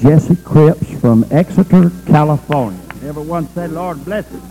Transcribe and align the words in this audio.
Jesse 0.00 0.36
Cripps 0.36 0.90
from 1.00 1.24
Exeter, 1.30 1.90
California. 2.06 2.80
Everyone 3.04 3.46
said, 3.48 3.72
Lord 3.72 4.04
bless 4.04 4.24
it. 4.32 4.42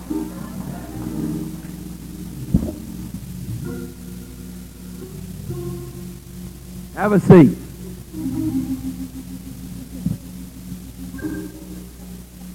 Have 6.95 7.11
a 7.13 7.19
seat. 7.19 7.57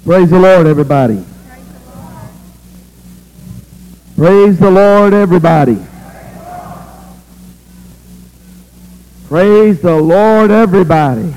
Praise 0.05 0.31
the 0.31 0.39
Lord, 0.39 0.67
everybody. 0.67 1.25
Praise 4.17 4.59
the 4.59 4.71
Lord, 4.71 5.13
everybody. 5.13 5.79
Praise 9.29 9.83
the 9.83 9.97
Lord, 9.97 10.51
everybody. 10.51 11.35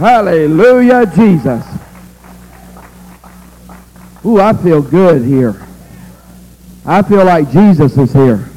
Hallelujah, 0.00 1.04
Jesus. 1.14 1.62
Ooh, 4.24 4.40
I 4.40 4.54
feel 4.54 4.80
good 4.80 5.26
here. 5.26 5.62
I 6.86 7.02
feel 7.02 7.22
like 7.22 7.50
Jesus 7.50 7.98
is 7.98 8.10
here. 8.10 8.48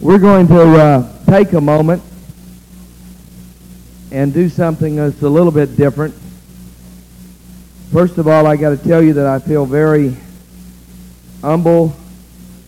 We're 0.00 0.20
going 0.20 0.48
to 0.48 0.62
uh, 0.62 1.24
take 1.26 1.52
a 1.52 1.60
moment 1.60 2.02
and 4.10 4.32
do 4.32 4.48
something 4.48 4.96
that's 4.96 5.20
a 5.20 5.28
little 5.28 5.52
bit 5.52 5.76
different. 5.76 6.14
First 7.92 8.16
of 8.16 8.26
all, 8.26 8.46
I 8.46 8.56
got 8.56 8.70
to 8.70 8.78
tell 8.78 9.02
you 9.02 9.12
that 9.12 9.26
I 9.26 9.38
feel 9.38 9.66
very 9.66 10.16
humble 11.42 11.94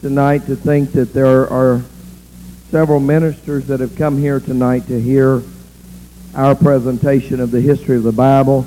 tonight 0.02 0.44
to 0.48 0.54
think 0.54 0.92
that 0.92 1.14
there 1.14 1.48
are 1.50 1.80
several 2.70 3.00
ministers 3.00 3.68
that 3.68 3.80
have 3.80 3.96
come 3.96 4.18
here 4.18 4.38
tonight 4.38 4.86
to 4.88 5.00
hear 5.00 5.42
our 6.34 6.54
presentation 6.54 7.40
of 7.40 7.50
the 7.50 7.60
history 7.60 7.96
of 7.96 8.02
the 8.02 8.12
Bible. 8.12 8.66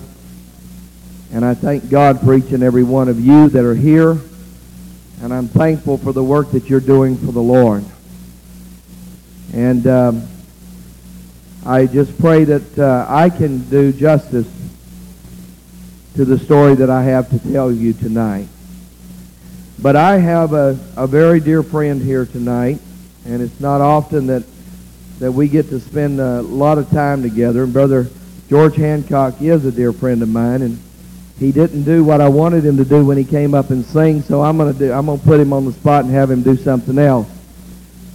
And 1.31 1.44
I 1.45 1.53
thank 1.53 1.89
God 1.89 2.22
for 2.22 2.33
each 2.33 2.52
and 2.52 2.61
every 2.61 2.83
one 2.83 3.08
of 3.08 3.20
you 3.20 3.50
that 3.50 3.64
are 3.64 3.75
here. 3.75 4.17
And 5.22 5.33
I'm 5.33 5.47
thankful 5.47 5.97
for 5.97 6.11
the 6.11 6.23
work 6.23 6.52
that 6.52 6.70
you're 6.70 6.80
doing 6.80 7.17
for 7.17 7.31
the 7.31 7.42
Lord. 7.42 7.86
And 9.53 9.88
um, 9.88 10.28
I 11.66 11.86
just 11.86 12.17
pray 12.20 12.44
that 12.44 12.78
uh, 12.78 13.05
I 13.08 13.30
can 13.30 13.59
do 13.70 13.94
justice 13.94 14.48
to 16.16 16.25
the 16.25 16.38
story 16.38 16.75
that 16.75 16.89
I 16.89 17.03
have 17.03 17.30
to 17.30 17.39
tell 17.52 17.72
you 17.72 17.94
tonight. 17.94 18.48
But 19.80 19.95
I 19.95 20.17
have 20.17 20.53
a, 20.53 20.77
a 20.95 21.08
very 21.08 21.39
dear 21.39 21.64
friend 21.64 22.02
here 22.02 22.25
tonight, 22.25 22.80
and 23.25 23.42
it's 23.42 23.59
not 23.59 23.81
often 23.81 24.27
that 24.27 24.44
that 25.24 25.32
we 25.32 25.48
get 25.48 25.70
to 25.70 25.80
spend 25.80 26.20
a 26.20 26.42
lot 26.42 26.78
of 26.78 26.90
time 26.90 27.24
together. 27.24 27.64
And 27.64 27.72
Brother 27.72 28.10
George 28.50 28.76
Hancock 28.76 29.42
is 29.42 29.64
a 29.64 29.72
dear 29.72 29.94
friend 29.94 30.22
of 30.22 30.28
mine, 30.28 30.62
and 30.62 30.78
he 31.40 31.54
didn't 31.54 31.84
do 31.84 32.04
what 32.04 32.20
I 32.20 32.28
wanted 32.28 32.66
him 32.66 32.76
to 32.76 32.84
do 32.84 33.06
when 33.06 33.18
he 33.18 33.24
came 33.24 33.54
up 33.54 33.70
and 33.70 33.86
sing, 33.86 34.22
so 34.22 34.42
I'm 34.42 34.58
gonna 34.58 34.74
do 34.74 34.92
I'm 34.92 35.06
gonna 35.06 35.22
put 35.22 35.40
him 35.40 35.54
on 35.54 35.64
the 35.64 35.72
spot 35.72 36.04
and 36.04 36.14
have 36.14 36.30
him 36.30 36.44
do 36.44 36.58
something 36.58 37.00
else. 37.00 37.30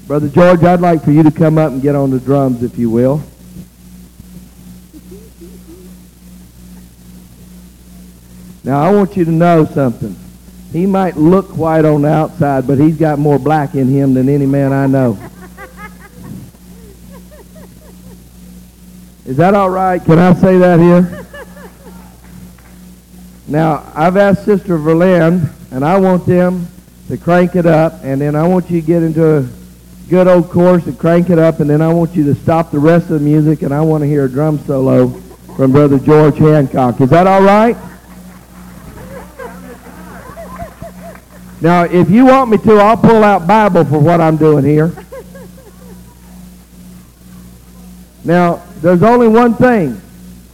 Brother 0.07 0.29
George, 0.29 0.63
I'd 0.63 0.83
like 0.83 1.03
for 1.03 1.11
you 1.11 1.23
to 1.23 1.31
come 1.31 1.57
up 1.57 1.73
and 1.73 1.81
get 1.81 1.95
on 1.95 2.11
the 2.11 2.21
drums, 2.21 2.63
if 2.63 2.77
you 2.77 2.91
will. 2.91 3.23
Now, 8.65 8.83
I 8.83 8.93
want 8.93 9.17
you 9.17 9.25
to 9.25 9.33
know 9.33 9.65
something. 9.65 10.15
He 10.75 10.85
might 10.85 11.17
look 11.17 11.57
white 11.57 11.87
on 11.87 12.03
the 12.03 12.13
outside, 12.13 12.67
but 12.67 12.77
he's 12.77 12.99
got 12.99 13.19
more 13.19 13.39
black 13.39 13.75
in 13.75 13.89
him 13.89 14.13
than 14.13 14.29
any 14.29 14.45
man 14.45 14.75
I 14.75 14.87
know. 14.87 15.19
Is 19.29 19.37
that 19.37 19.53
all 19.53 19.69
right? 19.69 20.03
Can 20.03 20.19
I 20.19 20.33
say 20.33 20.57
that 20.57 20.81
here? 20.81 21.27
Now, 23.51 23.91
I've 23.95 24.19
asked 24.19 24.45
Sister 24.45 24.77
Verlin, 24.77 25.51
and 25.71 25.83
I 25.83 25.99
want 25.99 26.27
them 26.27 26.67
to 27.09 27.17
crank 27.17 27.57
it 27.57 27.65
up, 27.65 27.95
and 28.03 28.21
then 28.21 28.37
I 28.37 28.47
want 28.47 28.71
you 28.71 28.79
to 28.79 28.87
get 28.87 29.03
into 29.03 29.39
a 29.39 29.49
good 30.11 30.27
old 30.29 30.51
chorus 30.51 30.85
and 30.85 30.99
crank 30.99 31.31
it 31.31 31.39
up, 31.39 31.61
and 31.61 31.71
then 31.71 31.81
I 31.81 31.91
want 31.91 32.15
you 32.15 32.25
to 32.25 32.35
stop 32.35 32.71
the 32.71 32.79
rest 32.79 33.05
of 33.05 33.21
the 33.21 33.21
music, 33.21 33.63
and 33.63 33.73
I 33.73 33.81
want 33.81 34.03
to 34.03 34.07
hear 34.07 34.27
a 34.27 34.29
drum 34.31 34.59
solo 34.67 35.09
from 35.57 35.73
Brother 35.73 35.99
George 35.99 36.37
Hancock. 36.37 37.01
Is 37.01 37.09
that 37.09 37.27
all 37.27 37.43
right? 37.43 37.77
Now, 41.63 41.85
if 41.85 42.11
you 42.11 42.27
want 42.27 42.51
me 42.51 42.59
to, 42.59 42.75
I'll 42.75 42.99
pull 42.99 43.25
out 43.25 43.47
Bible 43.47 43.87
for 43.87 43.99
what 43.99 44.21
I'm 44.21 44.37
doing 44.37 44.65
here. 44.65 44.93
Now, 48.25 48.63
there's 48.81 49.03
only 49.03 49.29
one 49.29 49.55
thing. 49.55 50.01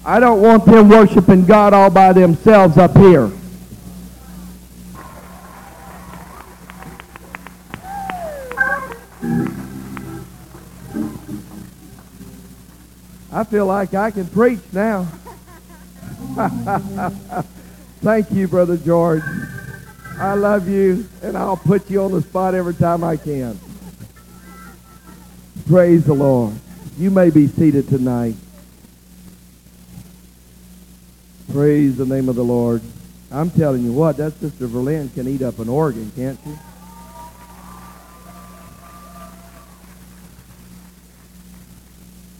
I 0.04 0.20
don't 0.20 0.40
want 0.42 0.64
them 0.66 0.88
worshiping 0.88 1.44
God 1.44 1.72
all 1.72 1.90
by 1.90 2.12
themselves 2.12 2.76
up 2.76 2.96
here. 2.96 3.30
I 13.32 13.42
feel 13.44 13.66
like 13.66 13.94
I 13.94 14.10
can 14.10 14.26
preach 14.28 14.60
now. 14.72 15.08
Thank 18.00 18.30
you, 18.30 18.46
Brother 18.46 18.76
George. 18.76 19.22
I 20.18 20.34
love 20.34 20.68
you, 20.68 21.06
and 21.22 21.36
I'll 21.36 21.56
put 21.56 21.90
you 21.90 22.02
on 22.02 22.12
the 22.12 22.22
spot 22.22 22.54
every 22.54 22.74
time 22.74 23.02
I 23.02 23.16
can. 23.16 23.58
Praise 25.66 26.04
the 26.04 26.14
Lord. 26.14 26.54
You 26.96 27.10
may 27.10 27.30
be 27.30 27.48
seated 27.48 27.88
tonight. 27.88 28.36
Praise 31.52 31.96
the 31.96 32.06
name 32.06 32.28
of 32.28 32.36
the 32.36 32.44
Lord. 32.44 32.82
I'm 33.32 33.50
telling 33.50 33.82
you 33.82 33.92
what, 33.92 34.16
that 34.18 34.34
Sister 34.34 34.68
Verlin 34.68 35.12
can 35.12 35.26
eat 35.26 35.42
up 35.42 35.58
an 35.58 35.68
organ, 35.68 36.12
can't 36.14 36.38
she? 36.44 36.52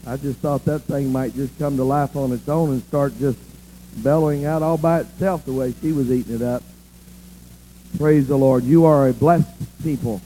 I 0.07 0.17
just 0.19 0.39
thought 0.39 0.65
that 0.67 0.83
thing 0.83 1.11
might 1.11 1.35
just 1.35 1.59
come 1.59 1.77
to 1.77 1.83
life 1.83 2.15
on 2.15 2.31
its 2.31 2.49
own 2.49 2.71
and 2.71 2.83
start 2.85 3.19
just 3.19 3.39
bellowing 3.97 4.45
out 4.45 4.63
all 4.63 4.79
by 4.79 5.01
itself 5.01 5.45
the 5.47 5.53
way 5.53 5.75
she 5.81 5.91
was 5.91 6.13
eating 6.13 6.37
it 6.37 6.43
up. 6.43 6.63
Praise 7.99 8.29
the 8.29 8.37
Lord. 8.37 8.63
You 8.63 8.85
are 8.85 9.09
a 9.09 9.13
blessed 9.13 9.49
people. 9.83 10.21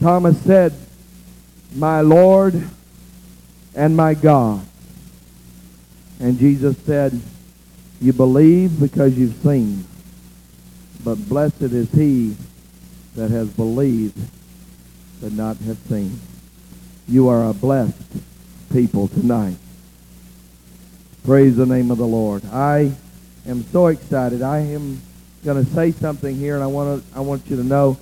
Thomas 0.00 0.38
said, 0.42 0.72
My 1.74 2.00
Lord 2.00 2.62
and 3.74 3.96
my 3.96 4.14
God. 4.14 4.64
And 6.20 6.38
Jesus 6.38 6.76
said, 6.78 7.20
You 8.00 8.12
believe 8.12 8.80
because 8.80 9.16
you've 9.16 9.36
seen. 9.42 9.84
But 11.04 11.16
blessed 11.28 11.62
is 11.62 11.90
he 11.92 12.36
that 13.14 13.30
has 13.30 13.48
believed 13.48 14.18
but 15.20 15.32
not 15.32 15.56
have 15.58 15.78
seen. 15.88 16.18
You 17.08 17.28
are 17.28 17.48
a 17.48 17.54
blessed 17.54 18.02
people 18.72 19.08
tonight. 19.08 19.56
Praise 21.24 21.56
the 21.56 21.66
name 21.66 21.90
of 21.90 21.98
the 21.98 22.06
Lord. 22.06 22.44
I 22.46 22.92
am 23.46 23.64
so 23.64 23.86
excited. 23.86 24.42
I 24.42 24.58
am 24.58 25.00
going 25.44 25.64
to 25.64 25.70
say 25.72 25.92
something 25.92 26.36
here, 26.36 26.54
and 26.54 26.62
I 26.62 26.66
want 26.66 27.02
to 27.02 27.16
I 27.16 27.20
want 27.20 27.48
you 27.48 27.56
to 27.56 27.64
know 27.64 27.96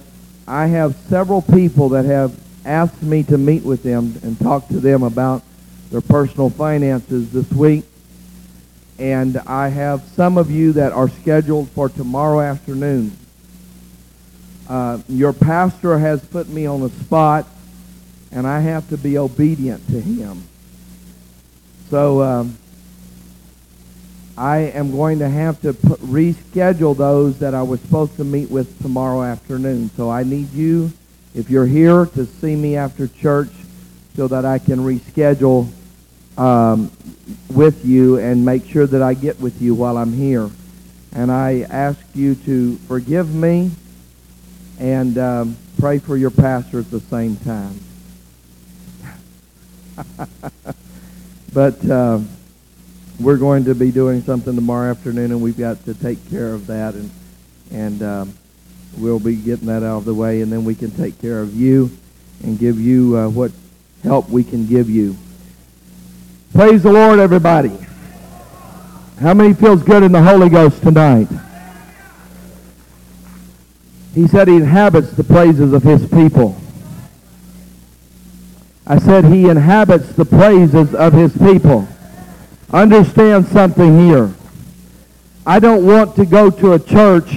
I 0.46 0.66
have 0.66 0.94
several 1.08 1.42
people 1.42 1.90
that 1.90 2.04
have 2.04 2.38
asked 2.64 3.02
me 3.02 3.22
to 3.24 3.38
meet 3.38 3.62
with 3.62 3.82
them 3.82 4.18
and 4.22 4.38
talk 4.38 4.68
to 4.68 4.80
them 4.80 5.02
about 5.02 5.42
their 5.90 6.00
personal 6.00 6.50
finances 6.50 7.30
this 7.30 7.50
week. 7.50 7.84
And 8.98 9.38
I 9.38 9.68
have 9.68 10.02
some 10.14 10.38
of 10.38 10.50
you 10.50 10.72
that 10.74 10.92
are 10.92 11.08
scheduled 11.08 11.68
for 11.70 11.88
tomorrow 11.88 12.40
afternoon. 12.40 13.16
Uh, 14.68 14.98
your 15.08 15.32
pastor 15.32 15.98
has 15.98 16.24
put 16.24 16.48
me 16.48 16.66
on 16.66 16.80
the 16.80 16.90
spot, 16.90 17.46
and 18.30 18.46
I 18.46 18.60
have 18.60 18.88
to 18.90 18.96
be 18.96 19.18
obedient 19.18 19.86
to 19.88 20.00
him. 20.00 20.44
So 21.90 22.22
um, 22.22 22.58
I 24.36 24.58
am 24.58 24.90
going 24.90 25.20
to 25.20 25.28
have 25.28 25.60
to 25.62 25.72
put, 25.72 26.00
reschedule 26.00 26.96
those 26.96 27.38
that 27.38 27.54
I 27.54 27.62
was 27.62 27.80
supposed 27.80 28.16
to 28.16 28.24
meet 28.24 28.50
with 28.50 28.82
tomorrow 28.82 29.22
afternoon. 29.22 29.90
So 29.96 30.10
I 30.10 30.24
need 30.24 30.52
you, 30.52 30.92
if 31.34 31.50
you're 31.50 31.66
here, 31.66 32.06
to 32.06 32.26
see 32.26 32.56
me 32.56 32.76
after 32.76 33.06
church 33.06 33.52
so 34.16 34.26
that 34.28 34.44
I 34.44 34.58
can 34.58 34.80
reschedule 34.80 35.70
um, 36.36 36.90
with 37.48 37.84
you 37.84 38.18
and 38.18 38.44
make 38.44 38.66
sure 38.66 38.86
that 38.86 39.02
I 39.02 39.14
get 39.14 39.40
with 39.40 39.62
you 39.62 39.74
while 39.74 39.96
I'm 39.96 40.12
here. 40.12 40.50
And 41.12 41.30
I 41.30 41.60
ask 41.70 42.00
you 42.12 42.34
to 42.34 42.76
forgive 42.88 43.32
me 43.32 43.70
and 44.80 45.16
um, 45.16 45.56
pray 45.78 46.00
for 46.00 46.16
your 46.16 46.30
pastor 46.30 46.80
at 46.80 46.90
the 46.90 46.98
same 46.98 47.36
time. 47.36 47.80
but 51.52 51.88
uh, 51.88 52.18
we're 53.20 53.36
going 53.36 53.64
to 53.64 53.74
be 53.74 53.90
doing 53.90 54.22
something 54.22 54.54
tomorrow 54.54 54.90
afternoon, 54.90 55.30
and 55.30 55.40
we've 55.40 55.58
got 55.58 55.84
to 55.84 55.94
take 55.94 56.30
care 56.30 56.52
of 56.52 56.66
that. 56.66 56.94
And 56.94 57.10
and 57.70 58.02
um, 58.02 58.34
we'll 58.98 59.20
be 59.20 59.36
getting 59.36 59.66
that 59.66 59.82
out 59.82 59.98
of 59.98 60.04
the 60.04 60.14
way, 60.14 60.40
and 60.40 60.52
then 60.52 60.64
we 60.64 60.74
can 60.74 60.90
take 60.90 61.20
care 61.20 61.40
of 61.40 61.54
you 61.54 61.90
and 62.42 62.58
give 62.58 62.78
you 62.78 63.16
uh, 63.16 63.28
what 63.28 63.52
help 64.02 64.28
we 64.28 64.44
can 64.44 64.66
give 64.66 64.90
you. 64.90 65.16
Praise 66.52 66.82
the 66.82 66.92
Lord, 66.92 67.18
everybody. 67.18 67.76
How 69.20 69.34
many 69.34 69.54
feels 69.54 69.82
good 69.82 70.02
in 70.02 70.12
the 70.12 70.22
Holy 70.22 70.48
Ghost 70.48 70.82
tonight? 70.82 71.28
He 74.14 74.28
said 74.28 74.46
he 74.46 74.56
inhabits 74.56 75.10
the 75.12 75.24
praises 75.24 75.72
of 75.72 75.82
his 75.82 76.06
people. 76.06 76.56
I 78.86 78.98
said 78.98 79.24
he 79.24 79.48
inhabits 79.48 80.12
the 80.12 80.24
praises 80.24 80.94
of 80.94 81.12
his 81.12 81.36
people. 81.38 81.88
Understand 82.74 83.46
something 83.46 84.00
here. 84.00 84.34
I 85.46 85.60
don't 85.60 85.86
want 85.86 86.16
to 86.16 86.26
go 86.26 86.50
to 86.50 86.72
a 86.72 86.78
church 86.80 87.32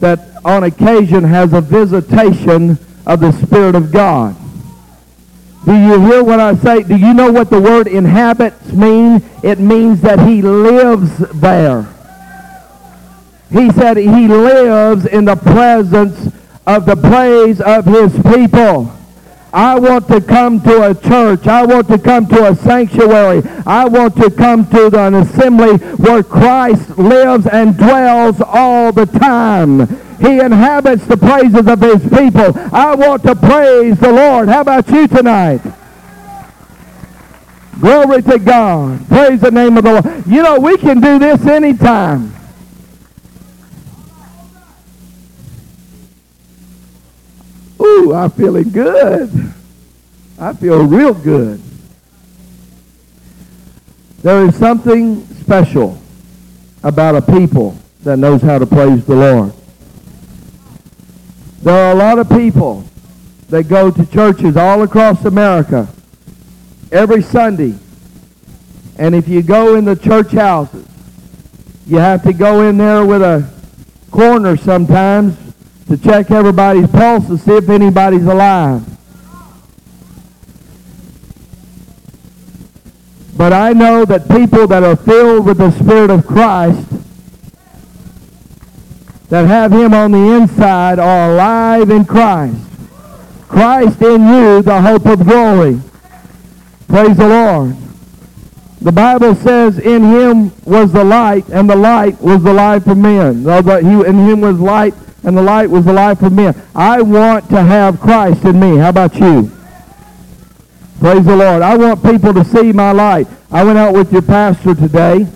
that 0.00 0.18
on 0.46 0.64
occasion 0.64 1.24
has 1.24 1.52
a 1.52 1.60
visitation 1.60 2.78
of 3.06 3.20
the 3.20 3.32
Spirit 3.32 3.74
of 3.74 3.92
God. 3.92 4.34
Do 5.66 5.74
you 5.74 6.00
hear 6.00 6.24
what 6.24 6.40
I 6.40 6.54
say? 6.54 6.84
Do 6.84 6.96
you 6.96 7.12
know 7.12 7.30
what 7.30 7.50
the 7.50 7.60
word 7.60 7.86
inhabits 7.86 8.72
mean? 8.72 9.22
It 9.42 9.58
means 9.58 10.00
that 10.00 10.26
he 10.26 10.40
lives 10.40 11.18
there. 11.38 11.82
He 13.50 13.70
said 13.72 13.98
he 13.98 14.26
lives 14.26 15.04
in 15.04 15.26
the 15.26 15.36
presence 15.36 16.32
of 16.66 16.86
the 16.86 16.96
praise 16.96 17.60
of 17.60 17.84
his 17.84 18.14
people. 18.22 18.90
I 19.52 19.78
want 19.78 20.08
to 20.08 20.20
come 20.20 20.60
to 20.62 20.90
a 20.90 20.94
church. 20.94 21.46
I 21.46 21.64
want 21.64 21.88
to 21.88 21.98
come 21.98 22.26
to 22.26 22.50
a 22.50 22.54
sanctuary. 22.54 23.42
I 23.66 23.86
want 23.86 24.16
to 24.16 24.30
come 24.30 24.68
to 24.70 24.86
an 24.98 25.14
assembly 25.14 25.78
where 25.96 26.22
Christ 26.22 26.98
lives 26.98 27.46
and 27.46 27.76
dwells 27.76 28.40
all 28.40 28.92
the 28.92 29.06
time. 29.06 29.88
He 30.18 30.40
inhabits 30.40 31.06
the 31.06 31.16
praises 31.16 31.66
of 31.66 31.80
his 31.80 32.02
people. 32.10 32.52
I 32.74 32.94
want 32.94 33.22
to 33.22 33.34
praise 33.34 33.98
the 33.98 34.12
Lord. 34.12 34.48
How 34.48 34.60
about 34.60 34.88
you 34.88 35.08
tonight? 35.08 35.62
Glory 37.80 38.22
to 38.22 38.38
God. 38.38 39.06
Praise 39.08 39.40
the 39.40 39.52
name 39.52 39.78
of 39.78 39.84
the 39.84 39.92
Lord. 39.92 40.26
You 40.26 40.42
know, 40.42 40.58
we 40.58 40.76
can 40.76 41.00
do 41.00 41.18
this 41.18 41.46
anytime. 41.46 42.34
Ooh, 47.88 48.12
I'm 48.12 48.30
feeling 48.30 48.70
good. 48.70 49.54
I 50.38 50.52
feel 50.52 50.84
real 50.84 51.14
good. 51.14 51.60
There 54.22 54.44
is 54.44 54.56
something 54.56 55.26
special 55.36 55.98
about 56.82 57.16
a 57.16 57.22
people 57.22 57.76
that 58.02 58.18
knows 58.18 58.42
how 58.42 58.58
to 58.58 58.66
praise 58.66 59.04
the 59.06 59.14
Lord. 59.14 59.52
There 61.62 61.74
are 61.74 61.92
a 61.92 61.94
lot 61.94 62.18
of 62.18 62.28
people 62.28 62.84
that 63.48 63.68
go 63.68 63.90
to 63.90 64.06
churches 64.06 64.56
all 64.56 64.82
across 64.82 65.24
America 65.24 65.88
every 66.92 67.22
Sunday. 67.22 67.74
And 68.98 69.14
if 69.14 69.28
you 69.28 69.42
go 69.42 69.76
in 69.76 69.86
the 69.86 69.96
church 69.96 70.32
houses, 70.32 70.86
you 71.86 71.96
have 71.96 72.22
to 72.24 72.34
go 72.34 72.68
in 72.68 72.76
there 72.76 73.04
with 73.06 73.22
a 73.22 73.48
corner 74.10 74.56
sometimes 74.56 75.47
to 75.88 75.96
check 75.96 76.30
everybody's 76.30 76.86
pulse 76.90 77.26
to 77.26 77.38
see 77.38 77.52
if 77.52 77.68
anybody's 77.68 78.24
alive. 78.24 78.82
But 83.36 83.52
I 83.52 83.72
know 83.72 84.04
that 84.04 84.28
people 84.28 84.66
that 84.66 84.82
are 84.82 84.96
filled 84.96 85.46
with 85.46 85.58
the 85.58 85.70
Spirit 85.70 86.10
of 86.10 86.26
Christ, 86.26 86.86
that 89.28 89.46
have 89.46 89.72
Him 89.72 89.94
on 89.94 90.12
the 90.12 90.34
inside, 90.34 90.98
are 90.98 91.32
alive 91.32 91.90
in 91.90 92.04
Christ. 92.04 92.56
Christ 93.48 94.02
in 94.02 94.26
you, 94.26 94.62
the 94.62 94.80
hope 94.80 95.06
of 95.06 95.24
glory. 95.24 95.80
Praise 96.88 97.16
the 97.16 97.28
Lord. 97.28 97.76
The 98.80 98.92
Bible 98.92 99.34
says 99.34 99.78
in 99.78 100.04
him 100.04 100.52
was 100.64 100.92
the 100.92 101.02
light, 101.02 101.48
and 101.48 101.68
the 101.68 101.74
light 101.74 102.20
was 102.20 102.42
the 102.42 102.52
life 102.52 102.86
of 102.86 102.96
men. 102.96 103.44
In 103.44 104.18
him 104.18 104.40
was 104.40 104.60
light, 104.60 104.94
and 105.24 105.36
the 105.36 105.42
light 105.42 105.68
was 105.68 105.84
the 105.84 105.92
life 105.92 106.22
of 106.22 106.32
men. 106.32 106.54
I 106.74 107.02
want 107.02 107.48
to 107.50 107.62
have 107.62 108.00
Christ 108.00 108.44
in 108.44 108.58
me. 108.58 108.76
How 108.76 108.90
about 108.90 109.14
you? 109.16 109.50
Praise 111.00 111.24
the 111.24 111.36
Lord. 111.36 111.62
I 111.62 111.76
want 111.76 112.02
people 112.02 112.34
to 112.34 112.44
see 112.44 112.72
my 112.72 112.92
light. 112.92 113.28
I 113.50 113.64
went 113.64 113.78
out 113.78 113.94
with 113.94 114.12
your 114.12 114.22
pastor 114.22 114.74
today, 114.74 115.26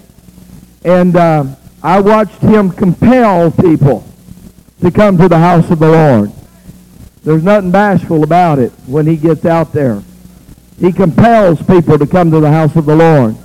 and 0.85 1.17
uh, 1.17 1.45
I 1.83 2.01
watched 2.01 2.41
him 2.41 2.71
compel 2.71 3.51
people 3.51 4.05
to 4.81 4.91
come 4.91 5.19
to 5.19 5.29
the 5.29 5.39
house 5.39 5.71
of 5.71 5.79
the 5.79 5.91
Lord. 5.91 6.33
There's 7.23 7.45
nothing 7.45 7.71
bashful 7.71 8.25
about 8.25 8.59
it 8.59 8.73
when 8.87 9.07
he 9.07 9.17
gets 9.17 9.45
out 9.45 9.73
there. 9.73 10.03
He 10.79 10.93
compels 10.93 11.63
people 11.63 11.99
to 11.99 12.07
come 12.07 12.31
to 12.33 12.41
the 12.41 12.51
house 12.51 12.75
of 12.75 12.87
the 12.87 12.97
Lord. 12.97 13.37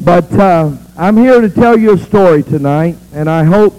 But 0.00 0.32
uh, 0.32 0.72
I'm 0.96 1.16
here 1.16 1.40
to 1.40 1.48
tell 1.48 1.78
you 1.78 1.92
a 1.92 1.98
story 1.98 2.42
tonight, 2.42 2.96
and 3.12 3.30
I 3.30 3.44
hope 3.44 3.74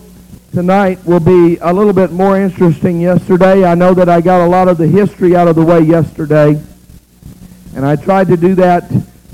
tonight 0.55 1.05
will 1.05 1.19
be 1.19 1.57
a 1.57 1.73
little 1.73 1.91
bit 1.91 2.13
more 2.13 2.39
interesting 2.39 3.01
yesterday. 3.01 3.65
I 3.65 3.75
know 3.75 3.93
that 3.93 4.07
I 4.07 4.21
got 4.21 4.39
a 4.39 4.47
lot 4.47 4.69
of 4.69 4.77
the 4.77 4.87
history 4.87 5.35
out 5.35 5.49
of 5.49 5.57
the 5.57 5.65
way 5.65 5.81
yesterday, 5.81 6.57
and 7.75 7.85
I 7.85 7.97
tried 7.97 8.27
to 8.27 8.37
do 8.37 8.55
that 8.55 8.89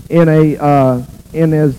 in 0.10 0.28
a 0.28 0.58
uh, 0.58 1.06
in 1.32 1.54
as 1.54 1.78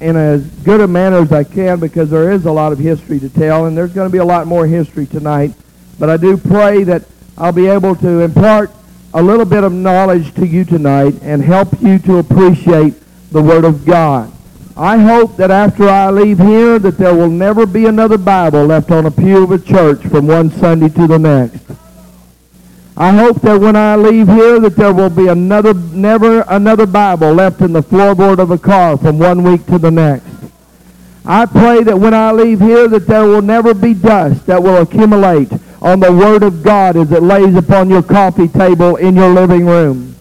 in 0.00 0.16
as 0.16 0.42
good 0.64 0.80
a 0.80 0.88
manner 0.88 1.18
as 1.18 1.32
I 1.32 1.44
can 1.44 1.78
because 1.78 2.08
there 2.08 2.32
is 2.32 2.46
a 2.46 2.50
lot 2.50 2.72
of 2.72 2.78
history 2.78 3.20
to 3.20 3.28
tell, 3.28 3.66
and 3.66 3.76
there's 3.76 3.92
going 3.92 4.08
to 4.08 4.12
be 4.12 4.18
a 4.18 4.24
lot 4.24 4.46
more 4.46 4.66
history 4.66 5.04
tonight. 5.04 5.52
But 5.98 6.08
I 6.08 6.16
do 6.16 6.38
pray 6.38 6.82
that 6.84 7.04
I'll 7.36 7.52
be 7.52 7.66
able 7.66 7.94
to 7.96 8.20
impart 8.20 8.70
a 9.12 9.22
little 9.22 9.44
bit 9.44 9.64
of 9.64 9.72
knowledge 9.72 10.34
to 10.36 10.46
you 10.46 10.64
tonight 10.64 11.14
and 11.20 11.42
help 11.42 11.68
you 11.82 11.98
to 11.98 12.16
appreciate 12.16 12.94
the 13.32 13.42
Word 13.42 13.66
of 13.66 13.84
God. 13.84 14.33
I 14.76 14.98
hope 14.98 15.36
that 15.36 15.52
after 15.52 15.88
I 15.88 16.10
leave 16.10 16.38
here 16.38 16.80
that 16.80 16.98
there 16.98 17.14
will 17.14 17.30
never 17.30 17.64
be 17.64 17.86
another 17.86 18.18
Bible 18.18 18.66
left 18.66 18.90
on 18.90 19.06
a 19.06 19.10
pew 19.10 19.44
of 19.44 19.52
a 19.52 19.58
church 19.58 20.00
from 20.02 20.26
one 20.26 20.50
Sunday 20.50 20.88
to 20.88 21.06
the 21.06 21.18
next. 21.18 21.60
I 22.96 23.12
hope 23.12 23.40
that 23.42 23.60
when 23.60 23.76
I 23.76 23.94
leave 23.94 24.26
here 24.26 24.58
that 24.58 24.74
there 24.74 24.92
will 24.92 25.10
be 25.10 25.28
another, 25.28 25.74
never 25.74 26.44
another 26.48 26.86
Bible 26.86 27.32
left 27.32 27.60
in 27.60 27.72
the 27.72 27.82
floorboard 27.82 28.40
of 28.40 28.50
a 28.50 28.58
car 28.58 28.96
from 28.96 29.18
one 29.18 29.44
week 29.44 29.64
to 29.66 29.78
the 29.78 29.92
next. 29.92 30.26
I 31.24 31.46
pray 31.46 31.84
that 31.84 31.98
when 31.98 32.12
I 32.12 32.32
leave 32.32 32.60
here 32.60 32.88
that 32.88 33.06
there 33.06 33.24
will 33.24 33.42
never 33.42 33.74
be 33.74 33.94
dust 33.94 34.44
that 34.46 34.62
will 34.62 34.82
accumulate 34.82 35.52
on 35.82 36.00
the 36.00 36.12
Word 36.12 36.42
of 36.42 36.64
God 36.64 36.96
as 36.96 37.12
it 37.12 37.22
lays 37.22 37.54
upon 37.54 37.90
your 37.90 38.02
coffee 38.02 38.48
table 38.48 38.96
in 38.96 39.14
your 39.14 39.30
living 39.30 39.66
room. 39.66 40.13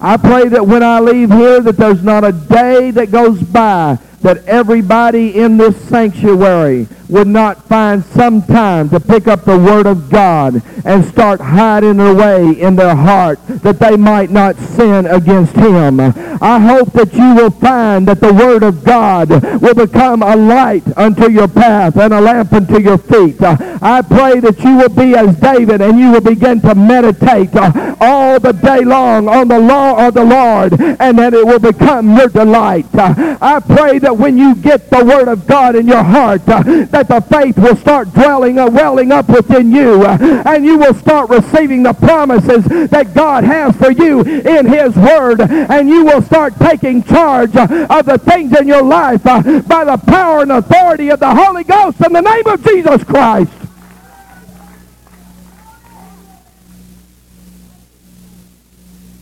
I 0.00 0.16
pray 0.16 0.48
that 0.48 0.66
when 0.66 0.82
I 0.82 0.98
leave 0.98 1.30
here 1.30 1.60
that 1.60 1.76
there's 1.76 2.02
not 2.02 2.24
a 2.24 2.32
day 2.32 2.90
that 2.92 3.10
goes 3.10 3.42
by 3.42 3.98
that 4.20 4.44
everybody 4.46 5.38
in 5.38 5.56
this 5.56 5.76
sanctuary 5.88 6.86
would 7.10 7.26
not 7.26 7.62
find 7.64 8.04
some 8.04 8.40
time 8.42 8.88
to 8.88 9.00
pick 9.00 9.26
up 9.26 9.44
the 9.44 9.58
Word 9.58 9.86
of 9.86 10.08
God 10.10 10.62
and 10.84 11.04
start 11.04 11.40
hiding 11.40 11.98
away 11.98 12.52
in 12.52 12.76
their 12.76 12.94
heart 12.94 13.38
that 13.48 13.80
they 13.80 13.96
might 13.96 14.30
not 14.30 14.56
sin 14.56 15.06
against 15.06 15.56
Him. 15.56 15.98
I 16.00 16.58
hope 16.58 16.92
that 16.92 17.12
you 17.12 17.34
will 17.34 17.50
find 17.50 18.06
that 18.08 18.20
the 18.20 18.32
Word 18.32 18.62
of 18.62 18.84
God 18.84 19.30
will 19.60 19.74
become 19.74 20.22
a 20.22 20.36
light 20.36 20.84
unto 20.96 21.30
your 21.30 21.48
path 21.48 21.96
and 21.96 22.14
a 22.14 22.20
lamp 22.20 22.52
unto 22.52 22.80
your 22.80 22.98
feet. 22.98 23.42
I 23.42 24.02
pray 24.02 24.38
that 24.40 24.60
you 24.60 24.76
will 24.76 24.88
be 24.88 25.16
as 25.16 25.36
David 25.40 25.80
and 25.80 25.98
you 25.98 26.12
will 26.12 26.20
begin 26.20 26.60
to 26.60 26.74
meditate 26.74 27.56
all 28.00 28.38
the 28.38 28.52
day 28.52 28.84
long 28.84 29.28
on 29.28 29.48
the 29.48 29.58
law 29.58 30.06
of 30.06 30.14
the 30.14 30.24
Lord 30.24 30.80
and 30.80 31.18
that 31.18 31.34
it 31.34 31.44
will 31.44 31.58
become 31.58 32.16
your 32.16 32.28
delight. 32.28 32.86
I 32.94 33.60
pray 33.60 33.98
that 33.98 34.09
when 34.14 34.38
you 34.38 34.54
get 34.54 34.90
the 34.90 35.04
Word 35.04 35.28
of 35.28 35.46
God 35.46 35.76
in 35.76 35.86
your 35.86 36.02
heart, 36.02 36.44
that 36.46 36.90
that 36.90 37.08
the 37.08 37.20
faith 37.20 37.56
will 37.58 37.76
start 37.76 38.12
dwelling, 38.12 38.58
uh, 38.58 38.68
welling 38.70 39.12
up 39.12 39.28
within 39.28 39.72
you, 39.72 40.02
uh, 40.04 40.18
and 40.46 40.64
you 40.64 40.78
will 40.78 40.94
start 40.94 41.30
receiving 41.30 41.82
the 41.82 41.92
promises 41.92 42.64
that 42.90 43.14
God 43.14 43.44
has 43.44 43.76
for 43.76 43.90
you 43.90 44.20
in 44.20 44.66
His 44.66 44.94
Word, 44.96 45.40
and 45.40 45.88
you 45.88 46.04
will 46.04 46.22
start 46.22 46.54
taking 46.58 47.02
charge 47.02 47.56
uh, 47.56 47.86
of 47.90 48.06
the 48.06 48.18
things 48.18 48.58
in 48.58 48.68
your 48.68 48.82
life 48.82 49.26
uh, 49.26 49.42
by 49.62 49.84
the 49.84 49.96
power 50.06 50.42
and 50.42 50.52
authority 50.52 51.10
of 51.10 51.20
the 51.20 51.34
Holy 51.34 51.64
Ghost 51.64 52.00
in 52.04 52.12
the 52.12 52.20
name 52.20 52.46
of 52.46 52.62
Jesus 52.64 53.04
Christ. 53.04 53.52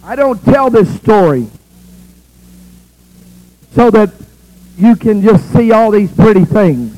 I 0.04 0.16
don't 0.16 0.42
tell 0.42 0.70
this 0.70 0.88
story 0.96 1.48
so 3.74 3.90
that 3.90 4.10
you 4.78 4.94
can 4.94 5.22
just 5.22 5.52
see 5.52 5.72
all 5.72 5.90
these 5.90 6.12
pretty 6.12 6.44
things 6.44 6.96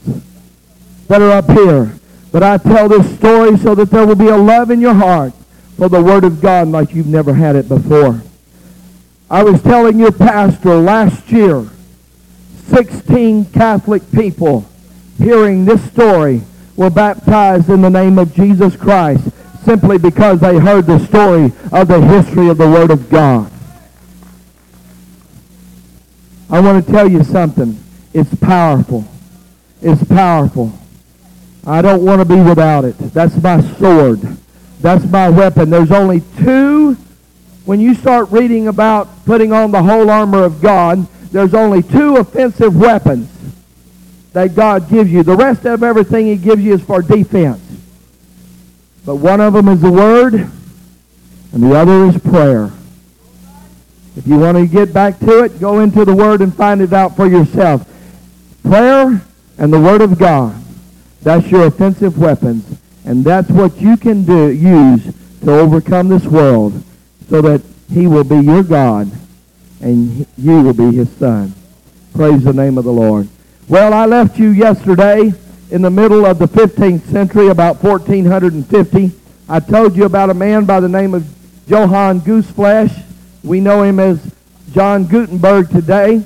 that 1.09 1.23
are 1.23 1.33
up 1.33 1.51
here. 1.51 1.93
But 2.31 2.43
I 2.43 2.59
tell 2.59 2.89
this 2.89 3.17
story 3.17 3.57
so 3.57 3.75
that 3.75 3.91
there 3.91 4.07
will 4.07 4.15
be 4.15 4.29
a 4.29 4.37
love 4.37 4.71
in 4.71 4.81
your 4.81 4.95
heart 4.95 5.33
for 5.77 5.89
the 5.89 6.03
Word 6.03 6.25
of 6.25 6.41
God 6.41 6.69
like 6.69 6.95
you've 6.95 7.07
never 7.07 7.33
had 7.33 7.57
it 7.57 7.69
before. 7.69 8.23
I 9.31 9.43
was 9.43 9.63
telling 9.63 9.99
your 9.99 10.13
pastor 10.13 10.77
last 10.77 11.33
year, 11.33 11.67
16 12.67 13.47
Catholic 13.47 14.03
people 14.13 14.67
hearing 15.19 15.65
this 15.65 15.83
story 15.91 16.43
were 16.77 16.91
baptized 16.91 17.71
in 17.71 17.81
the 17.81 17.91
name 17.91 18.19
of 18.19 18.35
Jesus 18.35 18.77
Christ 18.77 19.29
simply 19.65 19.99
because 19.99 20.41
they 20.41 20.59
heard 20.59 20.87
the 20.87 20.99
story 21.07 21.53
of 21.73 21.89
the 21.89 22.01
history 22.01 22.49
of 22.49 22.59
the 22.59 22.69
Word 22.69 22.91
of 22.91 23.09
God. 23.09 23.51
I 26.51 26.59
want 26.59 26.85
to 26.85 26.93
tell 26.93 27.09
you 27.09 27.23
something. 27.23 27.79
It's 28.13 28.35
powerful. 28.35 29.05
It's 29.81 30.03
powerful. 30.05 30.73
I 31.65 31.81
don't 31.81 32.05
want 32.05 32.21
to 32.21 32.25
be 32.25 32.41
without 32.41 32.85
it. 32.85 32.99
That's 32.99 33.41
my 33.41 33.61
sword. 33.77 34.21
That's 34.81 35.05
my 35.05 35.29
weapon. 35.29 35.71
There's 35.71 35.93
only 35.93 36.23
two, 36.39 36.95
when 37.67 37.81
you 37.81 37.95
start 37.95 38.31
reading 38.31 38.67
about 38.67 39.25
putting 39.27 39.53
on 39.53 39.71
the 39.71 39.83
whole 39.83 40.11
armor 40.11 40.43
of 40.43 40.61
God, 40.61 41.07
there's 41.31 41.55
only 41.55 41.83
two 41.83 42.17
offensive 42.17 42.75
weapons 42.75 43.29
that 44.33 44.57
God 44.57 44.89
gives 44.89 45.13
you. 45.13 45.23
The 45.23 45.37
rest 45.37 45.65
of 45.67 45.83
everything 45.83 46.27
he 46.27 46.37
gives 46.37 46.63
you 46.63 46.75
is 46.75 46.83
for 46.83 47.03
defense. 47.03 47.61
But 49.07 49.17
one 49.17 49.41
of 49.41 49.53
them 49.53 49.69
is 49.69 49.81
the 49.81 49.91
Word, 49.91 50.35
and 50.35 51.63
the 51.63 51.75
other 51.75 52.07
is 52.07 52.19
prayer. 52.19 52.73
If 54.21 54.27
you 54.27 54.37
want 54.37 54.59
to 54.59 54.67
get 54.67 54.93
back 54.93 55.19
to 55.21 55.45
it, 55.45 55.59
go 55.59 55.81
into 55.81 56.05
the 56.05 56.15
Word 56.15 56.43
and 56.43 56.55
find 56.55 56.83
it 56.83 56.93
out 56.93 57.17
for 57.17 57.27
yourself. 57.27 57.89
Prayer 58.63 59.19
and 59.57 59.73
the 59.73 59.81
Word 59.81 60.03
of 60.03 60.19
God. 60.19 60.63
That's 61.23 61.51
your 61.51 61.65
offensive 61.65 62.19
weapons. 62.19 62.79
And 63.07 63.25
that's 63.25 63.49
what 63.49 63.81
you 63.81 63.97
can 63.97 64.27
do 64.27 64.51
use 64.51 65.05
to 65.45 65.59
overcome 65.59 66.11
this 66.11 66.27
world 66.27 66.83
so 67.31 67.41
that 67.41 67.63
he 67.91 68.07
will 68.07 68.25
be 68.25 68.37
your 68.41 68.63
God 68.63 69.11
and 69.81 70.27
you 70.37 70.61
will 70.61 70.75
be 70.75 70.95
his 70.95 71.11
son. 71.13 71.55
Praise 72.13 72.45
the 72.45 72.53
name 72.53 72.77
of 72.77 72.85
the 72.85 72.93
Lord. 72.93 73.27
Well, 73.69 73.95
I 73.95 74.05
left 74.05 74.39
you 74.39 74.51
yesterday 74.51 75.33
in 75.71 75.81
the 75.81 75.91
middle 75.91 76.27
of 76.27 76.39
the 76.39 76.47
15th 76.47 77.07
century, 77.07 77.49
about 77.49 77.83
1450. 77.83 79.13
I 79.49 79.61
told 79.61 79.97
you 79.97 80.05
about 80.05 80.29
a 80.29 80.35
man 80.35 80.67
by 80.67 80.79
the 80.81 80.91
name 80.91 81.15
of 81.15 81.27
Johann 81.67 82.21
Gooseflesh. 82.21 83.07
We 83.43 83.61
know 83.61 83.83
him 83.83 83.99
as 83.99 84.21
John 84.73 85.07
Gutenberg 85.07 85.71
today. 85.71 86.23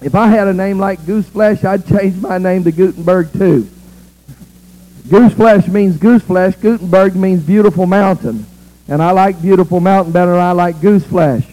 If 0.00 0.14
I 0.14 0.28
had 0.28 0.48
a 0.48 0.52
name 0.52 0.78
like 0.78 1.00
Gooseflesh, 1.00 1.64
I'd 1.64 1.86
change 1.86 2.16
my 2.16 2.38
name 2.38 2.64
to 2.64 2.72
Gutenberg 2.72 3.32
too. 3.32 3.68
Gooseflesh 5.08 5.68
means 5.68 5.96
gooseflesh. 5.96 6.60
Gutenberg 6.60 7.14
means 7.14 7.42
beautiful 7.42 7.86
mountain. 7.86 8.44
And 8.88 9.00
I 9.00 9.12
like 9.12 9.40
beautiful 9.40 9.78
mountain 9.78 10.12
better 10.12 10.32
than 10.32 10.40
I 10.40 10.50
like 10.52 10.76
gooseflesh. 10.76 11.44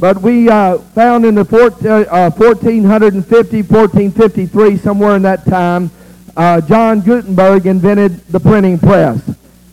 But 0.00 0.20
we 0.22 0.48
uh, 0.48 0.78
found 0.78 1.24
in 1.24 1.36
the 1.36 1.44
14, 1.44 1.86
uh, 1.86 2.30
1450, 2.30 3.62
1453, 3.62 4.76
somewhere 4.78 5.14
in 5.14 5.22
that 5.22 5.44
time, 5.44 5.90
uh, 6.36 6.60
John 6.62 7.00
Gutenberg 7.00 7.66
invented 7.66 8.18
the 8.26 8.40
printing 8.40 8.78
press. 8.78 9.20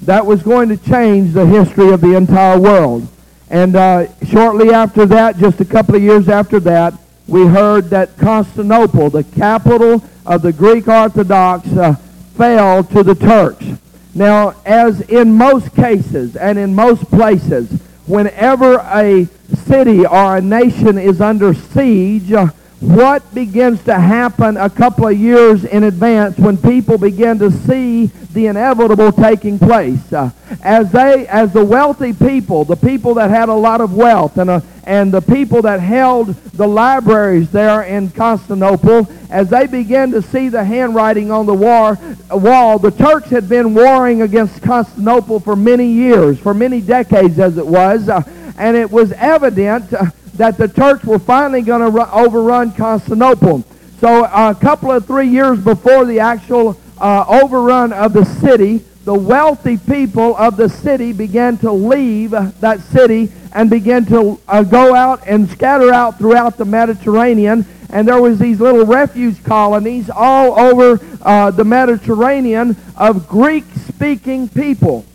That 0.03 0.25
was 0.25 0.43
going 0.43 0.69
to 0.69 0.77
change 0.77 1.33
the 1.33 1.45
history 1.45 1.91
of 1.91 2.01
the 2.01 2.15
entire 2.15 2.59
world. 2.59 3.07
And 3.49 3.75
uh, 3.75 4.07
shortly 4.25 4.71
after 4.71 5.05
that, 5.05 5.37
just 5.37 5.61
a 5.61 5.65
couple 5.65 5.95
of 5.95 6.01
years 6.01 6.27
after 6.27 6.59
that, 6.61 6.93
we 7.27 7.45
heard 7.45 7.89
that 7.89 8.17
Constantinople, 8.17 9.09
the 9.09 9.23
capital 9.23 10.03
of 10.25 10.41
the 10.41 10.53
Greek 10.53 10.87
Orthodox, 10.87 11.67
uh, 11.73 11.95
fell 12.35 12.83
to 12.83 13.03
the 13.03 13.15
Turks. 13.15 13.65
Now, 14.13 14.55
as 14.65 15.01
in 15.01 15.33
most 15.33 15.75
cases 15.75 16.35
and 16.35 16.57
in 16.57 16.73
most 16.73 17.09
places, 17.09 17.69
whenever 18.05 18.79
a 18.79 19.27
city 19.65 20.05
or 20.05 20.37
a 20.37 20.41
nation 20.41 20.97
is 20.97 21.21
under 21.21 21.53
siege, 21.53 22.31
uh, 22.31 22.47
what 22.79 23.33
begins 23.33 23.83
to 23.85 23.95
happen 23.95 24.55
a 24.55 24.69
couple 24.69 25.07
of 25.07 25.17
years 25.17 25.65
in 25.65 25.83
advance 25.83 26.37
when 26.37 26.57
people 26.57 26.97
begin 26.97 27.39
to 27.39 27.51
see 27.51 28.05
the 28.33 28.45
inevitable 28.45 29.11
taking 29.11 29.57
place. 29.57 30.13
Uh, 30.13 30.29
as 30.61 30.91
they, 30.91 31.27
as 31.27 31.51
the 31.53 31.63
wealthy 31.63 32.13
people, 32.13 32.63
the 32.63 32.75
people 32.75 33.15
that 33.15 33.31
had 33.31 33.49
a 33.49 33.53
lot 33.53 33.81
of 33.81 33.95
wealth 33.95 34.37
and, 34.37 34.49
uh, 34.49 34.61
and 34.83 35.11
the 35.11 35.21
people 35.21 35.63
that 35.63 35.79
held 35.79 36.27
the 36.53 36.67
libraries 36.67 37.49
there 37.49 37.81
in 37.81 38.11
Constantinople, 38.11 39.07
as 39.31 39.49
they 39.49 39.65
began 39.65 40.11
to 40.11 40.21
see 40.21 40.49
the 40.49 40.63
handwriting 40.63 41.31
on 41.31 41.47
the 41.47 41.53
war, 41.53 41.97
wall, 42.29 42.77
the 42.77 42.91
Turks 42.91 43.29
had 43.31 43.49
been 43.49 43.73
warring 43.73 44.21
against 44.21 44.61
Constantinople 44.61 45.39
for 45.39 45.55
many 45.55 45.87
years, 45.87 46.39
for 46.39 46.53
many 46.53 46.79
decades 46.79 47.39
as 47.39 47.57
it 47.57 47.65
was, 47.65 48.07
uh, 48.07 48.21
and 48.59 48.77
it 48.77 48.89
was 48.89 49.11
evident 49.13 49.91
uh, 49.93 50.05
that 50.37 50.57
the 50.57 50.67
Turks 50.67 51.03
were 51.03 51.19
finally 51.19 51.61
going 51.61 51.91
to 51.91 52.13
overrun 52.13 52.71
Constantinople. 52.71 53.63
So 53.99 54.25
a 54.25 54.55
couple 54.55 54.91
of 54.91 55.05
three 55.05 55.27
years 55.27 55.59
before 55.59 56.05
the 56.05 56.19
actual 56.19 56.79
uh, 56.99 57.25
overrun 57.27 57.91
of 57.91 58.13
the 58.13 58.25
city, 58.25 58.77
the 59.05 59.13
wealthy 59.13 59.77
people 59.77 60.35
of 60.37 60.57
the 60.57 60.69
city 60.69 61.13
began 61.13 61.57
to 61.59 61.71
leave 61.71 62.31
that 62.31 62.81
city 62.81 63.31
and 63.53 63.69
began 63.69 64.05
to 64.05 64.39
uh, 64.47 64.63
go 64.63 64.93
out 64.93 65.25
and 65.25 65.49
scatter 65.49 65.91
out 65.91 66.17
throughout 66.19 66.57
the 66.57 66.65
Mediterranean. 66.65 67.65
And 67.89 68.07
there 68.07 68.21
was 68.21 68.37
these 68.37 68.59
little 68.59 68.85
refuge 68.85 69.43
colonies 69.43 70.09
all 70.09 70.59
over 70.59 70.99
uh, 71.21 71.51
the 71.51 71.63
Mediterranean 71.63 72.75
of 72.95 73.27
Greek-speaking 73.27 74.49
people. 74.49 75.05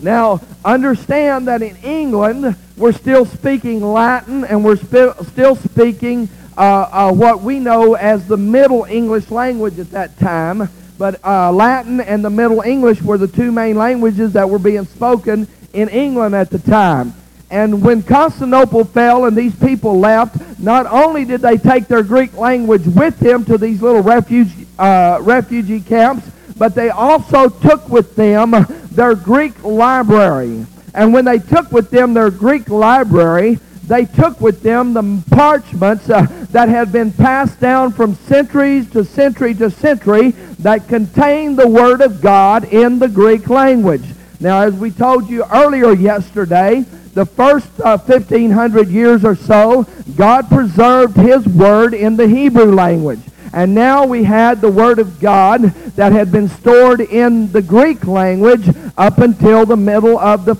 Now, 0.00 0.40
understand 0.64 1.48
that 1.48 1.62
in 1.62 1.76
England, 1.76 2.56
we're 2.76 2.92
still 2.92 3.24
speaking 3.24 3.80
Latin 3.80 4.44
and 4.44 4.64
we're 4.64 4.76
sp- 4.76 5.14
still 5.28 5.54
speaking 5.54 6.28
uh, 6.56 6.88
uh, 6.90 7.12
what 7.12 7.42
we 7.42 7.58
know 7.58 7.94
as 7.94 8.26
the 8.26 8.36
Middle 8.36 8.84
English 8.84 9.30
language 9.30 9.78
at 9.78 9.90
that 9.90 10.18
time. 10.18 10.68
But 10.98 11.24
uh, 11.24 11.52
Latin 11.52 12.00
and 12.00 12.24
the 12.24 12.30
Middle 12.30 12.62
English 12.62 13.02
were 13.02 13.18
the 13.18 13.28
two 13.28 13.52
main 13.52 13.76
languages 13.76 14.32
that 14.32 14.48
were 14.48 14.58
being 14.58 14.84
spoken 14.86 15.48
in 15.72 15.88
England 15.88 16.34
at 16.34 16.50
the 16.50 16.58
time. 16.58 17.14
And 17.50 17.82
when 17.82 18.02
Constantinople 18.02 18.84
fell 18.84 19.26
and 19.26 19.36
these 19.36 19.54
people 19.54 19.98
left, 19.98 20.58
not 20.58 20.86
only 20.86 21.24
did 21.24 21.40
they 21.40 21.56
take 21.56 21.86
their 21.86 22.02
Greek 22.02 22.36
language 22.36 22.86
with 22.86 23.18
them 23.20 23.44
to 23.44 23.58
these 23.58 23.82
little 23.82 24.02
refuge, 24.02 24.48
uh, 24.78 25.18
refugee 25.20 25.80
camps, 25.80 26.28
but 26.56 26.74
they 26.74 26.90
also 26.90 27.48
took 27.48 27.88
with 27.88 28.16
them 28.16 28.54
their 28.90 29.14
Greek 29.14 29.62
library. 29.62 30.66
And 30.94 31.12
when 31.12 31.24
they 31.24 31.38
took 31.38 31.70
with 31.72 31.90
them 31.90 32.14
their 32.14 32.30
Greek 32.30 32.68
library, 32.68 33.58
they 33.86 34.06
took 34.06 34.40
with 34.40 34.62
them 34.62 34.94
the 34.94 35.22
parchments 35.30 36.08
uh, 36.08 36.26
that 36.52 36.68
had 36.68 36.90
been 36.90 37.12
passed 37.12 37.60
down 37.60 37.92
from 37.92 38.14
centuries 38.14 38.88
to 38.92 39.04
century 39.04 39.54
to 39.54 39.70
century 39.70 40.30
that 40.60 40.88
contained 40.88 41.58
the 41.58 41.68
Word 41.68 42.00
of 42.00 42.22
God 42.22 42.64
in 42.64 42.98
the 42.98 43.08
Greek 43.08 43.50
language. 43.50 44.04
Now, 44.40 44.62
as 44.62 44.74
we 44.74 44.90
told 44.90 45.28
you 45.28 45.44
earlier 45.52 45.92
yesterday, 45.92 46.84
the 47.12 47.26
first 47.26 47.68
uh, 47.80 47.98
1500 47.98 48.88
years 48.88 49.24
or 49.24 49.36
so, 49.36 49.86
God 50.16 50.48
preserved 50.48 51.16
His 51.16 51.46
Word 51.46 51.92
in 51.92 52.16
the 52.16 52.26
Hebrew 52.26 52.72
language. 52.72 53.20
And 53.54 53.72
now 53.72 54.04
we 54.04 54.24
had 54.24 54.60
the 54.60 54.68
Word 54.68 54.98
of 54.98 55.20
God 55.20 55.62
that 55.94 56.10
had 56.10 56.32
been 56.32 56.48
stored 56.48 57.00
in 57.00 57.52
the 57.52 57.62
Greek 57.62 58.04
language 58.04 58.68
up 58.98 59.18
until 59.18 59.64
the 59.64 59.76
middle 59.76 60.18
of 60.18 60.44
the, 60.44 60.56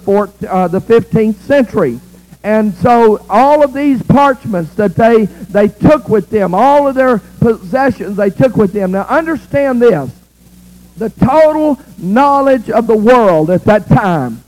uh, 0.48 0.68
the 0.68 0.78
15th 0.78 1.34
century. 1.40 1.98
And 2.44 2.72
so 2.74 3.26
all 3.28 3.64
of 3.64 3.72
these 3.72 4.00
parchments 4.04 4.76
that 4.76 4.94
they, 4.94 5.24
they 5.24 5.66
took 5.66 6.08
with 6.08 6.30
them, 6.30 6.54
all 6.54 6.86
of 6.86 6.94
their 6.94 7.18
possessions 7.18 8.16
they 8.16 8.30
took 8.30 8.56
with 8.56 8.72
them. 8.72 8.92
Now 8.92 9.06
understand 9.06 9.82
this. 9.82 10.12
The 10.96 11.10
total 11.10 11.80
knowledge 11.98 12.70
of 12.70 12.86
the 12.86 12.96
world 12.96 13.50
at 13.50 13.64
that 13.64 13.88
time, 13.88 14.44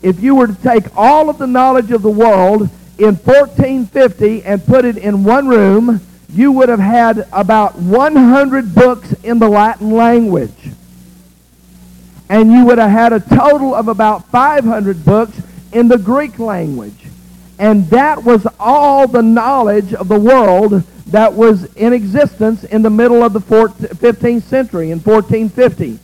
if 0.00 0.22
you 0.22 0.34
were 0.34 0.46
to 0.46 0.62
take 0.62 0.96
all 0.96 1.28
of 1.28 1.36
the 1.36 1.46
knowledge 1.46 1.90
of 1.90 2.00
the 2.00 2.10
world 2.10 2.70
in 2.96 3.16
1450 3.16 4.44
and 4.44 4.64
put 4.64 4.86
it 4.86 4.96
in 4.96 5.24
one 5.24 5.46
room, 5.46 6.00
you 6.28 6.52
would 6.52 6.68
have 6.68 6.80
had 6.80 7.26
about 7.32 7.76
100 7.76 8.74
books 8.74 9.12
in 9.22 9.38
the 9.38 9.48
Latin 9.48 9.90
language. 9.90 10.70
And 12.28 12.50
you 12.50 12.66
would 12.66 12.78
have 12.78 12.90
had 12.90 13.12
a 13.12 13.20
total 13.20 13.74
of 13.74 13.88
about 13.88 14.26
500 14.30 15.04
books 15.04 15.40
in 15.72 15.88
the 15.88 15.98
Greek 15.98 16.38
language. 16.38 17.06
And 17.58 17.88
that 17.90 18.24
was 18.24 18.46
all 18.58 19.06
the 19.06 19.22
knowledge 19.22 19.94
of 19.94 20.08
the 20.08 20.18
world 20.18 20.82
that 21.06 21.32
was 21.32 21.72
in 21.76 21.92
existence 21.92 22.64
in 22.64 22.82
the 22.82 22.90
middle 22.90 23.22
of 23.22 23.32
the 23.32 23.40
15th 23.40 24.42
century 24.42 24.90
in 24.90 24.98
1450. 24.98 25.98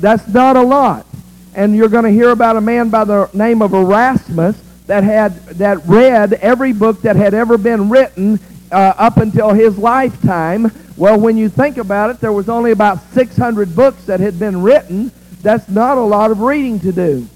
That's 0.00 0.26
not 0.28 0.56
a 0.56 0.62
lot. 0.62 1.06
And 1.54 1.76
you're 1.76 1.88
going 1.88 2.04
to 2.04 2.10
hear 2.10 2.30
about 2.30 2.56
a 2.56 2.60
man 2.60 2.88
by 2.88 3.04
the 3.04 3.30
name 3.32 3.62
of 3.62 3.72
Erasmus 3.72 4.60
that 4.86 5.04
had 5.04 5.36
that 5.46 5.86
read 5.86 6.32
every 6.34 6.72
book 6.72 7.02
that 7.02 7.14
had 7.14 7.34
ever 7.34 7.56
been 7.56 7.88
written 7.88 8.40
uh, 8.72 8.94
up 8.96 9.18
until 9.18 9.50
his 9.50 9.76
lifetime. 9.78 10.72
Well, 10.96 11.20
when 11.20 11.36
you 11.36 11.48
think 11.48 11.76
about 11.76 12.10
it, 12.10 12.20
there 12.20 12.32
was 12.32 12.48
only 12.48 12.70
about 12.70 13.00
600 13.12 13.76
books 13.76 14.04
that 14.06 14.20
had 14.20 14.38
been 14.38 14.62
written. 14.62 15.12
That's 15.42 15.68
not 15.68 15.98
a 15.98 16.02
lot 16.02 16.30
of 16.30 16.40
reading 16.40 16.80
to 16.80 16.92
do. 16.92 17.28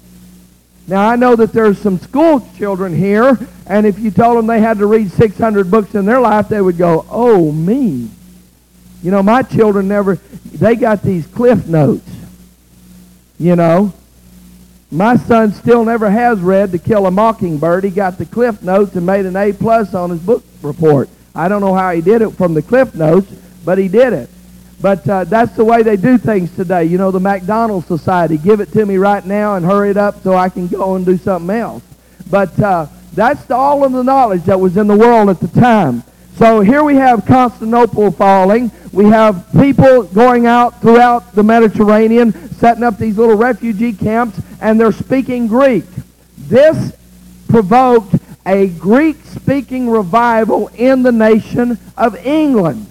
Now, 0.87 1.09
I 1.09 1.17
know 1.17 1.35
that 1.35 1.51
there's 1.51 1.77
some 1.79 1.99
school 1.99 2.47
children 2.57 2.95
here, 2.95 3.37
and 3.65 3.85
if 3.85 3.99
you 3.99 4.09
told 4.09 4.37
them 4.37 4.47
they 4.47 4.61
had 4.61 4.77
to 4.79 4.85
read 4.85 5.11
600 5.11 5.69
books 5.69 5.95
in 5.95 6.05
their 6.05 6.21
life, 6.21 6.47
they 6.47 6.61
would 6.61 6.77
go, 6.77 7.05
oh, 7.09 7.51
me. 7.51 8.09
You 9.03 9.11
know, 9.11 9.21
my 9.21 9.43
children 9.43 9.87
never, 9.87 10.15
they 10.15 10.75
got 10.75 11.03
these 11.03 11.27
cliff 11.27 11.67
notes. 11.67 12.09
You 13.37 13.55
know, 13.55 13.93
my 14.89 15.17
son 15.17 15.51
still 15.53 15.83
never 15.83 16.09
has 16.09 16.39
read 16.39 16.71
To 16.71 16.79
Kill 16.79 17.05
a 17.05 17.11
Mockingbird. 17.11 17.83
He 17.83 17.89
got 17.89 18.17
the 18.17 18.25
Cliff 18.25 18.63
Notes 18.63 18.95
and 18.95 19.05
made 19.05 19.25
an 19.25 19.35
A 19.35 19.51
plus 19.51 19.93
on 19.93 20.09
his 20.09 20.21
book 20.21 20.43
report. 20.61 21.09
I 21.37 21.47
don't 21.47 21.61
know 21.61 21.75
how 21.75 21.91
he 21.91 22.01
did 22.01 22.23
it 22.23 22.31
from 22.31 22.55
the 22.55 22.63
Cliff 22.63 22.95
Notes, 22.95 23.31
but 23.63 23.77
he 23.77 23.87
did 23.87 24.11
it. 24.11 24.27
But 24.81 25.07
uh, 25.07 25.23
that's 25.25 25.55
the 25.55 25.63
way 25.63 25.83
they 25.83 25.95
do 25.95 26.17
things 26.17 26.53
today. 26.55 26.85
You 26.85 26.97
know, 26.97 27.11
the 27.11 27.19
McDonald's 27.19 27.85
Society. 27.85 28.39
Give 28.39 28.59
it 28.59 28.71
to 28.73 28.83
me 28.85 28.97
right 28.97 29.23
now 29.23 29.55
and 29.55 29.63
hurry 29.63 29.91
it 29.91 29.97
up 29.97 30.23
so 30.23 30.35
I 30.35 30.49
can 30.49 30.67
go 30.67 30.95
and 30.95 31.05
do 31.05 31.15
something 31.15 31.55
else. 31.55 31.83
But 32.31 32.59
uh, 32.59 32.87
that's 33.13 33.45
the, 33.45 33.55
all 33.55 33.83
of 33.83 33.91
the 33.91 34.03
knowledge 34.03 34.45
that 34.45 34.59
was 34.59 34.77
in 34.77 34.87
the 34.87 34.97
world 34.97 35.29
at 35.29 35.39
the 35.39 35.47
time. 35.47 36.03
So 36.37 36.61
here 36.61 36.83
we 36.83 36.95
have 36.95 37.25
Constantinople 37.25 38.11
falling. 38.11 38.71
We 38.91 39.05
have 39.05 39.47
people 39.53 40.03
going 40.03 40.47
out 40.47 40.81
throughout 40.81 41.33
the 41.33 41.43
Mediterranean, 41.43 42.33
setting 42.53 42.83
up 42.83 42.97
these 42.97 43.17
little 43.17 43.37
refugee 43.37 43.93
camps, 43.93 44.41
and 44.59 44.79
they're 44.79 44.91
speaking 44.91 45.47
Greek. 45.47 45.85
This 46.37 46.95
provoked 47.47 48.16
a 48.47 48.67
Greek-speaking 48.67 49.89
revival 49.89 50.69
in 50.69 51.03
the 51.03 51.11
nation 51.11 51.77
of 51.95 52.15
England. 52.25 52.87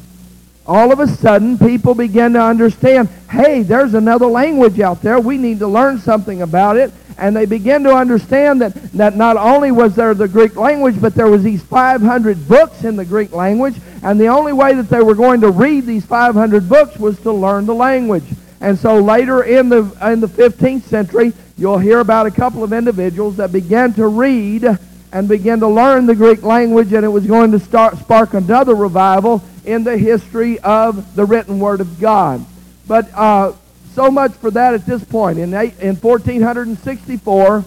All 0.67 0.93
of 0.93 1.01
a 1.01 1.09
sudden, 1.09 1.59
people 1.59 1.95
began 1.95 2.33
to 2.35 2.43
understand, 2.43 3.09
hey, 3.31 3.63
there's 3.63 3.95
another 3.95 4.27
language 4.27 4.79
out 4.81 5.03
there. 5.03 5.19
We 5.19 5.39
need 5.39 5.61
to 5.61 5.69
learn 5.69 5.99
something 5.99 6.43
about 6.43 6.77
it 6.77 6.93
and 7.19 7.35
they 7.35 7.47
began 7.47 7.83
to 7.85 7.95
understand 7.95 8.61
that, 8.61 8.75
that 8.93 9.17
not 9.17 9.37
only 9.37 9.73
was 9.73 9.95
there 9.95 10.13
the 10.15 10.29
Greek 10.29 10.57
language, 10.57 11.01
but 11.01 11.15
there 11.15 11.29
was 11.29 11.43
these 11.43 11.63
500 11.63 12.47
books 12.47 12.85
in 12.85 12.97
the 12.97 13.05
Greek 13.05 13.33
language, 13.33 13.77
and 14.03 14.21
the 14.21 14.29
only 14.29 14.53
way 14.53 14.75
that 14.75 14.89
they 14.89 15.03
were 15.03 15.15
going 15.15 15.41
to 15.41 15.51
read 15.51 15.87
these 15.87 16.05
500 16.05 16.69
books 16.69 16.99
was 16.99 17.19
to 17.21 17.33
learn 17.33 17.65
the 17.65 17.75
language. 17.75 18.25
And 18.61 18.79
so 18.79 19.01
later 19.01 19.45
in 19.45 19.69
the, 19.69 19.79
in 20.05 20.21
the 20.21 20.29
15th 20.29 20.83
century, 20.83 21.33
you'll 21.57 21.79
hear 21.79 22.01
about 22.01 22.27
a 22.27 22.31
couple 22.31 22.63
of 22.63 22.73
individuals 22.73 23.37
that 23.37 23.53
began 23.53 23.95
to 23.95 24.09
read 24.09 24.79
and 25.13 25.29
began 25.29 25.61
to 25.61 25.69
learn 25.69 26.07
the 26.07 26.15
Greek 26.15 26.43
language, 26.43 26.93
and 26.93 27.05
it 27.05 27.09
was 27.09 27.27
going 27.27 27.53
to 27.53 27.59
start, 27.59 27.97
spark 27.99 28.35
another 28.35 28.75
revival 28.75 29.43
in 29.65 29.85
the 29.85 29.97
history 29.97 30.59
of 30.61 31.15
the 31.15 31.25
written 31.25 31.59
Word 31.59 31.81
of 31.81 32.01
God. 32.01 32.45
But 32.87 33.13
uh, 33.15 33.53
so 33.95 34.11
much 34.11 34.33
for 34.33 34.51
that 34.51 34.75
at 34.75 34.87
this 34.87 35.03
point. 35.05 35.39
In, 35.39 35.55
eight, 35.55 35.79
in 35.81 35.97
1464, 35.97 37.65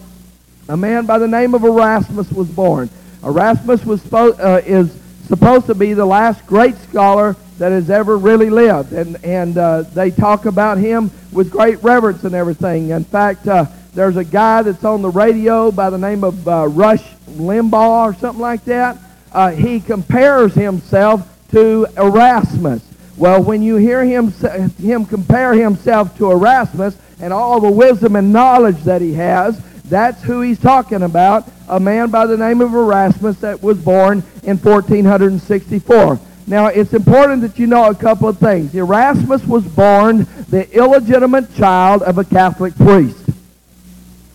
a 0.68 0.76
man 0.76 1.06
by 1.06 1.18
the 1.18 1.28
name 1.28 1.54
of 1.54 1.64
Erasmus 1.64 2.30
was 2.30 2.48
born. 2.48 2.88
Erasmus 3.24 3.84
was 3.84 4.12
uh, 4.12 4.62
is 4.64 4.96
supposed 5.26 5.66
to 5.66 5.74
be 5.74 5.92
the 5.92 6.06
last 6.06 6.46
great 6.46 6.76
scholar 6.76 7.36
that 7.58 7.72
has 7.72 7.90
ever 7.90 8.16
really 8.16 8.48
lived. 8.48 8.92
And, 8.92 9.22
and 9.24 9.58
uh, 9.58 9.82
they 9.82 10.10
talk 10.10 10.46
about 10.46 10.78
him 10.78 11.10
with 11.30 11.50
great 11.50 11.82
reverence 11.82 12.24
and 12.24 12.34
everything. 12.34 12.90
In 12.90 13.04
fact, 13.04 13.46
uh, 13.46 13.66
there's 13.94 14.16
a 14.16 14.24
guy 14.24 14.62
that's 14.62 14.84
on 14.84 15.02
the 15.02 15.10
radio 15.10 15.70
by 15.70 15.90
the 15.90 15.98
name 15.98 16.22
of 16.22 16.46
uh, 16.46 16.68
Rush 16.68 17.02
Limbaugh 17.30 18.10
or 18.10 18.14
something 18.14 18.40
like 18.40 18.64
that. 18.64 18.98
Uh, 19.32 19.50
he 19.50 19.80
compares 19.80 20.54
himself 20.54 21.26
to 21.50 21.86
Erasmus. 21.96 22.82
Well, 23.16 23.42
when 23.42 23.62
you 23.62 23.76
hear 23.76 24.04
him, 24.04 24.30
him 24.78 25.04
compare 25.04 25.54
himself 25.54 26.16
to 26.18 26.30
Erasmus 26.30 26.96
and 27.20 27.32
all 27.32 27.60
the 27.60 27.70
wisdom 27.70 28.16
and 28.16 28.32
knowledge 28.32 28.82
that 28.84 29.02
he 29.02 29.12
has, 29.14 29.60
that's 29.84 30.22
who 30.22 30.40
he's 30.40 30.58
talking 30.58 31.02
about, 31.02 31.50
a 31.68 31.78
man 31.78 32.10
by 32.10 32.26
the 32.26 32.36
name 32.36 32.60
of 32.60 32.72
Erasmus 32.74 33.38
that 33.40 33.62
was 33.62 33.78
born 33.78 34.22
in 34.44 34.56
1464. 34.56 36.18
Now, 36.46 36.66
it's 36.66 36.94
important 36.94 37.42
that 37.42 37.58
you 37.58 37.66
know 37.66 37.90
a 37.90 37.94
couple 37.94 38.28
of 38.28 38.38
things. 38.38 38.74
Erasmus 38.74 39.44
was 39.44 39.64
born 39.64 40.26
the 40.48 40.68
illegitimate 40.72 41.54
child 41.54 42.02
of 42.02 42.18
a 42.18 42.24
Catholic 42.24 42.74
priest. 42.74 43.19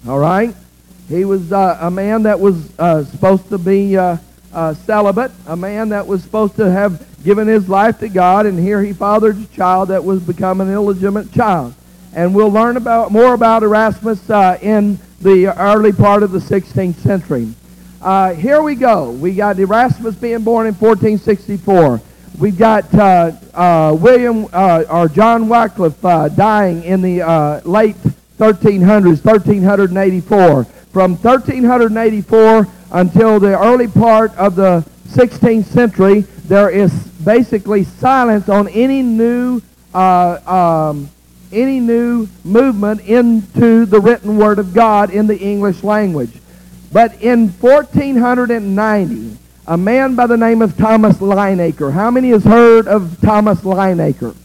All 0.08 0.20
right? 0.20 0.56
He 1.10 1.26
was 1.26 1.52
uh, 1.52 1.80
a 1.82 1.90
man 1.90 2.24
that 2.24 2.40
was 2.40 2.78
uh, 2.78 3.04
supposed 3.06 3.50
to 3.50 3.58
be 3.58 3.98
uh, 3.98 4.18
uh 4.54 4.74
celibate, 4.74 5.32
a 5.48 5.56
man 5.56 5.90
that 5.90 6.06
was 6.06 6.24
supposed 6.24 6.56
to 6.58 6.70
have 6.70 7.06
given 7.24 7.48
his 7.48 7.68
life 7.68 8.00
to 8.00 8.10
God, 8.10 8.46
and 8.46 8.60
here 8.60 8.84
he 8.84 8.94
fathered 8.94 9.38
a 9.38 9.46
child 9.48 9.90
that 9.90 10.04
was 10.04 10.22
become 10.22 10.62
an 10.62 10.72
illegitimate 10.72 11.32
child. 11.32 11.74
And 12.14 12.36
we'll 12.36 12.52
learn 12.52 12.78
about 12.78 13.12
more 13.12 13.34
about 13.34 13.64
Erasmus 13.64 14.30
uh, 14.30 14.58
in 14.62 15.00
the 15.22 15.48
early 15.60 15.92
part 15.92 16.22
of 16.22 16.32
the 16.32 16.40
16th 16.40 16.96
century. 16.96 17.52
Uh, 18.00 18.34
here 18.34 18.62
we 18.62 18.76
go. 18.76 19.10
We 19.10 19.34
got 19.34 19.58
Erasmus 19.58 20.16
being 20.16 20.44
born 20.44 20.68
in 20.68 20.76
1464. 20.76 22.00
We've 22.38 22.58
got 22.58 22.94
William 24.00 24.46
or 24.54 25.10
John 25.10 25.50
Wycliffe 25.50 26.02
dying 26.36 26.84
in 26.84 27.02
the 27.02 27.62
late 27.66 27.98
1300s, 28.38 29.24
1384. 29.24 30.64
From 30.66 31.16
1384 31.16 32.68
until 32.92 33.40
the 33.40 33.60
early 33.60 33.88
part 33.88 34.36
of 34.38 34.56
the 34.56 34.86
16th 35.10 35.66
century, 35.66 36.22
there 36.48 36.70
is 36.70 36.94
basically 37.26 37.84
silence 37.84 38.50
on 38.50 38.68
any 38.70 39.02
new 39.02 39.62
uh, 39.94 40.92
um, 40.92 41.10
any 41.52 41.80
new 41.80 42.28
movement 42.44 43.02
into 43.02 43.86
the 43.86 44.00
written 44.00 44.38
word 44.38 44.60
of 44.60 44.74
God 44.74 45.10
in 45.10 45.26
the 45.26 45.38
English 45.38 45.84
language. 45.84 46.32
But 46.92 47.22
in 47.22 47.50
1490, 47.50 49.38
a 49.68 49.78
man 49.78 50.16
by 50.16 50.28
the 50.28 50.38
name 50.38 50.62
of 50.62 50.78
Thomas 50.78 51.18
Linacre. 51.18 51.92
How 51.92 52.12
many 52.12 52.30
has 52.30 52.44
heard 52.44 52.88
of 52.88 53.20
Thomas 53.22 53.62
Linacre? 53.62 54.36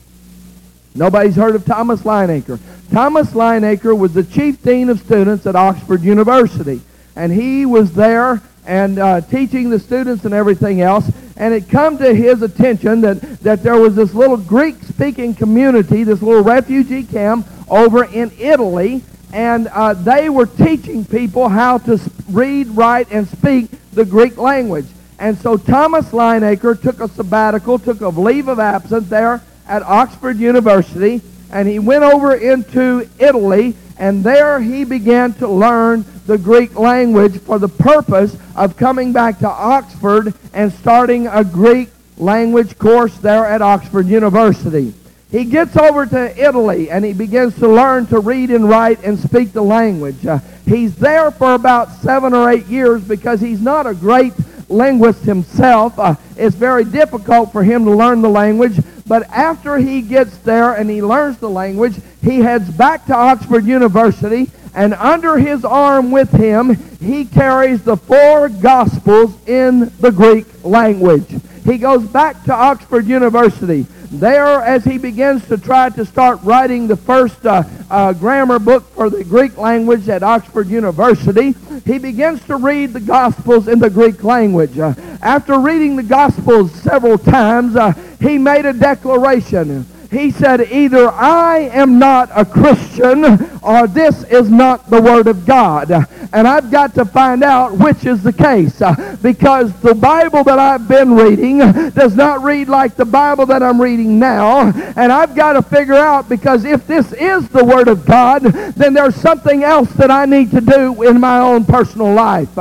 Nobody's 0.95 1.37
heard 1.37 1.55
of 1.55 1.65
Thomas 1.65 2.03
Linacre. 2.03 2.59
Thomas 2.91 3.31
Linacre 3.31 3.97
was 3.97 4.13
the 4.13 4.25
chief 4.25 4.63
dean 4.63 4.89
of 4.89 5.01
students 5.01 5.47
at 5.47 5.55
Oxford 5.55 6.03
University. 6.03 6.81
And 7.15 7.33
he 7.33 7.67
was 7.67 7.93
there 7.93 8.43
and 8.67 8.99
uh, 8.99 9.21
teaching 9.21 9.71
the 9.71 9.79
students 9.79 10.25
and 10.25 10.35
everything 10.35 10.81
else. 10.81 11.11
And 11.37 11.55
it 11.55 11.69
come 11.69 11.99
to 11.99 12.15
his 12.15 12.43
attention 12.43 13.01
that, 13.03 13.21
that 13.41 13.63
there 13.63 13.79
was 13.79 13.95
this 13.95 14.13
little 14.13 14.37
Greek-speaking 14.37 15.35
community, 15.35 16.05
this 16.05 16.21
little 16.21 16.43
refugee 16.43 17.05
camp 17.05 17.47
over 17.69 18.05
in 18.05 18.33
Italy, 18.39 19.03
and 19.33 19.69
uh, 19.69 19.95
they 19.95 20.29
were 20.29 20.47
teaching 20.47 21.05
people 21.05 21.49
how 21.49 21.79
to 21.79 22.01
read, 22.31 22.67
write, 22.69 23.11
and 23.13 23.29
speak 23.29 23.71
the 23.93 24.05
Greek 24.05 24.37
language. 24.37 24.87
And 25.19 25.39
so 25.39 25.57
Thomas 25.57 26.07
Linacre 26.07 26.81
took 26.81 27.01
a 27.01 27.09
sabbatical, 27.09 27.79
took 27.79 28.01
a 28.01 28.09
leave 28.09 28.49
of 28.49 28.59
absence 28.59 29.09
there 29.09 29.41
at 29.69 29.83
Oxford 29.83 30.39
University, 30.39 31.21
and 31.51 31.69
he 31.69 31.79
went 31.79 32.05
over 32.05 32.35
into 32.35 33.09
Italy, 33.19 33.75
and 33.99 34.25
there 34.25 34.61
he 34.61 34.85
began 34.85 35.33
to 35.35 35.49
learn 35.49 36.05
the 36.27 36.39
Greek 36.39 36.79
language 36.79 37.39
for 37.41 37.59
the 37.59 37.69
purpose 37.69 38.37
of 38.57 38.77
coming 38.77 39.13
back 39.13 39.39
to 39.41 39.49
Oxford 39.49 40.33
and 40.53 40.73
starting 40.73 41.27
a 41.27 41.45
Greek 41.45 41.89
language 42.17 42.79
course 42.79 43.17
there 43.19 43.47
at 43.47 43.63
Oxford 43.63 44.07
University. 44.07 44.95
He 45.31 45.45
gets 45.45 45.77
over 45.77 46.07
to 46.07 46.37
Italy 46.37 46.91
and 46.91 47.05
he 47.05 47.13
begins 47.13 47.55
to 47.57 47.69
learn 47.69 48.07
to 48.07 48.19
read 48.21 48.51
and 48.51 48.69
write 48.69 49.03
and 49.05 49.19
speak 49.19 49.53
the 49.53 49.63
language. 49.63 50.27
Uh, 50.27 50.41
he's 50.67 50.95
there 50.97 51.31
for 51.31 51.55
about 51.55 51.93
seven 51.93 52.35
or 52.35 52.51
eight 52.51 52.67
years 52.67 53.03
because 53.03 53.41
he's 53.41 53.61
not 53.61 53.87
a 53.87 53.95
great 53.95 54.33
linguist 54.69 55.23
himself. 55.23 55.99
Uh, 55.99 56.15
it's 56.37 56.57
very 56.57 56.85
difficult 56.85 57.53
for 57.53 57.63
him 57.63 57.85
to 57.85 57.91
learn 57.91 58.23
the 58.23 58.29
language. 58.29 58.79
But 59.07 59.29
after 59.31 59.77
he 59.77 60.03
gets 60.03 60.37
there 60.39 60.75
and 60.75 60.91
he 60.91 61.03
learns 61.03 61.39
the 61.39 61.51
language, 61.51 61.95
he 62.23 62.41
heads 62.41 62.71
back 62.71 63.07
to 63.07 63.15
Oxford 63.15 63.65
University 63.65 64.51
and 64.75 64.95
under 64.95 65.37
his 65.37 65.65
arm 65.65 66.11
with 66.11 66.31
him, 66.31 66.77
he 67.01 67.25
carries 67.25 67.83
the 67.83 67.97
four 67.97 68.49
Gospels 68.49 69.35
in 69.49 69.91
the 70.01 70.13
Greek 70.13 70.47
language. 70.65 71.27
He 71.71 71.79
goes 71.79 72.05
back 72.05 72.43
to 72.45 72.53
Oxford 72.53 73.07
University. 73.07 73.87
There, 74.11 74.61
as 74.61 74.83
he 74.83 74.99
begins 74.99 75.47
to 75.47 75.57
try 75.57 75.89
to 75.91 76.05
start 76.05 76.41
writing 76.43 76.89
the 76.89 76.97
first 76.97 77.47
uh, 77.47 77.63
uh, 77.89 78.13
grammar 78.13 78.59
book 78.59 78.83
for 78.93 79.09
the 79.09 79.23
Greek 79.23 79.57
language 79.57 80.09
at 80.09 80.25
Oxford 80.25 80.67
University, 80.67 81.55
he 81.87 81.99
begins 81.99 82.45
to 82.47 82.57
read 82.57 82.93
the 82.93 83.01
Gospels 83.01 83.69
in 83.69 83.79
the 83.79 83.89
Greek 83.89 84.25
language. 84.25 84.81
Uh, 84.81 84.95
after 85.23 85.61
reading 85.61 85.95
the 85.95 86.03
Gospels 86.03 86.73
several 86.73 87.17
times, 87.17 87.77
uh, 87.77 87.93
he 88.21 88.37
made 88.37 88.67
a 88.67 88.73
declaration 88.73 89.87
he 90.11 90.33
said, 90.33 90.61
either 90.73 91.09
I 91.09 91.71
am 91.73 92.01
not 92.01 92.31
a 92.35 92.45
Christian 92.45 93.25
or 93.63 93.87
this 93.87 94.25
is 94.25 94.51
not 94.51 94.91
the 94.91 95.01
Word 95.01 95.29
of 95.29 95.47
God. 95.47 95.91
And 96.33 96.49
I've 96.49 96.71
got 96.71 96.95
to 96.95 97.05
find 97.05 97.45
out 97.45 97.79
which 97.79 98.05
is 98.05 98.23
the 98.23 98.33
case 98.33 98.83
because 99.23 99.73
the 99.81 99.95
Bible 99.95 100.43
that 100.45 100.59
I've 100.59 100.89
been 100.89 101.15
reading 101.15 101.59
does 101.91 102.17
not 102.17 102.43
read 102.43 102.69
like 102.69 102.97
the 102.97 103.05
Bible 103.05 103.47
that 103.47 103.63
I'm 103.63 103.81
reading 103.81 104.19
now. 104.19 104.73
And 104.97 105.13
I've 105.13 105.37
got 105.37 105.53
to 105.53 105.63
figure 105.63 105.95
out 105.95 106.29
because 106.29 106.65
if 106.65 106.87
this 106.89 107.13
is 107.13 107.49
the 107.49 107.65
Word 107.65 107.87
of 107.87 108.05
God, 108.05 108.43
then 108.43 108.95
there's 108.95 109.15
something 109.15 109.63
else 109.63 109.93
that 109.93 110.11
I 110.11 110.25
need 110.25 110.51
to 110.51 110.61
do 110.61 111.03
in 111.05 111.21
my 111.21 111.39
own 111.39 111.65
personal 111.65 112.13
life. 112.13 112.59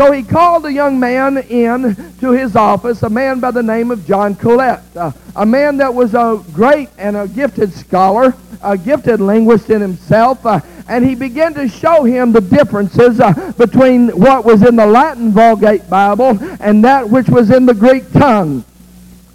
So 0.00 0.12
he 0.12 0.22
called 0.22 0.64
a 0.64 0.72
young 0.72 0.98
man 0.98 1.36
in 1.36 1.94
to 2.20 2.30
his 2.30 2.56
office, 2.56 3.02
a 3.02 3.10
man 3.10 3.38
by 3.38 3.50
the 3.50 3.62
name 3.62 3.90
of 3.90 4.06
John 4.06 4.34
Colet, 4.34 4.80
uh, 4.96 5.12
a 5.36 5.44
man 5.44 5.76
that 5.76 5.92
was 5.92 6.14
a 6.14 6.42
great 6.54 6.88
and 6.96 7.18
a 7.18 7.28
gifted 7.28 7.70
scholar, 7.70 8.34
a 8.62 8.78
gifted 8.78 9.20
linguist 9.20 9.68
in 9.68 9.82
himself, 9.82 10.46
uh, 10.46 10.60
and 10.88 11.04
he 11.04 11.14
began 11.14 11.52
to 11.52 11.68
show 11.68 12.02
him 12.04 12.32
the 12.32 12.40
differences 12.40 13.20
uh, 13.20 13.52
between 13.58 14.08
what 14.18 14.42
was 14.42 14.62
in 14.62 14.74
the 14.74 14.86
Latin 14.86 15.32
Vulgate 15.32 15.86
Bible 15.90 16.38
and 16.60 16.82
that 16.82 17.06
which 17.06 17.28
was 17.28 17.50
in 17.50 17.66
the 17.66 17.74
Greek 17.74 18.10
tongue. 18.10 18.64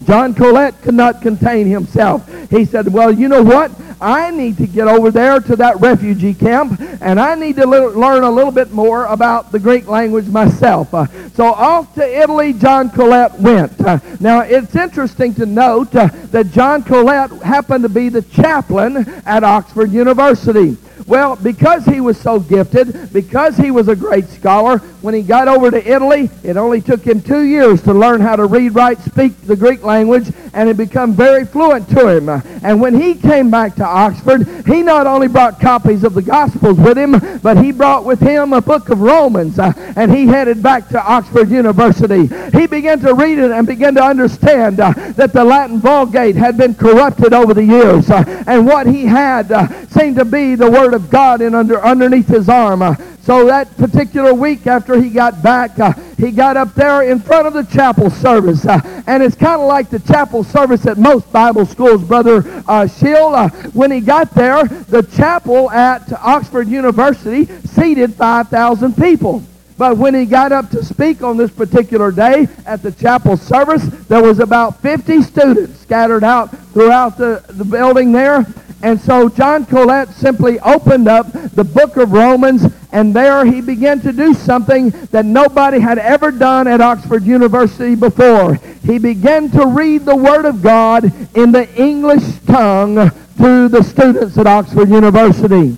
John 0.06 0.36
Colet 0.36 0.80
could 0.82 0.94
not 0.94 1.22
contain 1.22 1.68
himself. 1.68 2.30
He 2.50 2.66
said, 2.66 2.92
well, 2.92 3.12
you 3.12 3.28
know 3.28 3.44
what? 3.44 3.72
I 4.00 4.30
need 4.30 4.58
to 4.58 4.68
get 4.68 4.88
over 4.88 5.10
there 5.10 5.40
to 5.40 5.56
that 5.56 5.80
refugee 5.80 6.34
camp, 6.34 6.80
and 7.02 7.20
I 7.20 7.36
need 7.36 7.56
to 7.56 7.66
le- 7.66 7.98
learn 7.98 8.24
a 8.24 8.30
little 8.30 8.52
bit 8.52 8.72
more 8.72 9.06
about 9.06 9.52
the 9.52 9.60
Greek 9.60 9.88
language 9.88 10.28
myself. 10.28 10.94
Uh, 10.94 11.08
so 11.32 11.46
off 11.46 11.94
to 11.96 12.22
Italy, 12.22 12.54
John 12.54 12.90
Colet 12.90 13.34
went. 13.40 13.80
Uh, 13.82 14.00
now, 14.20 14.42
it's 14.42 14.76
interesting 14.76 15.34
to 15.36 15.46
note 15.46 15.96
uh, 15.96 16.08
that 16.32 16.52
John 16.52 16.84
Colet 16.84 17.32
happened 17.42 17.84
to 17.84 17.90
be 17.90 18.10
the 18.10 18.22
chaplain 18.22 18.98
at 19.26 19.44
Oxford 19.44 19.92
University. 19.92 20.78
Well, 21.08 21.36
because 21.36 21.86
he 21.86 22.02
was 22.02 22.18
so 22.20 22.40
gifted, 22.40 23.14
because 23.14 23.58
he 23.58 23.72
was 23.72 23.88
a 23.88 23.96
great 23.96 24.28
scholar, 24.28 24.80
when 25.02 25.14
he 25.14 25.22
got 25.22 25.48
over 25.48 25.70
to 25.70 25.92
Italy, 25.92 26.30
it 26.44 26.58
only 26.58 26.82
took 26.82 27.04
him 27.04 27.22
two 27.22 27.44
years 27.44 27.82
to 27.84 27.94
learn 27.94 28.22
how 28.22 28.36
to 28.36 28.46
read, 28.46 28.74
write, 28.74 29.00
speak 29.00 29.40
the 29.42 29.56
Greek 29.56 29.84
language, 29.84 30.32
and 30.54 30.68
it 30.68 30.78
became 30.78 31.14
very 31.14 31.46
fluent 31.46 31.88
to 31.90 32.08
him. 32.08 32.30
And 32.64 32.82
when 32.82 33.00
he 33.00 33.14
came 33.14 33.52
back 33.52 33.76
to 33.76 33.86
Oxford, 33.86 34.48
he 34.66 34.82
not 34.82 35.06
only 35.06 35.28
brought 35.28 35.60
copies 35.60 36.04
of 36.04 36.16
the 36.16 36.22
Gospels 36.22 36.80
with 36.80 36.98
him, 36.98 37.40
but 37.44 37.58
he 37.58 37.72
brought 37.72 38.04
with 38.04 38.20
him 38.20 38.54
a 38.54 38.62
book 38.62 38.90
of 38.90 39.02
Romans, 39.02 39.60
uh, 39.60 39.74
and 39.96 40.12
he 40.12 40.26
headed 40.26 40.64
back 40.64 40.88
to 40.90 41.00
Oxford 41.00 41.50
University. 41.50 42.28
He 42.58 42.66
began 42.66 43.00
to 43.02 43.14
read 43.14 43.38
it 43.38 43.52
and 43.52 43.68
began 43.68 43.94
to 43.96 44.04
understand 44.04 44.80
uh, 44.80 44.92
that 45.12 45.34
the 45.34 45.44
Latin 45.44 45.80
Vulgate 45.80 46.36
had 46.36 46.58
been 46.58 46.74
corrupted 46.74 47.34
over 47.34 47.54
the 47.54 47.64
years, 47.64 48.10
uh, 48.10 48.24
and 48.48 48.66
what 48.66 48.88
he 48.88 49.06
had 49.06 49.50
seemed 49.92 50.16
to 50.16 50.26
be 50.26 50.56
the 50.56 50.70
Word 50.70 50.85
of 50.94 51.10
God 51.10 51.42
in 51.42 51.56
under, 51.56 51.82
underneath 51.82 52.28
his 52.28 52.50
arm. 52.50 52.82
Uh, 52.82 52.96
so 53.22 53.46
that 53.48 53.76
particular 53.78 54.34
week 54.34 54.68
after 54.68 55.02
he 55.02 55.10
got 55.10 55.42
back, 55.42 55.80
uh, 55.80 55.94
he 56.18 56.32
got 56.32 56.58
up 56.58 56.76
there 56.76 57.02
in 57.02 57.20
front 57.20 57.48
of 57.48 57.54
the 57.54 57.64
chapel 57.64 58.10
service. 58.10 58.66
Uh, 58.66 58.80
and 59.08 59.24
it's 59.24 59.36
kind 59.36 59.60
of 59.60 59.68
like 59.68 59.90
the 59.90 60.00
chapel 60.00 60.44
service 60.44 60.86
at 60.86 60.98
most 60.98 61.32
Bible 61.32 61.66
schools, 61.66 62.04
Brother 62.04 62.44
uh, 62.68 62.86
Schill. 62.86 63.34
Uh, 63.34 63.50
when 63.74 63.90
he 63.90 64.00
got 64.00 64.32
there, 64.36 64.66
the 64.66 65.02
chapel 65.02 65.72
at 65.72 66.12
Oxford 66.22 66.68
University 66.68 67.46
seated 67.66 68.14
5,000 68.14 68.96
people. 68.96 69.44
But 69.78 69.98
when 69.98 70.14
he 70.14 70.26
got 70.26 70.52
up 70.52 70.70
to 70.70 70.84
speak 70.84 71.22
on 71.22 71.36
this 71.36 71.52
particular 71.52 72.12
day 72.12 72.48
at 72.66 72.82
the 72.82 72.94
chapel 72.94 73.36
service, 73.36 73.84
there 74.08 74.22
was 74.22 74.40
about 74.40 74.82
50 74.82 75.22
students 75.22 75.80
scattered 75.82 76.24
out 76.24 76.58
throughout 76.72 77.18
the, 77.18 77.44
the 77.50 77.66
building 77.66 78.12
there. 78.14 78.46
And 78.82 79.00
so 79.02 79.28
John 79.28 79.66
Colet 79.66 80.10
simply 80.10 80.60
opened 80.60 81.08
up 81.08 81.32
the 81.32 81.64
book 81.64 81.98
of 81.98 82.12
Romans, 82.12 82.64
and 82.92 83.14
there 83.14 83.44
he 83.44 83.60
began 83.60 84.00
to 84.02 84.14
do 84.14 84.34
something 84.34 84.92
that 85.12 85.26
nobody 85.26 85.80
had 85.80 85.98
ever 85.98 86.32
done 86.32 86.68
at 86.68 86.82
Oxford 86.82 87.24
University 87.24 87.96
before. 87.96 88.56
He 88.84 88.98
began 88.98 89.50
to 89.52 89.66
read 89.66 90.06
the 90.06 90.16
Word 90.16 90.46
of 90.46 90.62
God 90.62 91.06
in 91.36 91.52
the 91.52 91.68
English 91.76 92.24
tongue 92.46 92.96
to 93.38 93.68
the 93.68 93.84
students 93.84 94.38
at 94.38 94.48
Oxford 94.48 94.88
University. 94.88 95.76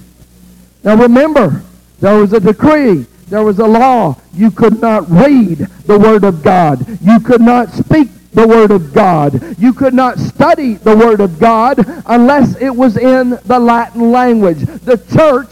Now 0.84 0.96
remember, 0.98 1.64
there 2.00 2.20
was 2.20 2.34
a 2.34 2.40
decree 2.40 3.06
there 3.30 3.44
was 3.44 3.60
a 3.60 3.68
law. 3.68 4.16
You 4.34 4.52
could 4.52 4.82
not 4.82 5.10
read 5.10 5.60
the 5.86 6.00
Word 6.00 6.24
of 6.24 6.44
God. 6.44 6.86
You 7.02 7.20
could 7.20 7.42
not 7.42 7.70
speak 7.70 8.10
the 8.32 8.48
Word 8.48 8.72
of 8.72 8.94
God. 8.94 9.56
You 9.60 9.74
could 9.74 9.94
not 9.94 10.20
study 10.20 10.76
the 10.76 10.96
Word 10.96 11.20
of 11.20 11.40
God 11.40 11.80
unless 12.06 12.56
it 12.62 12.70
was 12.70 12.98
in 12.98 13.32
the 13.46 13.60
Latin 13.60 14.12
language. 14.12 14.60
The 14.60 14.98
church, 15.13 15.50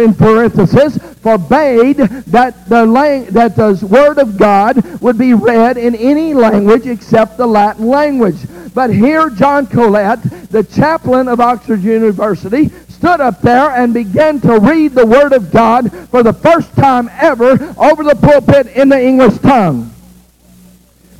in 0.00 0.14
parenthesis, 0.14 0.98
forbade 1.24 1.96
that 1.96 2.68
the, 2.68 2.84
lang- 2.84 3.24
that 3.30 3.56
the 3.56 3.88
Word 3.90 4.18
of 4.18 4.36
God 4.36 5.00
would 5.00 5.16
be 5.16 5.32
read 5.32 5.78
in 5.78 5.94
any 5.94 6.34
language 6.34 6.86
except 6.86 7.38
the 7.38 7.46
Latin 7.46 7.88
language. 7.88 8.36
But 8.74 8.92
here, 8.92 9.30
John 9.30 9.66
Colet, 9.66 10.20
the 10.50 10.62
chaplain 10.64 11.28
of 11.28 11.40
Oxford 11.40 11.80
University, 11.80 12.68
stood 12.90 13.20
up 13.20 13.40
there 13.40 13.70
and 13.70 13.94
began 13.94 14.38
to 14.42 14.58
read 14.60 14.92
the 14.92 15.06
Word 15.06 15.32
of 15.32 15.50
God 15.50 15.90
for 16.10 16.22
the 16.22 16.34
first 16.34 16.74
time 16.76 17.08
ever 17.18 17.52
over 17.78 18.04
the 18.04 18.18
pulpit 18.20 18.66
in 18.76 18.90
the 18.90 19.02
English 19.02 19.38
tongue. 19.38 19.93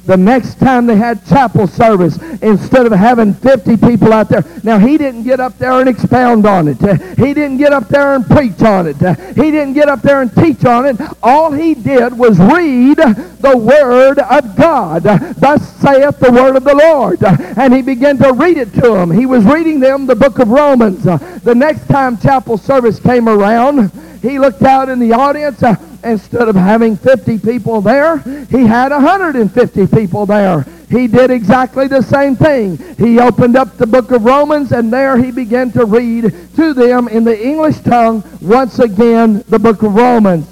The 0.07 0.17
next 0.19 0.59
time 0.59 0.87
they 0.87 0.97
had 0.97 1.25
chapel 1.27 1.67
service, 1.67 2.21
instead 2.43 2.85
of 2.85 2.93
having 2.93 3.33
50 3.33 3.79
people 3.79 4.12
out 4.12 4.29
there, 4.29 4.45
now 4.62 4.79
he 4.79 4.99
didn't 4.99 5.23
get 5.23 5.40
up 5.40 5.57
there 5.57 5.81
and 5.81 5.88
expound 5.88 6.45
on 6.45 6.69
it. 6.69 6.79
He 7.17 7.33
didn't 7.33 7.57
get 7.57 7.73
up 7.73 7.88
there 7.88 8.14
and 8.14 8.27
preach 8.27 8.61
on 8.62 8.87
it. 8.87 8.97
He 9.35 9.51
didn't 9.51 9.73
get 9.73 9.88
up 9.88 10.03
there 10.03 10.21
and 10.21 10.35
teach 10.35 10.64
on 10.67 10.85
it. 10.85 11.01
All 11.23 11.53
he 11.53 11.75
did 11.75 12.19
was 12.19 12.38
read 12.38 12.99
the 12.99 13.57
Word 13.57 14.19
of 14.19 14.57
God. 14.57 15.05
Thus 15.05 15.77
saith 15.77 16.19
the 16.19 16.31
Word 16.31 16.57
of 16.57 16.64
the 16.64 16.75
Lord. 16.75 17.23
And 17.25 17.73
he 17.73 17.81
began 17.81 18.19
to 18.19 18.33
read 18.33 18.59
it 18.59 18.75
to 18.75 18.81
them. 18.83 19.11
He 19.11 19.25
was 19.25 19.45
reading 19.45 19.81
them 19.81 20.05
the 20.05 20.14
book 20.14 20.38
of 20.38 20.49
Romans. 20.49 21.05
The 21.05 21.55
next 21.55 21.88
time 21.88 22.19
chapel 22.19 22.59
service 22.59 23.01
came 23.01 23.27
around, 23.27 23.90
he 24.21 24.38
looked 24.38 24.62
out 24.62 24.90
in 24.90 24.99
the 24.99 25.12
audience. 25.12 25.62
Instead 26.05 26.49
of 26.49 26.55
having 26.55 26.97
50 26.97 27.38
people 27.38 27.81
there, 27.81 28.19
he 28.51 28.67
had 28.67 28.93
150 28.93 29.87
people 29.87 30.27
there. 30.27 30.67
He 30.90 31.07
did 31.09 31.31
exactly 31.31 31.88
the 31.88 32.03
same 32.03 32.37
thing. 32.37 32.77
He 32.97 33.19
opened 33.19 33.57
up 33.57 33.77
the 33.77 33.87
book 33.87 34.11
of 34.11 34.25
Romans, 34.25 34.71
and 34.73 34.93
there 34.93 35.17
he 35.17 35.31
began 35.31 35.73
to 35.73 35.87
read 35.87 36.33
to 36.57 36.75
them 36.75 37.09
in 37.09 37.25
the 37.25 37.43
English 37.43 37.81
tongue 37.81 38.23
once 38.40 38.79
again 38.79 39.43
the 39.49 39.59
book 39.59 39.83
of 39.83 39.95
Romans. 39.95 40.47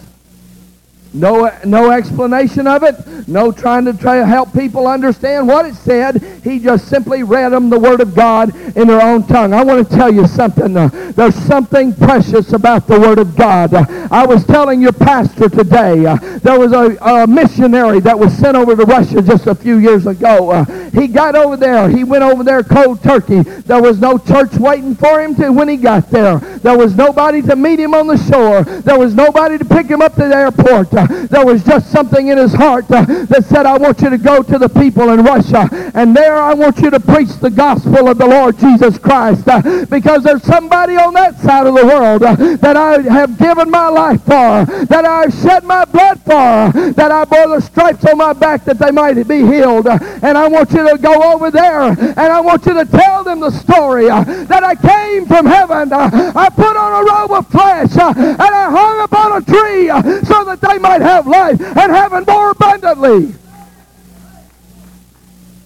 No, 1.15 1.51
no 1.65 1.91
explanation 1.91 2.67
of 2.67 2.83
it. 2.83 3.29
No 3.29 3.53
trying 3.53 3.85
to 3.85 3.93
try 3.93 4.19
to 4.19 4.27
help 4.27 4.53
people 4.53 4.87
understand 4.87 5.47
what 5.47 5.67
it 5.67 5.75
said. 5.75 6.23
He 6.43 6.59
just 6.59 6.89
simply 6.89 7.23
read 7.23 7.51
them 7.51 7.69
the 7.69 7.79
Word 7.79 8.01
of 8.01 8.15
God 8.15 8.55
in 8.77 8.89
their 8.89 9.03
own 9.03 9.27
tongue. 9.27 9.53
I 9.53 9.63
want 9.63 9.87
to 9.87 9.97
tell 9.97 10.13
you 10.13 10.27
something. 10.27 10.77
Uh, 10.77 10.89
there's 11.15 11.35
something 11.35 11.93
precious 11.95 12.53
about 12.53 12.87
the 12.87 12.99
Word 12.99 13.19
of 13.19 13.37
God. 13.37 13.75
Uh, 13.75 14.09
I 14.11 14.25
was 14.25 14.45
telling 14.47 14.81
your 14.81 14.93
pastor 14.93 15.49
today, 15.49 16.07
uh, 16.07 16.17
there 16.39 16.59
was 16.59 16.73
a, 16.73 16.97
a, 17.03 17.27
missionary 17.27 18.01
that 18.01 18.19
was 18.19 18.33
sent 18.39 18.57
over 18.57 18.75
to 18.75 18.85
Russia 18.85 19.23
just 19.23 19.47
a 19.47 19.55
few 19.55 19.79
years 19.79 20.07
ago. 20.07 20.65
He 20.95 21.09
got 21.09 21.35
over 21.35 21.57
there. 21.57 21.89
He 21.89 22.05
went 22.05 22.25
over 22.25 22.43
there 22.43 22.63
cold 22.63 23.03
turkey. 23.03 23.43
There 23.43 23.81
was 23.81 24.01
no 24.01 24.19
church 24.19 24.55
waiting 24.55 24.95
for 24.95 25.21
him 25.21 25.35
to 25.37 25.51
when 25.51 25.69
he 25.69 25.77
got 25.77 26.11
there. 26.11 26.39
There 26.39 26.77
was 26.77 26.97
nobody 26.97 27.43
to 27.43 27.57
meet 27.57 27.79
him 27.79 27.95
on 27.95 28.07
the 28.07 28.17
shore. 28.17 28.63
There 28.63 28.99
was 28.99 29.15
nobody 29.15 29.59
to 29.59 29.65
pick 29.65 29.87
him 29.87 30.01
up 30.01 30.15
to 30.15 30.29
the 30.29 30.35
airport. 30.35 30.91
There 31.07 31.45
was 31.45 31.65
just 31.65 31.91
something 31.91 32.29
in 32.29 32.39
his 32.39 32.53
heart 32.53 32.85
uh, 32.91 33.05
that 33.27 33.45
said, 33.45 33.67
I 33.67 33.77
want 33.77 34.01
you 34.01 34.11
to 34.11 34.19
go 34.19 34.43
to 34.43 34.59
the 34.59 34.69
people 34.69 35.11
in 35.11 35.23
Russia. 35.23 35.69
And 35.95 36.17
there 36.17 36.37
I 36.37 36.55
want 36.55 36.79
you 36.79 36.91
to 36.91 37.01
preach 37.01 37.31
the 37.41 37.51
gospel 37.51 38.09
of 38.09 38.19
the 38.19 38.27
Lord 38.27 38.59
Jesus 38.59 38.99
Christ. 38.99 39.47
Uh, 39.47 39.87
because 39.87 40.23
there's 40.23 40.43
somebody 40.43 40.97
on 40.97 41.15
that 41.15 41.39
side 41.41 41.67
of 41.67 41.75
the 41.75 41.87
world 41.87 42.23
uh, 42.23 42.35
that 42.57 42.77
I 42.77 43.03
have 43.03 43.39
given 43.39 43.71
my 43.71 43.89
life 43.89 44.23
for, 44.23 44.65
that 44.87 45.05
I've 45.05 45.33
shed 45.33 45.65
my 45.65 45.85
blood 45.85 46.21
for, 46.21 46.93
that 46.93 47.11
I 47.11 47.25
bore 47.25 47.49
the 47.49 47.61
stripes 47.61 48.05
on 48.05 48.19
my 48.19 48.33
back 48.33 48.65
that 48.65 48.79
they 48.79 48.91
might 48.91 49.15
be 49.29 49.45
healed. 49.45 49.87
And 49.87 50.39
I 50.39 50.49
want 50.49 50.73
you 50.73 50.89
to 50.89 50.99
go 50.99 51.33
over 51.33 51.51
there 51.51 51.83
and 51.83 52.19
I 52.19 52.41
want 52.41 52.67
you 52.67 52.75
to 52.75 52.85
tell 52.85 53.25
them 53.25 53.41
the 53.41 53.51
story 53.51 54.07
that 54.07 54.63
I 54.63 54.75
came 54.75 55.27
from 55.27 55.47
heaven. 55.47 55.93
I 55.93 56.49
put 56.51 56.77
on 56.77 57.03
a 57.03 57.11
robe 57.11 57.33
of 57.33 57.47
flesh 57.49 57.93
and 57.93 58.41
I 58.41 58.71
hung 58.71 59.01
upon 59.03 59.43
a 59.43 59.45
tree 59.45 59.89
so 60.27 60.45
that 60.45 60.61
they 60.61 60.79
might 60.79 60.92
have 61.01 61.27
life 61.27 61.61
and 61.61 61.93
have 61.93 62.13
it 62.13 62.27
more 62.27 62.51
abundantly. 62.51 63.35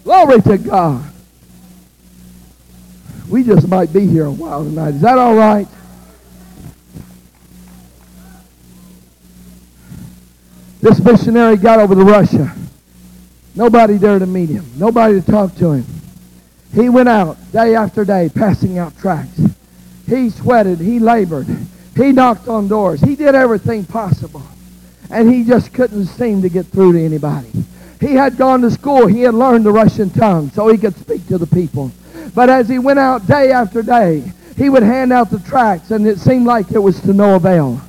Glory 0.04 0.40
to 0.42 0.58
God. 0.58 1.12
We 3.28 3.42
just 3.42 3.66
might 3.66 3.92
be 3.92 4.06
here 4.06 4.26
a 4.26 4.30
while 4.30 4.62
tonight. 4.62 4.94
Is 4.94 5.00
that 5.00 5.18
all 5.18 5.34
right? 5.34 5.66
This 10.80 11.00
missionary 11.00 11.56
got 11.56 11.80
over 11.80 11.96
to 11.96 12.04
Russia. 12.04 12.54
Nobody 13.56 13.96
there 13.96 14.20
to 14.20 14.26
meet 14.26 14.50
him. 14.50 14.64
Nobody 14.76 15.20
to 15.20 15.26
talk 15.26 15.56
to 15.56 15.72
him. 15.72 15.86
He 16.72 16.88
went 16.88 17.08
out 17.08 17.36
day 17.50 17.74
after 17.74 18.04
day 18.04 18.30
passing 18.32 18.78
out 18.78 18.96
tracts. 18.98 19.40
He 20.06 20.30
sweated. 20.30 20.78
He 20.78 21.00
labored. 21.00 21.48
He 21.96 22.12
knocked 22.12 22.46
on 22.46 22.68
doors. 22.68 23.00
He 23.00 23.16
did 23.16 23.34
everything 23.34 23.84
possible. 23.84 24.42
And 25.10 25.32
he 25.32 25.44
just 25.44 25.72
couldn't 25.72 26.06
seem 26.06 26.42
to 26.42 26.48
get 26.48 26.66
through 26.66 26.94
to 26.94 27.04
anybody. 27.04 27.50
He 28.00 28.12
had 28.12 28.36
gone 28.36 28.60
to 28.62 28.70
school. 28.70 29.06
He 29.06 29.22
had 29.22 29.34
learned 29.34 29.64
the 29.64 29.72
Russian 29.72 30.10
tongue 30.10 30.50
so 30.50 30.68
he 30.68 30.78
could 30.78 30.96
speak 30.96 31.26
to 31.28 31.38
the 31.38 31.46
people. 31.46 31.90
But 32.34 32.50
as 32.50 32.68
he 32.68 32.78
went 32.78 32.98
out 32.98 33.26
day 33.26 33.52
after 33.52 33.82
day, 33.82 34.32
he 34.56 34.68
would 34.68 34.82
hand 34.82 35.12
out 35.12 35.30
the 35.30 35.38
tracts, 35.38 35.90
and 35.90 36.06
it 36.06 36.18
seemed 36.18 36.46
like 36.46 36.70
it 36.72 36.78
was 36.78 37.00
to 37.02 37.12
no 37.12 37.36
avail. 37.36 37.80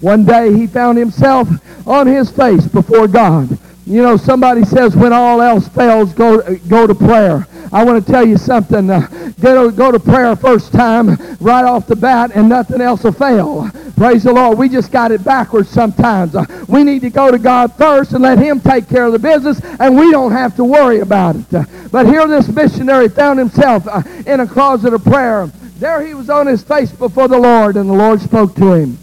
One 0.00 0.24
day 0.24 0.52
he 0.52 0.66
found 0.66 0.98
himself 0.98 1.48
on 1.86 2.06
his 2.06 2.30
face 2.30 2.66
before 2.66 3.08
God. 3.08 3.58
You 3.86 4.02
know, 4.02 4.16
somebody 4.16 4.64
says 4.64 4.96
when 4.96 5.12
all 5.12 5.40
else 5.42 5.68
fails, 5.68 6.12
go, 6.14 6.56
go 6.68 6.86
to 6.86 6.94
prayer. 6.94 7.46
I 7.74 7.82
want 7.82 8.06
to 8.06 8.12
tell 8.12 8.24
you 8.24 8.36
something. 8.36 8.88
Uh, 8.88 9.08
go, 9.40 9.68
to, 9.68 9.76
go 9.76 9.90
to 9.90 9.98
prayer 9.98 10.36
first 10.36 10.72
time 10.72 11.08
right 11.40 11.64
off 11.64 11.88
the 11.88 11.96
bat 11.96 12.30
and 12.32 12.48
nothing 12.48 12.80
else 12.80 13.02
will 13.02 13.10
fail. 13.10 13.68
Praise 13.96 14.22
the 14.22 14.32
Lord. 14.32 14.56
We 14.58 14.68
just 14.68 14.92
got 14.92 15.10
it 15.10 15.24
backwards 15.24 15.70
sometimes. 15.70 16.36
Uh, 16.36 16.44
we 16.68 16.84
need 16.84 17.00
to 17.00 17.10
go 17.10 17.32
to 17.32 17.38
God 17.38 17.74
first 17.74 18.12
and 18.12 18.22
let 18.22 18.38
him 18.38 18.60
take 18.60 18.88
care 18.88 19.06
of 19.06 19.12
the 19.12 19.18
business 19.18 19.60
and 19.80 19.98
we 19.98 20.12
don't 20.12 20.30
have 20.30 20.54
to 20.54 20.62
worry 20.62 21.00
about 21.00 21.34
it. 21.34 21.52
Uh, 21.52 21.64
but 21.90 22.06
here 22.06 22.24
this 22.28 22.46
missionary 22.46 23.08
found 23.08 23.40
himself 23.40 23.88
in 24.24 24.38
a 24.38 24.46
closet 24.46 24.94
of 24.94 25.02
prayer. 25.02 25.46
There 25.78 26.06
he 26.06 26.14
was 26.14 26.30
on 26.30 26.46
his 26.46 26.62
face 26.62 26.92
before 26.92 27.26
the 27.26 27.38
Lord 27.38 27.76
and 27.76 27.90
the 27.90 27.94
Lord 27.94 28.20
spoke 28.20 28.54
to 28.54 28.72
him. 28.72 28.98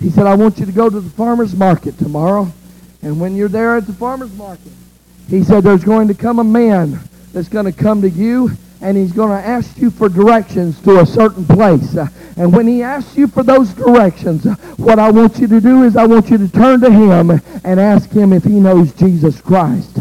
He 0.00 0.10
said, 0.10 0.26
I 0.26 0.34
want 0.34 0.58
you 0.58 0.66
to 0.66 0.72
go 0.72 0.90
to 0.90 1.00
the 1.00 1.10
farmer's 1.10 1.54
market 1.54 1.96
tomorrow. 1.96 2.52
And 3.02 3.20
when 3.20 3.36
you're 3.36 3.48
there 3.48 3.76
at 3.76 3.86
the 3.86 3.92
farmer's 3.92 4.32
market, 4.32 4.72
he 5.28 5.44
said, 5.44 5.62
there's 5.62 5.84
going 5.84 6.08
to 6.08 6.14
come 6.14 6.40
a 6.40 6.44
man 6.44 6.98
that's 7.36 7.50
going 7.50 7.66
to 7.66 7.72
come 7.72 8.00
to 8.00 8.08
you 8.08 8.50
and 8.80 8.96
he's 8.96 9.12
going 9.12 9.28
to 9.28 9.46
ask 9.46 9.76
you 9.76 9.90
for 9.90 10.08
directions 10.08 10.80
to 10.80 11.00
a 11.00 11.04
certain 11.06 11.44
place. 11.44 11.94
Uh, 11.94 12.08
and 12.38 12.50
when 12.50 12.66
he 12.66 12.82
asks 12.82 13.14
you 13.14 13.26
for 13.28 13.42
those 13.42 13.74
directions, 13.74 14.46
uh, 14.46 14.54
what 14.78 14.98
I 14.98 15.10
want 15.10 15.38
you 15.38 15.46
to 15.48 15.60
do 15.60 15.82
is 15.82 15.98
I 15.98 16.06
want 16.06 16.30
you 16.30 16.38
to 16.38 16.48
turn 16.48 16.80
to 16.80 16.90
him 16.90 17.30
and 17.62 17.78
ask 17.78 18.10
him 18.10 18.32
if 18.32 18.44
he 18.44 18.58
knows 18.58 18.94
Jesus 18.94 19.38
Christ. 19.42 19.98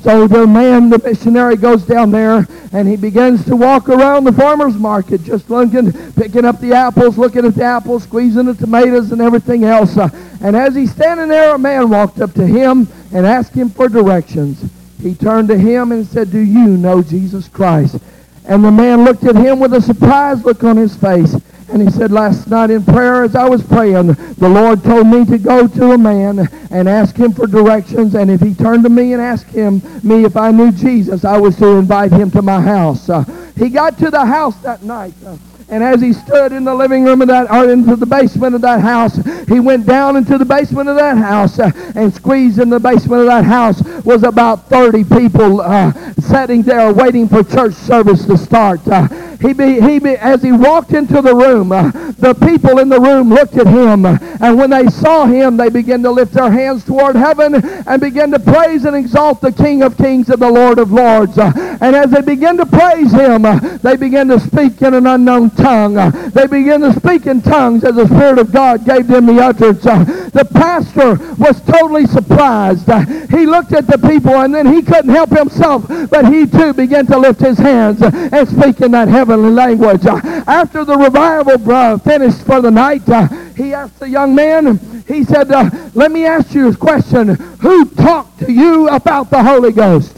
So 0.00 0.26
the 0.26 0.46
man, 0.46 0.88
the 0.88 0.98
missionary, 0.98 1.56
goes 1.56 1.84
down 1.84 2.10
there 2.10 2.46
and 2.72 2.88
he 2.88 2.96
begins 2.96 3.44
to 3.44 3.56
walk 3.56 3.90
around 3.90 4.24
the 4.24 4.32
farmer's 4.32 4.76
market, 4.76 5.22
just 5.24 5.50
looking, 5.50 5.92
picking 6.14 6.46
up 6.46 6.58
the 6.58 6.72
apples, 6.72 7.18
looking 7.18 7.44
at 7.44 7.54
the 7.54 7.64
apples, 7.64 8.04
squeezing 8.04 8.46
the 8.46 8.54
tomatoes 8.54 9.12
and 9.12 9.20
everything 9.20 9.64
else. 9.64 9.98
Uh, 9.98 10.08
and 10.40 10.56
as 10.56 10.74
he's 10.74 10.92
standing 10.92 11.28
there, 11.28 11.54
a 11.54 11.58
man 11.58 11.90
walked 11.90 12.18
up 12.22 12.32
to 12.32 12.46
him 12.46 12.88
and 13.12 13.26
asked 13.26 13.52
him 13.52 13.68
for 13.68 13.90
directions. 13.90 14.64
He 15.02 15.14
turned 15.14 15.48
to 15.48 15.58
him 15.58 15.92
and 15.92 16.06
said, 16.06 16.30
Do 16.30 16.40
you 16.40 16.76
know 16.76 17.02
Jesus 17.02 17.48
Christ? 17.48 17.98
And 18.44 18.64
the 18.64 18.70
man 18.70 19.04
looked 19.04 19.24
at 19.24 19.36
him 19.36 19.60
with 19.60 19.74
a 19.74 19.80
surprised 19.80 20.44
look 20.44 20.64
on 20.64 20.76
his 20.76 20.96
face. 20.96 21.36
And 21.70 21.82
he 21.82 21.90
said, 21.90 22.10
last 22.10 22.48
night 22.48 22.70
in 22.70 22.82
prayer 22.82 23.24
as 23.24 23.36
I 23.36 23.46
was 23.46 23.62
praying, 23.62 24.06
the 24.06 24.48
Lord 24.48 24.82
told 24.82 25.06
me 25.06 25.26
to 25.26 25.36
go 25.36 25.68
to 25.68 25.92
a 25.92 25.98
man 25.98 26.48
and 26.70 26.88
ask 26.88 27.14
him 27.14 27.34
for 27.34 27.46
directions. 27.46 28.14
And 28.14 28.30
if 28.30 28.40
he 28.40 28.54
turned 28.54 28.84
to 28.84 28.88
me 28.88 29.12
and 29.12 29.20
asked 29.20 29.50
him 29.50 29.82
me 30.02 30.24
if 30.24 30.34
I 30.34 30.50
knew 30.50 30.72
Jesus, 30.72 31.26
I 31.26 31.36
was 31.36 31.56
to 31.56 31.66
invite 31.76 32.10
him 32.10 32.30
to 32.30 32.40
my 32.40 32.60
house. 32.60 33.10
Uh, 33.10 33.22
he 33.56 33.68
got 33.68 33.98
to 33.98 34.10
the 34.10 34.24
house 34.24 34.56
that 34.62 34.82
night. 34.82 35.12
Uh, 35.24 35.36
and 35.70 35.82
as 35.82 36.00
he 36.00 36.12
stood 36.12 36.52
in 36.52 36.64
the 36.64 36.74
living 36.74 37.04
room 37.04 37.20
of 37.20 37.28
that, 37.28 37.50
or 37.50 37.70
into 37.70 37.94
the 37.94 38.06
basement 38.06 38.54
of 38.54 38.62
that 38.62 38.80
house, 38.80 39.16
he 39.48 39.60
went 39.60 39.84
down 39.86 40.16
into 40.16 40.38
the 40.38 40.44
basement 40.44 40.88
of 40.88 40.96
that 40.96 41.18
house 41.18 41.58
uh, 41.58 41.70
and 41.94 42.12
squeezed 42.12 42.58
in 42.58 42.70
the 42.70 42.80
basement 42.80 43.20
of 43.20 43.26
that 43.26 43.44
house 43.44 43.82
was 44.04 44.22
about 44.22 44.68
30 44.68 45.04
people 45.04 45.60
uh, 45.60 45.92
sitting 46.20 46.62
there 46.62 46.92
waiting 46.92 47.28
for 47.28 47.42
church 47.44 47.74
service 47.74 48.24
to 48.24 48.38
start. 48.38 48.80
Uh, 48.88 49.27
he 49.40 49.52
be, 49.52 49.80
he 49.80 50.00
be, 50.00 50.16
as 50.16 50.42
he 50.42 50.50
walked 50.50 50.92
into 50.92 51.22
the 51.22 51.34
room, 51.34 51.70
uh, 51.70 51.92
the 52.18 52.34
people 52.34 52.80
in 52.80 52.88
the 52.88 52.98
room 52.98 53.30
looked 53.30 53.56
at 53.56 53.68
him, 53.68 54.04
uh, 54.04 54.18
and 54.40 54.58
when 54.58 54.70
they 54.70 54.88
saw 54.88 55.26
him, 55.26 55.56
they 55.56 55.68
began 55.68 56.02
to 56.02 56.10
lift 56.10 56.32
their 56.32 56.50
hands 56.50 56.84
toward 56.84 57.14
heaven 57.14 57.54
and 57.54 58.00
began 58.00 58.32
to 58.32 58.40
praise 58.40 58.84
and 58.84 58.96
exalt 58.96 59.40
the 59.40 59.52
King 59.52 59.82
of 59.82 59.96
Kings 59.96 60.28
and 60.28 60.42
the 60.42 60.50
Lord 60.50 60.80
of 60.80 60.90
Lords. 60.90 61.38
Uh, 61.38 61.52
and 61.80 61.94
as 61.94 62.10
they 62.10 62.20
began 62.20 62.56
to 62.56 62.66
praise 62.66 63.12
him, 63.12 63.44
uh, 63.44 63.60
they 63.78 63.96
began 63.96 64.26
to 64.26 64.40
speak 64.40 64.82
in 64.82 64.94
an 64.94 65.06
unknown 65.06 65.50
tongue. 65.50 65.96
Uh, 65.96 66.10
they 66.34 66.48
began 66.48 66.80
to 66.80 66.92
speak 66.94 67.26
in 67.26 67.40
tongues 67.40 67.84
as 67.84 67.94
the 67.94 68.06
Spirit 68.06 68.40
of 68.40 68.50
God 68.50 68.84
gave 68.84 69.06
them 69.06 69.26
the 69.26 69.40
utterance. 69.40 69.84
The 69.84 70.48
pastor 70.52 71.14
was 71.36 71.60
totally 71.62 72.06
surprised. 72.06 72.88
he 73.30 73.46
looked 73.46 73.72
at 73.72 73.86
the 73.86 73.98
people, 74.08 74.40
and 74.40 74.52
then 74.52 74.66
he 74.66 74.82
couldn't 74.82 75.10
help 75.10 75.30
himself, 75.30 75.86
but 76.10 76.32
he 76.32 76.46
too 76.46 76.72
began 76.72 77.06
to 77.06 77.18
lift 77.18 77.40
his 77.40 77.58
hands 77.58 78.02
and 78.02 78.48
speak 78.48 78.80
in 78.80 78.90
that 78.90 79.06
heaven 79.06 79.27
heavenly 79.28 79.52
language. 79.52 80.06
Uh, 80.06 80.16
after 80.46 80.84
the 80.84 80.96
revival 80.96 81.70
uh, 81.70 81.98
finished 81.98 82.42
for 82.46 82.62
the 82.62 82.70
night, 82.70 83.06
uh, 83.08 83.28
he 83.54 83.74
asked 83.74 83.98
the 83.98 84.08
young 84.08 84.34
man, 84.34 84.78
he 85.06 85.22
said, 85.22 85.50
let 85.94 86.10
me 86.10 86.24
ask 86.24 86.54
you 86.54 86.68
a 86.68 86.76
question. 86.76 87.28
Who 87.60 87.84
talked 87.90 88.38
to 88.40 88.50
you 88.50 88.88
about 88.88 89.28
the 89.28 89.42
Holy 89.42 89.72
Ghost? 89.72 90.16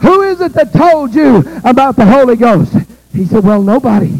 Who 0.00 0.22
is 0.22 0.40
it 0.40 0.52
that 0.52 0.72
told 0.72 1.14
you 1.14 1.38
about 1.64 1.96
the 1.96 2.06
Holy 2.06 2.36
Ghost? 2.36 2.72
He 3.12 3.24
said, 3.24 3.42
well, 3.42 3.62
nobody. 3.62 4.14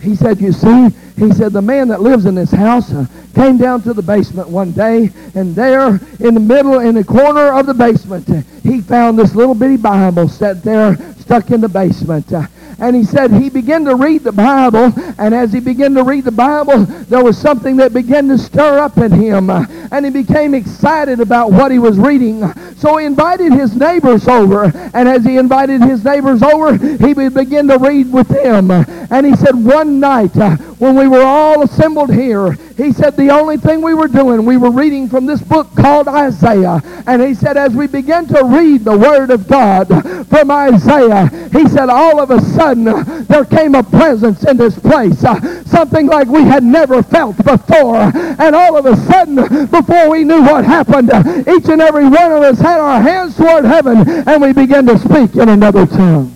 He 0.00 0.14
said, 0.14 0.40
you 0.40 0.52
see, 0.52 0.88
he 1.16 1.32
said, 1.32 1.52
the 1.52 1.62
man 1.62 1.88
that 1.88 2.00
lives 2.00 2.26
in 2.26 2.36
this 2.36 2.52
house 2.52 2.92
uh, 2.92 3.06
came 3.34 3.56
down 3.56 3.82
to 3.82 3.94
the 3.94 4.02
basement 4.02 4.48
one 4.48 4.70
day, 4.70 5.10
and 5.34 5.56
there 5.56 5.98
in 6.20 6.34
the 6.34 6.40
middle, 6.40 6.78
in 6.78 6.94
the 6.94 7.02
corner 7.02 7.52
of 7.58 7.66
the 7.66 7.74
basement, 7.74 8.28
uh, 8.30 8.42
he 8.62 8.80
found 8.80 9.18
this 9.18 9.34
little 9.34 9.54
bitty 9.54 9.78
Bible 9.78 10.28
set 10.28 10.62
there, 10.62 10.96
stuck 11.18 11.50
in 11.50 11.60
the 11.60 11.68
basement. 11.68 12.30
And 12.78 12.94
he 12.94 13.04
said 13.04 13.32
he 13.32 13.48
began 13.48 13.84
to 13.86 13.94
read 13.94 14.22
the 14.22 14.32
Bible, 14.32 14.92
and 15.18 15.34
as 15.34 15.52
he 15.52 15.60
began 15.60 15.94
to 15.94 16.02
read 16.02 16.24
the 16.24 16.32
Bible, 16.32 16.84
there 16.84 17.24
was 17.24 17.38
something 17.38 17.76
that 17.76 17.94
began 17.94 18.28
to 18.28 18.36
stir 18.36 18.78
up 18.78 18.98
in 18.98 19.12
him, 19.12 19.48
and 19.48 20.04
he 20.04 20.10
became 20.10 20.54
excited 20.54 21.20
about 21.20 21.52
what 21.52 21.72
he 21.72 21.78
was 21.78 21.98
reading. 21.98 22.42
So 22.76 22.98
he 22.98 23.06
invited 23.06 23.52
his 23.52 23.74
neighbors 23.74 24.28
over, 24.28 24.64
and 24.92 25.08
as 25.08 25.24
he 25.24 25.38
invited 25.38 25.80
his 25.80 26.04
neighbors 26.04 26.42
over, 26.42 26.76
he 26.76 27.14
begin 27.14 27.68
to 27.68 27.78
read 27.78 28.12
with 28.12 28.28
them. 28.28 28.70
And 28.70 29.24
he 29.24 29.34
said 29.36 29.54
one 29.54 29.98
night, 29.98 30.36
uh, 30.36 30.56
when 30.78 30.96
we 30.96 31.08
were 31.08 31.22
all 31.22 31.62
assembled 31.62 32.12
here, 32.12 32.56
he 32.76 32.92
said 32.92 33.16
the 33.16 33.30
only 33.30 33.56
thing 33.56 33.80
we 33.80 33.94
were 33.94 34.08
doing, 34.08 34.44
we 34.44 34.58
were 34.58 34.70
reading 34.70 35.08
from 35.08 35.24
this 35.24 35.40
book 35.40 35.74
called 35.74 36.08
Isaiah. 36.08 36.82
And 37.06 37.22
he 37.22 37.34
said 37.34 37.56
as 37.56 37.74
we 37.74 37.86
began 37.86 38.26
to 38.26 38.44
read 38.44 38.84
the 38.84 38.96
Word 38.96 39.30
of 39.30 39.48
God 39.48 39.88
from 40.28 40.50
Isaiah, 40.50 41.28
he 41.52 41.66
said 41.68 41.88
all 41.88 42.20
of 42.20 42.30
a 42.30 42.40
sudden, 42.40 43.24
there 43.24 43.46
came 43.46 43.74
a 43.74 43.82
presence 43.82 44.44
in 44.44 44.58
this 44.58 44.78
place. 44.78 45.24
Uh, 45.24 45.64
something 45.64 46.06
like 46.06 46.28
we 46.28 46.42
had 46.42 46.62
never 46.62 47.02
felt 47.02 47.36
before. 47.38 48.12
And 48.14 48.54
all 48.54 48.76
of 48.76 48.84
a 48.84 48.96
sudden, 48.96 49.66
before 49.66 50.10
we 50.10 50.24
knew 50.24 50.42
what 50.42 50.64
happened, 50.64 51.08
each 51.48 51.68
and 51.68 51.80
every 51.80 52.04
one 52.04 52.32
of 52.32 52.42
us 52.42 52.58
had 52.58 52.80
our 52.80 53.00
hands 53.00 53.36
toward 53.36 53.64
heaven 53.64 54.06
and 54.06 54.42
we 54.42 54.52
began 54.52 54.86
to 54.86 54.98
speak 54.98 55.36
in 55.36 55.48
another 55.48 55.86
tongue. 55.86 56.35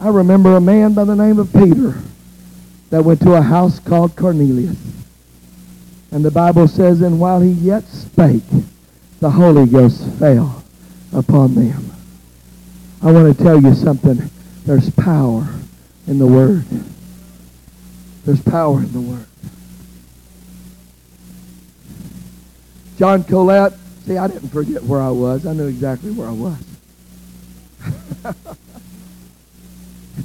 I 0.00 0.08
remember 0.08 0.56
a 0.56 0.60
man 0.60 0.94
by 0.94 1.04
the 1.04 1.16
name 1.16 1.38
of 1.38 1.52
Peter 1.52 1.94
that 2.90 3.04
went 3.04 3.20
to 3.22 3.34
a 3.34 3.42
house 3.42 3.80
called 3.80 4.14
Cornelius. 4.14 4.76
And 6.12 6.24
the 6.24 6.30
Bible 6.30 6.68
says, 6.68 7.02
and 7.02 7.18
while 7.18 7.40
he 7.40 7.50
yet 7.50 7.84
spake, 7.84 8.44
the 9.20 9.30
Holy 9.30 9.66
Ghost 9.66 10.08
fell 10.18 10.62
upon 11.12 11.54
them. 11.54 11.90
I 13.02 13.10
want 13.10 13.36
to 13.36 13.42
tell 13.42 13.60
you 13.60 13.74
something. 13.74 14.30
There's 14.64 14.90
power 14.90 15.48
in 16.06 16.18
the 16.18 16.26
Word. 16.26 16.64
There's 18.24 18.40
power 18.42 18.78
in 18.78 18.92
the 18.92 19.00
Word. 19.00 19.26
John 22.98 23.24
Colet, 23.24 23.74
see, 24.06 24.16
I 24.16 24.28
didn't 24.28 24.48
forget 24.50 24.82
where 24.82 25.00
I 25.00 25.10
was. 25.10 25.46
I 25.46 25.52
knew 25.52 25.66
exactly 25.66 26.12
where 26.12 26.28
I 26.28 26.32
was. 26.32 26.62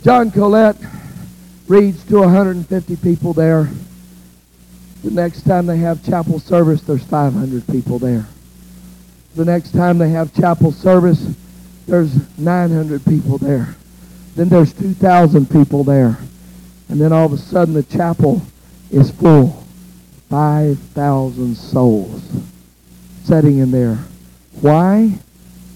John 0.02 0.32
Colet 0.32 0.76
reads 1.68 2.04
to 2.06 2.20
150 2.20 2.96
people 2.98 3.34
there. 3.34 3.70
The 5.04 5.12
next 5.12 5.44
time 5.44 5.66
they 5.66 5.78
have 5.78 6.04
chapel 6.04 6.40
service, 6.40 6.82
there's 6.82 7.04
500 7.04 7.68
people 7.68 8.00
there. 8.00 8.26
The 9.36 9.46
next 9.46 9.72
time 9.72 9.98
they 9.98 10.10
have 10.10 10.34
chapel 10.34 10.72
service, 10.72 11.36
there's 11.88 12.38
900 12.38 13.06
people 13.06 13.38
there. 13.38 13.76
Then 14.36 14.50
there's 14.50 14.74
2,000 14.74 15.50
people 15.50 15.84
there. 15.84 16.18
And 16.90 17.00
then 17.00 17.12
all 17.12 17.26
of 17.26 17.34
a 17.34 17.38
sudden 17.38 17.74
the 17.74 17.84
chapel 17.84 18.42
is 18.92 19.12
full. 19.12 19.64
5,000 20.30 21.56
souls 21.56 22.24
sitting 23.24 23.60
in 23.60 23.72
there. 23.72 24.00
Why? 24.62 25.20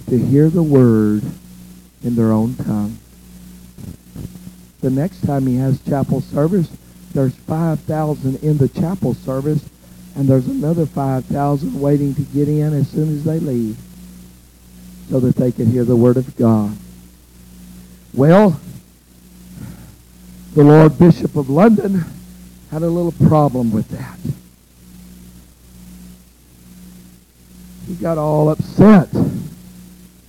To 0.09 0.17
hear 0.17 0.49
the 0.49 0.63
word 0.63 1.23
in 2.03 2.15
their 2.15 2.31
own 2.31 2.55
tongue. 2.55 2.97
The 4.81 4.89
next 4.89 5.21
time 5.25 5.47
he 5.47 5.55
has 5.57 5.81
chapel 5.81 6.21
service, 6.21 6.69
there's 7.13 7.35
5,000 7.35 8.43
in 8.43 8.57
the 8.57 8.69
chapel 8.69 9.13
service 9.13 9.67
and 10.17 10.27
there's 10.27 10.47
another 10.47 10.87
5,000 10.87 11.79
waiting 11.79 12.15
to 12.15 12.21
get 12.21 12.49
in 12.49 12.73
as 12.73 12.89
soon 12.89 13.15
as 13.15 13.23
they 13.23 13.39
leave 13.39 13.77
so 15.09 15.19
that 15.19 15.35
they 15.35 15.51
can 15.51 15.67
hear 15.67 15.85
the 15.85 15.95
Word 15.95 16.17
of 16.17 16.35
God. 16.35 16.75
Well, 18.13 18.59
the 20.53 20.63
Lord 20.63 20.97
Bishop 20.97 21.35
of 21.35 21.51
London 21.51 22.03
had 22.71 22.81
a 22.81 22.89
little 22.89 23.11
problem 23.27 23.71
with 23.71 23.89
that. 23.89 24.17
He 27.87 27.93
got 27.93 28.17
all 28.17 28.49
upset. 28.49 29.09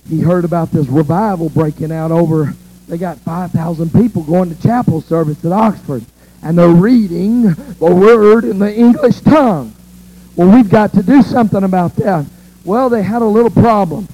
He 0.07 0.21
heard 0.21 0.45
about 0.45 0.71
this 0.71 0.87
revival 0.87 1.49
breaking 1.49 1.91
out 1.91 2.11
over 2.11 2.53
they 2.89 2.97
got 2.97 3.19
5,000 3.19 3.93
people 3.93 4.23
going 4.23 4.53
to 4.53 4.61
chapel 4.61 4.99
service 4.99 5.45
at 5.45 5.51
Oxford, 5.51 6.03
and 6.41 6.57
they're 6.57 6.67
reading 6.67 7.43
the 7.43 7.93
Word 7.93 8.43
in 8.43 8.57
the 8.57 8.73
English 8.73 9.21
tongue. 9.21 9.73
Well, 10.35 10.49
we've 10.49 10.69
got 10.69 10.93
to 10.93 11.03
do 11.03 11.21
something 11.21 11.63
about 11.63 11.95
that. 11.97 12.25
Well, 12.65 12.89
they 12.89 13.03
had 13.03 13.21
a 13.21 13.25
little 13.25 13.51
problem. 13.51 14.07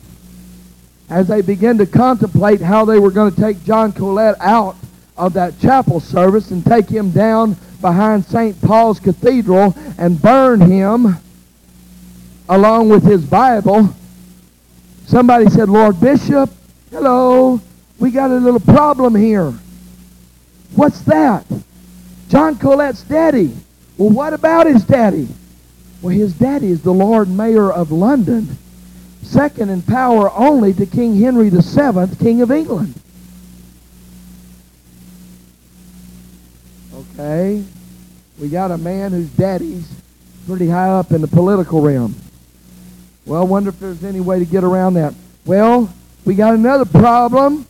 As 1.09 1.27
they 1.27 1.41
began 1.41 1.77
to 1.77 1.85
contemplate 1.85 2.59
how 2.59 2.83
they 2.83 2.99
were 2.99 3.11
going 3.11 3.33
to 3.33 3.39
take 3.39 3.63
John 3.63 3.93
Colet 3.93 4.35
out 4.41 4.75
of 5.17 5.33
that 5.33 5.57
chapel 5.59 6.01
service 6.01 6.51
and 6.51 6.65
take 6.65 6.89
him 6.89 7.11
down 7.11 7.55
behind 7.79 8.25
St. 8.25 8.61
Paul's 8.61 8.99
Cathedral 8.99 9.73
and 9.97 10.21
burn 10.21 10.59
him 10.59 11.15
along 12.49 12.89
with 12.89 13.03
his 13.03 13.23
Bible, 13.25 13.89
somebody 15.05 15.47
said, 15.49 15.69
Lord 15.69 15.99
Bishop, 16.01 16.49
hello, 16.91 17.61
we 17.99 18.12
got 18.12 18.31
a 18.31 18.36
little 18.36 18.60
problem 18.60 19.15
here. 19.15 19.53
What's 20.75 21.01
that? 21.01 21.45
John 22.29 22.58
Colet's 22.58 23.03
daddy. 23.03 23.55
Well, 23.97 24.10
what 24.10 24.34
about 24.34 24.67
his 24.67 24.84
daddy? 24.84 25.27
Well, 26.01 26.13
his 26.13 26.34
daddy 26.34 26.67
is 26.67 26.81
the 26.81 26.93
Lord 26.93 27.29
Mayor 27.29 27.71
of 27.71 27.91
London, 27.91 28.58
second 29.23 29.69
in 29.69 29.81
power 29.81 30.29
only 30.31 30.73
to 30.73 30.86
King 30.86 31.19
Henry 31.19 31.49
VII, 31.49 32.15
King 32.19 32.41
of 32.41 32.51
England. 32.51 32.93
Okay? 36.93 37.63
We 38.39 38.49
got 38.49 38.71
a 38.71 38.77
man 38.77 39.12
whose 39.12 39.29
daddy's 39.29 39.89
pretty 40.45 40.67
high 40.67 40.89
up 40.89 41.12
in 41.12 41.21
the 41.21 41.27
political 41.27 41.81
realm. 41.81 42.15
Well, 43.25 43.41
I 43.41 43.45
wonder 43.45 43.69
if 43.69 43.79
there's 43.79 44.03
any 44.03 44.19
way 44.19 44.39
to 44.39 44.45
get 44.45 44.63
around 44.63 44.95
that. 44.95 45.13
Well, 45.45 45.91
we 46.25 46.36
got 46.36 46.53
another 46.53 46.86
problem. 46.86 47.65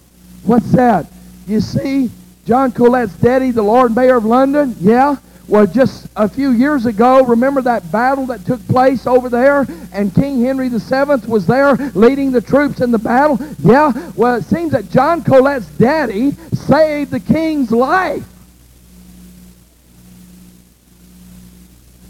What's 0.45 0.71
that? 0.73 1.07
You 1.47 1.59
see, 1.59 2.11
John 2.45 2.71
Colet's 2.71 3.13
daddy, 3.15 3.51
the 3.51 3.63
Lord 3.63 3.95
Mayor 3.95 4.17
of 4.17 4.25
London, 4.25 4.75
yeah, 4.79 5.17
well, 5.47 5.67
just 5.67 6.07
a 6.15 6.27
few 6.27 6.51
years 6.51 6.87
ago, 6.87 7.23
remember 7.23 7.61
that 7.61 7.91
battle 7.91 8.25
that 8.27 8.45
took 8.45 8.65
place 8.67 9.05
over 9.05 9.29
there? 9.29 9.67
And 9.93 10.13
King 10.13 10.43
Henry 10.43 10.69
VII 10.69 11.27
was 11.27 11.45
there 11.45 11.75
leading 11.93 12.31
the 12.31 12.41
troops 12.41 12.81
in 12.81 12.91
the 12.91 12.97
battle? 12.97 13.39
Yeah, 13.59 14.11
well, 14.15 14.35
it 14.35 14.45
seems 14.45 14.71
that 14.71 14.89
John 14.89 15.23
Colet's 15.23 15.67
daddy 15.77 16.31
saved 16.53 17.11
the 17.11 17.19
king's 17.19 17.71
life. 17.71 18.25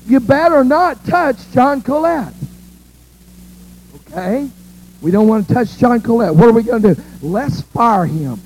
You 0.07 0.19
better 0.19 0.63
not 0.63 1.03
touch 1.05 1.37
John 1.51 1.81
Colet. 1.81 2.33
Okay? 3.95 4.49
We 5.05 5.11
don't 5.11 5.27
want 5.27 5.47
to 5.47 5.53
touch 5.53 5.77
John 5.77 6.01
Colet. 6.01 6.33
What 6.33 6.49
are 6.49 6.51
we 6.51 6.63
going 6.63 6.81
to 6.81 6.95
do? 6.95 7.01
Let's 7.21 7.61
fire 7.61 8.07
him. 8.07 8.41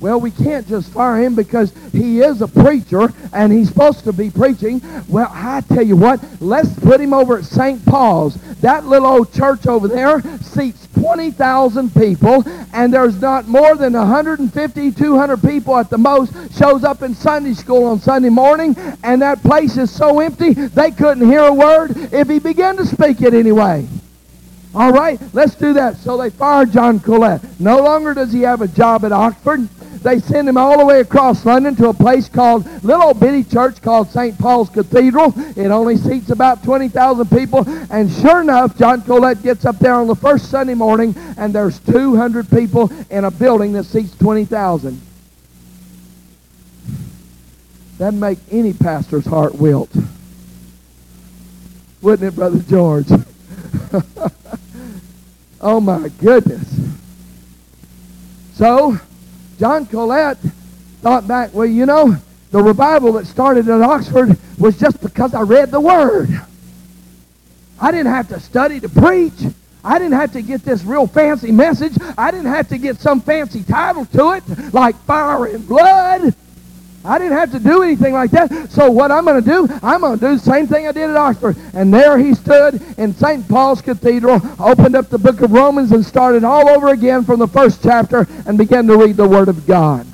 Well, 0.00 0.18
we 0.18 0.32
can't 0.32 0.66
just 0.66 0.92
fire 0.92 1.22
him 1.22 1.36
because 1.36 1.72
he 1.92 2.22
is 2.22 2.42
a 2.42 2.48
preacher 2.48 3.12
and 3.32 3.52
he's 3.52 3.68
supposed 3.68 4.02
to 4.02 4.12
be 4.12 4.30
preaching. 4.30 4.82
Well, 5.08 5.30
I 5.30 5.60
tell 5.60 5.84
you 5.84 5.94
what, 5.94 6.20
let's 6.40 6.76
put 6.80 7.00
him 7.00 7.14
over 7.14 7.38
at 7.38 7.44
St. 7.44 7.86
Paul's. 7.86 8.34
That 8.62 8.84
little 8.84 9.06
old 9.06 9.32
church 9.32 9.68
over 9.68 9.86
there 9.86 10.22
seats 10.40 10.88
20,000 10.94 11.94
people 11.94 12.42
and 12.72 12.92
there's 12.92 13.20
not 13.20 13.46
more 13.46 13.76
than 13.76 13.92
150, 13.92 14.90
200 14.90 15.40
people 15.40 15.76
at 15.76 15.88
the 15.88 15.98
most 15.98 16.32
shows 16.58 16.82
up 16.82 17.02
in 17.02 17.14
Sunday 17.14 17.54
school 17.54 17.84
on 17.84 18.00
Sunday 18.00 18.28
morning 18.28 18.74
and 19.04 19.22
that 19.22 19.40
place 19.44 19.76
is 19.76 19.88
so 19.88 20.18
empty 20.18 20.52
they 20.52 20.90
couldn't 20.90 21.28
hear 21.28 21.42
a 21.42 21.54
word 21.54 21.92
if 22.12 22.28
he 22.28 22.40
began 22.40 22.76
to 22.76 22.84
speak 22.84 23.22
it 23.22 23.34
anyway. 23.34 23.86
All 24.74 24.92
right, 24.92 25.20
let's 25.32 25.56
do 25.56 25.72
that. 25.72 25.96
So 25.96 26.16
they 26.16 26.30
fired 26.30 26.72
John 26.72 27.00
Colet. 27.00 27.42
No 27.58 27.78
longer 27.78 28.14
does 28.14 28.32
he 28.32 28.42
have 28.42 28.60
a 28.60 28.68
job 28.68 29.04
at 29.04 29.10
Oxford. 29.10 29.68
They 30.02 30.18
send 30.18 30.48
him 30.48 30.56
all 30.56 30.78
the 30.78 30.86
way 30.86 31.00
across 31.00 31.44
London 31.44 31.76
to 31.76 31.88
a 31.88 31.94
place 31.94 32.28
called, 32.28 32.64
little 32.82 33.12
bitty 33.12 33.44
church 33.44 33.82
called 33.82 34.08
St. 34.10 34.38
Paul's 34.38 34.70
Cathedral. 34.70 35.34
It 35.56 35.70
only 35.70 35.96
seats 35.96 36.30
about 36.30 36.62
20,000 36.62 37.28
people. 37.28 37.68
And 37.90 38.10
sure 38.10 38.40
enough, 38.40 38.78
John 38.78 39.02
Colet 39.02 39.42
gets 39.42 39.66
up 39.66 39.78
there 39.78 39.94
on 39.94 40.06
the 40.06 40.14
first 40.14 40.50
Sunday 40.50 40.74
morning, 40.74 41.14
and 41.36 41.52
there's 41.52 41.78
200 41.80 42.48
people 42.48 42.90
in 43.10 43.24
a 43.24 43.30
building 43.30 43.72
that 43.72 43.84
seats 43.84 44.16
20,000. 44.16 45.00
That'd 47.98 48.18
make 48.18 48.38
any 48.50 48.72
pastor's 48.72 49.26
heart 49.26 49.56
wilt. 49.56 49.90
Wouldn't 52.00 52.26
it, 52.26 52.34
Brother 52.34 52.60
George? 52.60 53.08
oh, 55.60 55.80
my 55.80 56.08
goodness. 56.20 56.68
So, 58.54 58.98
John 59.58 59.86
Colet 59.86 60.38
thought 61.02 61.26
back, 61.26 61.54
well, 61.54 61.66
you 61.66 61.86
know, 61.86 62.16
the 62.50 62.62
revival 62.62 63.12
that 63.12 63.26
started 63.26 63.68
at 63.68 63.80
Oxford 63.80 64.36
was 64.58 64.78
just 64.78 65.00
because 65.00 65.34
I 65.34 65.42
read 65.42 65.70
the 65.70 65.80
Word. 65.80 66.28
I 67.80 67.90
didn't 67.90 68.12
have 68.12 68.28
to 68.28 68.40
study 68.40 68.80
to 68.80 68.88
preach. 68.88 69.32
I 69.82 69.98
didn't 69.98 70.12
have 70.12 70.32
to 70.32 70.42
get 70.42 70.62
this 70.62 70.84
real 70.84 71.06
fancy 71.06 71.52
message. 71.52 71.96
I 72.18 72.30
didn't 72.30 72.52
have 72.52 72.68
to 72.68 72.78
get 72.78 72.98
some 73.00 73.20
fancy 73.20 73.62
title 73.62 74.04
to 74.06 74.32
it, 74.32 74.74
like 74.74 74.96
Fire 75.04 75.46
and 75.46 75.66
Blood. 75.66 76.34
I 77.04 77.18
didn't 77.18 77.38
have 77.38 77.52
to 77.52 77.58
do 77.58 77.82
anything 77.82 78.12
like 78.12 78.30
that. 78.32 78.70
So 78.70 78.90
what 78.90 79.10
I'm 79.10 79.24
going 79.24 79.42
to 79.42 79.48
do, 79.48 79.68
I'm 79.82 80.02
going 80.02 80.18
to 80.18 80.26
do 80.26 80.36
the 80.36 80.42
same 80.42 80.66
thing 80.66 80.86
I 80.86 80.92
did 80.92 81.08
at 81.08 81.16
Oxford. 81.16 81.56
And 81.72 81.92
there 81.92 82.18
he 82.18 82.34
stood 82.34 82.82
in 82.98 83.14
St. 83.14 83.48
Paul's 83.48 83.80
Cathedral, 83.80 84.40
opened 84.58 84.94
up 84.94 85.08
the 85.08 85.18
book 85.18 85.40
of 85.40 85.52
Romans 85.52 85.92
and 85.92 86.04
started 86.04 86.44
all 86.44 86.68
over 86.68 86.88
again 86.88 87.24
from 87.24 87.38
the 87.38 87.48
first 87.48 87.82
chapter 87.82 88.26
and 88.46 88.58
began 88.58 88.86
to 88.86 88.96
read 88.96 89.16
the 89.16 89.28
Word 89.28 89.48
of 89.48 89.66
God. 89.66 90.06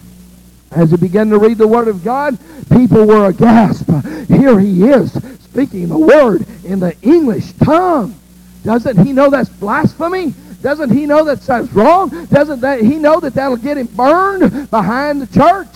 As 0.70 0.90
he 0.90 0.96
began 0.96 1.31
to 1.31 1.38
read 1.38 1.59
the 1.59 1.66
Word 1.66 1.88
of 1.88 2.05
God, 2.05 2.38
people 2.70 3.05
were 3.07 3.27
aghast. 3.27 3.88
Here 4.29 4.59
he 4.59 4.85
is 4.85 5.12
speaking 5.42 5.88
the 5.88 5.99
Word 5.99 6.46
in 6.64 6.79
the 6.79 6.94
English 7.03 7.53
tongue. 7.55 8.14
Doesn't 8.62 9.05
he 9.05 9.12
know 9.12 9.31
that's 9.31 9.49
blasphemy? 9.49 10.35
Doesn't 10.62 10.90
he 10.90 11.07
know 11.07 11.25
that 11.25 11.40
that's 11.40 11.72
wrong? 11.72 12.27
Doesn't 12.27 12.61
that 12.61 12.81
he 12.81 12.96
know 12.96 13.20
that 13.20 13.35
that'll 13.35 13.57
get 13.57 13.79
him 13.79 13.87
burned 13.87 14.70
behind 14.70 15.22
the 15.22 15.27
church? 15.27 15.68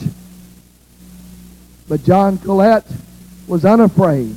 But 1.91 2.05
John 2.05 2.39
Colet 2.39 2.85
was 3.49 3.65
unafraid 3.65 4.37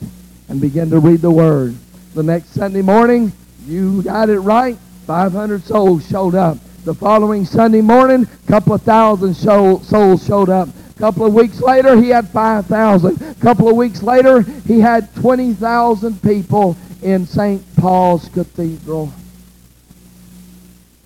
and 0.49 0.59
began 0.59 0.89
to 0.89 0.97
read 0.97 1.21
the 1.21 1.29
Word. 1.29 1.75
The 2.15 2.23
next 2.23 2.47
Sunday 2.47 2.81
morning, 2.81 3.31
you 3.67 4.01
got 4.01 4.29
it 4.29 4.39
right, 4.39 4.75
500 5.05 5.63
souls 5.63 6.09
showed 6.09 6.33
up. 6.33 6.57
The 6.83 6.95
following 6.95 7.45
Sunday 7.45 7.81
morning, 7.81 8.23
a 8.23 8.51
couple 8.51 8.73
of 8.73 8.81
thousand 8.81 9.35
souls 9.35 10.25
showed 10.25 10.49
up. 10.49 10.67
A 10.67 10.99
couple 10.99 11.27
of 11.27 11.35
weeks 11.35 11.61
later, 11.61 11.95
he 11.95 12.09
had 12.09 12.27
5,000. 12.29 13.21
A 13.21 13.35
couple 13.35 13.69
of 13.69 13.75
weeks 13.75 14.01
later, 14.01 14.41
he 14.41 14.79
had 14.79 15.13
20,000 15.17 16.23
people 16.23 16.75
in 17.03 17.27
St. 17.27 17.63
Paul's 17.75 18.29
Cathedral. 18.29 19.13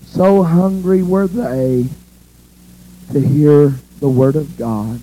So 0.05 0.43
hungry 0.43 1.03
were 1.03 1.27
they 1.27 1.87
to 3.11 3.19
hear 3.19 3.75
the 3.99 4.07
Word 4.07 4.37
of 4.37 4.57
God. 4.57 5.01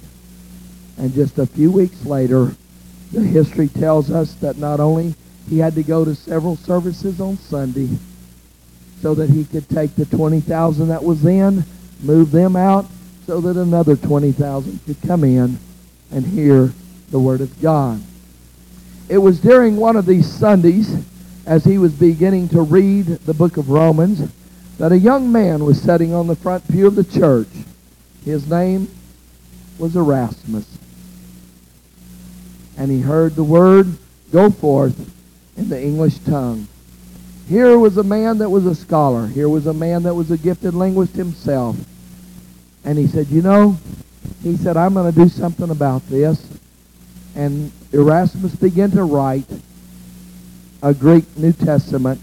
And 0.99 1.13
just 1.13 1.39
a 1.39 1.47
few 1.47 1.71
weeks 1.71 2.05
later, 2.05 2.55
the 3.13 3.23
history 3.23 3.69
tells 3.69 4.11
us 4.11 4.35
that 4.37 4.59
not 4.59 4.81
only 4.81 5.15
he 5.49 5.59
had 5.59 5.75
to 5.75 5.83
go 5.83 6.05
to 6.05 6.15
several 6.15 6.57
services 6.57 7.21
on 7.21 7.37
Sunday 7.37 7.89
so 9.01 9.15
that 9.15 9.31
he 9.31 9.45
could 9.45 9.69
take 9.69 9.95
the 9.97 10.07
20,000 10.07 10.89
that 10.89 11.05
was 11.05 11.25
in, 11.25 11.65
move 12.01 12.31
them 12.31 12.57
out 12.57 12.87
so 13.27 13.41
that 13.41 13.57
another 13.57 13.97
20,000 13.97 14.81
could 14.87 15.01
come 15.03 15.25
in 15.25 15.59
and 16.11 16.27
hear 16.27 16.73
the 17.11 17.19
Word 17.19 17.41
of 17.41 17.61
God. 17.61 18.01
It 19.09 19.19
was 19.19 19.41
during 19.41 19.77
one 19.77 19.97
of 19.97 20.07
these 20.07 20.31
Sundays, 20.31 20.95
as 21.47 21.65
he 21.65 21.77
was 21.77 21.93
beginning 21.93 22.49
to 22.51 22.63
read 22.63 23.07
the 23.07 23.35
book 23.35 23.57
of 23.57 23.69
Romans, 23.69 24.31
that 24.79 24.93
a 24.93 24.99
young 24.99 25.31
man 25.31 25.65
was 25.65 25.81
sitting 25.81 26.15
on 26.15 26.27
the 26.27 26.37
front 26.37 26.67
pew 26.69 26.87
of 26.87 26.95
the 26.95 27.05
church. 27.05 27.49
His 28.25 28.49
name 28.49 28.89
was 29.79 29.95
Erasmus 29.95 30.67
and 32.77 32.91
he 32.91 33.01
heard 33.01 33.35
the 33.35 33.45
word 33.45 33.87
go 34.33 34.51
forth 34.51 35.11
in 35.57 35.69
the 35.69 35.81
English 35.81 36.19
tongue. 36.19 36.67
Here 37.49 37.79
was 37.79 37.97
a 37.99 38.03
man 38.03 38.39
that 38.39 38.49
was 38.51 38.67
a 38.67 38.75
scholar. 38.75 39.27
Here 39.27 39.49
was 39.49 39.67
a 39.67 39.75
man 39.75 40.05
that 40.05 40.15
was 40.15 40.31
a 40.31 40.39
gifted 40.39 40.75
linguist 40.75 41.15
himself. 41.15 41.77
And 42.85 42.99
he 42.99 43.07
said, 43.07 43.29
you 43.29 43.43
know, 43.43 43.77
he 44.43 44.57
said, 44.57 44.77
I'm 44.77 44.95
going 44.95 45.13
to 45.13 45.19
do 45.19 45.29
something 45.29 45.71
about 45.71 46.07
this. 46.09 46.47
And 47.35 47.71
Erasmus 47.93 48.55
began 48.57 48.91
to 48.93 49.05
write 49.05 49.47
a 50.83 50.95
Greek 50.95 51.25
New 51.37 51.53
Testament 51.53 52.21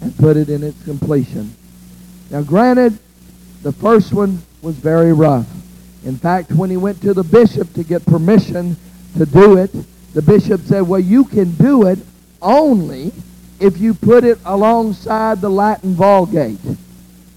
and 0.00 0.16
put 0.16 0.36
it 0.36 0.48
in 0.48 0.62
its 0.62 0.82
completion. 0.84 1.54
Now, 2.30 2.42
granted, 2.42 2.98
the 3.62 3.72
first 3.72 4.12
one 4.12 4.42
was 4.62 4.76
very 4.76 5.12
rough. 5.12 5.48
In 6.04 6.16
fact, 6.16 6.52
when 6.52 6.70
he 6.70 6.76
went 6.76 7.00
to 7.02 7.12
the 7.12 7.24
bishop 7.24 7.72
to 7.74 7.82
get 7.82 8.04
permission 8.06 8.76
to 9.16 9.26
do 9.26 9.56
it. 9.56 9.70
The 10.14 10.22
bishop 10.22 10.62
said, 10.62 10.82
well, 10.82 11.00
you 11.00 11.24
can 11.24 11.52
do 11.52 11.86
it 11.86 11.98
only 12.42 13.12
if 13.60 13.78
you 13.78 13.94
put 13.94 14.24
it 14.24 14.38
alongside 14.44 15.40
the 15.40 15.50
Latin 15.50 15.94
Vulgate. 15.94 16.58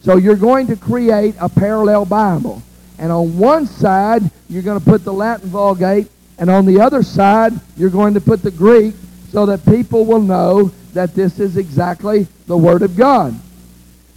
So 0.02 0.18
you're 0.18 0.36
going 0.36 0.68
to 0.68 0.76
create 0.76 1.36
a 1.40 1.50
parallel 1.50 2.06
Bible. 2.06 2.62
And 2.98 3.12
on 3.12 3.38
one 3.38 3.66
side, 3.66 4.24
you're 4.50 4.64
going 4.64 4.80
to 4.80 4.86
put 4.86 5.04
the 5.04 5.14
Latin 5.14 5.50
Vulgate, 5.50 6.08
and 6.38 6.50
on 6.50 6.66
the 6.66 6.80
other 6.80 7.04
side, 7.04 7.54
you're 7.78 7.90
going 7.90 8.14
to 8.14 8.22
put 8.22 8.42
the 8.42 8.52
Greek 8.52 8.96
so 9.30 9.46
that 9.46 9.66
people 9.66 10.06
will 10.06 10.22
know 10.22 10.72
that 10.94 11.16
this 11.16 11.40
is 11.40 11.58
exactly 11.58 12.28
the 12.48 12.58
Word 12.58 12.82
of 12.82 12.96
God. 12.96 13.34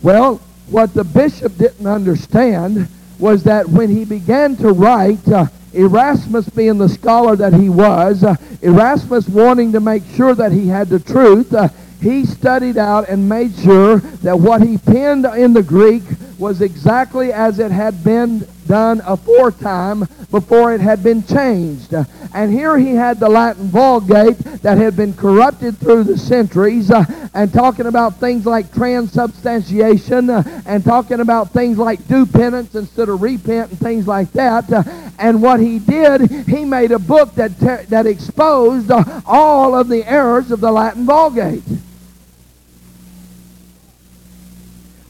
Well, 0.02 0.40
what 0.68 0.92
the 0.92 1.04
bishop 1.04 1.56
didn't 1.56 1.86
understand 1.86 2.88
was 3.18 3.42
that 3.44 3.68
when 3.68 3.90
he 3.90 4.04
began 4.04 4.56
to 4.56 4.72
write, 4.72 5.26
uh, 5.28 5.46
Erasmus 5.72 6.48
being 6.50 6.78
the 6.78 6.88
scholar 6.88 7.36
that 7.36 7.52
he 7.52 7.68
was, 7.68 8.22
uh, 8.22 8.36
Erasmus 8.62 9.28
wanting 9.28 9.72
to 9.72 9.80
make 9.80 10.02
sure 10.14 10.34
that 10.34 10.52
he 10.52 10.68
had 10.68 10.88
the 10.88 11.00
truth, 11.00 11.52
uh, 11.52 11.68
he 12.04 12.26
studied 12.26 12.76
out 12.76 13.08
and 13.08 13.26
made 13.26 13.56
sure 13.56 13.96
that 13.96 14.38
what 14.38 14.60
he 14.60 14.76
penned 14.76 15.24
in 15.24 15.54
the 15.54 15.62
Greek 15.62 16.02
was 16.38 16.60
exactly 16.60 17.32
as 17.32 17.58
it 17.58 17.70
had 17.70 18.04
been 18.04 18.46
done 18.66 19.00
aforetime 19.06 20.00
before 20.30 20.74
it 20.74 20.82
had 20.82 21.02
been 21.02 21.24
changed. 21.24 21.94
And 22.34 22.52
here 22.52 22.76
he 22.76 22.94
had 22.94 23.18
the 23.18 23.28
Latin 23.28 23.68
Vulgate 23.68 24.36
that 24.62 24.76
had 24.76 24.96
been 24.96 25.14
corrupted 25.14 25.78
through 25.78 26.04
the 26.04 26.18
centuries 26.18 26.90
uh, 26.90 27.04
and 27.32 27.52
talking 27.52 27.86
about 27.86 28.20
things 28.20 28.44
like 28.44 28.72
transubstantiation 28.74 30.28
uh, 30.28 30.42
and 30.66 30.84
talking 30.84 31.20
about 31.20 31.52
things 31.52 31.78
like 31.78 32.06
do 32.06 32.26
penance 32.26 32.74
instead 32.74 33.08
of 33.08 33.22
repent 33.22 33.70
and 33.70 33.78
things 33.78 34.06
like 34.06 34.30
that. 34.32 34.70
Uh, 34.70 34.82
and 35.18 35.40
what 35.40 35.60
he 35.60 35.78
did, 35.78 36.30
he 36.46 36.66
made 36.66 36.92
a 36.92 36.98
book 36.98 37.34
that, 37.36 37.56
that 37.88 38.06
exposed 38.06 38.90
uh, 38.90 39.22
all 39.24 39.74
of 39.74 39.88
the 39.88 40.04
errors 40.04 40.50
of 40.50 40.60
the 40.60 40.70
Latin 40.70 41.06
Vulgate. 41.06 41.62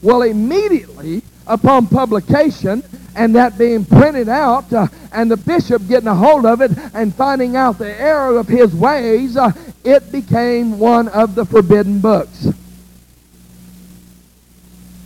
Well, 0.05 0.21
immediately 0.21 1.23
upon 1.47 1.87
publication 1.87 2.83
and 3.15 3.33
that 3.35 3.57
being 3.57 3.85
printed 3.85 4.29
out 4.29 4.71
uh, 4.71 4.85
and 5.11 5.31
the 5.31 5.37
bishop 5.37 5.87
getting 5.87 6.07
a 6.07 6.13
hold 6.13 6.45
of 6.45 6.61
it 6.61 6.69
and 6.93 7.11
finding 7.11 7.55
out 7.55 7.79
the 7.79 7.99
error 7.99 8.37
of 8.37 8.47
his 8.47 8.71
ways, 8.75 9.35
uh, 9.35 9.51
it 9.83 10.11
became 10.11 10.77
one 10.77 11.07
of 11.07 11.33
the 11.33 11.43
forbidden 11.43 12.01
books. 12.01 12.47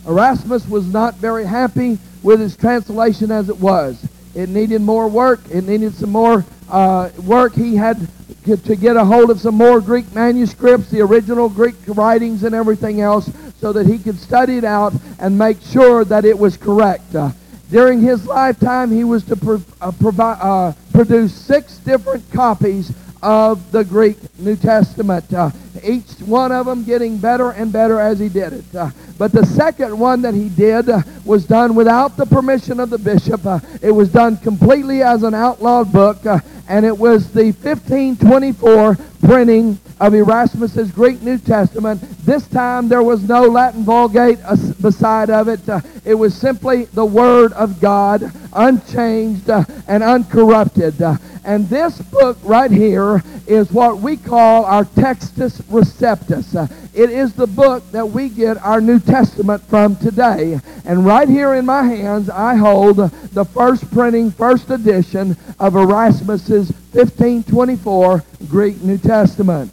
Erasmus 0.06 0.68
was 0.68 0.86
not 0.92 1.14
very 1.14 1.46
happy 1.46 1.98
with 2.22 2.38
his 2.38 2.54
translation 2.54 3.30
as 3.30 3.48
it 3.48 3.58
was. 3.58 4.06
It 4.34 4.50
needed 4.50 4.82
more 4.82 5.08
work. 5.08 5.40
It 5.50 5.64
needed 5.64 5.94
some 5.94 6.10
more 6.10 6.44
uh, 6.68 7.08
work. 7.24 7.54
He 7.54 7.74
had 7.74 8.06
to 8.44 8.76
get 8.76 8.96
a 8.96 9.04
hold 9.04 9.30
of 9.30 9.40
some 9.40 9.54
more 9.54 9.80
Greek 9.80 10.12
manuscripts, 10.14 10.90
the 10.90 11.00
original 11.00 11.48
Greek 11.48 11.76
writings 11.86 12.42
and 12.42 12.54
everything 12.54 13.00
else, 13.00 13.30
so 13.60 13.72
that 13.74 13.86
he 13.86 13.98
could 13.98 14.18
study 14.18 14.56
it 14.56 14.64
out 14.64 14.94
and 15.18 15.36
make 15.36 15.60
sure 15.60 16.04
that 16.06 16.24
it 16.24 16.38
was 16.38 16.56
correct. 16.56 17.14
Uh, 17.14 17.30
during 17.70 18.00
his 18.00 18.26
lifetime, 18.26 18.90
he 18.90 19.04
was 19.04 19.22
to 19.24 19.34
uh, 19.80 19.92
provi- 19.92 20.40
uh, 20.40 20.72
produce 20.92 21.34
six 21.34 21.76
different 21.78 22.24
copies 22.32 22.92
of 23.22 23.70
the 23.72 23.84
Greek 23.84 24.16
New 24.38 24.56
Testament. 24.56 25.32
Uh, 25.32 25.50
each 25.82 26.10
one 26.20 26.52
of 26.52 26.66
them 26.66 26.84
getting 26.84 27.18
better 27.18 27.50
and 27.50 27.72
better 27.72 27.98
as 28.00 28.18
he 28.18 28.28
did 28.28 28.52
it. 28.52 28.74
Uh, 28.74 28.90
but 29.18 29.32
the 29.32 29.44
second 29.44 29.98
one 29.98 30.22
that 30.22 30.34
he 30.34 30.48
did 30.48 30.88
uh, 30.88 31.02
was 31.24 31.46
done 31.46 31.74
without 31.74 32.16
the 32.16 32.26
permission 32.26 32.80
of 32.80 32.90
the 32.90 32.98
bishop. 32.98 33.44
Uh, 33.44 33.60
it 33.82 33.90
was 33.90 34.10
done 34.10 34.36
completely 34.38 35.02
as 35.02 35.22
an 35.22 35.34
outlawed 35.34 35.92
book, 35.92 36.24
uh, 36.26 36.38
and 36.68 36.86
it 36.86 36.96
was 36.96 37.32
the 37.32 37.46
1524 37.46 38.96
printing 39.22 39.78
of 40.00 40.14
Erasmus's 40.14 40.90
Greek 40.92 41.20
New 41.20 41.36
Testament. 41.36 42.00
This 42.24 42.46
time 42.48 42.88
there 42.88 43.02
was 43.02 43.28
no 43.28 43.42
Latin 43.42 43.84
Vulgate 43.84 44.38
beside 44.80 45.28
of 45.28 45.48
it. 45.48 45.68
Uh, 45.68 45.80
it 46.04 46.14
was 46.14 46.34
simply 46.34 46.84
the 46.86 47.04
Word 47.04 47.52
of 47.52 47.80
God, 47.80 48.32
unchanged 48.52 49.50
and 49.50 50.02
uncorrupted. 50.02 51.02
And 51.50 51.68
this 51.68 52.00
book 52.00 52.38
right 52.44 52.70
here 52.70 53.24
is 53.48 53.72
what 53.72 53.98
we 53.98 54.16
call 54.16 54.64
our 54.66 54.84
Textus 54.84 55.60
Receptus. 55.62 56.54
It 56.94 57.10
is 57.10 57.32
the 57.32 57.48
book 57.48 57.82
that 57.90 58.08
we 58.08 58.28
get 58.28 58.56
our 58.58 58.80
New 58.80 59.00
Testament 59.00 59.60
from 59.64 59.96
today. 59.96 60.60
And 60.84 61.04
right 61.04 61.28
here 61.28 61.54
in 61.54 61.66
my 61.66 61.82
hands, 61.82 62.30
I 62.30 62.54
hold 62.54 62.98
the 62.98 63.44
first 63.46 63.90
printing, 63.90 64.30
first 64.30 64.70
edition 64.70 65.36
of 65.58 65.74
Erasmus's 65.74 66.70
1524 66.92 68.22
Greek 68.48 68.80
New 68.82 68.98
Testament. 68.98 69.72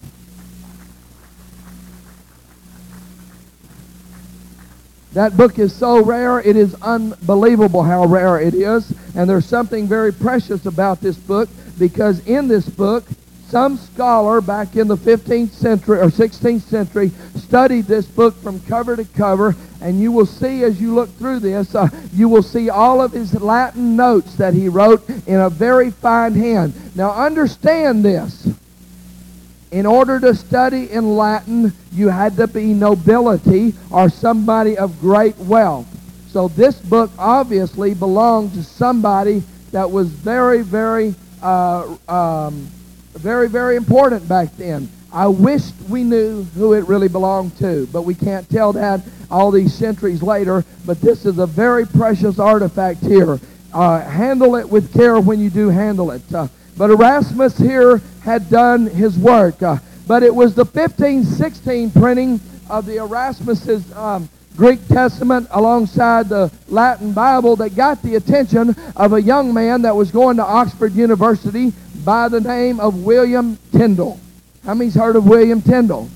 That 5.14 5.38
book 5.38 5.58
is 5.58 5.76
so 5.76 6.04
rare, 6.04 6.40
it 6.40 6.56
is 6.56 6.76
unbelievable 6.76 7.84
how 7.84 8.06
rare 8.06 8.40
it 8.40 8.54
is. 8.56 8.92
And 9.16 9.30
there's 9.30 9.46
something 9.46 9.88
very 9.88 10.14
precious 10.14 10.66
about 10.66 11.02
this 11.02 11.18
book 11.18 11.50
because 11.78 12.26
in 12.28 12.48
this 12.48 12.68
book, 12.68 13.04
some 13.48 13.78
scholar 13.78 14.42
back 14.42 14.76
in 14.76 14.88
the 14.88 14.98
15th 14.98 15.52
century 15.52 16.00
or 16.00 16.08
16th 16.08 16.64
century 16.64 17.12
studied 17.36 17.86
this 17.86 18.06
book 18.06 18.36
from 18.36 18.60
cover 18.62 18.96
to 18.98 19.06
cover, 19.06 19.56
and 19.82 20.02
you 20.02 20.12
will 20.12 20.26
see 20.26 20.64
as 20.64 20.82
you 20.82 20.94
look 20.94 21.10
through 21.18 21.40
this, 21.40 21.74
uh, 21.74 21.88
you 22.14 22.28
will 22.28 22.44
see 22.44 22.70
all 22.70 23.02
of 23.02 23.14
his 23.14 23.34
Latin 23.40 23.96
notes 23.96 24.36
that 24.36 24.54
he 24.54 24.68
wrote 24.68 25.08
in 25.28 25.40
a 25.40 25.50
very 25.50 25.92
fine 25.92 26.34
hand. 26.34 26.74
Now 26.96 27.12
understand 27.12 28.04
this. 28.04 28.48
In 29.72 29.86
order 29.86 30.20
to 30.20 30.34
study 30.34 30.90
in 30.92 31.16
Latin, 31.16 31.74
you 31.92 32.10
had 32.10 32.38
to 32.38 32.48
be 32.48 32.74
nobility 32.74 33.74
or 33.92 34.10
somebody 34.10 34.78
of 34.78 35.00
great 35.00 35.38
wealth. 35.38 35.88
So 36.32 36.48
this 36.50 36.78
book 36.80 37.12
obviously 37.18 37.94
belonged 37.94 38.54
to 38.54 38.64
somebody 38.64 39.44
that 39.72 39.90
was 39.90 40.08
very, 40.08 40.62
very, 40.62 41.16
uh, 41.42 41.98
um, 42.08 42.68
very, 43.14 43.50
very 43.50 43.76
important 43.76 44.28
back 44.28 44.56
then. 44.58 44.90
I 45.12 45.28
wished 45.28 45.74
we 45.90 46.04
knew 46.04 46.44
who 46.44 46.74
it 46.74 46.88
really 46.88 47.08
belonged 47.08 47.58
to, 47.58 47.88
but 47.88 48.04
we 48.04 48.14
can't 48.14 48.50
tell 48.50 48.74
that 48.74 49.02
all 49.32 49.52
these 49.52 49.74
centuries 49.74 50.22
later. 50.22 50.66
But 50.86 51.02
this 51.02 51.26
is 51.26 51.40
a 51.40 51.48
very 51.48 51.86
precious 51.86 52.40
artifact 52.40 53.02
here. 53.02 53.40
Uh, 53.74 54.02
handle 54.02 54.56
it 54.56 54.70
with 54.70 54.94
care 54.94 55.20
when 55.20 55.40
you 55.40 55.50
do 55.50 55.70
handle 55.70 56.12
it. 56.12 56.22
Uh, 56.34 56.48
but 56.78 56.90
Erasmus 56.90 57.58
here 57.58 58.02
had 58.22 58.50
done 58.50 58.88
his 58.88 59.18
work. 59.18 59.62
Uh, 59.64 59.78
but 60.08 60.24
it 60.24 60.34
was 60.34 60.56
the 60.56 60.66
1516 60.66 61.92
printing 61.92 62.40
of 62.70 62.86
the 62.86 62.98
Erasmus's 62.98 63.92
um, 63.94 64.30
Greek 64.58 64.86
Testament 64.88 65.48
alongside 65.52 66.30
the 66.30 66.52
Latin 66.68 67.14
Bible 67.14 67.56
that 67.58 67.76
got 67.76 68.02
the 68.02 68.16
attention 68.16 68.76
of 68.96 69.14
a 69.14 69.22
young 69.22 69.54
man 69.54 69.84
that 69.84 69.96
was 69.96 70.10
going 70.10 70.38
to 70.38 70.44
Oxford 70.44 70.94
University 70.94 71.72
by 72.04 72.28
the 72.28 72.42
name 72.42 72.80
of 72.80 73.04
William 73.04 73.60
Tyndale. 73.72 74.20
How 74.66 74.74
many's 74.74 74.96
heard 74.96 75.16
of 75.16 75.28
William 75.28 75.62
Tyndale? 75.62 76.10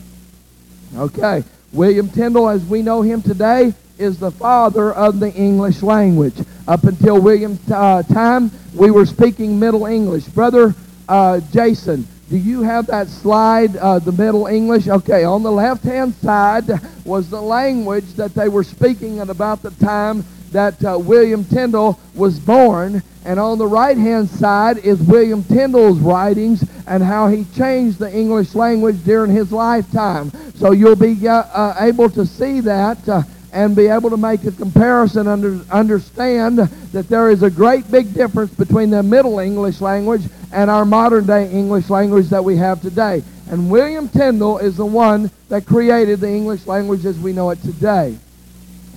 Okay. 0.97 1.43
William 1.71 2.09
Tyndale, 2.09 2.49
as 2.49 2.65
we 2.65 2.81
know 2.81 3.03
him 3.03 3.21
today, 3.21 3.73
is 3.99 4.17
the 4.17 4.31
father 4.31 4.91
of 4.91 5.19
the 5.19 5.31
English 5.33 5.83
language. 5.83 6.33
Up 6.67 6.83
until 6.83 7.21
William's 7.21 7.71
uh, 7.71 8.01
time, 8.03 8.49
we 8.73 8.89
were 8.89 9.05
speaking 9.05 9.59
Middle 9.59 9.85
English. 9.85 10.25
Brother 10.25 10.73
uh, 11.07 11.39
Jason, 11.53 12.07
do 12.32 12.38
you 12.38 12.61
have 12.61 12.88
that 12.88 13.09
slide, 13.09 13.75
uh, 13.75 13.99
the 13.99 14.13
Middle 14.13 14.47
English? 14.47 14.88
Okay, 14.88 15.25
on 15.25 15.43
the 15.43 15.51
left-hand 15.51 16.15
side 16.15 16.63
was 17.03 17.29
the 17.29 17.41
language 17.41 18.13
that 18.13 18.34
they 18.34 18.47
were 18.47 18.63
speaking 18.63 19.19
at 19.19 19.29
about 19.29 19.61
the 19.61 19.71
time 19.71 20.23
that 20.53 20.82
uh, 20.86 20.97
William 20.97 21.43
Tyndale 21.43 21.99
was 22.15 22.39
born. 22.39 23.03
And 23.25 23.38
on 23.38 23.57
the 23.57 23.67
right-hand 23.67 24.29
side 24.29 24.77
is 24.77 25.01
William 25.01 25.43
Tyndale's 25.43 25.99
writings 25.99 26.63
and 26.88 27.03
how 27.03 27.27
he 27.27 27.43
changed 27.53 27.99
the 27.99 28.09
English 28.09 28.55
language 28.55 29.03
during 29.03 29.32
his 29.32 29.51
lifetime. 29.51 30.32
So 30.55 30.71
you'll 30.71 30.95
be 30.95 31.27
uh, 31.27 31.34
uh 31.34 31.75
able 31.82 32.09
to 32.11 32.25
see 32.25 32.61
that 32.61 33.09
uh, 33.09 33.23
and 33.52 33.76
be 33.76 33.88
able 33.88 34.10
to 34.10 34.18
make 34.18 34.43
a 34.45 34.52
comparison 34.52 35.28
and 35.28 35.70
understand 35.72 36.58
that 36.58 37.08
there 37.10 37.30
is 37.30 37.43
a 37.43 37.49
great 37.49 37.89
big 37.91 38.14
difference 38.14 38.54
between 38.54 38.89
the 38.89 39.04
Middle 39.04 39.39
English 39.39 39.82
language 39.82 40.24
and 40.52 40.70
our 40.70 40.86
modern 40.86 41.26
day 41.26 41.52
English 41.52 41.89
language 41.89 42.30
that 42.30 42.43
we 42.43 42.56
have 42.58 42.82
today. 42.82 43.24
And 43.49 43.70
William 43.70 44.08
Tyndale 44.08 44.60
is 44.60 44.78
the 44.78 44.86
one 44.86 45.30
that 45.49 45.66
created 45.66 46.22
the 46.22 46.30
English 46.30 46.68
language 46.68 47.06
as 47.06 47.20
we 47.20 47.34
know 47.34 47.49
it 47.49 47.62
today. 47.62 48.18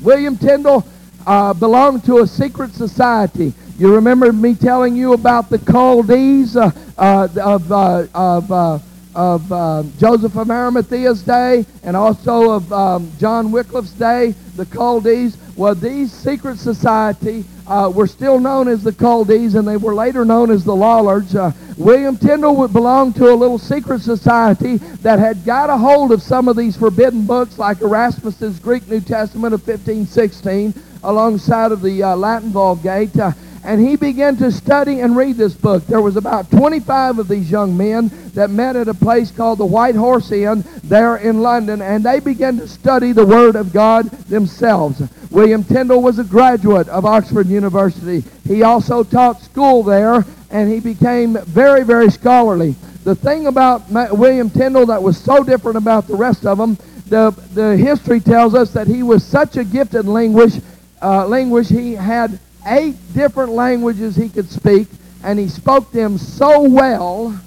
William 0.01 0.37
Tyndale 0.37 0.85
uh, 1.27 1.53
belonged 1.55 2.05
to 2.05 2.19
a 2.19 2.27
secret 2.27 2.73
society. 2.73 3.53
You 3.79 3.95
remember 3.95 4.33
me 4.33 4.55
telling 4.55 4.95
you 4.95 5.15
about 5.15 5.51
the 5.51 5.59
Chaldees 5.59 6.57
uh, 6.57 6.71
uh, 6.97 7.29
of, 7.43 7.73
uh, 7.73 8.07
of 8.15 8.53
uh, 8.53 8.79
of 9.15 9.51
um, 9.53 9.93
Joseph 9.99 10.37
of 10.37 10.49
Arimathea's 10.49 11.23
day 11.23 11.65
and 11.83 11.97
also 11.97 12.51
of 12.51 12.73
um, 12.73 13.11
John 13.19 13.51
Wycliffe's 13.53 13.93
day, 13.93 14.35
the 14.57 14.67
Chaldees. 14.67 15.37
Well, 15.57 15.75
these 15.75 16.13
secret 16.13 16.59
society 16.59 17.45
uh, 17.67 17.91
were 17.95 18.07
still 18.07 18.41
known 18.41 18.69
as 18.69 18.83
the 18.83 18.93
Chaldees, 18.93 19.55
and 19.55 19.67
they 19.67 19.77
were 19.77 19.95
later 19.95 20.25
known 20.25 20.51
as 20.51 20.65
the 20.65 20.75
Lollards. 20.75 21.35
Uh, 21.35 21.53
William 21.77 22.17
Tyndale 22.17 22.57
would 22.57 22.73
belong 22.73 23.13
to 23.15 23.33
a 23.33 23.35
little 23.35 23.59
secret 23.59 24.01
society 24.01 24.77
that 25.03 25.19
had 25.19 25.45
got 25.45 25.71
a 25.71 25.77
hold 25.77 26.13
of 26.13 26.23
some 26.23 26.49
of 26.49 26.57
these 26.57 26.77
forbidden 26.77 27.25
books, 27.25 27.59
like 27.59 27.81
Erasmus's 27.81 28.59
Greek 28.59 28.89
New 28.89 29.01
Testament 29.01 29.55
of 29.55 29.61
1516, 29.67 30.75
alongside 31.05 31.73
of 31.73 31.83
the 31.83 32.03
uh, 32.03 32.17
Latin 32.17 32.51
Vulgate. 32.51 33.17
And 33.65 33.81
he 33.81 33.97
began 33.97 34.37
to 34.37 34.53
study 34.53 35.01
and 35.01 35.17
read 35.17 35.37
this 35.37 35.55
book. 35.55 35.87
There 35.87 36.03
was 36.03 36.17
about 36.17 36.51
25 36.51 37.19
of 37.19 37.29
these 37.29 37.51
young 37.51 37.75
men 37.75 38.11
that 38.35 38.51
met 38.51 38.77
at 38.77 38.89
a 38.89 38.95
place 38.95 39.31
called 39.31 39.59
the 39.59 39.65
White 39.65 39.95
Horse 39.95 40.31
Inn 40.33 40.63
there 40.85 41.17
in 41.17 41.41
London, 41.41 41.81
and 41.81 42.05
they 42.05 42.21
began 42.21 42.59
to 42.59 42.69
study 42.69 43.13
the 43.13 43.25
Word 43.25 43.57
of 43.57 43.73
God 43.73 44.11
themselves. 44.29 45.03
William 45.31 45.65
Tyndale 45.65 46.03
was 46.03 46.19
a 46.19 46.25
graduate 46.25 46.89
of 46.89 47.07
Oxford 47.07 47.47
University. 47.47 48.23
He 48.47 48.63
also 48.63 49.03
taught 49.03 49.41
school 49.41 49.83
there, 49.83 50.27
and 50.51 50.71
he 50.71 50.81
became 50.81 51.39
very, 51.45 51.85
very 51.85 52.11
scholarly. 52.11 52.75
The 53.05 53.15
thing 53.15 53.47
about 53.47 53.91
William 54.13 54.51
Tyndale 54.51 54.87
that 54.87 55.03
was 55.03 55.17
so 55.17 55.43
different 55.43 55.79
about 55.79 56.07
the 56.07 56.17
rest 56.17 56.45
of 56.45 56.59
them, 56.59 56.77
the, 57.09 57.31
the 57.55 57.77
history 57.79 58.21
tells 58.21 58.55
us 58.55 58.73
that 58.73 58.87
he 58.87 59.03
was 59.03 59.25
such 59.25 59.57
a 59.57 59.65
gifted 59.65 60.07
language, 60.07 60.61
uh, 61.01 61.27
language 61.27 61.69
he 61.69 61.95
had 61.95 62.39
eight 62.67 62.97
different 63.15 63.53
languages 63.53 64.17
he 64.17 64.29
could 64.29 64.51
speak, 64.51 64.89
and 65.23 65.39
he 65.39 65.49
spoke 65.49 65.91
them 65.93 66.19
so 66.19 66.63
well 66.63 67.39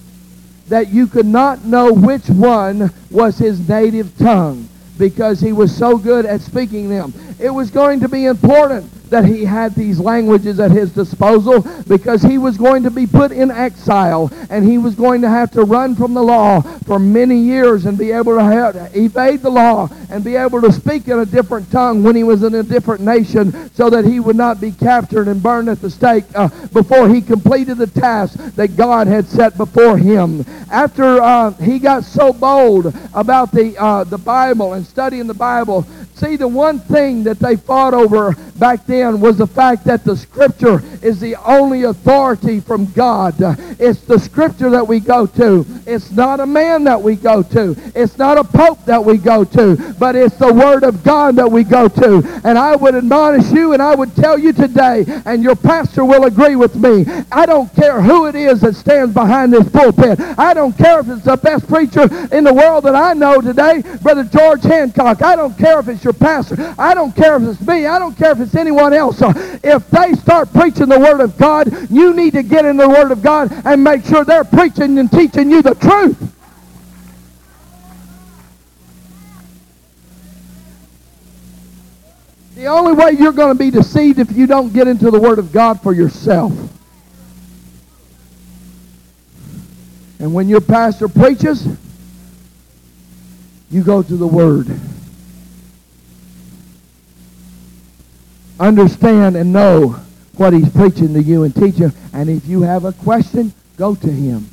that 0.69 0.89
you 0.89 1.07
could 1.07 1.25
not 1.25 1.63
know 1.63 1.93
which 1.93 2.27
one 2.29 2.91
was 3.09 3.37
his 3.37 3.67
native 3.67 4.17
tongue 4.17 4.67
because 4.97 5.39
he 5.39 5.53
was 5.53 5.75
so 5.75 5.97
good 5.97 6.25
at 6.25 6.41
speaking 6.41 6.89
them. 6.89 7.13
It 7.39 7.49
was 7.49 7.69
going 7.69 7.99
to 8.01 8.09
be 8.09 8.25
important 8.25 8.91
that 9.09 9.25
he 9.25 9.45
had 9.45 9.73
these 9.75 9.99
languages 9.99 10.59
at 10.59 10.71
his 10.71 10.91
disposal 10.91 11.65
because 11.87 12.21
he 12.21 12.37
was 12.37 12.57
going 12.57 12.83
to 12.83 12.91
be 12.91 13.07
put 13.07 13.31
in 13.31 13.51
exile 13.51 14.31
and 14.49 14.67
he 14.67 14.77
was 14.77 14.95
going 14.95 15.21
to 15.21 15.29
have 15.29 15.51
to 15.51 15.63
run 15.63 15.95
from 15.95 16.13
the 16.13 16.21
law 16.21 16.61
for 16.85 16.99
many 16.99 17.37
years 17.37 17.85
and 17.85 17.97
be 17.97 18.11
able 18.11 18.37
to 18.37 18.89
evade 18.93 19.41
the 19.41 19.49
law 19.49 19.89
and 20.09 20.23
be 20.23 20.35
able 20.35 20.61
to 20.61 20.71
speak 20.71 21.07
in 21.07 21.19
a 21.19 21.25
different 21.25 21.69
tongue 21.71 22.03
when 22.03 22.15
he 22.15 22.23
was 22.23 22.43
in 22.43 22.55
a 22.55 22.63
different 22.63 23.01
nation 23.01 23.69
so 23.73 23.89
that 23.89 24.05
he 24.05 24.19
would 24.19 24.35
not 24.35 24.61
be 24.61 24.71
captured 24.71 25.27
and 25.27 25.41
burned 25.43 25.69
at 25.69 25.81
the 25.81 25.89
stake 25.89 26.23
uh, 26.35 26.47
before 26.67 27.09
he 27.09 27.21
completed 27.21 27.77
the 27.77 27.87
task 27.87 28.37
that 28.55 28.75
God 28.77 29.07
had 29.07 29.27
set 29.27 29.57
before 29.57 29.97
him. 29.97 30.45
After 30.71 31.21
uh, 31.21 31.51
he 31.51 31.79
got 31.79 32.03
so 32.03 32.33
bold 32.33 32.93
about 33.13 33.51
the, 33.51 33.77
uh, 33.77 34.03
the 34.03 34.17
Bible 34.17 34.73
and 34.73 34.85
studying 34.85 35.27
the 35.27 35.33
Bible, 35.33 35.85
see 36.17 36.35
the 36.35 36.47
one 36.47 36.79
thing 36.79 37.23
that 37.23 37.39
they 37.39 37.55
fought 37.55 37.93
over 37.93 38.35
back 38.57 38.85
then 38.87 39.19
was 39.19 39.37
the 39.37 39.45
fact 39.45 39.83
that 39.85 40.03
the 40.03 40.17
Scripture 40.17 40.81
is 41.03 41.19
the 41.19 41.35
only 41.45 41.83
authority 41.83 42.59
from 42.59 42.91
God. 42.93 43.35
It's 43.79 44.01
the 44.01 44.17
Scripture 44.17 44.71
that 44.71 44.87
we 44.87 44.99
go 44.99 45.27
to. 45.27 45.65
It's 45.85 46.11
not 46.11 46.39
a 46.39 46.45
man 46.45 46.83
that 46.85 46.99
we 46.99 47.15
go 47.15 47.43
to. 47.43 47.75
It's 47.93 48.17
not 48.17 48.37
a 48.37 48.43
pope 48.43 48.83
that 48.85 49.03
we 49.03 49.17
go 49.17 49.43
to, 49.43 49.95
but 49.99 50.15
it's 50.15 50.35
the 50.37 50.51
Word 50.51 50.83
of 50.83 51.03
God 51.03 51.35
that 51.35 51.51
we 51.51 51.63
go 51.63 51.87
to. 51.87 52.41
And 52.43 52.57
I 52.57 52.75
would 52.75 52.95
admonish 52.95 53.51
you 53.51 53.73
and 53.73 53.81
I 53.81 53.93
would 53.93 54.15
tell 54.15 54.39
you 54.39 54.53
today, 54.53 55.05
and 55.25 55.43
your 55.43 55.55
pastor 55.55 56.03
will 56.03 56.25
agree 56.25 56.55
with 56.55 56.75
me, 56.75 57.05
I 57.31 57.45
don't 57.45 57.73
care 57.75 58.01
who 58.01 58.25
it 58.25 58.35
is 58.35 58.61
that 58.61 58.75
stands 58.75 59.13
behind 59.13 59.53
this 59.53 59.69
pulpit. 59.69 60.19
I 60.37 60.53
don't 60.53 60.75
care 60.75 60.99
if 60.99 61.09
it's 61.09 61.25
the 61.25 61.37
best 61.37 61.67
preacher 61.67 62.03
in 62.35 62.43
the 62.43 62.53
world 62.53 62.85
that 62.85 62.95
I 62.95 63.13
know 63.13 63.39
today, 63.39 63.83
Brother 64.01 64.23
George 64.23 64.63
Hancock. 64.63 65.21
I 65.21 65.35
don't 65.35 65.57
care 65.57 65.79
if 65.79 65.87
it's 65.87 66.06
your 66.07 66.13
pastor. 66.13 66.73
I 66.79 66.93
don't 66.93 67.13
care 67.13 67.35
if 67.35 67.43
it's 67.43 67.67
me. 67.67 67.85
I 67.85 67.99
don't 67.99 68.17
care 68.17 68.31
if 68.31 68.39
it's 68.39 68.55
anyone 68.55 68.93
else. 68.93 69.21
Uh, 69.21 69.33
if 69.61 69.89
they 69.89 70.13
start 70.13 70.53
preaching 70.53 70.87
the 70.87 70.99
Word 70.99 71.19
of 71.19 71.37
God, 71.37 71.91
you 71.91 72.13
need 72.13 72.31
to 72.33 72.43
get 72.43 72.63
in 72.63 72.77
the 72.77 72.87
Word 72.87 73.11
of 73.11 73.21
God 73.21 73.51
and 73.65 73.83
make 73.83 74.05
sure 74.05 74.23
they're 74.23 74.45
preaching 74.45 74.97
and 74.99 75.11
teaching 75.11 75.51
you 75.51 75.61
the 75.61 75.75
truth. 75.75 76.33
The 82.55 82.67
only 82.67 82.93
way 82.93 83.11
you're 83.11 83.33
going 83.33 83.55
to 83.55 83.59
be 83.59 83.69
deceived 83.69 84.17
if 84.17 84.31
you 84.31 84.47
don't 84.47 84.71
get 84.73 84.87
into 84.87 85.11
the 85.11 85.19
Word 85.19 85.39
of 85.39 85.51
God 85.51 85.81
for 85.81 85.93
yourself. 85.93 86.53
And 90.19 90.33
when 90.33 90.47
your 90.47 90.61
pastor 90.61 91.09
preaches, 91.09 91.67
you 93.69 93.83
go 93.83 94.01
to 94.01 94.15
the 94.15 94.25
Word. 94.25 94.67
Understand 98.59 99.35
and 99.35 99.53
know 99.53 99.99
what 100.35 100.53
he's 100.53 100.69
preaching 100.69 101.13
to 101.13 101.21
you 101.21 101.43
and 101.43 101.55
teaching. 101.55 101.91
And 102.13 102.29
if 102.29 102.45
you 102.47 102.61
have 102.61 102.85
a 102.85 102.93
question, 102.93 103.53
go 103.77 103.95
to 103.95 104.11
him. 104.11 104.49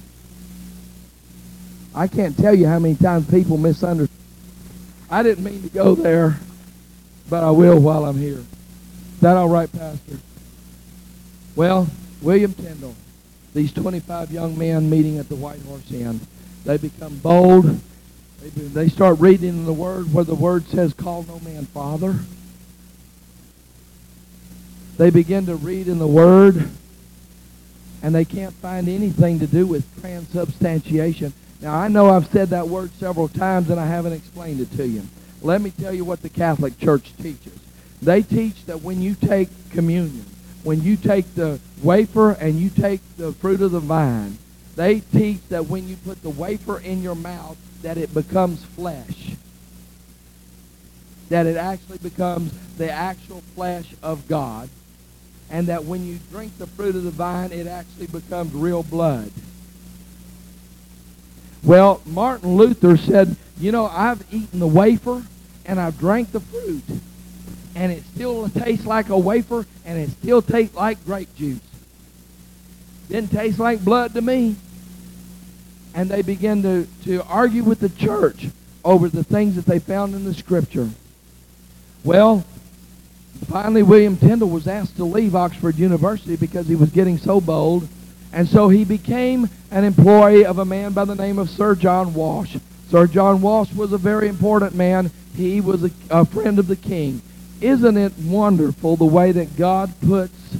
I 1.95 2.09
can't 2.09 2.37
tell 2.37 2.55
you 2.55 2.67
how 2.67 2.79
many 2.79 2.97
times 2.97 3.31
people 3.31 3.57
misunderstand. 3.57 4.21
I 5.11 5.23
didn't 5.23 5.45
mean 5.45 5.63
to 5.63 5.69
go 5.69 5.95
there, 5.95 6.39
but 7.31 7.45
I 7.45 7.51
will 7.51 7.79
while 7.79 8.05
I'm 8.05 8.19
here. 8.19 8.39
Is 8.39 9.21
that 9.21 9.37
all 9.37 9.49
right, 9.49 9.71
Pastor? 9.71 10.19
Well, 11.55 11.87
William 12.21 12.53
Tyndale, 12.53 12.97
these 13.55 13.73
25 13.73 14.33
young 14.33 14.59
men 14.59 14.91
meeting 14.91 15.19
at 15.19 15.29
the 15.29 15.37
White 15.37 15.61
Horse 15.63 15.91
Inn, 15.93 16.21
they 16.65 16.79
become 16.79 17.17
bold. 17.19 17.81
They 18.43 18.89
start 18.89 19.21
reading 19.21 19.65
the 19.65 19.73
Word 19.73 20.13
where 20.13 20.25
the 20.25 20.35
Word 20.35 20.67
says, 20.67 20.93
call 20.95 21.23
no 21.23 21.39
man 21.41 21.67
father 21.67 22.19
they 24.97 25.11
begin 25.11 25.47
to 25.47 25.57
read 25.57 25.89
in 25.89 25.99
the 25.99 26.07
Word, 26.07 26.71
and 28.03 28.15
they 28.15 28.25
can't 28.25 28.55
find 28.55 28.89
anything 28.89 29.39
to 29.41 29.47
do 29.47 29.67
with 29.67 29.85
transubstantiation. 30.01 31.33
Now, 31.61 31.75
I 31.75 31.89
know 31.89 32.11
I've 32.11 32.27
said 32.27 32.51
that 32.51 32.69
word 32.69 32.91
several 33.01 33.29
times, 33.29 33.71
and 33.71 33.81
I 33.81 33.87
haven't 33.87 34.13
explained 34.13 34.61
it 34.61 34.71
to 34.73 34.87
you. 34.87 35.03
Let 35.41 35.63
me 35.63 35.71
tell 35.71 35.95
you 35.95 36.05
what 36.05 36.21
the 36.21 36.29
Catholic 36.29 36.79
Church 36.79 37.17
teaches. 37.17 37.59
They 38.03 38.21
teach 38.21 38.67
that 38.67 38.83
when 38.83 39.01
you 39.01 39.15
take 39.15 39.49
communion, 39.71 40.27
when 40.63 40.83
you 40.83 40.97
take 40.97 41.35
the 41.35 41.59
wafer 41.83 42.33
and 42.33 42.61
you 42.61 42.69
take 42.69 43.01
the 43.17 43.33
fruit 43.33 43.63
of 43.63 43.73
the 43.73 43.81
vine, 43.81 44.37
they 44.77 45.01
teach 45.01 45.41
that 45.49 45.67
when 45.67 45.89
you 45.89 45.97
put 45.97 46.23
the 46.23 46.31
wafer 46.31 46.81
in 46.81 47.03
your 47.03 47.15
mouth, 47.15 47.57
that 47.81 47.97
it 47.97 48.13
becomes 48.13 48.63
flesh. 48.63 49.35
That 51.31 51.47
it 51.47 51.57
actually 51.57 51.99
becomes 51.99 52.53
the 52.77 52.91
actual 52.91 53.41
flesh 53.55 53.95
of 54.03 54.29
God 54.29 54.69
and 55.55 55.69
that 55.69 55.85
when 55.85 56.05
you 56.05 56.19
drink 56.33 56.59
the 56.59 56.67
fruit 56.67 56.97
of 56.97 57.05
the 57.05 57.13
vine, 57.13 57.53
it 57.53 57.69
actually 57.69 58.09
becomes 58.09 58.53
real 58.53 58.83
blood. 58.83 59.31
Well, 61.63 62.03
Martin 62.05 62.57
Luther 62.57 62.97
said, 62.97 63.37
you 63.61 63.71
know, 63.71 63.87
I've 63.87 64.25
eaten 64.35 64.59
the 64.59 64.67
wafer 64.67 65.23
and 65.65 65.81
I've 65.81 65.97
drank 65.97 66.33
the 66.33 66.41
fruit, 66.41 66.83
and 67.77 67.93
it 67.93 68.03
still 68.03 68.49
tastes 68.49 68.85
like 68.85 69.11
a 69.11 69.17
wafer 69.17 69.65
and 69.85 69.97
it 69.97 70.11
still 70.11 70.43
tastes 70.43 70.75
like 70.75 71.05
grape 71.05 71.33
juice. 71.37 71.61
Didn't 73.09 73.31
taste 73.31 73.61
like 73.61 73.85
blood 73.85 74.13
to 74.15 74.23
me. 74.23 74.57
And 75.95 76.11
they 76.11 76.23
began 76.23 76.63
to, 76.63 76.89
to 77.05 77.23
argue 77.29 77.63
with 77.63 77.79
the 77.79 77.91
church 77.91 78.49
over 78.85 79.09
the 79.09 79.23
things 79.23 79.55
that 79.55 79.67
they 79.67 79.79
found 79.79 80.17
in 80.17 80.25
the 80.25 80.35
scripture. 80.35 80.91
Well, 82.03 82.45
Finally, 83.47 83.83
William 83.83 84.17
Tyndale 84.17 84.49
was 84.49 84.67
asked 84.67 84.97
to 84.97 85.05
leave 85.05 85.35
Oxford 85.35 85.77
University 85.77 86.37
because 86.37 86.67
he 86.67 86.75
was 86.75 86.91
getting 86.91 87.19
so 87.19 87.41
bold. 87.41 87.89
And 88.33 88.49
so 88.49 88.69
he 88.69 88.85
became 88.85 89.49
an 89.71 89.85
employee 89.85 90.45
of 90.45 90.59
a 90.59 90.65
man 90.65 90.93
by 90.93 91.05
the 91.05 91.15
name 91.15 91.39
of 91.39 91.51
Sir 91.51 91.75
John 91.75 92.15
Walsh. 92.15 92.57
Sir 92.91 93.07
John 93.07 93.41
Walsh 93.41 93.73
was 93.73 93.93
a 93.93 93.99
very 93.99 94.29
important 94.29 94.75
man. 94.75 95.11
He 95.37 95.61
was 95.61 95.85
a, 95.85 95.91
a 96.11 96.25
friend 96.25 96.59
of 96.59 96.67
the 96.67 96.77
king. 96.77 97.23
Isn't 97.61 97.97
it 97.97 98.13
wonderful 98.19 98.97
the 98.97 99.05
way 99.05 99.33
that 99.33 99.57
God 99.57 99.93
puts 100.07 100.57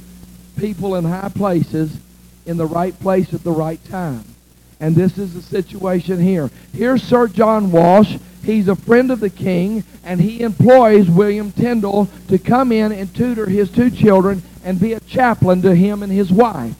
people 0.57 0.95
in 0.95 1.03
high 1.03 1.31
places 1.33 1.97
in 2.45 2.57
the 2.57 2.65
right 2.65 2.97
place 2.99 3.33
at 3.33 3.43
the 3.43 3.51
right 3.51 3.83
time? 3.85 4.34
And 4.79 4.95
this 4.95 5.17
is 5.17 5.33
the 5.33 5.41
situation 5.41 6.19
here. 6.19 6.49
Here's 6.73 7.01
Sir 7.03 7.27
John 7.27 7.71
Walsh. 7.71 8.17
He's 8.43 8.67
a 8.67 8.75
friend 8.75 9.09
of 9.11 9.19
the 9.19 9.29
king, 9.29 9.83
and 10.03 10.21
he 10.21 10.41
employs 10.41 11.09
William 11.09 11.51
Tyndale 11.51 12.09
to 12.27 12.37
come 12.37 12.71
in 12.71 12.91
and 12.91 13.13
tutor 13.15 13.47
his 13.47 13.71
two 13.71 13.89
children 13.89 14.43
and 14.63 14.79
be 14.79 14.93
a 14.93 14.99
chaplain 15.01 15.61
to 15.63 15.73
him 15.73 16.03
and 16.03 16.11
his 16.11 16.31
wife. 16.31 16.75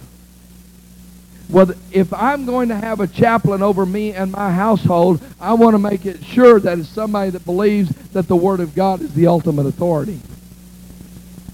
Well, 1.50 1.72
if 1.92 2.12
I'm 2.14 2.46
going 2.46 2.70
to 2.70 2.76
have 2.76 3.00
a 3.00 3.08
chaplain 3.08 3.62
over 3.62 3.86
me 3.86 4.14
and 4.14 4.32
my 4.32 4.52
household, 4.52 5.22
I 5.40 5.54
want 5.54 5.76
to 5.76 5.80
make 5.80 6.06
it 6.06 6.24
sure 6.24 6.60
that 6.60 6.80
it's 6.80 6.90
somebody 6.90 7.32
that 7.32 7.46
believes 7.46 7.90
that 8.14 8.28
the 8.28 8.36
Word 8.36 8.60
of 8.60 8.76
God 8.76 9.02
is 9.02 9.14
the 9.14 9.28
ultimate 9.28 9.68
authority. 9.68 10.20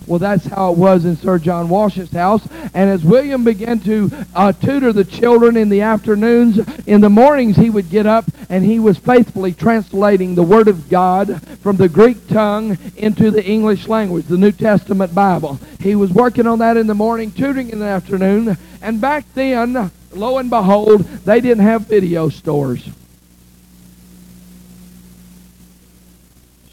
Well, 0.08 0.20
that's 0.20 0.46
how 0.46 0.72
it 0.72 0.78
was 0.78 1.06
in 1.06 1.16
Sir 1.16 1.38
John 1.38 1.70
Walsh's 1.70 2.12
house. 2.12 2.48
And 2.74 2.90
as 2.90 3.04
William 3.04 3.44
began 3.44 3.80
to 3.82 4.12
uh, 4.36 4.52
tutor 4.52 4.92
the 4.92 5.06
children 5.06 5.56
in 5.56 5.70
the 5.70 5.82
afternoons, 5.82 6.60
in 6.88 7.02
the 7.02 7.10
mornings 7.10 7.56
he 7.56 7.70
would 7.70 7.90
get 7.90 8.06
up 8.06 8.26
and 8.50 8.66
he 8.66 8.80
was 8.80 8.98
faithfully 8.98 9.54
translating 9.54 10.36
the 10.36 10.44
Word 10.44 10.68
of 10.68 10.90
God 10.90 11.42
from 11.60 11.78
the 11.78 11.88
Greek 11.88 12.28
tongue 12.28 12.78
into 12.98 13.32
the 13.32 13.46
English 13.46 13.88
language, 13.88 14.26
the 14.26 14.38
New 14.38 14.52
Testament 14.52 15.14
Bible. 15.14 15.60
He 15.80 15.96
was 15.96 16.12
working 16.12 16.48
on 16.48 16.60
that 16.60 16.78
in 16.78 16.88
the 16.88 16.96
morning, 16.96 17.32
tutoring 17.32 17.70
in 17.70 17.80
the 17.80 17.86
afternoon. 17.86 18.58
And 18.82 19.00
back 19.00 19.26
then, 19.36 19.92
lo 20.12 20.38
and 20.40 20.50
behold, 20.50 21.04
they 21.26 21.40
didn't 21.40 21.64
have 21.64 21.84
video 21.84 22.30
stores. 22.30 22.88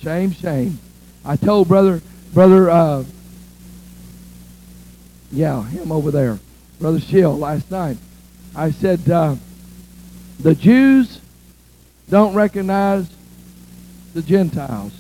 Shame, 0.00 0.32
shame. 0.32 0.78
I 1.24 1.36
told 1.36 1.68
brother, 1.68 2.00
brother, 2.32 2.70
uh, 2.70 3.04
yeah, 5.30 5.64
him 5.64 5.92
over 5.92 6.10
there, 6.10 6.38
brother 6.80 7.00
Shill, 7.00 7.36
last 7.36 7.70
night. 7.70 7.98
I 8.54 8.70
said 8.70 9.08
uh, 9.08 9.36
the 10.40 10.54
Jews 10.54 11.20
don't 12.08 12.34
recognize 12.34 13.08
the 14.14 14.22
Gentiles. 14.22 14.92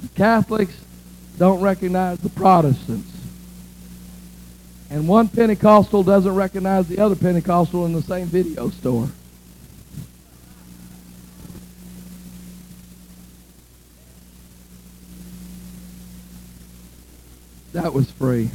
The 0.00 0.08
Catholics 0.08 0.76
don't 1.38 1.60
recognize 1.60 2.18
the 2.18 2.30
Protestants. 2.30 3.08
And 4.88 5.06
one 5.06 5.28
Pentecostal 5.28 6.02
doesn't 6.02 6.34
recognize 6.34 6.88
the 6.88 6.98
other 6.98 7.14
Pentecostal 7.14 7.86
in 7.86 7.92
the 7.92 8.02
same 8.02 8.26
video 8.26 8.70
store. 8.70 9.08
That 17.72 17.92
was 17.94 18.10
free. 18.10 18.50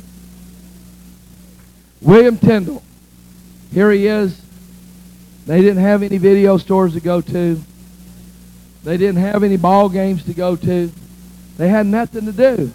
William 2.02 2.38
Tyndale. 2.38 2.84
Here 3.74 3.92
he 3.92 4.08
is. 4.08 4.40
They 5.46 5.62
didn't 5.62 5.84
have 5.84 6.04
any 6.04 6.18
video 6.18 6.58
stores 6.58 6.94
to 6.94 7.00
go 7.00 7.22
to. 7.22 7.62
They 8.84 8.98
didn't 8.98 9.22
have 9.22 9.44
any 9.44 9.58
ball 9.58 9.90
games 9.90 10.24
to 10.26 10.34
go 10.34 10.56
to. 10.56 10.92
They 11.58 11.68
had 11.70 11.86
nothing 11.86 12.26
to 12.26 12.32
do. 12.32 12.72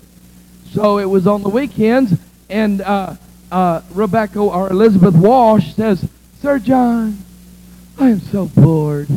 So 0.73 0.99
it 0.99 1.05
was 1.05 1.27
on 1.27 1.43
the 1.43 1.49
weekends, 1.49 2.13
and 2.49 2.81
uh, 2.81 3.15
uh, 3.51 3.83
Rebecca 3.93 4.39
or 4.39 4.71
Elizabeth 4.71 5.15
Walsh 5.15 5.75
says, 5.75 6.09
Sir 6.41 6.59
John, 6.59 7.19
I 7.99 8.11
am 8.11 8.21
so 8.21 8.47
bored. 8.47 9.09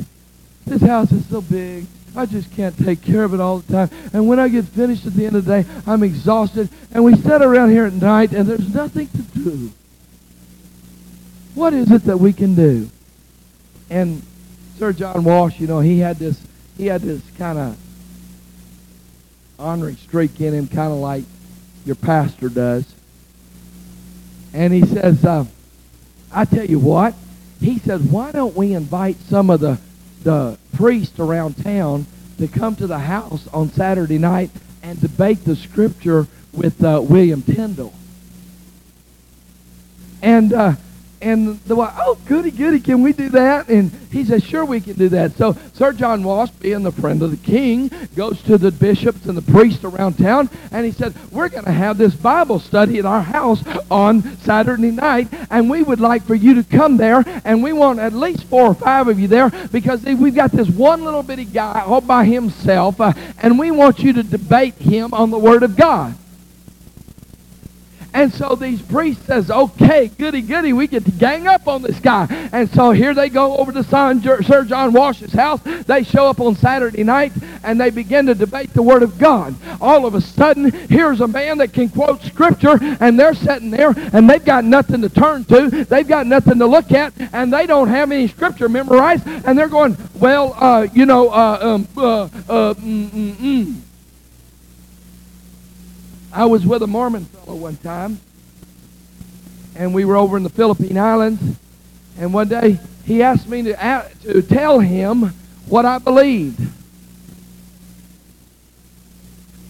This 0.66 0.82
house 0.82 1.12
is 1.12 1.26
so 1.30 1.42
big. 1.42 1.86
I 2.16 2.26
just 2.26 2.52
can't 2.56 2.78
take 2.78 3.02
care 3.02 3.24
of 3.24 3.34
it 3.34 3.40
all 3.40 3.60
the 3.60 3.74
time. 3.74 3.90
And 4.14 4.28
when 4.28 4.40
I 4.40 4.48
get 4.48 4.66
finished 4.66 5.06
at 5.06 5.14
the 5.14 5.26
end 5.26 5.36
of 5.36 5.46
the 5.46 5.64
day, 5.64 5.70
I'm 5.88 6.04
exhausted. 6.04 6.70
And 6.92 7.04
we 7.04 7.16
sit 7.16 7.42
around 7.42 7.72
here 7.72 7.86
at 7.86 7.94
night 7.94 8.34
and 8.34 8.48
there's 8.48 8.74
nothing 8.74 9.08
to 9.08 9.22
do. 9.22 9.72
What 11.56 11.74
is 11.74 11.92
it 11.92 12.04
that 12.04 12.18
we 12.18 12.34
can 12.34 12.56
do? 12.56 12.90
And 13.90 14.22
Sir 14.78 14.94
John 14.94 15.24
Walsh, 15.24 15.60
you 15.60 15.68
know, 15.68 15.80
he 15.80 16.00
had 16.00 16.18
this 16.18 16.40
he 16.78 16.88
had 16.88 17.02
this 17.02 17.22
kind 17.38 17.60
of 17.60 17.78
honoring 19.60 19.96
streak 19.98 20.42
in 20.42 20.54
him, 20.54 20.68
kind 20.68 20.92
of 20.92 20.98
like 21.00 21.24
your 21.86 21.96
pastor 21.96 22.50
does. 22.50 22.92
And 24.54 24.74
he 24.74 24.82
says, 24.86 25.24
uh, 25.24 25.46
I 26.32 26.46
tell 26.46 26.66
you 26.66 26.80
what, 26.80 27.14
he 27.60 27.80
says, 27.80 28.02
why 28.02 28.32
don't 28.32 28.56
we 28.56 28.74
invite 28.74 29.18
some 29.18 29.50
of 29.50 29.60
the 29.60 29.80
the 30.24 30.58
priest 30.74 31.20
around 31.20 31.62
town 31.64 32.06
to 32.38 32.48
come 32.48 32.76
to 32.76 32.88
the 32.88 33.00
house 33.00 33.48
on 33.54 33.70
Saturday 33.70 34.18
night 34.18 34.50
and 34.82 35.00
debate 35.00 35.46
the 35.46 35.56
scripture 35.56 36.28
with 36.52 36.84
uh, 36.84 37.02
William 37.02 37.42
Tyndale. 37.42 37.94
And 40.22 40.54
uh, 40.54 40.76
and 41.24 41.60
the 41.62 41.76
wife, 41.76 41.94
oh, 41.98 42.18
goody, 42.26 42.52
goody, 42.52 42.80
can 42.80 43.02
we 43.02 43.14
do 43.14 43.30
that? 43.30 43.70
And 43.70 43.92
he 44.12 44.24
says, 44.24 44.44
sure, 44.44 44.66
we 44.66 44.80
can 44.80 44.94
do 44.94 45.10
that. 45.10 45.34
So 45.34 45.56
Sir 45.74 45.94
John 45.94 46.24
Walsh, 46.24 46.52
being 46.60 46.84
the 46.84 46.92
friend 46.92 47.22
of 47.24 47.32
the 47.32 47.38
king, 47.38 47.90
goes 48.16 48.42
to 48.44 48.58
the 48.58 48.72
bishops 48.72 49.26
and 49.26 49.38
the 49.38 49.52
priests 49.52 49.84
around 49.84 50.18
town, 50.18 50.50
and 50.72 50.86
he 50.86 50.92
said, 50.92 51.16
we're 51.32 51.50
going 51.50 51.66
to 51.66 51.72
have 51.72 51.98
this 51.98 52.14
Bible 52.14 52.60
study 52.60 53.00
at 53.00 53.06
our 53.06 53.22
house 53.22 53.64
on 53.90 54.38
Saturday 54.38 54.92
night, 54.92 55.30
and 55.50 55.70
we 55.70 55.82
would 55.82 56.00
like 56.00 56.24
for 56.24 56.36
you 56.36 56.54
to 56.56 56.64
come 56.64 56.98
there, 56.98 57.24
and 57.46 57.64
we 57.64 57.74
want 57.74 58.00
at 58.00 58.14
least 58.14 58.44
four 58.46 58.68
or 58.68 58.76
five 58.76 59.08
of 59.08 59.20
you 59.20 59.28
there, 59.28 59.50
because 59.72 60.04
we've 60.04 60.36
got 60.36 60.52
this 60.52 60.70
one 60.70 61.04
little 61.04 61.24
bitty 61.24 61.46
guy 61.46 61.82
all 61.82 62.02
by 62.02 62.26
himself, 62.26 63.00
uh, 63.02 63.14
and 63.42 63.58
we 63.58 63.72
want 63.72 64.00
you 64.00 64.14
to 64.14 64.24
debate 64.24 64.76
him 64.76 65.14
on 65.14 65.32
the 65.32 65.40
Word 65.40 65.64
of 65.64 65.76
God. 65.76 66.16
And 68.14 68.32
so 68.32 68.56
these 68.56 68.82
priests 68.82 69.26
says, 69.26 69.50
okay, 69.50 70.08
goody, 70.08 70.42
goody, 70.42 70.72
we 70.72 70.88
get 70.88 71.06
to 71.06 71.12
gang 71.12 71.48
up 71.48 71.68
on 71.68 71.82
this 71.82 72.00
guy. 72.00 72.28
And 72.52 72.70
so 72.70 72.92
here 72.92 73.14
they 73.14 73.30
go 73.30 73.58
over 73.58 73.72
to 73.72 73.84
Sir 73.84 74.66
John 74.66 74.94
Walsh's 74.94 75.34
house. 75.34 75.62
They 75.64 76.04
show 76.04 76.28
up 76.28 76.40
on 76.40 76.56
Saturday 76.56 77.04
night 77.04 77.34
and 77.64 77.80
they 77.80 77.90
begin 77.90 78.28
to 78.28 78.36
debate 78.36 78.74
the 78.74 78.84
Word 78.84 79.02
of 79.02 79.18
God. 79.18 79.56
All 79.82 80.06
of 80.06 80.14
a 80.14 80.22
sudden, 80.22 80.72
here's 80.72 81.22
a 81.22 81.28
man 81.28 81.58
that 81.58 81.74
can 81.74 81.90
quote 81.90 82.22
Scripture 82.22 82.78
and 83.00 83.20
they're 83.20 83.34
sitting 83.34 83.72
there 83.72 83.94
and 84.14 84.30
they've 84.30 84.46
got 84.46 84.64
nothing 84.64 85.02
to 85.02 85.10
turn 85.10 85.44
to. 85.46 85.70
They've 85.86 86.08
got 86.08 86.28
nothing 86.28 86.60
to 86.60 86.68
look 86.68 86.92
at 86.92 87.14
and 87.34 87.52
they 87.52 87.66
don't 87.66 87.88
have 87.88 88.12
any 88.12 88.28
Scripture 88.28 88.70
memorized. 88.70 89.26
And 89.26 89.58
they're 89.58 89.68
going, 89.68 89.98
well, 90.20 90.54
uh, 90.60 90.88
you 90.94 91.06
know, 91.06 91.30
uh, 91.30 91.58
um, 91.62 91.88
uh, 91.98 92.22
uh 92.24 92.74
mm, 92.76 93.10
mm, 93.10 93.34
mm. 93.34 93.76
I 96.34 96.46
was 96.46 96.66
with 96.66 96.82
a 96.82 96.88
Mormon 96.88 97.26
fellow 97.26 97.56
one 97.56 97.78
time, 97.78 98.20
and 99.76 99.94
we 99.94 100.04
were 100.04 100.16
over 100.16 100.36
in 100.36 100.42
the 100.42 100.50
Philippine 100.50 100.98
Islands, 100.98 101.42
and 102.18 102.34
one 102.34 102.48
day 102.48 102.80
he 103.06 103.22
asked 103.22 103.48
me 103.48 103.62
to, 103.62 104.10
to 104.24 104.42
tell 104.42 104.80
him 104.80 105.32
what 105.68 105.86
I 105.86 106.00
believed. 106.00 106.60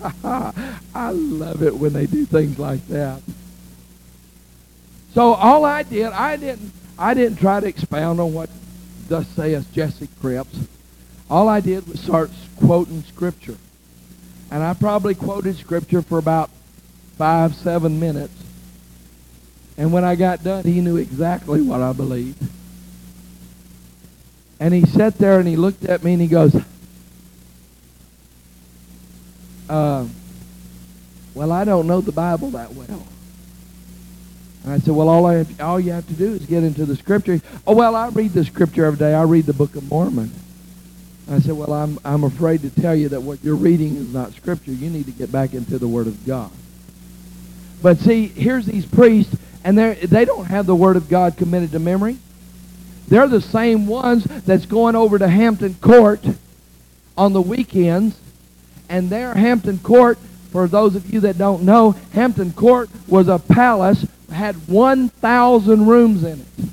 I 0.24 1.10
love 1.12 1.64
it 1.64 1.76
when 1.76 1.92
they 1.92 2.06
do 2.06 2.26
things 2.26 2.58
like 2.58 2.88
that. 2.88 3.22
So 5.14 5.34
all 5.34 5.66
I 5.66 5.84
did, 5.84 6.08
I 6.08 6.38
didn't, 6.38 6.72
I 6.98 7.14
didn't 7.14 7.40
try 7.40 7.60
to 7.60 7.68
expound 7.68 8.22
on 8.22 8.34
what 8.34 8.50
thus 9.10 9.28
saith 9.30 9.72
Jesse 9.74 10.08
Cripps. 10.22 10.58
All 11.30 11.50
I 11.50 11.60
did 11.60 11.88
was 11.88 12.00
start 12.00 12.32
quoting 12.58 13.04
Scripture. 13.04 13.58
And 14.54 14.62
I 14.62 14.76
probably 14.76 15.16
quoted 15.16 15.58
Scripture 15.58 16.04
for 16.04 16.20
about 16.20 16.52
five, 17.18 17.56
seven 17.56 18.00
minutes. 18.00 18.36
And 19.80 19.92
when 19.92 20.04
I 20.04 20.14
got 20.14 20.44
done, 20.44 20.64
he 20.64 20.80
knew 20.80 20.98
exactly 20.98 21.60
what 21.60 21.82
I 21.82 21.92
believed. 21.92 22.40
And 24.60 24.72
he 24.72 24.86
sat 24.86 25.18
there 25.18 25.40
and 25.40 25.48
he 25.48 25.56
looked 25.56 25.86
at 25.86 26.04
me 26.04 26.14
and 26.14 26.22
he 26.22 26.28
goes, 26.28 26.56
uh, 29.68 30.06
well, 31.34 31.52
I 31.52 31.64
don't 31.64 31.88
know 31.88 32.02
the 32.02 32.12
Bible 32.12 32.52
that 32.52 32.74
well. 32.74 33.08
And 34.64 34.74
I 34.74 34.78
said, 34.78 34.94
well, 34.94 35.10
all, 35.10 35.26
I 35.26 35.38
have, 35.38 35.62
all 35.62 35.80
you 35.80 35.94
have 35.94 36.06
to 36.06 36.14
do 36.14 36.36
is 36.36 36.46
get 36.46 36.64
into 36.64 36.86
the 36.86 36.96
Scripture. 36.96 37.42
Oh, 37.66 37.74
well, 37.74 37.96
I 37.96 38.10
read 38.10 38.34
the 38.34 38.46
Scripture 38.46 38.86
every 38.86 39.00
day. 39.00 39.16
I 39.16 39.24
read 39.24 39.48
the 39.48 39.54
Book 39.54 39.76
of 39.76 39.90
Mormon. 39.90 40.32
I 41.30 41.40
said, 41.40 41.54
well, 41.54 41.72
I'm, 41.72 41.98
I'm 42.04 42.24
afraid 42.24 42.62
to 42.62 42.70
tell 42.70 42.96
you 42.96 43.10
that 43.10 43.22
what 43.22 43.44
you're 43.44 43.56
reading 43.56 43.96
is 43.96 44.14
not 44.14 44.34
Scripture. 44.34 44.72
You 44.72 44.90
need 44.90 45.06
to 45.06 45.12
get 45.12 45.32
back 45.32 45.54
into 45.54 45.80
the 45.80 45.88
Word 45.88 46.08
of 46.08 46.26
God. 46.26 46.52
But 47.82 48.00
see, 48.00 48.28
here's 48.28 48.66
these 48.66 48.86
priests, 48.86 49.36
and 49.64 49.78
they 49.78 50.26
don't 50.26 50.46
have 50.46 50.66
the 50.66 50.76
Word 50.76 50.98
of 50.98 51.10
God 51.10 51.38
committed 51.38 51.72
to 51.72 51.80
memory. 51.80 52.18
They're 53.08 53.28
the 53.28 53.42
same 53.42 53.88
ones 53.88 54.24
that's 54.24 54.66
going 54.66 54.96
over 54.96 55.18
to 55.20 55.28
Hampton 55.28 55.76
Court 55.76 56.24
on 57.18 57.34
the 57.34 57.42
weekends. 57.42 58.18
And 58.90 59.10
there, 59.10 59.34
Hampton 59.34 59.80
Court, 59.80 60.18
for 60.52 60.68
those 60.68 60.96
of 60.96 61.12
you 61.12 61.22
that 61.22 61.38
don't 61.38 61.64
know, 61.64 61.92
Hampton 62.14 62.52
Court 62.52 62.90
was 63.08 63.28
a 63.28 63.40
palace, 63.40 64.06
had 64.32 64.56
1,000 64.68 65.86
rooms 65.86 66.24
in 66.24 66.42
it. 66.42 66.66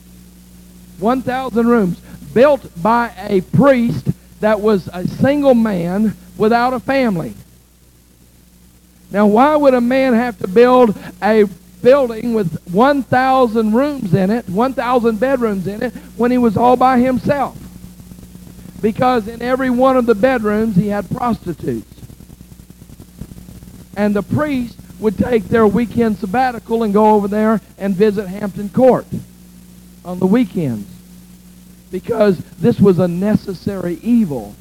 1,000 0.99 1.67
rooms 1.67 2.01
built 2.35 2.71
by 2.83 3.13
a 3.17 3.41
priest 3.41 4.09
that 4.41 4.61
was 4.61 4.89
a 4.93 5.07
single 5.07 5.55
man 5.55 6.17
without 6.37 6.73
a 6.73 6.81
family. 6.81 7.35
Now, 9.11 9.27
why 9.27 9.57
would 9.57 9.75
a 9.75 9.81
man 9.81 10.15
have 10.15 10.39
to 10.39 10.49
build 10.49 10.97
a 11.23 11.45
building 11.83 12.35
with 12.35 12.59
1,000 12.73 13.73
rooms 13.73 14.15
in 14.15 14.31
it, 14.31 14.49
1,000 14.49 15.19
bedrooms 15.19 15.67
in 15.67 15.83
it, 15.83 15.95
when 16.17 16.31
he 16.31 16.39
was 16.39 16.57
all 16.57 16.77
by 16.77 16.99
himself? 16.99 17.57
Because 18.81 19.29
in 19.29 19.43
every 19.43 19.71
one 19.71 19.97
of 19.97 20.07
the 20.07 20.15
bedrooms 20.15 20.77
he 20.77 20.89
had 20.89 21.11
prostitutes. 21.11 21.87
And 23.97 24.15
the 24.15 24.23
priest 24.23 24.79
would 25.01 25.19
take 25.19 25.45
their 25.45 25.67
weekend 25.67 26.19
sabbatical 26.19 26.83
and 26.83 26.95
go 26.95 27.11
over 27.11 27.29
there 27.29 27.61
and 27.79 27.95
visit 27.95 28.29
Hampton 28.29 28.69
Court 28.69 29.07
on 30.05 30.19
the 30.19 30.27
weekends. 30.27 30.87
Because 31.91 32.39
this 32.59 32.81
was 32.81 32.99
a 32.99 33.09
necessary 33.09 33.99
evil, 34.03 34.55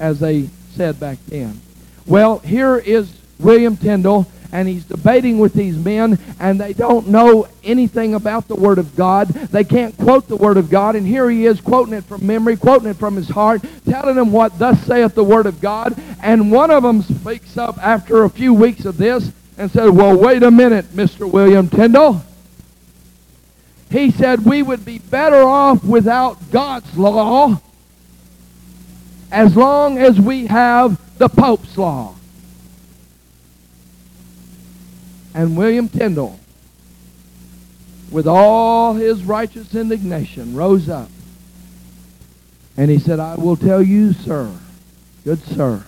as 0.00 0.20
they 0.20 0.48
said 0.74 0.98
back 0.98 1.18
then. 1.26 1.60
Well, 2.06 2.38
here 2.38 2.76
is 2.76 3.12
William 3.38 3.76
Tyndale, 3.76 4.26
and 4.52 4.68
he's 4.68 4.84
debating 4.84 5.38
with 5.38 5.52
these 5.52 5.76
men, 5.76 6.18
and 6.38 6.60
they 6.60 6.72
don't 6.72 7.08
know 7.08 7.48
anything 7.64 8.14
about 8.14 8.48
the 8.48 8.54
Word 8.54 8.78
of 8.78 8.94
God. 8.96 9.28
They 9.28 9.64
can't 9.64 9.96
quote 9.96 10.28
the 10.28 10.36
Word 10.36 10.56
of 10.56 10.70
God, 10.70 10.96
and 10.96 11.06
here 11.06 11.28
he 11.28 11.46
is 11.46 11.60
quoting 11.60 11.94
it 11.94 12.04
from 12.04 12.26
memory, 12.26 12.56
quoting 12.56 12.88
it 12.88 12.96
from 12.96 13.16
his 13.16 13.28
heart, 13.28 13.62
telling 13.84 14.16
them 14.16 14.32
what 14.32 14.58
thus 14.58 14.80
saith 14.86 15.14
the 15.14 15.24
Word 15.24 15.46
of 15.46 15.60
God. 15.60 16.00
And 16.22 16.52
one 16.52 16.70
of 16.70 16.82
them 16.82 17.02
speaks 17.02 17.58
up 17.58 17.76
after 17.78 18.24
a 18.24 18.30
few 18.30 18.54
weeks 18.54 18.84
of 18.84 18.96
this 18.96 19.32
and 19.58 19.70
said, 19.70 19.90
Well, 19.90 20.16
wait 20.16 20.42
a 20.42 20.50
minute, 20.50 20.86
Mr. 20.86 21.30
William 21.30 21.68
Tyndale. 21.68 22.22
He 23.90 24.10
said 24.10 24.44
we 24.44 24.62
would 24.62 24.84
be 24.84 24.98
better 24.98 25.42
off 25.42 25.84
without 25.84 26.50
God's 26.50 26.96
law 26.96 27.60
as 29.30 29.56
long 29.56 29.98
as 29.98 30.20
we 30.20 30.46
have 30.46 31.00
the 31.18 31.28
Pope's 31.28 31.76
law. 31.76 32.14
And 35.34 35.56
William 35.56 35.88
Tyndale, 35.88 36.38
with 38.10 38.26
all 38.26 38.94
his 38.94 39.22
righteous 39.24 39.74
indignation, 39.74 40.54
rose 40.54 40.88
up 40.88 41.10
and 42.76 42.90
he 42.90 42.98
said, 42.98 43.20
I 43.20 43.36
will 43.36 43.56
tell 43.56 43.82
you, 43.82 44.12
sir, 44.12 44.52
good 45.24 45.42
sir, 45.42 45.84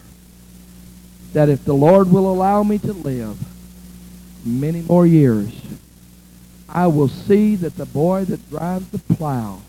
that 1.32 1.48
if 1.48 1.64
the 1.64 1.74
Lord 1.74 2.10
will 2.10 2.30
allow 2.30 2.62
me 2.62 2.78
to 2.78 2.92
live 2.92 3.38
many 4.44 4.80
more 4.82 5.06
years, 5.06 5.50
I 6.68 6.86
will 6.86 7.08
see 7.08 7.56
that 7.56 7.76
the 7.76 7.86
boy 7.86 8.24
that 8.26 8.50
drives 8.50 8.88
the 8.90 8.98
plow 8.98 9.60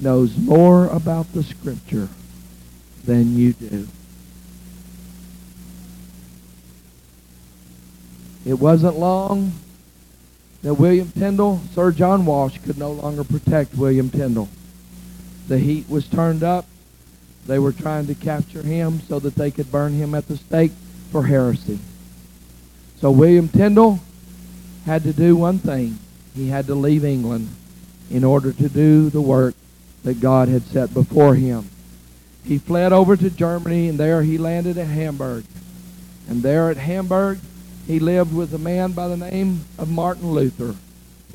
knows 0.00 0.36
more 0.36 0.86
about 0.86 1.32
the 1.32 1.42
Scripture 1.42 2.08
than 3.04 3.36
you 3.36 3.52
do. 3.52 3.88
It 8.44 8.54
wasn't 8.54 8.98
long 8.98 9.52
that 10.62 10.74
William 10.74 11.10
Tyndale, 11.10 11.60
Sir 11.74 11.92
John 11.92 12.24
Walsh, 12.24 12.58
could 12.58 12.78
no 12.78 12.92
longer 12.92 13.24
protect 13.24 13.76
William 13.76 14.10
Tyndale. 14.10 14.48
The 15.48 15.58
heat 15.58 15.88
was 15.88 16.06
turned 16.06 16.42
up. 16.42 16.66
They 17.46 17.58
were 17.58 17.72
trying 17.72 18.06
to 18.06 18.14
capture 18.14 18.62
him 18.62 19.00
so 19.08 19.18
that 19.18 19.34
they 19.34 19.50
could 19.50 19.72
burn 19.72 19.94
him 19.94 20.14
at 20.14 20.28
the 20.28 20.36
stake 20.36 20.72
for 21.10 21.24
heresy. 21.24 21.80
So 23.00 23.10
William 23.10 23.48
Tyndale 23.48 23.98
had 24.86 25.02
to 25.02 25.12
do 25.12 25.36
one 25.36 25.58
thing. 25.58 25.98
He 26.34 26.48
had 26.48 26.66
to 26.66 26.74
leave 26.74 27.04
England 27.04 27.48
in 28.10 28.24
order 28.24 28.52
to 28.52 28.68
do 28.68 29.10
the 29.10 29.20
work 29.20 29.54
that 30.04 30.20
God 30.20 30.48
had 30.48 30.62
set 30.64 30.92
before 30.92 31.34
him. 31.34 31.68
He 32.44 32.58
fled 32.58 32.92
over 32.92 33.16
to 33.16 33.30
Germany, 33.30 33.88
and 33.88 33.98
there 33.98 34.22
he 34.22 34.38
landed 34.38 34.76
at 34.76 34.88
Hamburg. 34.88 35.44
And 36.28 36.42
there 36.42 36.70
at 36.70 36.76
Hamburg, 36.76 37.38
he 37.86 37.98
lived 37.98 38.34
with 38.34 38.52
a 38.54 38.58
man 38.58 38.92
by 38.92 39.08
the 39.08 39.16
name 39.16 39.64
of 39.78 39.90
Martin 39.90 40.32
Luther 40.32 40.74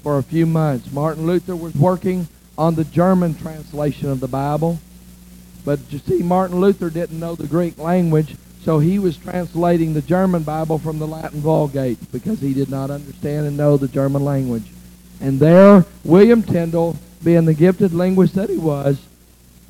for 0.02 0.18
a 0.18 0.24
few 0.24 0.46
months. 0.46 0.92
Martin 0.92 1.26
Luther 1.26 1.56
was 1.56 1.76
working 1.76 2.28
on 2.58 2.76
the 2.76 2.84
German 2.84 3.36
translation 3.36 4.10
of 4.10 4.20
the 4.20 4.28
Bible. 4.28 4.80
But 5.64 5.80
you 5.90 6.00
see, 6.00 6.24
Martin 6.24 6.60
Luther 6.60 6.90
didn't 6.90 7.20
know 7.20 7.36
the 7.36 7.48
Greek 7.48 7.78
language, 7.78 8.36
so 8.64 8.80
he 8.80 9.00
was 9.00 9.18
translating 9.18 9.94
the 9.94 10.02
German 10.02 10.44
Bible 10.44 10.78
from 10.78 11.00
the 11.00 11.08
Latin 11.08 11.42
Vulgate 11.42 12.12
because 12.12 12.40
he 12.40 12.54
did 12.54 12.70
not 12.70 12.90
understand 12.90 13.48
and 13.48 13.58
know 13.58 13.78
the 13.78 13.88
German 13.88 14.24
language. 14.24 14.64
And 15.20 15.40
there, 15.40 15.86
William 16.04 16.44
Tyndale, 16.44 16.96
being 17.24 17.46
the 17.46 17.54
gifted 17.54 17.94
linguist 17.94 18.36
that 18.36 18.50
he 18.50 18.58
was, 18.58 19.02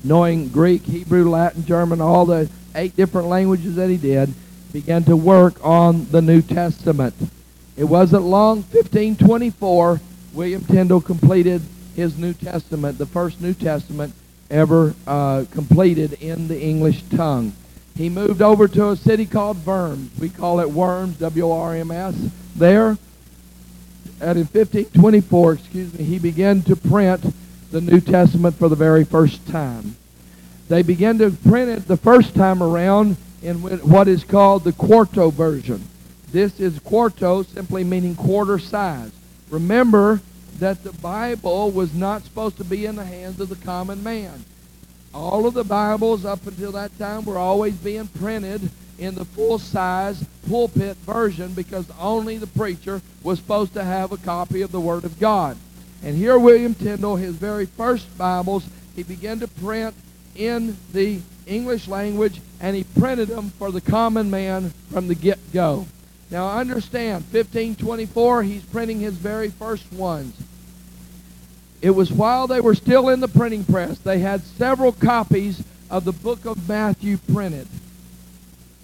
knowing 0.04 0.48
Greek, 0.48 0.82
Hebrew, 0.82 1.28
Latin, 1.28 1.64
German, 1.64 2.00
all 2.00 2.26
the 2.26 2.48
eight 2.74 2.94
different 2.96 3.28
languages 3.28 3.76
that 3.76 3.90
he 3.90 3.96
did, 3.96 4.32
began 4.72 5.02
to 5.04 5.16
work 5.16 5.54
on 5.64 6.06
the 6.10 6.20
New 6.20 6.42
Testament. 6.42 7.14
It 7.76 7.84
wasn't 7.84 8.24
long, 8.24 8.58
1524, 8.58 10.00
William 10.34 10.64
Tyndale 10.64 11.00
completed 11.00 11.62
his 11.96 12.18
New 12.18 12.32
Testament, 12.32 12.98
the 12.98 13.06
first 13.06 13.40
New 13.40 13.54
Testament 13.54 14.14
ever 14.50 14.94
uh, 15.06 15.44
completed 15.50 16.14
in 16.14 16.48
the 16.48 16.60
English 16.60 17.02
tongue. 17.14 17.52
He 17.96 18.08
moved 18.08 18.42
over 18.42 18.68
to 18.68 18.90
a 18.90 18.96
city 18.96 19.26
called 19.26 19.64
Worms. 19.66 20.10
We 20.18 20.28
call 20.28 20.60
it 20.60 20.70
Worms, 20.70 21.18
W-R-M-S. 21.18 22.14
There, 22.54 22.96
at 24.20 24.36
in 24.36 24.44
1524, 24.44 25.52
excuse 25.52 25.94
me, 25.94 26.04
he 26.04 26.18
began 26.18 26.62
to 26.62 26.74
print 26.74 27.24
the 27.70 27.80
New 27.80 28.00
Testament 28.00 28.56
for 28.56 28.68
the 28.68 28.76
very 28.76 29.04
first 29.04 29.46
time. 29.48 29.96
They 30.68 30.82
began 30.82 31.18
to 31.18 31.30
print 31.30 31.70
it 31.70 31.86
the 31.86 31.96
first 31.96 32.34
time 32.34 32.62
around 32.62 33.16
in 33.42 33.56
what 33.58 34.08
is 34.08 34.24
called 34.24 34.64
the 34.64 34.72
quarto 34.72 35.30
version. 35.30 35.82
This 36.32 36.60
is 36.60 36.78
quarto, 36.80 37.42
simply 37.42 37.84
meaning 37.84 38.14
quarter 38.14 38.58
size. 38.58 39.12
Remember 39.50 40.20
that 40.58 40.82
the 40.82 40.92
Bible 40.92 41.70
was 41.70 41.94
not 41.94 42.24
supposed 42.24 42.56
to 42.58 42.64
be 42.64 42.84
in 42.84 42.96
the 42.96 43.04
hands 43.04 43.40
of 43.40 43.48
the 43.48 43.56
common 43.56 44.02
man. 44.02 44.44
All 45.14 45.46
of 45.46 45.54
the 45.54 45.64
Bibles 45.64 46.24
up 46.24 46.46
until 46.46 46.72
that 46.72 46.96
time 46.98 47.24
were 47.24 47.38
always 47.38 47.74
being 47.76 48.08
printed 48.08 48.68
in 48.98 49.14
the 49.14 49.24
full-size 49.24 50.24
pulpit 50.48 50.96
version 50.98 51.52
because 51.54 51.86
only 52.00 52.36
the 52.36 52.46
preacher 52.46 53.00
was 53.22 53.38
supposed 53.38 53.74
to 53.74 53.84
have 53.84 54.12
a 54.12 54.16
copy 54.16 54.62
of 54.62 54.72
the 54.72 54.80
Word 54.80 55.04
of 55.04 55.20
God. 55.20 55.56
And 56.02 56.16
here 56.16 56.38
William 56.38 56.74
Tyndale, 56.74 57.16
his 57.16 57.34
very 57.36 57.66
first 57.66 58.16
Bibles, 58.18 58.64
he 58.94 59.02
began 59.02 59.40
to 59.40 59.48
print 59.48 59.94
in 60.34 60.76
the 60.92 61.20
English 61.46 61.88
language, 61.88 62.40
and 62.60 62.76
he 62.76 62.84
printed 62.84 63.28
them 63.28 63.50
for 63.50 63.70
the 63.70 63.80
common 63.80 64.30
man 64.30 64.70
from 64.90 65.08
the 65.08 65.14
get-go. 65.14 65.86
Now 66.30 66.50
understand, 66.50 67.24
1524, 67.32 68.42
he's 68.42 68.62
printing 68.64 69.00
his 69.00 69.14
very 69.14 69.48
first 69.48 69.90
ones. 69.92 70.36
It 71.80 71.90
was 71.90 72.12
while 72.12 72.46
they 72.46 72.60
were 72.60 72.74
still 72.74 73.08
in 73.08 73.20
the 73.20 73.28
printing 73.28 73.64
press. 73.64 73.98
They 73.98 74.18
had 74.18 74.42
several 74.42 74.92
copies 74.92 75.62
of 75.90 76.04
the 76.04 76.12
book 76.12 76.44
of 76.44 76.68
Matthew 76.68 77.16
printed. 77.32 77.68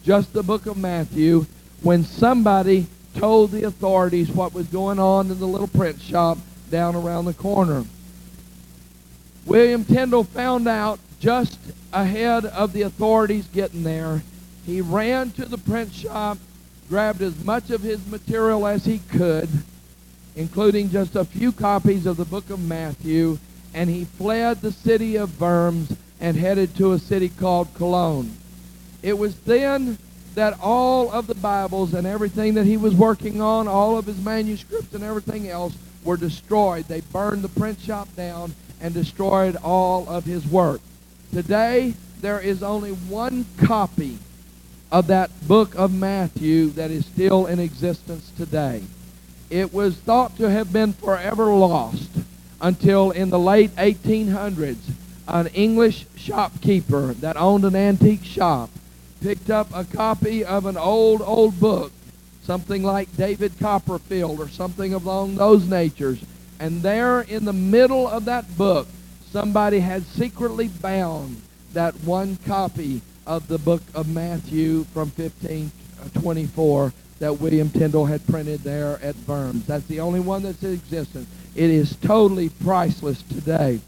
Just 0.05 0.34
the 0.34 0.42
book 0.42 0.66
of 0.66 0.76
Matthew. 0.76 1.46
When 1.82 2.05
somebody 2.05 2.86
told 3.14 3.50
the 3.50 3.64
authorities 3.64 4.30
what 4.30 4.52
was 4.52 4.66
going 4.66 4.98
on 4.98 5.30
in 5.30 5.38
the 5.38 5.46
little 5.46 5.68
print 5.68 6.00
shop 6.00 6.38
down 6.70 6.94
around 6.94 7.24
the 7.24 7.34
corner. 7.34 7.84
William 9.46 9.84
Tyndale 9.84 10.24
found 10.24 10.68
out 10.68 10.98
just 11.20 11.59
ahead 11.92 12.44
of 12.44 12.72
the 12.72 12.82
authorities 12.82 13.46
getting 13.46 13.82
there. 13.82 14.22
He 14.66 14.80
ran 14.80 15.30
to 15.32 15.46
the 15.46 15.59
print 15.59 15.92
shop, 15.92 16.38
grabbed 16.88 17.22
as 17.22 17.42
much 17.44 17.70
of 17.70 17.82
his 17.82 18.07
material 18.07 18.66
as 18.66 18.84
he 18.84 18.98
could, 18.98 19.48
including 20.36 20.90
just 20.90 21.16
a 21.16 21.24
few 21.24 21.52
copies 21.52 22.05
of 22.05 22.16
the 22.16 22.24
book 22.24 22.50
of 22.50 22.61
Matthew, 22.61 23.38
and 23.72 23.88
he 23.88 24.05
fled 24.05 24.61
the 24.61 24.72
city 24.72 25.16
of 25.16 25.40
Worms 25.40 25.94
and 26.20 26.36
headed 26.36 26.76
to 26.76 26.92
a 26.92 26.98
city 26.98 27.28
called 27.28 27.72
Cologne. 27.74 28.36
It 29.05 29.18
was 29.18 29.36
then 29.40 29.98
that 30.34 30.59
all 30.62 31.12
of 31.12 31.26
the 31.26 31.34
Bibles 31.34 31.92
and 31.92 32.07
everything 32.07 32.55
that 32.55 32.64
he 32.64 32.78
was 32.78 32.94
working 32.94 33.42
on, 33.42 33.68
all 33.68 33.98
of 33.98 34.07
his 34.07 34.18
manuscripts 34.18 34.94
and 34.94 35.05
everything 35.05 35.46
else, 35.46 35.76
were 36.05 36.16
destroyed. 36.16 36.86
They 36.86 37.02
burned 37.02 37.42
the 37.42 37.50
print 37.50 37.78
shop 37.80 38.09
down 38.16 38.55
and 38.80 38.94
destroyed 38.94 39.57
all 39.57 40.09
of 40.09 40.24
his 40.24 40.46
work. 40.46 40.80
Today, 41.34 41.92
there 42.22 42.40
is 42.40 42.62
only 42.62 42.92
one 42.92 43.44
copy 43.59 44.16
of 44.90 45.09
that 45.09 45.30
book 45.46 45.74
of 45.74 45.92
Matthew 45.92 46.70
that 46.70 46.90
is 46.90 47.05
still 47.05 47.44
in 47.44 47.59
existence 47.59 48.32
today. 48.38 48.82
It 49.50 49.74
was 49.74 49.96
thought 49.96 50.38
to 50.38 50.48
have 50.48 50.72
been 50.72 50.94
forever 50.94 51.52
lost 51.52 52.09
until 52.59 53.11
in 53.11 53.28
the 53.28 53.38
late 53.38 53.76
1800s, 53.76 54.78
an 55.28 55.48
English 55.48 56.07
shopkeeper 56.16 57.12
that 57.14 57.36
owned 57.36 57.66
an 57.66 57.76
antique 57.76 58.24
shop 58.24 58.70
picked 59.24 59.48
up 59.48 59.66
a 59.74 59.84
copy 59.84 60.44
of 60.44 60.66
an 60.66 60.76
old, 60.76 61.22
old 61.22 61.58
book 61.58 61.90
something 62.44 62.82
like 62.82 63.16
David 63.16 63.58
Copperfield 63.58 64.38
or 64.38 64.48
something 64.48 64.92
along 64.92 65.36
those 65.36 65.66
natures. 65.66 66.22
And 66.60 66.82
there 66.82 67.22
in 67.22 67.44
the 67.46 67.52
middle 67.52 68.06
of 68.06 68.26
that 68.26 68.56
book, 68.56 68.86
somebody 69.30 69.80
had 69.80 70.04
secretly 70.04 70.68
bound 70.68 71.40
that 71.72 71.94
one 72.04 72.36
copy 72.46 73.00
of 73.26 73.48
the 73.48 73.58
book 73.58 73.82
of 73.94 74.08
Matthew 74.08 74.84
from 74.92 75.10
1524 75.16 76.84
uh, 76.84 76.90
that 77.18 77.40
William 77.40 77.70
Tyndale 77.70 78.04
had 78.04 78.26
printed 78.26 78.60
there 78.60 79.00
at 79.02 79.16
Worms. 79.26 79.66
That's 79.66 79.86
the 79.86 80.00
only 80.00 80.20
one 80.20 80.42
that's 80.42 80.62
in 80.62 80.74
existence. 80.74 81.28
It 81.54 81.70
is 81.70 81.96
totally 81.96 82.50
priceless 82.50 83.22
today. 83.22 83.80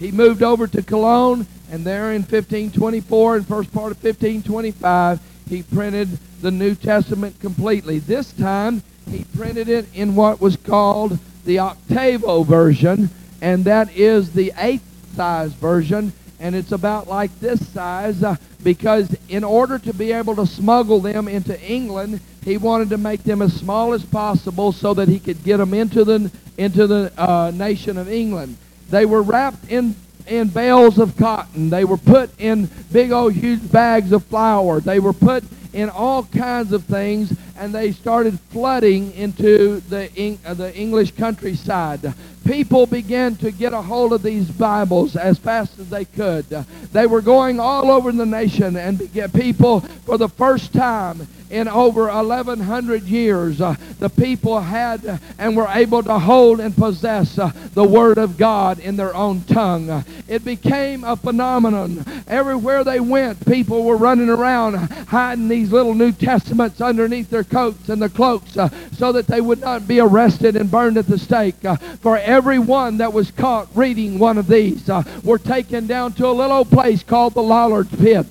He 0.00 0.10
moved 0.10 0.42
over 0.42 0.66
to 0.66 0.82
Cologne, 0.82 1.46
and 1.70 1.84
there 1.84 2.12
in 2.12 2.22
1524 2.22 3.36
and 3.36 3.46
first 3.46 3.70
part 3.70 3.92
of 3.92 4.02
1525, 4.02 5.20
he 5.48 5.62
printed 5.62 6.18
the 6.40 6.50
New 6.50 6.74
Testament 6.74 7.38
completely. 7.38 7.98
This 7.98 8.32
time, 8.32 8.82
he 9.10 9.24
printed 9.36 9.68
it 9.68 9.86
in 9.94 10.16
what 10.16 10.40
was 10.40 10.56
called 10.56 11.18
the 11.44 11.58
octavo 11.58 12.44
version, 12.44 13.10
and 13.42 13.66
that 13.66 13.94
is 13.94 14.32
the 14.32 14.52
eighth 14.56 14.82
size 15.14 15.52
version. 15.52 16.14
and 16.40 16.54
it's 16.54 16.72
about 16.72 17.06
like 17.06 17.30
this 17.40 17.60
size 17.68 18.22
uh, 18.22 18.34
because 18.64 19.14
in 19.28 19.44
order 19.44 19.78
to 19.78 19.92
be 19.92 20.12
able 20.12 20.34
to 20.34 20.46
smuggle 20.46 20.98
them 21.00 21.28
into 21.28 21.60
England, 21.60 22.18
he 22.42 22.56
wanted 22.56 22.88
to 22.88 22.96
make 22.96 23.22
them 23.24 23.42
as 23.42 23.52
small 23.52 23.92
as 23.92 24.02
possible 24.06 24.72
so 24.72 24.94
that 24.94 25.08
he 25.08 25.20
could 25.20 25.44
get 25.44 25.58
them 25.58 25.74
into 25.74 26.02
the 26.04 26.30
into 26.56 26.86
the 26.86 27.12
uh, 27.18 27.50
nation 27.54 27.98
of 27.98 28.08
England. 28.08 28.56
They 28.90 29.06
were 29.06 29.22
wrapped 29.22 29.70
in 29.70 29.94
in 30.26 30.48
bales 30.48 30.98
of 30.98 31.16
cotton. 31.16 31.70
They 31.70 31.84
were 31.84 31.96
put 31.96 32.30
in 32.38 32.70
big 32.92 33.10
old 33.10 33.32
huge 33.32 33.70
bags 33.70 34.12
of 34.12 34.24
flour. 34.24 34.80
They 34.80 35.00
were 35.00 35.12
put 35.12 35.44
in 35.72 35.88
all 35.90 36.24
kinds 36.24 36.72
of 36.72 36.84
things, 36.84 37.36
and 37.60 37.74
they 37.74 37.92
started 37.92 38.40
flooding 38.48 39.12
into 39.12 39.80
the, 39.80 40.38
uh, 40.46 40.54
the 40.54 40.74
English 40.74 41.10
countryside. 41.12 42.00
People 42.46 42.86
began 42.86 43.36
to 43.36 43.50
get 43.50 43.74
a 43.74 43.82
hold 43.82 44.14
of 44.14 44.22
these 44.22 44.50
Bibles 44.50 45.14
as 45.14 45.38
fast 45.38 45.78
as 45.78 45.90
they 45.90 46.06
could. 46.06 46.46
They 46.92 47.06
were 47.06 47.20
going 47.20 47.60
all 47.60 47.90
over 47.90 48.10
the 48.12 48.24
nation, 48.24 48.76
and 48.76 49.12
get 49.12 49.34
people, 49.34 49.80
for 49.80 50.16
the 50.16 50.28
first 50.28 50.72
time, 50.72 51.28
in 51.50 51.66
over 51.68 52.06
1100 52.06 53.02
years 53.02 53.60
uh, 53.60 53.74
the 53.98 54.08
people 54.08 54.60
had 54.60 55.20
and 55.38 55.56
were 55.56 55.68
able 55.68 56.02
to 56.02 56.18
hold 56.18 56.60
and 56.60 56.74
possess 56.76 57.38
uh, 57.38 57.50
the 57.74 57.84
word 57.84 58.18
of 58.18 58.38
God 58.38 58.78
in 58.78 58.96
their 58.96 59.14
own 59.14 59.42
tongue. 59.42 60.04
It 60.28 60.44
became 60.44 61.04
a 61.04 61.16
phenomenon. 61.16 62.04
Everywhere 62.28 62.84
they 62.84 63.00
went, 63.00 63.44
people 63.46 63.84
were 63.84 63.96
running 63.96 64.28
around 64.28 64.74
hiding 64.74 65.48
these 65.48 65.72
little 65.72 65.94
New 65.94 66.12
Testaments 66.12 66.80
underneath 66.80 67.30
their 67.30 67.44
coats 67.50 67.88
and 67.88 68.00
the 68.00 68.08
cloaks 68.08 68.56
uh, 68.56 68.68
so 68.92 69.12
that 69.12 69.26
they 69.26 69.40
would 69.40 69.60
not 69.60 69.86
be 69.86 70.00
arrested 70.00 70.56
and 70.56 70.70
burned 70.70 70.96
at 70.96 71.06
the 71.06 71.18
stake. 71.18 71.64
Uh, 71.64 71.76
for 71.76 72.18
every 72.18 72.58
one 72.58 72.98
that 72.98 73.12
was 73.12 73.30
caught 73.32 73.68
reading 73.74 74.18
one 74.18 74.38
of 74.38 74.46
these 74.46 74.88
were 75.22 75.38
taken 75.38 75.86
down 75.86 76.12
to 76.12 76.26
a 76.26 76.32
little 76.32 76.64
place 76.64 77.02
called 77.02 77.34
the 77.34 77.42
Lollard's 77.42 77.94
Pit. 77.96 78.26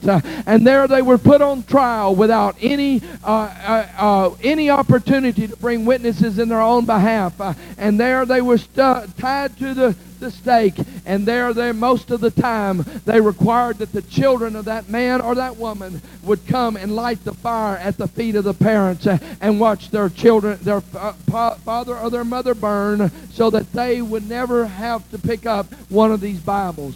and 0.47 0.65
there 0.65 0.87
they 0.87 1.01
were 1.01 1.17
put 1.17 1.41
on 1.41 1.63
trial 1.63 2.15
without 2.15 2.55
any 2.61 3.01
uh, 3.23 3.29
uh, 3.29 3.87
uh, 3.97 4.35
any 4.43 4.69
opportunity 4.69 5.47
to 5.47 5.55
bring 5.57 5.85
witnesses 5.85 6.39
in 6.39 6.49
their 6.49 6.61
own 6.61 6.85
behalf. 6.85 7.39
Uh, 7.39 7.53
and 7.77 7.99
there 7.99 8.25
they 8.25 8.41
were 8.41 8.57
stu- 8.57 9.03
tied 9.17 9.57
to 9.57 9.73
the, 9.73 9.95
the 10.19 10.31
stake. 10.31 10.75
And 11.05 11.25
there, 11.25 11.53
they, 11.53 11.71
most 11.71 12.11
of 12.11 12.21
the 12.21 12.31
time, 12.31 12.85
they 13.05 13.21
required 13.21 13.77
that 13.79 13.91
the 13.91 14.01
children 14.03 14.55
of 14.55 14.65
that 14.65 14.89
man 14.89 15.21
or 15.21 15.35
that 15.35 15.57
woman 15.57 16.01
would 16.23 16.45
come 16.47 16.75
and 16.75 16.95
light 16.95 17.23
the 17.23 17.33
fire 17.33 17.77
at 17.77 17.97
the 17.97 18.07
feet 18.07 18.35
of 18.35 18.43
the 18.43 18.53
parents 18.53 19.07
and 19.07 19.59
watch 19.59 19.89
their 19.89 20.09
children, 20.09 20.59
their 20.61 20.81
father 20.81 21.97
or 21.97 22.09
their 22.09 22.23
mother 22.23 22.53
burn 22.53 23.11
so 23.31 23.49
that 23.49 23.71
they 23.73 24.01
would 24.01 24.27
never 24.27 24.65
have 24.65 25.09
to 25.11 25.17
pick 25.17 25.45
up 25.45 25.71
one 25.89 26.11
of 26.11 26.21
these 26.21 26.39
Bibles. 26.39 26.95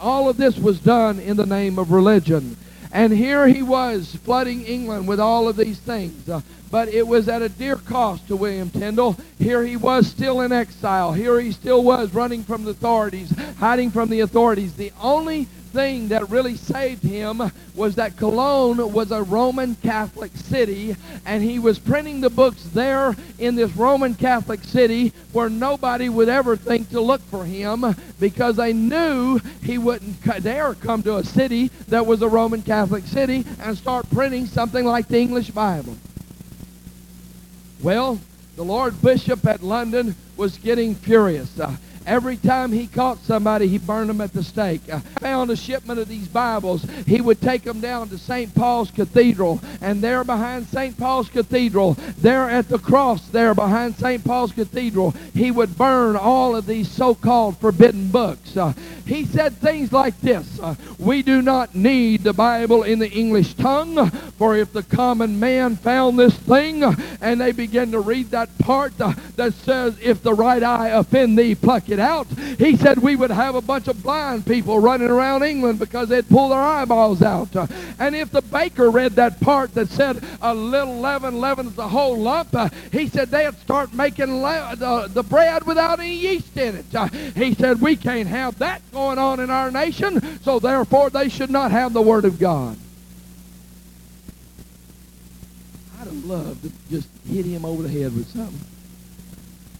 All 0.00 0.28
of 0.28 0.36
this 0.36 0.58
was 0.58 0.80
done 0.80 1.20
in 1.20 1.36
the 1.36 1.46
name 1.46 1.78
of 1.78 1.92
religion. 1.92 2.56
And 2.92 3.12
here 3.12 3.48
he 3.48 3.62
was 3.62 4.16
flooding 4.16 4.64
England 4.64 5.08
with 5.08 5.18
all 5.18 5.48
of 5.48 5.56
these 5.56 5.78
things. 5.78 6.28
Uh, 6.28 6.42
but 6.72 6.88
it 6.88 7.06
was 7.06 7.28
at 7.28 7.42
a 7.42 7.50
dear 7.50 7.76
cost 7.76 8.26
to 8.26 8.34
William 8.34 8.70
Tyndale. 8.70 9.14
Here 9.38 9.62
he 9.62 9.76
was 9.76 10.06
still 10.06 10.40
in 10.40 10.52
exile. 10.52 11.12
Here 11.12 11.38
he 11.38 11.52
still 11.52 11.84
was 11.84 12.14
running 12.14 12.42
from 12.42 12.64
the 12.64 12.70
authorities, 12.70 13.30
hiding 13.58 13.90
from 13.90 14.08
the 14.08 14.20
authorities. 14.20 14.72
The 14.72 14.90
only 14.98 15.44
thing 15.44 16.08
that 16.08 16.30
really 16.30 16.56
saved 16.56 17.02
him 17.02 17.42
was 17.74 17.96
that 17.96 18.16
Cologne 18.16 18.90
was 18.90 19.10
a 19.10 19.22
Roman 19.22 19.74
Catholic 19.76 20.32
city, 20.34 20.96
and 21.26 21.42
he 21.42 21.58
was 21.58 21.78
printing 21.78 22.22
the 22.22 22.30
books 22.30 22.62
there 22.72 23.14
in 23.38 23.54
this 23.54 23.76
Roman 23.76 24.14
Catholic 24.14 24.64
city 24.64 25.12
where 25.32 25.50
nobody 25.50 26.08
would 26.08 26.30
ever 26.30 26.56
think 26.56 26.88
to 26.90 27.02
look 27.02 27.20
for 27.22 27.44
him 27.44 27.84
because 28.18 28.56
they 28.56 28.72
knew 28.72 29.38
he 29.62 29.76
wouldn't 29.76 30.22
dare 30.42 30.72
come 30.74 31.02
to 31.02 31.16
a 31.16 31.24
city 31.24 31.68
that 31.88 32.06
was 32.06 32.22
a 32.22 32.28
Roman 32.28 32.62
Catholic 32.62 33.04
city 33.04 33.44
and 33.60 33.76
start 33.76 34.08
printing 34.08 34.46
something 34.46 34.86
like 34.86 35.08
the 35.08 35.18
English 35.18 35.50
Bible. 35.50 35.98
Well, 37.82 38.20
the 38.54 38.62
Lord 38.62 39.02
Bishop 39.02 39.44
at 39.44 39.60
London 39.60 40.14
was 40.36 40.56
getting 40.56 40.94
furious. 40.94 41.58
Uh, 41.58 41.74
Every 42.06 42.36
time 42.36 42.72
he 42.72 42.86
caught 42.86 43.18
somebody, 43.18 43.68
he 43.68 43.78
burned 43.78 44.10
them 44.10 44.20
at 44.20 44.32
the 44.32 44.42
stake. 44.42 44.82
I 44.92 44.98
found 44.98 45.50
a 45.50 45.56
shipment 45.56 46.00
of 46.00 46.08
these 46.08 46.28
Bibles. 46.28 46.84
He 47.06 47.20
would 47.20 47.40
take 47.40 47.62
them 47.62 47.80
down 47.80 48.08
to 48.08 48.18
St. 48.18 48.54
Paul's 48.54 48.90
Cathedral, 48.90 49.60
and 49.80 50.02
there 50.02 50.24
behind 50.24 50.66
St. 50.66 50.96
Paul's 50.96 51.28
Cathedral, 51.28 51.94
there 52.18 52.50
at 52.50 52.68
the 52.68 52.78
cross 52.78 53.28
there 53.28 53.54
behind 53.54 53.96
St. 53.96 54.24
Paul's 54.24 54.52
Cathedral, 54.52 55.14
he 55.34 55.50
would 55.50 55.76
burn 55.78 56.16
all 56.16 56.56
of 56.56 56.66
these 56.66 56.90
so-called 56.90 57.56
forbidden 57.58 58.08
books. 58.08 58.56
Uh, 58.56 58.72
he 59.06 59.24
said 59.24 59.56
things 59.58 59.92
like 59.92 60.18
this, 60.20 60.60
uh, 60.60 60.74
We 60.98 61.22
do 61.22 61.42
not 61.42 61.74
need 61.74 62.22
the 62.22 62.32
Bible 62.32 62.82
in 62.82 62.98
the 62.98 63.10
English 63.10 63.54
tongue, 63.54 64.10
for 64.38 64.56
if 64.56 64.72
the 64.72 64.82
common 64.82 65.38
man 65.38 65.76
found 65.76 66.18
this 66.18 66.36
thing, 66.36 66.82
and 67.20 67.40
they 67.40 67.52
begin 67.52 67.92
to 67.92 68.00
read 68.00 68.30
that 68.30 68.56
part 68.58 68.92
uh, 69.00 69.12
that 69.36 69.54
says, 69.54 69.96
If 70.02 70.22
the 70.22 70.34
right 70.34 70.62
eye 70.62 70.88
offend 70.88 71.38
thee, 71.38 71.54
pluck 71.54 71.88
it 71.88 71.91
out. 71.98 72.26
He 72.58 72.76
said 72.76 72.98
we 72.98 73.16
would 73.16 73.30
have 73.30 73.54
a 73.54 73.60
bunch 73.60 73.88
of 73.88 74.02
blind 74.02 74.46
people 74.46 74.78
running 74.78 75.08
around 75.08 75.42
England 75.42 75.78
because 75.78 76.08
they'd 76.08 76.28
pull 76.28 76.50
their 76.50 76.60
eyeballs 76.60 77.22
out. 77.22 77.54
And 77.98 78.14
if 78.16 78.30
the 78.30 78.42
baker 78.42 78.90
read 78.90 79.12
that 79.12 79.40
part 79.40 79.74
that 79.74 79.88
said 79.88 80.22
a 80.40 80.54
little 80.54 80.98
leaven 80.98 81.40
leavens 81.40 81.74
the 81.74 81.88
whole 81.88 82.16
lump, 82.16 82.54
he 82.90 83.08
said 83.08 83.30
they'd 83.30 83.54
start 83.58 83.92
making 83.94 84.40
the, 84.40 85.10
the 85.12 85.22
bread 85.22 85.64
without 85.66 86.00
any 86.00 86.14
yeast 86.14 86.56
in 86.56 86.76
it. 86.76 87.34
He 87.34 87.54
said 87.54 87.80
we 87.80 87.96
can't 87.96 88.28
have 88.28 88.58
that 88.58 88.82
going 88.92 89.18
on 89.18 89.40
in 89.40 89.50
our 89.50 89.70
nation, 89.70 90.40
so 90.40 90.58
therefore 90.58 91.10
they 91.10 91.28
should 91.28 91.50
not 91.50 91.70
have 91.70 91.92
the 91.92 92.02
Word 92.02 92.24
of 92.24 92.38
God. 92.38 92.76
I'd 96.00 96.06
have 96.06 96.24
loved 96.24 96.62
to 96.62 96.72
just 96.90 97.08
hit 97.28 97.44
him 97.44 97.64
over 97.64 97.82
the 97.82 97.88
head 97.88 98.14
with 98.14 98.28
something. 98.28 98.71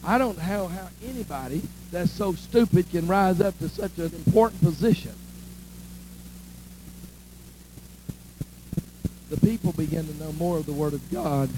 I 0.05 0.19
don't 0.19 0.37
know 0.37 0.67
how 0.67 0.89
anybody 1.05 1.63
that's 1.93 2.11
so 2.11 2.33
stupid 2.35 2.91
can 2.91 3.07
rise 3.07 3.41
up 3.41 3.59
to 3.61 3.69
such 3.69 3.99
an 3.99 4.13
important 4.15 4.61
position. 4.61 5.13
The 9.31 9.41
people 9.41 9.73
began 9.73 10.07
to 10.07 10.15
know 10.19 10.33
more 10.33 10.59
of 10.59 10.67
the 10.67 10.73
Word 10.73 10.93
of 10.93 11.11
God 11.11 11.49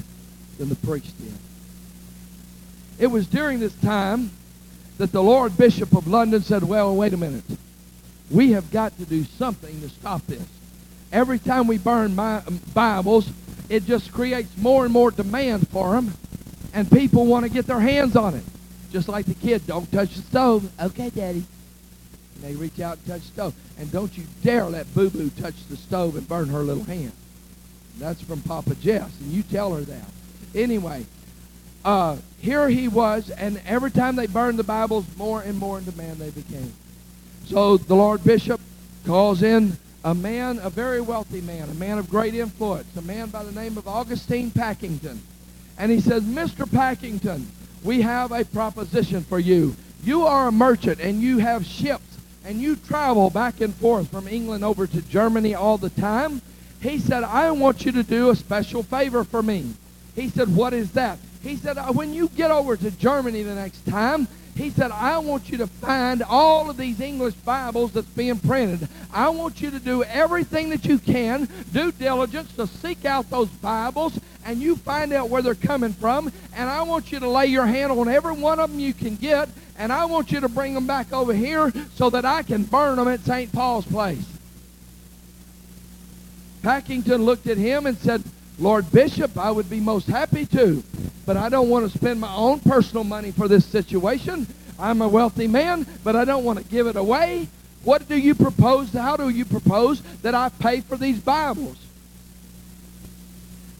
than 0.59 0.69
the 0.69 0.77
priest 0.77 1.17
did. 1.19 1.33
It 2.99 3.07
was 3.09 3.27
during 3.27 3.61
this 3.61 3.75
time 3.81 4.31
that 4.99 5.11
the 5.11 5.23
Lord 5.23 5.57
Bishop 5.57 5.93
of 5.97 6.07
London 6.07 6.43
said, 6.43 6.63
well, 6.63 6.95
wait 6.95 7.13
a 7.13 7.17
minute. 7.17 7.45
We 8.31 8.53
have 8.53 8.71
got 8.71 8.97
to 8.99 9.05
do 9.05 9.25
something 9.25 9.81
to 9.81 9.89
stop 9.89 10.25
this. 10.27 10.47
Every 11.11 11.39
time 11.39 11.67
we 11.67 11.79
burn 11.79 12.15
my 12.15 12.37
um, 12.39 12.61
Bibles, 12.73 13.29
it 13.69 13.87
just 13.87 14.13
creates 14.13 14.57
more 14.57 14.85
and 14.85 14.93
more 14.93 15.11
demand 15.11 15.69
for 15.69 15.93
them 15.93 16.15
and 16.75 16.91
people 16.91 17.25
want 17.25 17.47
to 17.47 17.51
get 17.51 17.67
their 17.67 17.81
hands 17.81 18.17
on 18.17 18.35
it. 18.35 18.45
Just 18.93 19.09
like 19.09 19.27
the 19.27 19.35
kid, 19.35 19.67
don't 19.67 19.91
touch 19.91 20.15
the 20.15 20.23
stove. 20.23 20.71
Okay, 20.81 21.11
Daddy. 21.11 21.45
And 22.35 22.45
they 22.45 22.55
reach 22.55 22.81
out 22.81 22.99
and 22.99 23.07
touch 23.07 23.23
the 23.23 23.33
stove. 23.33 23.55
And 23.79 23.91
don't 23.91 24.17
you 24.19 24.25
dare 24.43 24.65
let 24.65 24.93
Boo 24.95 25.09
Boo 25.09 25.31
touch 25.31 25.55
the 25.69 25.77
stove 25.77 26.17
and 26.17 26.29
burn 26.29 26.49
her 26.49 26.61
little 26.61 26.85
hand. 26.85 27.13
That's 27.99 28.21
from 28.21 28.41
Papa 28.41 28.75
Jess, 28.75 29.09
and 29.21 29.31
you 29.31 29.43
tell 29.43 29.75
her 29.75 29.83
that. 29.83 30.09
Anyway, 30.55 31.07
uh, 31.85 32.17
here 32.41 32.69
he 32.69 32.89
was, 32.89 33.31
and 33.31 33.61
every 33.67 33.91
time 33.91 34.17
they 34.17 34.27
burned 34.27 34.59
the 34.59 34.65
Bibles, 34.65 35.05
more 35.17 35.43
and 35.43 35.59
more 35.59 35.79
in 35.79 35.85
demand 35.85 36.19
they 36.19 36.31
became. 36.31 36.73
So 37.47 37.77
the 37.77 37.95
Lord 37.95 38.25
Bishop 38.25 38.61
calls 39.07 39.43
in 39.43 39.77
a 40.05 40.15
man, 40.15 40.59
a 40.63 40.71
very 40.71 41.01
wealthy 41.01 41.41
man, 41.41 41.69
a 41.69 41.75
man 41.75 41.99
of 41.99 42.11
great 42.11 42.35
influence, 42.35 42.97
a 42.97 43.03
man 43.03 43.29
by 43.29 43.45
the 43.45 43.53
name 43.53 43.79
of 43.79 43.87
Augustine 43.87 44.51
Packington. 44.51 45.21
And 45.79 45.91
he 45.91 46.01
says, 46.01 46.23
Mr. 46.23 46.71
Packington, 46.71 47.47
we 47.83 48.01
have 48.03 48.33
a 48.33 48.45
proposition 48.45 49.23
for 49.23 49.39
you. 49.39 49.75
You 50.03 50.27
are 50.27 50.49
a 50.49 50.53
merchant 50.53 51.01
and 51.01 51.21
you 51.21 51.39
have 51.39 51.67
ships 51.67 52.19
and 52.45 52.61
you 52.61 52.77
travel 52.77 53.31
back 53.31 53.61
and 53.61 53.75
forth 53.75 54.11
from 54.11 54.29
England 54.29 54.65
over 54.65 54.87
to 54.87 55.03
Germany 55.03 55.55
all 55.55 55.79
the 55.79 55.91
time. 55.91 56.43
He 56.81 56.99
said, 56.99 57.25
I 57.25 57.51
want 57.53 57.87
you 57.87 57.93
to 57.93 58.03
do 58.03 58.31
a 58.31 58.37
special 58.37 58.83
favor 58.83 59.25
for 59.25 59.43
me. 59.43 59.73
He 60.15 60.29
said, 60.29 60.55
what 60.55 60.75
is 60.75 60.93
that? 60.93 61.19
He 61.43 61.57
said, 61.57 61.79
uh, 61.79 61.93
when 61.93 62.13
you 62.13 62.29
get 62.29 62.51
over 62.51 62.77
to 62.77 62.91
Germany 62.91 63.43
the 63.43 63.55
next 63.55 63.87
time, 63.87 64.29
he 64.57 64.71
said, 64.71 64.93
I 64.93 65.19
want 65.19 65.51
you 65.51 65.59
to 65.59 65.67
find 65.67 66.23
all 66.23 66.71
of 66.71 66.77
these 66.77 67.01
English 67.01 67.35
Bibles 67.35 67.93
that's 67.93 68.07
being 68.09 68.39
printed. 68.39 68.89
I 69.13 69.29
want 69.31 69.61
you 69.61 69.71
to 69.73 69.81
do 69.81 70.05
everything 70.05 70.71
that 70.71 70.85
you 70.85 70.99
can, 70.99 71.49
due 71.73 71.91
diligence 71.91 72.55
to 72.57 72.67
seek 72.69 73.05
out 73.05 73.29
those 73.31 73.49
Bibles, 73.49 74.19
and 74.45 74.61
you 74.61 74.77
find 74.77 75.13
out 75.13 75.29
where 75.29 75.43
they're 75.43 75.57
coming 75.57 75.93
from. 75.93 76.31
And 76.55 76.71
I 76.71 76.83
want 76.83 77.11
you 77.11 77.19
to 77.19 77.29
lay 77.29 77.47
your 77.47 77.67
hand 77.67 77.91
on 77.91 78.09
every 78.09 78.35
one 78.35 78.61
of 78.61 78.71
them 78.71 78.79
you 78.79 78.95
can 78.95 79.17
get, 79.17 79.49
and 79.77 79.93
I 79.93 80.05
want 80.05 80.31
you 80.31 80.41
to 80.41 80.49
bring 80.49 80.75
them 80.75 80.87
back 80.87 81.13
over 81.13 81.35
here 81.35 81.73
so 81.95 82.11
that 82.11 82.25
I 82.25 82.45
can 82.45 82.63
burn 82.63 82.97
them 82.97 83.09
at 83.09 83.21
St. 83.21 83.53
Paul's 83.53 83.87
place. 83.87 84.25
Packington 86.63 87.25
looked 87.25 87.47
at 87.47 87.59
him 87.59 87.87
and 87.87 87.99
said, 87.99 88.23
Lord 88.59 88.91
Bishop, 88.93 89.37
I 89.37 89.51
would 89.51 89.69
be 89.69 89.81
most 89.81 90.07
happy 90.07 90.47
to, 90.47 90.83
but 91.27 91.37
I 91.37 91.49
don't 91.49 91.69
want 91.69 91.91
to 91.91 91.99
spend 91.99 92.21
my 92.21 92.35
own 92.35 92.61
personal 92.61 93.05
money 93.05 93.33
for 93.33 93.49
this 93.49 93.65
situation. 93.65 94.47
I'm 94.79 95.03
a 95.03 95.09
wealthy 95.09 95.49
man, 95.49 95.87
but 96.05 96.15
I 96.17 96.25
don't 96.25 96.45
want 96.45 96.59
to 96.59 96.65
give 96.65 96.87
it 96.87 96.97
away. 96.97 97.49
what 97.83 98.09
do 98.09 98.17
you 98.17 98.35
propose? 98.35 98.93
How 98.93 99.17
do 99.17 99.29
you 99.29 99.45
propose 99.45 100.01
that 100.23 100.35
I 100.35 100.49
pay 100.49 100.81
for 100.81 100.97
these 100.97 101.21
Bibles? 101.21 101.77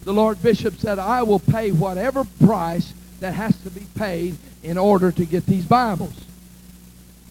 The 0.03 0.13
Lord 0.13 0.41
Bishop 0.43 0.75
said, 0.75 0.99
I 0.99 1.23
will 1.23 1.39
pay 1.39 1.71
whatever 1.71 2.25
price 2.45 2.93
that 3.21 3.33
has 3.33 3.57
to 3.61 3.71
be 3.71 3.87
paid 3.95 4.35
in 4.61 4.77
order 4.77 5.11
to 5.11 5.25
get 5.25 5.45
these 5.45 5.65
Bibles. 5.65 6.13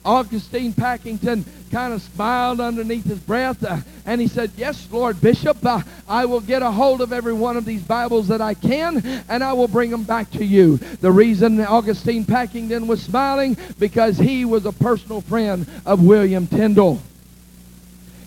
Augustine 0.05 0.73
Packington 0.73 1.45
kind 1.71 1.93
of 1.93 2.03
smiled 2.03 2.61
underneath 2.61 3.05
his 3.05 3.19
breath 3.19 3.65
uh, 3.65 3.79
and 4.07 4.21
he 4.21 4.29
said, 4.29 4.51
Yes, 4.57 4.87
Lord 4.91 5.21
Bishop, 5.21 5.65
uh, 5.65 5.81
I 6.09 6.25
will 6.27 6.41
get 6.41 6.63
a 6.63 6.71
hold 6.71 7.01
of 7.01 7.13
every 7.13 7.33
one 7.33 7.57
of 7.57 7.65
these 7.65 7.83
Bibles 7.83 8.29
that 8.29 8.41
I 8.41 8.55
can 8.55 9.25
and 9.29 9.43
I 9.43 9.53
will 9.55 9.69
bring 9.69 9.91
them 9.91 10.05
back 10.05 10.31
to 10.33 10.45
you. 10.45 10.77
The 10.77 11.11
reason 11.11 11.61
Augustine 11.61 12.25
Packington 12.25 12.87
was 12.87 13.03
smiling 13.03 13.57
because 13.79 14.19
he 14.19 14.45
was 14.45 14.67
a 14.67 14.73
personal 14.73 15.21
friend 15.21 15.67
of 15.87 16.05
William 16.05 16.47
Tyndale. 16.47 17.01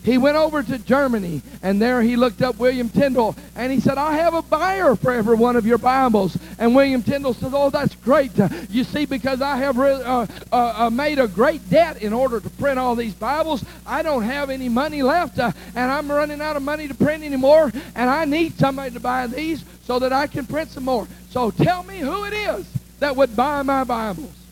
He 0.08 0.18
went 0.18 0.38
over 0.38 0.64
to 0.64 0.80
Germany, 0.80 1.41
and 1.62 1.82
there 1.82 2.01
he 2.01 2.16
looked 2.16 2.41
up 2.41 2.58
William 2.60 2.88
Tyndale, 2.88 3.36
and 3.58 3.74
he 3.74 3.82
said, 3.82 3.97
I 3.97 4.14
have 4.14 4.34
a 4.34 4.41
buyer 4.41 4.95
for 4.95 5.12
every 5.12 5.36
one 5.36 5.58
of 5.58 5.66
your 5.66 5.78
Bibles. 5.78 6.38
And 6.58 6.74
William 6.74 7.03
Tyndale 7.03 7.34
said, 7.34 7.51
oh, 7.53 7.70
that's 7.70 7.93
great. 7.95 8.39
Uh, 8.39 8.47
you 8.70 8.86
see, 8.86 9.05
because 9.05 9.41
I 9.41 9.58
have 9.58 9.78
uh, 9.78 10.26
uh, 10.49 10.74
uh, 10.78 10.89
made 10.89 11.20
a 11.20 11.28
great 11.28 11.70
debt 11.70 12.01
in 12.01 12.14
order 12.14 12.39
to 12.39 12.49
print 12.51 12.80
all 12.80 12.95
these 12.95 13.16
Bibles, 13.16 13.66
I 13.86 14.01
don't 14.01 14.24
have 14.24 14.49
any 14.49 14.70
money 14.70 15.03
left, 15.03 15.39
uh, 15.39 15.51
and 15.76 15.91
I'm 15.91 16.10
running 16.10 16.39
out 16.39 16.55
of 16.55 16.64
money 16.64 16.88
to 16.88 16.95
print 16.95 17.22
anymore, 17.26 17.70
and 17.93 18.10
I 18.10 18.24
need 18.24 18.58
somebody 18.58 18.91
to 18.91 19.01
buy 19.01 19.28
these 19.28 19.66
so 19.84 19.99
that 19.99 20.14
I 20.14 20.28
can 20.28 20.45
print 20.45 20.70
some 20.70 20.86
more. 20.86 21.05
So 21.32 21.51
tell 21.51 21.84
me 21.84 21.97
who 21.97 22.24
it 22.24 22.34
is 22.34 22.66
that 22.99 23.14
would 23.18 23.36
buy 23.36 23.62
my 23.62 23.84
Bibles. 23.84 24.47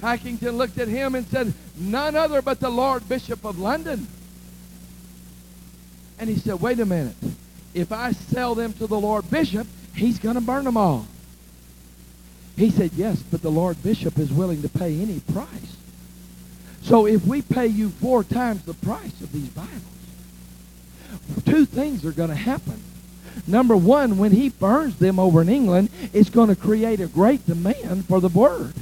Packington 0.00 0.56
looked 0.56 0.78
at 0.78 0.88
him 0.88 1.14
and 1.14 1.26
said, 1.26 1.52
None 1.78 2.16
other 2.16 2.42
but 2.42 2.60
the 2.60 2.70
Lord 2.70 3.08
Bishop 3.08 3.44
of 3.44 3.58
London. 3.58 4.06
And 6.18 6.28
he 6.28 6.36
said, 6.36 6.60
Wait 6.60 6.80
a 6.80 6.86
minute. 6.86 7.16
If 7.74 7.92
I 7.92 8.12
sell 8.12 8.54
them 8.54 8.72
to 8.74 8.86
the 8.86 8.98
Lord 8.98 9.30
Bishop, 9.30 9.66
he's 9.94 10.18
going 10.18 10.34
to 10.34 10.40
burn 10.40 10.64
them 10.64 10.76
all. 10.76 11.06
He 12.56 12.70
said, 12.70 12.92
Yes, 12.94 13.22
but 13.22 13.42
the 13.42 13.50
Lord 13.50 13.82
Bishop 13.82 14.18
is 14.18 14.32
willing 14.32 14.62
to 14.62 14.68
pay 14.68 15.00
any 15.00 15.20
price. 15.20 15.76
So 16.82 17.06
if 17.06 17.24
we 17.26 17.42
pay 17.42 17.66
you 17.66 17.90
four 17.90 18.24
times 18.24 18.64
the 18.64 18.74
price 18.74 19.20
of 19.20 19.32
these 19.32 19.48
Bibles, 19.50 19.72
two 21.44 21.64
things 21.66 22.04
are 22.04 22.12
going 22.12 22.30
to 22.30 22.34
happen. 22.34 22.82
Number 23.46 23.76
one, 23.76 24.18
when 24.18 24.32
he 24.32 24.48
burns 24.48 24.98
them 24.98 25.18
over 25.18 25.42
in 25.42 25.48
England, 25.48 25.90
it's 26.12 26.30
going 26.30 26.48
to 26.48 26.56
create 26.56 27.00
a 27.00 27.06
great 27.06 27.46
demand 27.46 28.06
for 28.06 28.20
the 28.20 28.28
Word. 28.28 28.74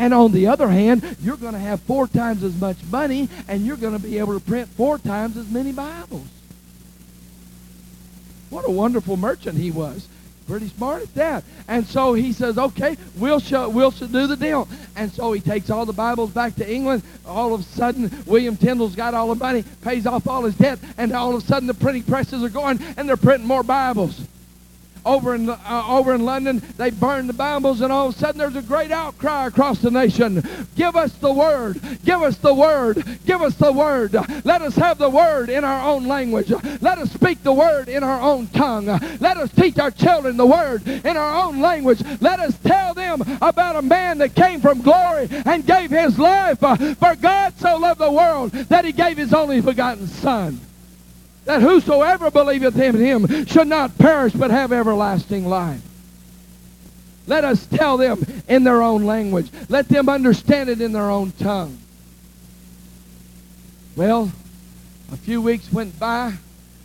And 0.00 0.14
on 0.14 0.32
the 0.32 0.46
other 0.46 0.66
hand, 0.66 1.04
you're 1.20 1.36
going 1.36 1.52
to 1.52 1.58
have 1.58 1.78
four 1.82 2.08
times 2.08 2.42
as 2.42 2.58
much 2.58 2.78
money 2.90 3.28
and 3.48 3.66
you're 3.66 3.76
going 3.76 3.92
to 3.92 4.02
be 4.02 4.16
able 4.16 4.32
to 4.32 4.40
print 4.40 4.66
four 4.70 4.96
times 4.96 5.36
as 5.36 5.50
many 5.50 5.72
Bibles. 5.72 6.26
What 8.48 8.66
a 8.66 8.70
wonderful 8.70 9.18
merchant 9.18 9.58
he 9.58 9.70
was. 9.70 10.08
Pretty 10.48 10.68
smart 10.68 11.02
at 11.02 11.14
that. 11.16 11.44
And 11.68 11.86
so 11.86 12.14
he 12.14 12.32
says, 12.32 12.56
okay, 12.56 12.96
we'll, 13.18 13.40
show, 13.40 13.68
we'll 13.68 13.90
do 13.90 14.26
the 14.26 14.36
deal. 14.36 14.68
And 14.96 15.12
so 15.12 15.32
he 15.32 15.40
takes 15.42 15.68
all 15.68 15.84
the 15.84 15.92
Bibles 15.92 16.30
back 16.30 16.54
to 16.54 16.68
England. 16.68 17.02
All 17.26 17.52
of 17.52 17.60
a 17.60 17.64
sudden, 17.64 18.10
William 18.24 18.56
Tyndale's 18.56 18.96
got 18.96 19.12
all 19.12 19.28
the 19.28 19.34
money, 19.34 19.64
pays 19.82 20.06
off 20.06 20.26
all 20.26 20.44
his 20.44 20.54
debt, 20.54 20.78
and 20.96 21.12
all 21.12 21.36
of 21.36 21.44
a 21.44 21.46
sudden 21.46 21.66
the 21.66 21.74
printing 21.74 22.04
presses 22.04 22.42
are 22.42 22.48
going 22.48 22.82
and 22.96 23.06
they're 23.06 23.18
printing 23.18 23.46
more 23.46 23.62
Bibles 23.62 24.18
over 25.04 25.34
in, 25.34 25.48
uh, 25.48 25.84
over 25.88 26.14
in 26.14 26.24
London, 26.24 26.62
they 26.76 26.90
burned 26.90 27.28
the 27.28 27.34
Bibles, 27.34 27.80
and 27.80 27.92
all 27.92 28.08
of 28.08 28.16
a 28.16 28.18
sudden 28.18 28.38
there's 28.38 28.56
a 28.56 28.62
great 28.62 28.90
outcry 28.90 29.46
across 29.46 29.80
the 29.80 29.90
nation. 29.90 30.42
Give 30.76 30.96
us 30.96 31.12
the 31.14 31.32
Word. 31.32 31.80
Give 32.04 32.22
us 32.22 32.36
the 32.38 32.54
Word. 32.54 33.04
Give 33.26 33.42
us 33.42 33.54
the 33.56 33.72
Word. 33.72 34.14
Let 34.44 34.62
us 34.62 34.76
have 34.76 34.98
the 34.98 35.10
Word 35.10 35.50
in 35.50 35.64
our 35.64 35.88
own 35.88 36.06
language. 36.06 36.50
Let 36.80 36.98
us 36.98 37.12
speak 37.12 37.42
the 37.42 37.52
Word 37.52 37.88
in 37.88 38.02
our 38.02 38.20
own 38.20 38.46
tongue. 38.48 38.86
Let 38.86 39.36
us 39.36 39.50
teach 39.52 39.78
our 39.78 39.90
children 39.90 40.36
the 40.36 40.46
Word 40.46 40.86
in 40.86 41.16
our 41.16 41.44
own 41.44 41.60
language. 41.60 42.02
Let 42.20 42.40
us 42.40 42.58
tell 42.58 42.94
them 42.94 43.22
about 43.40 43.76
a 43.76 43.82
man 43.82 44.18
that 44.18 44.34
came 44.34 44.60
from 44.60 44.82
glory 44.82 45.28
and 45.30 45.66
gave 45.66 45.90
his 45.90 46.18
life. 46.18 46.58
For 46.60 47.14
God 47.16 47.54
so 47.58 47.76
loved 47.76 48.00
the 48.00 48.10
world 48.10 48.52
that 48.52 48.84
he 48.84 48.92
gave 48.92 49.16
his 49.16 49.32
only 49.32 49.60
begotten 49.60 50.06
Son 50.06 50.60
that 51.50 51.62
whosoever 51.62 52.30
believeth 52.30 52.78
in 52.78 52.94
him 52.94 53.44
should 53.44 53.66
not 53.66 53.98
perish 53.98 54.32
but 54.32 54.52
have 54.52 54.70
everlasting 54.70 55.44
life. 55.44 55.82
Let 57.26 57.42
us 57.42 57.66
tell 57.66 57.96
them 57.96 58.24
in 58.48 58.62
their 58.62 58.80
own 58.80 59.04
language. 59.04 59.50
Let 59.68 59.88
them 59.88 60.08
understand 60.08 60.70
it 60.70 60.80
in 60.80 60.92
their 60.92 61.10
own 61.10 61.32
tongue. 61.32 61.76
Well, 63.96 64.30
a 65.10 65.16
few 65.16 65.42
weeks 65.42 65.72
went 65.72 65.98
by, 65.98 66.34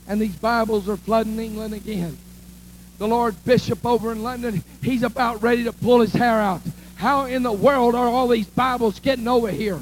and 0.07 0.19
these 0.19 0.35
Bibles 0.35 0.89
are 0.89 0.97
flooding 0.97 1.39
England 1.39 1.75
again. 1.75 2.17
The 2.97 3.07
Lord 3.07 3.35
Bishop 3.45 3.85
over 3.85 4.11
in 4.11 4.23
London, 4.23 4.63
he's 4.81 5.03
about 5.03 5.43
ready 5.43 5.65
to 5.65 5.73
pull 5.73 5.99
his 6.01 6.13
hair 6.13 6.41
out. 6.41 6.61
How 6.95 7.25
in 7.25 7.43
the 7.43 7.53
world 7.53 7.93
are 7.93 8.07
all 8.07 8.27
these 8.27 8.47
Bibles 8.47 8.99
getting 8.99 9.27
over 9.27 9.51
here? 9.51 9.79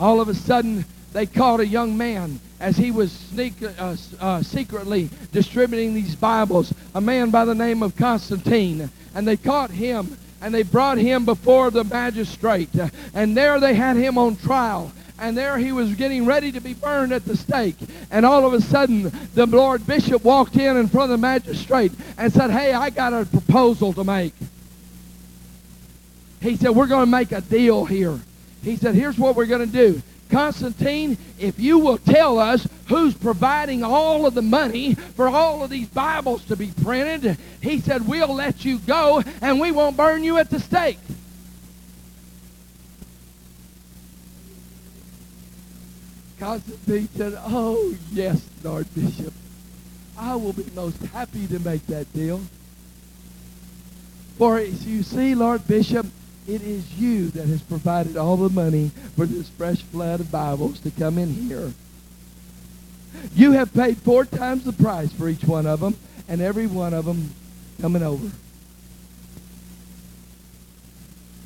All 0.00 0.22
of 0.22 0.30
a 0.30 0.34
sudden, 0.34 0.86
they 1.12 1.26
caught 1.26 1.60
a 1.60 1.66
young 1.66 1.98
man 1.98 2.40
as 2.64 2.78
he 2.78 2.90
was 2.90 3.12
sneak, 3.12 3.52
uh, 3.62 3.94
uh, 4.20 4.42
secretly 4.42 5.10
distributing 5.32 5.92
these 5.92 6.16
Bibles, 6.16 6.72
a 6.94 7.00
man 7.00 7.28
by 7.28 7.44
the 7.44 7.54
name 7.54 7.82
of 7.82 7.94
Constantine. 7.94 8.90
And 9.14 9.28
they 9.28 9.36
caught 9.36 9.70
him 9.70 10.16
and 10.40 10.54
they 10.54 10.62
brought 10.62 10.96
him 10.96 11.26
before 11.26 11.70
the 11.70 11.84
magistrate. 11.84 12.70
And 13.12 13.36
there 13.36 13.60
they 13.60 13.74
had 13.74 13.96
him 13.96 14.16
on 14.16 14.36
trial. 14.36 14.90
And 15.18 15.36
there 15.36 15.58
he 15.58 15.72
was 15.72 15.94
getting 15.94 16.24
ready 16.24 16.52
to 16.52 16.60
be 16.60 16.72
burned 16.72 17.12
at 17.12 17.26
the 17.26 17.36
stake. 17.36 17.76
And 18.10 18.24
all 18.24 18.46
of 18.46 18.54
a 18.54 18.62
sudden, 18.62 19.12
the 19.34 19.44
Lord 19.44 19.86
Bishop 19.86 20.24
walked 20.24 20.56
in 20.56 20.78
in 20.78 20.88
front 20.88 21.12
of 21.12 21.20
the 21.20 21.22
magistrate 21.22 21.92
and 22.16 22.32
said, 22.32 22.50
Hey, 22.50 22.72
I 22.72 22.88
got 22.88 23.12
a 23.12 23.26
proposal 23.26 23.92
to 23.92 24.04
make. 24.04 24.32
He 26.40 26.56
said, 26.56 26.70
We're 26.70 26.86
going 26.86 27.04
to 27.04 27.10
make 27.10 27.32
a 27.32 27.42
deal 27.42 27.84
here. 27.84 28.18
He 28.62 28.76
said, 28.76 28.94
Here's 28.94 29.18
what 29.18 29.36
we're 29.36 29.46
going 29.46 29.70
to 29.70 29.72
do. 29.72 30.02
Constantine, 30.30 31.16
if 31.38 31.58
you 31.60 31.78
will 31.78 31.98
tell 31.98 32.38
us 32.38 32.66
who's 32.88 33.14
providing 33.14 33.82
all 33.82 34.26
of 34.26 34.34
the 34.34 34.42
money 34.42 34.94
for 34.94 35.28
all 35.28 35.62
of 35.62 35.70
these 35.70 35.88
Bibles 35.88 36.44
to 36.46 36.56
be 36.56 36.72
printed, 36.82 37.38
he 37.60 37.80
said, 37.80 38.06
we'll 38.06 38.34
let 38.34 38.64
you 38.64 38.78
go 38.78 39.22
and 39.40 39.60
we 39.60 39.70
won't 39.70 39.96
burn 39.96 40.24
you 40.24 40.38
at 40.38 40.50
the 40.50 40.58
stake. 40.58 40.98
Constantine 46.38 47.08
said, 47.16 47.34
oh, 47.46 47.94
yes, 48.12 48.44
Lord 48.62 48.86
Bishop. 48.94 49.32
I 50.18 50.36
will 50.36 50.52
be 50.52 50.66
most 50.74 51.00
happy 51.06 51.46
to 51.46 51.58
make 51.60 51.86
that 51.86 52.12
deal. 52.12 52.40
For 54.36 54.58
as 54.58 54.86
you 54.86 55.02
see, 55.02 55.34
Lord 55.34 55.66
Bishop, 55.66 56.06
it 56.46 56.62
is 56.62 56.98
you 56.98 57.30
that 57.30 57.46
has 57.46 57.62
provided 57.62 58.16
all 58.16 58.36
the 58.36 58.50
money 58.50 58.90
for 59.16 59.26
this 59.26 59.48
fresh 59.48 59.82
flood 59.82 60.20
of 60.20 60.30
Bibles 60.30 60.80
to 60.80 60.90
come 60.90 61.18
in 61.18 61.32
here. 61.32 61.72
You 63.34 63.52
have 63.52 63.72
paid 63.72 63.96
four 63.98 64.24
times 64.24 64.64
the 64.64 64.72
price 64.72 65.12
for 65.12 65.28
each 65.28 65.44
one 65.44 65.66
of 65.66 65.80
them, 65.80 65.96
and 66.28 66.40
every 66.40 66.66
one 66.66 66.92
of 66.92 67.06
them 67.06 67.34
coming 67.80 68.02
over. 68.02 68.30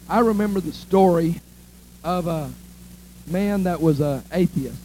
I 0.09 0.21
remember 0.21 0.61
the 0.61 0.73
story 0.73 1.41
of 2.03 2.27
a 2.27 2.51
man 3.27 3.65
that 3.65 3.81
was 3.81 4.01
an 4.01 4.23
atheist. 4.33 4.81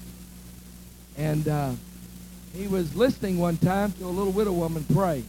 And 1.18 1.48
uh, 1.48 1.72
he 2.54 2.68
was 2.68 2.96
listening 2.96 3.40
one 3.40 3.58
time 3.58 3.94
to 3.94 4.06
a 4.06 4.08
little 4.08 4.34
widow 4.34 4.52
woman 4.52 4.86
pray. 4.94 5.24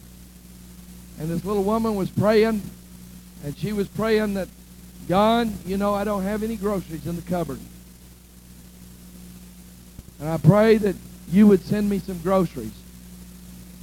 And 1.19 1.29
this 1.29 1.45
little 1.45 1.63
woman 1.63 1.95
was 1.95 2.11
praying, 2.11 2.63
and 3.45 3.57
she 3.57 3.73
was 3.73 3.87
praying 3.89 4.35
that 4.35 4.49
God, 5.09 5.53
you 5.67 5.77
know, 5.77 5.95
I 5.95 6.05
don't 6.05 6.23
have 6.23 6.43
any 6.43 6.57
groceries 6.57 7.07
in 7.07 7.17
the 7.17 7.23
cupboard. 7.23 7.61
And 10.21 10.29
I 10.29 10.39
pray 10.39 10.77
that 10.79 10.97
you 11.31 11.47
would 11.47 11.61
send 11.63 11.91
me 11.91 11.99
some 11.99 12.19
groceries. 12.19 12.73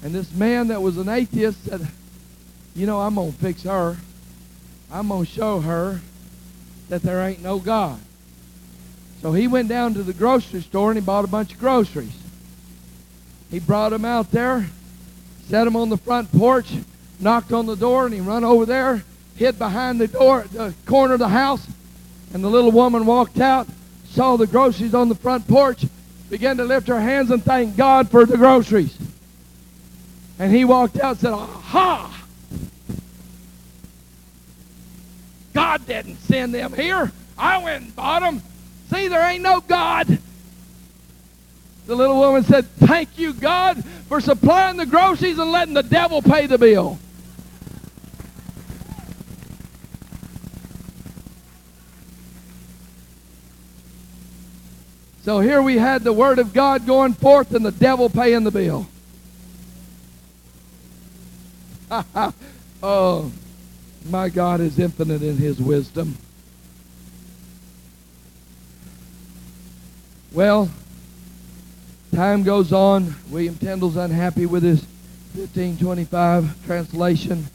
And 0.04 0.14
this 0.14 0.34
man 0.34 0.70
that 0.70 0.82
was 0.82 0.98
an 0.98 1.10
atheist 1.10 1.66
said, 1.66 1.88
you 2.76 2.88
know, 2.88 3.00
I'm 3.00 3.16
going 3.16 3.34
to 3.34 3.38
fix 3.38 3.64
her. 3.64 3.98
I'm 4.92 5.10
going 5.10 5.26
to 5.26 5.32
show 5.32 5.60
her 5.60 6.02
that 6.90 7.04
there 7.04 7.22
ain't 7.22 7.44
no 7.44 7.60
God. 7.60 8.00
So 9.22 9.34
he 9.34 9.48
went 9.48 9.70
down 9.70 9.94
to 9.94 10.04
the 10.04 10.14
grocery 10.14 10.62
store 10.62 10.90
and 10.90 11.00
he 11.00 11.06
bought 11.06 11.26
a 11.26 11.28
bunch 11.28 11.54
of 11.54 11.60
groceries. 11.60 12.18
He 13.52 13.60
brought 13.60 13.90
them 13.90 14.06
out 14.06 14.32
there, 14.32 14.68
set 15.48 15.66
them 15.66 15.76
on 15.76 15.90
the 15.90 15.98
front 15.98 16.32
porch, 16.32 16.72
knocked 17.20 17.54
on 17.54 17.68
the 17.68 17.76
door, 17.76 18.06
and 18.06 18.14
he 18.16 18.22
run 18.22 18.44
over 18.44 18.66
there 18.66 19.04
hid 19.42 19.58
behind 19.58 20.00
the 20.00 20.08
door, 20.08 20.46
the 20.52 20.72
corner 20.86 21.16
of 21.16 21.20
the 21.20 21.28
house, 21.28 21.68
and 22.32 22.44
the 22.44 22.48
little 22.48 22.72
woman 22.72 23.08
walked 23.08 23.40
out, 23.40 23.68
saw 24.06 24.38
the 24.38 24.46
groceries 24.46 24.94
on 24.94 25.10
the 25.10 25.16
front 25.16 25.48
porch, 25.48 25.84
began 26.30 26.58
to 26.58 26.64
lift 26.64 26.88
her 26.88 27.02
hands 27.02 27.32
and 27.32 27.44
thank 27.44 27.76
God 27.76 28.10
for 28.10 28.24
the 28.26 28.38
groceries. 28.38 28.96
And 30.38 30.54
he 30.54 30.64
walked 30.64 31.00
out 31.00 31.12
and 31.14 31.20
said, 31.20 31.34
Aha! 31.34 32.24
God 35.54 35.88
didn't 35.88 36.18
send 36.18 36.54
them 36.54 36.74
here. 36.74 37.12
I 37.36 37.64
went 37.64 37.84
and 37.84 37.96
bought 37.96 38.22
them. 38.22 38.44
See, 38.94 39.08
there 39.08 39.28
ain't 39.28 39.44
no 39.44 39.60
God. 39.62 40.20
The 41.88 41.96
little 41.96 42.20
woman 42.20 42.44
said, 42.44 42.68
Thank 42.78 43.18
you, 43.18 43.34
God, 43.34 43.84
for 44.08 44.22
supplying 44.22 44.78
the 44.78 44.86
groceries 44.86 45.40
and 45.40 45.52
letting 45.52 45.74
the 45.74 45.84
devil 45.84 46.22
pay 46.22 46.46
the 46.46 46.60
bill. 46.60 47.00
So 55.24 55.40
here 55.40 55.62
we 55.62 55.78
had 55.78 56.04
the 56.04 56.14
Word 56.14 56.40
of 56.40 56.52
God 56.52 56.88
going 56.88 57.14
forth 57.14 57.54
and 57.54 57.64
the 57.64 57.72
devil 57.72 58.10
paying 58.10 58.44
the 58.44 58.52
bill. 58.52 58.88
oh, 62.82 63.32
my 64.10 64.30
God 64.30 64.62
is 64.62 64.80
infinite 64.80 65.22
in 65.22 65.38
his 65.38 65.60
wisdom. 65.60 66.18
Well, 70.32 70.72
time 72.16 72.42
goes 72.42 72.74
on. 72.74 73.14
William 73.30 73.56
Tyndale's 73.56 73.98
unhappy 73.98 74.48
with 74.48 74.64
his 74.64 74.82
1525 75.36 76.66
translation. 76.66 77.46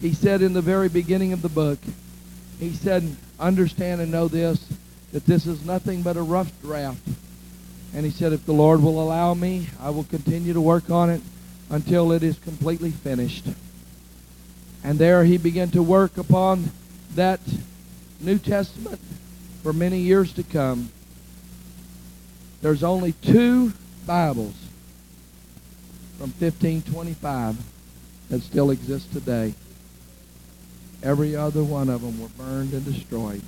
He 0.00 0.12
said 0.12 0.42
in 0.42 0.52
the 0.52 0.60
very 0.60 0.90
beginning 0.90 1.32
of 1.32 1.40
the 1.40 1.48
book, 1.48 1.78
he 2.60 2.72
said, 2.72 3.16
understand 3.40 4.00
and 4.00 4.12
know 4.12 4.28
this, 4.28 4.68
that 5.14 5.26
this 5.26 5.46
is 5.46 5.64
nothing 5.64 6.02
but 6.02 6.16
a 6.16 6.22
rough 6.22 6.50
draft. 6.60 6.98
And 7.94 8.04
he 8.04 8.10
said, 8.10 8.32
if 8.32 8.44
the 8.46 8.52
Lord 8.52 8.82
will 8.82 9.00
allow 9.00 9.32
me, 9.32 9.68
I 9.80 9.90
will 9.90 10.02
continue 10.02 10.52
to 10.52 10.60
work 10.60 10.90
on 10.90 11.08
it 11.08 11.22
until 11.70 12.10
it 12.10 12.24
is 12.24 12.36
completely 12.40 12.90
finished. 12.90 13.46
And 14.82 14.98
there 14.98 15.22
he 15.22 15.38
began 15.38 15.70
to 15.70 15.84
work 15.84 16.18
upon 16.18 16.72
that 17.14 17.38
New 18.20 18.40
Testament 18.40 19.00
for 19.62 19.72
many 19.72 20.00
years 20.00 20.32
to 20.32 20.42
come. 20.42 20.90
There's 22.60 22.82
only 22.82 23.12
two 23.12 23.72
Bibles 24.06 24.56
from 26.18 26.30
1525 26.40 27.56
that 28.30 28.42
still 28.42 28.72
exist 28.72 29.12
today. 29.12 29.54
Every 31.04 31.36
other 31.36 31.62
one 31.62 31.88
of 31.88 32.02
them 32.02 32.20
were 32.20 32.28
burned 32.30 32.72
and 32.72 32.84
destroyed 32.84 33.42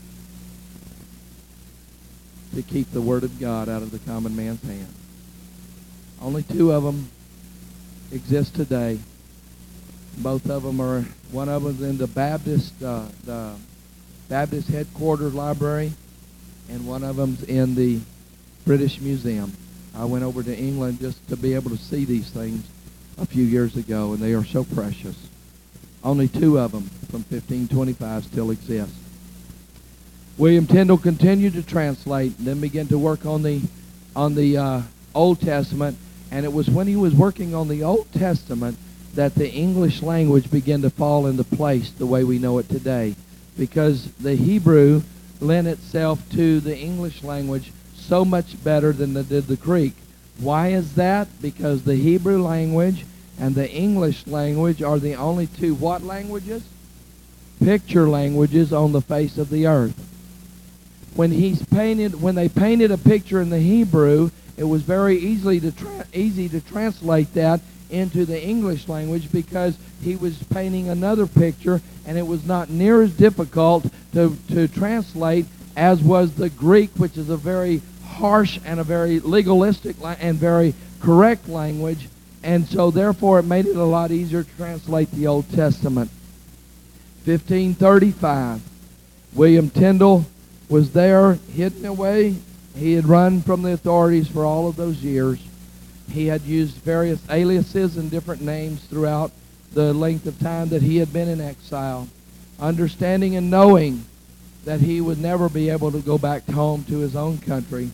to 2.56 2.62
keep 2.62 2.90
the 2.90 3.02
Word 3.02 3.22
of 3.22 3.38
God 3.38 3.68
out 3.68 3.82
of 3.82 3.90
the 3.90 3.98
common 3.98 4.34
man's 4.34 4.62
hand. 4.62 4.92
Only 6.22 6.42
two 6.42 6.72
of 6.72 6.82
them 6.82 7.10
exist 8.10 8.54
today. 8.54 8.98
Both 10.18 10.48
of 10.48 10.62
them 10.62 10.80
are, 10.80 11.02
one 11.30 11.50
of 11.50 11.62
them 11.62 11.74
is 11.74 11.82
in 11.82 11.98
the 11.98 12.06
Baptist, 12.06 12.82
uh, 12.82 13.08
the 13.24 13.54
Baptist 14.30 14.68
headquarters 14.68 15.34
library, 15.34 15.92
and 16.70 16.86
one 16.86 17.04
of 17.04 17.16
them's 17.16 17.42
in 17.44 17.74
the 17.74 18.00
British 18.64 19.00
Museum. 19.00 19.52
I 19.94 20.06
went 20.06 20.24
over 20.24 20.42
to 20.42 20.56
England 20.56 21.00
just 21.00 21.28
to 21.28 21.36
be 21.36 21.52
able 21.54 21.70
to 21.70 21.76
see 21.76 22.06
these 22.06 22.30
things 22.30 22.66
a 23.18 23.26
few 23.26 23.44
years 23.44 23.76
ago, 23.76 24.14
and 24.14 24.22
they 24.22 24.32
are 24.32 24.44
so 24.44 24.64
precious. 24.64 25.28
Only 26.02 26.28
two 26.28 26.58
of 26.58 26.72
them 26.72 26.84
from 27.10 27.20
1525 27.28 28.24
still 28.24 28.50
exist. 28.50 28.94
William 30.38 30.66
Tyndale 30.66 30.98
continued 30.98 31.54
to 31.54 31.62
translate, 31.62 32.36
then 32.38 32.60
began 32.60 32.86
to 32.88 32.98
work 32.98 33.24
on 33.24 33.42
the 33.42 33.62
on 34.14 34.34
the 34.34 34.56
uh, 34.56 34.82
Old 35.14 35.40
Testament. 35.40 35.96
And 36.30 36.44
it 36.44 36.52
was 36.52 36.68
when 36.68 36.86
he 36.86 36.96
was 36.96 37.14
working 37.14 37.54
on 37.54 37.68
the 37.68 37.82
Old 37.82 38.12
Testament 38.12 38.76
that 39.14 39.34
the 39.34 39.50
English 39.50 40.02
language 40.02 40.50
began 40.50 40.82
to 40.82 40.90
fall 40.90 41.26
into 41.26 41.44
place 41.44 41.90
the 41.90 42.06
way 42.06 42.24
we 42.24 42.38
know 42.38 42.58
it 42.58 42.68
today, 42.68 43.14
because 43.56 44.12
the 44.14 44.34
Hebrew 44.34 45.02
lent 45.40 45.68
itself 45.68 46.20
to 46.32 46.60
the 46.60 46.76
English 46.76 47.22
language 47.22 47.72
so 47.94 48.24
much 48.24 48.62
better 48.62 48.92
than 48.92 49.16
it 49.16 49.28
did 49.28 49.46
the 49.46 49.56
Greek. 49.56 49.94
Why 50.38 50.68
is 50.68 50.96
that? 50.96 51.28
Because 51.40 51.84
the 51.84 51.96
Hebrew 51.96 52.42
language 52.42 53.06
and 53.38 53.54
the 53.54 53.70
English 53.70 54.26
language 54.26 54.82
are 54.82 54.98
the 54.98 55.14
only 55.14 55.46
two 55.46 55.74
what 55.74 56.02
languages? 56.02 56.62
Picture 57.58 58.08
languages 58.08 58.72
on 58.72 58.92
the 58.92 59.00
face 59.00 59.38
of 59.38 59.48
the 59.48 59.66
earth. 59.66 60.05
When 61.16 61.30
he's 61.30 61.64
painted, 61.64 62.20
when 62.20 62.34
they 62.34 62.48
painted 62.48 62.90
a 62.90 62.98
picture 62.98 63.40
in 63.40 63.48
the 63.48 63.58
Hebrew, 63.58 64.30
it 64.56 64.64
was 64.64 64.82
very 64.82 65.16
easily 65.16 65.60
to 65.60 65.72
tra- 65.72 66.06
easy 66.12 66.48
to 66.50 66.60
translate 66.60 67.32
that 67.34 67.60
into 67.90 68.26
the 68.26 68.42
English 68.42 68.88
language 68.88 69.32
because 69.32 69.76
he 70.02 70.16
was 70.16 70.36
painting 70.44 70.88
another 70.88 71.26
picture 71.26 71.80
and 72.06 72.18
it 72.18 72.26
was 72.26 72.44
not 72.44 72.68
near 72.68 73.02
as 73.02 73.16
difficult 73.16 73.86
to, 74.12 74.36
to 74.48 74.68
translate 74.68 75.46
as 75.76 76.02
was 76.02 76.34
the 76.34 76.50
Greek, 76.50 76.90
which 76.96 77.16
is 77.16 77.30
a 77.30 77.36
very 77.36 77.80
harsh 78.04 78.58
and 78.64 78.80
a 78.80 78.84
very 78.84 79.20
legalistic 79.20 80.00
la- 80.00 80.16
and 80.20 80.36
very 80.36 80.74
correct 81.00 81.48
language. 81.48 82.08
And 82.42 82.66
so 82.66 82.90
therefore 82.90 83.38
it 83.38 83.44
made 83.44 83.66
it 83.66 83.76
a 83.76 83.84
lot 83.84 84.10
easier 84.10 84.42
to 84.42 84.56
translate 84.56 85.10
the 85.12 85.26
Old 85.26 85.50
Testament. 85.50 86.10
1535, 87.24 88.60
William 89.34 89.68
Tyndale 89.68 90.24
was 90.68 90.92
there 90.92 91.34
hidden 91.52 91.84
away. 91.84 92.36
He 92.74 92.94
had 92.94 93.06
run 93.06 93.40
from 93.42 93.62
the 93.62 93.72
authorities 93.72 94.28
for 94.28 94.44
all 94.44 94.68
of 94.68 94.76
those 94.76 95.02
years. 95.02 95.38
He 96.10 96.26
had 96.26 96.42
used 96.42 96.76
various 96.76 97.20
aliases 97.30 97.96
and 97.96 98.10
different 98.10 98.42
names 98.42 98.84
throughout 98.84 99.32
the 99.72 99.92
length 99.92 100.26
of 100.26 100.38
time 100.38 100.68
that 100.68 100.82
he 100.82 100.96
had 100.98 101.12
been 101.12 101.28
in 101.28 101.40
exile, 101.40 102.08
understanding 102.60 103.36
and 103.36 103.50
knowing 103.50 104.04
that 104.64 104.80
he 104.80 105.00
would 105.00 105.18
never 105.18 105.48
be 105.48 105.70
able 105.70 105.92
to 105.92 106.00
go 106.00 106.18
back 106.18 106.48
home 106.48 106.84
to 106.84 106.98
his 106.98 107.14
own 107.16 107.38
country. 107.38 107.90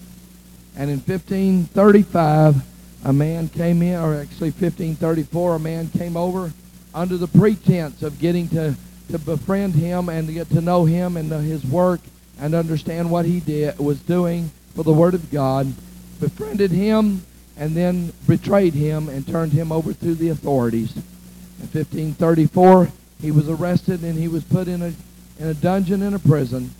And 0.76 0.90
in 0.90 0.98
1535, 1.00 2.56
a 3.04 3.12
man 3.12 3.48
came 3.48 3.82
in, 3.82 4.00
or 4.00 4.14
actually 4.14 4.50
1534, 4.50 5.56
a 5.56 5.58
man 5.58 5.88
came 5.88 6.16
over 6.16 6.52
under 6.94 7.16
the 7.16 7.26
pretense 7.26 8.02
of 8.02 8.18
getting 8.18 8.48
to, 8.48 8.74
to 9.10 9.18
befriend 9.18 9.74
him 9.74 10.08
and 10.08 10.28
to 10.28 10.32
get 10.32 10.48
to 10.50 10.60
know 10.60 10.84
him 10.84 11.16
and 11.16 11.30
his 11.30 11.64
work 11.64 12.00
and 12.40 12.54
understand 12.54 13.10
what 13.10 13.24
he 13.24 13.40
did 13.40 13.78
was 13.78 14.00
doing 14.00 14.50
for 14.74 14.82
the 14.82 14.92
Word 14.92 15.14
of 15.14 15.30
God, 15.30 15.72
befriended 16.20 16.70
him, 16.70 17.22
and 17.56 17.76
then 17.76 18.12
betrayed 18.26 18.74
him 18.74 19.08
and 19.08 19.26
turned 19.26 19.52
him 19.52 19.70
over 19.70 19.92
to 19.92 20.14
the 20.14 20.30
authorities. 20.30 20.96
In 20.96 21.68
1534, 21.68 22.88
he 23.20 23.30
was 23.30 23.48
arrested 23.48 24.02
and 24.02 24.18
he 24.18 24.28
was 24.28 24.42
put 24.44 24.68
in 24.68 24.82
a 24.82 24.92
in 25.38 25.48
a 25.48 25.54
dungeon 25.54 26.02
in 26.02 26.14
a 26.14 26.18
prison, 26.18 26.70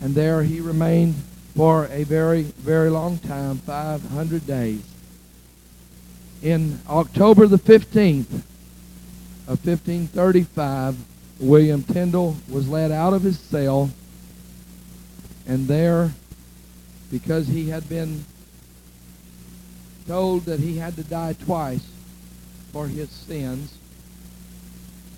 and 0.00 0.14
there 0.14 0.42
he 0.44 0.60
remained 0.60 1.14
for 1.56 1.86
a 1.86 2.04
very, 2.04 2.42
very 2.42 2.90
long 2.90 3.18
time, 3.18 3.58
500 3.58 4.46
days. 4.46 4.82
In 6.42 6.78
October 6.88 7.46
the 7.46 7.58
15th 7.58 8.42
of 9.46 9.64
1535, 9.64 10.96
William 11.40 11.82
Tyndale 11.82 12.36
was 12.48 12.68
led 12.68 12.92
out 12.92 13.12
of 13.12 13.22
his 13.22 13.38
cell, 13.38 13.90
and 15.46 15.68
there, 15.68 16.12
because 17.10 17.46
he 17.46 17.68
had 17.68 17.88
been 17.88 18.24
told 20.06 20.44
that 20.44 20.60
he 20.60 20.78
had 20.78 20.96
to 20.96 21.04
die 21.04 21.32
twice 21.32 21.86
for 22.72 22.86
his 22.86 23.10
sins, 23.10 23.74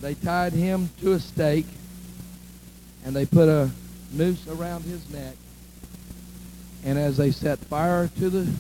they 0.01 0.15
tied 0.15 0.53
him 0.53 0.91
to 1.01 1.13
a 1.13 1.21
stake 1.21 1.67
and 3.05 3.15
they 3.15 3.25
put 3.25 3.49
a 3.49 3.71
noose 4.13 4.47
around 4.49 4.85
his 4.85 5.09
neck. 5.11 5.35
And 6.85 6.99
as 6.99 7.17
they 7.17 7.31
set 7.31 7.59
fire 7.59 8.09
to 8.19 8.31
the 8.31 8.53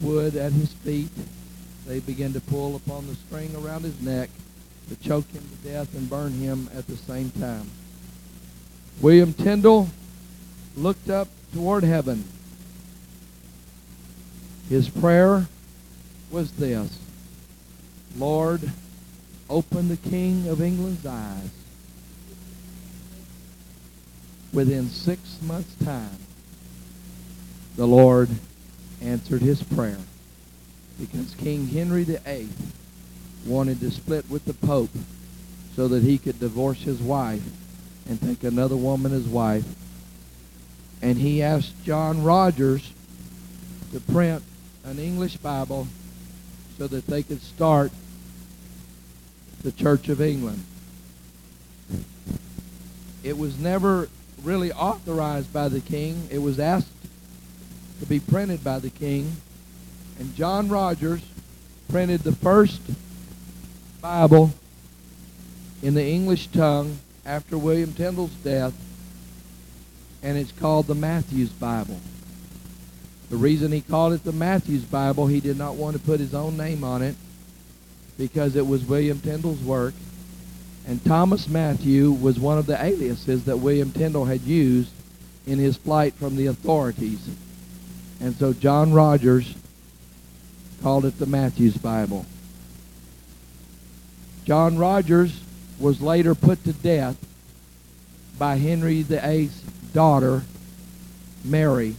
wood 0.00 0.36
at 0.36 0.52
his 0.52 0.72
feet, 0.72 1.10
they 1.86 2.00
began 2.00 2.32
to 2.34 2.40
pull 2.40 2.76
upon 2.76 3.06
the 3.06 3.14
string 3.14 3.54
around 3.56 3.82
his 3.82 4.00
neck 4.00 4.30
to 4.88 4.96
choke 4.96 5.28
him 5.32 5.42
to 5.42 5.68
death 5.68 5.94
and 5.94 6.08
burn 6.08 6.32
him 6.32 6.68
at 6.74 6.86
the 6.86 6.96
same 6.96 7.30
time. 7.32 7.68
William 9.00 9.32
Tyndale 9.32 9.88
looked 10.82 11.10
up 11.10 11.28
toward 11.52 11.84
heaven. 11.84 12.24
His 14.68 14.88
prayer 14.88 15.46
was 16.30 16.52
this 16.52 16.98
Lord, 18.16 18.70
open 19.48 19.88
the 19.88 19.96
King 19.96 20.48
of 20.48 20.60
England's 20.60 21.06
eyes 21.06 21.50
within 24.52 24.88
six 24.88 25.40
months' 25.42 25.74
time, 25.84 26.16
the 27.76 27.86
Lord 27.86 28.28
answered 29.00 29.42
his 29.42 29.62
prayer 29.62 29.98
because 30.98 31.34
King 31.34 31.68
Henry 31.68 32.04
VIII 32.04 32.48
wanted 33.46 33.80
to 33.80 33.90
split 33.90 34.28
with 34.28 34.44
the 34.44 34.54
Pope 34.54 34.90
so 35.76 35.86
that 35.88 36.02
he 36.02 36.18
could 36.18 36.40
divorce 36.40 36.82
his 36.82 37.00
wife 37.00 37.44
and 38.08 38.20
take 38.20 38.42
another 38.42 38.76
woman 38.76 39.12
as 39.12 39.28
wife. 39.28 39.64
And 41.00 41.18
he 41.18 41.42
asked 41.42 41.72
John 41.84 42.22
Rogers 42.22 42.92
to 43.92 44.00
print 44.00 44.42
an 44.84 44.98
English 44.98 45.36
Bible 45.36 45.86
so 46.76 46.86
that 46.86 47.06
they 47.06 47.22
could 47.22 47.42
start 47.42 47.92
the 49.62 49.72
Church 49.72 50.08
of 50.08 50.20
England. 50.20 50.64
It 53.22 53.36
was 53.36 53.58
never 53.58 54.08
really 54.42 54.72
authorized 54.72 55.52
by 55.52 55.68
the 55.68 55.80
king. 55.80 56.28
It 56.30 56.38
was 56.38 56.58
asked 56.58 56.88
to 58.00 58.06
be 58.06 58.20
printed 58.20 58.62
by 58.62 58.78
the 58.78 58.90
king. 58.90 59.36
And 60.18 60.34
John 60.34 60.68
Rogers 60.68 61.22
printed 61.88 62.20
the 62.20 62.34
first 62.34 62.80
Bible 64.00 64.52
in 65.82 65.94
the 65.94 66.04
English 66.04 66.48
tongue 66.48 66.98
after 67.24 67.58
William 67.58 67.92
Tyndale's 67.92 68.30
death, 68.44 68.74
and 70.22 70.36
it's 70.36 70.52
called 70.52 70.86
the 70.86 70.94
Matthews 70.94 71.50
Bible. 71.50 72.00
The 73.30 73.36
reason 73.36 73.72
he 73.72 73.82
called 73.82 74.14
it 74.14 74.24
the 74.24 74.32
Matthews 74.32 74.84
Bible, 74.84 75.26
he 75.26 75.40
did 75.40 75.58
not 75.58 75.74
want 75.74 75.96
to 75.96 76.02
put 76.02 76.20
his 76.20 76.34
own 76.34 76.56
name 76.56 76.82
on 76.82 77.02
it 77.02 77.14
because 78.16 78.56
it 78.56 78.66
was 78.66 78.84
William 78.84 79.20
Tyndale's 79.20 79.60
work. 79.60 79.94
And 80.86 81.04
Thomas 81.04 81.48
Matthew 81.48 82.10
was 82.10 82.38
one 82.38 82.56
of 82.56 82.66
the 82.66 82.82
aliases 82.82 83.44
that 83.44 83.58
William 83.58 83.92
Tyndale 83.92 84.24
had 84.24 84.40
used 84.40 84.90
in 85.46 85.58
his 85.58 85.76
flight 85.76 86.14
from 86.14 86.36
the 86.36 86.46
authorities. 86.46 87.28
And 88.20 88.34
so 88.34 88.54
John 88.54 88.94
Rogers 88.94 89.54
called 90.82 91.04
it 91.04 91.18
the 91.18 91.26
Matthews 91.26 91.76
Bible. 91.76 92.24
John 94.44 94.78
Rogers 94.78 95.42
was 95.78 96.00
later 96.00 96.34
put 96.34 96.64
to 96.64 96.72
death 96.72 97.16
by 98.38 98.56
Henry 98.56 99.02
VIII's 99.02 99.62
daughter, 99.92 100.42
Mary, 101.44 101.96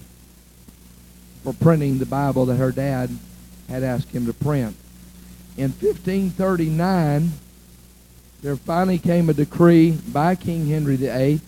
for 1.44 1.54
printing 1.54 2.00
the 2.00 2.06
Bible 2.06 2.46
that 2.46 2.56
her 2.56 2.72
dad 2.72 3.10
had 3.68 3.84
asked 3.84 4.10
him 4.10 4.26
to 4.26 4.34
print. 4.34 4.76
In 5.58 5.72
1539, 5.72 7.32
there 8.42 8.56
finally 8.56 8.98
came 8.98 9.30
a 9.30 9.34
decree 9.34 9.92
by 9.92 10.36
King 10.36 10.68
Henry 10.68 10.96
VIII 10.96 11.42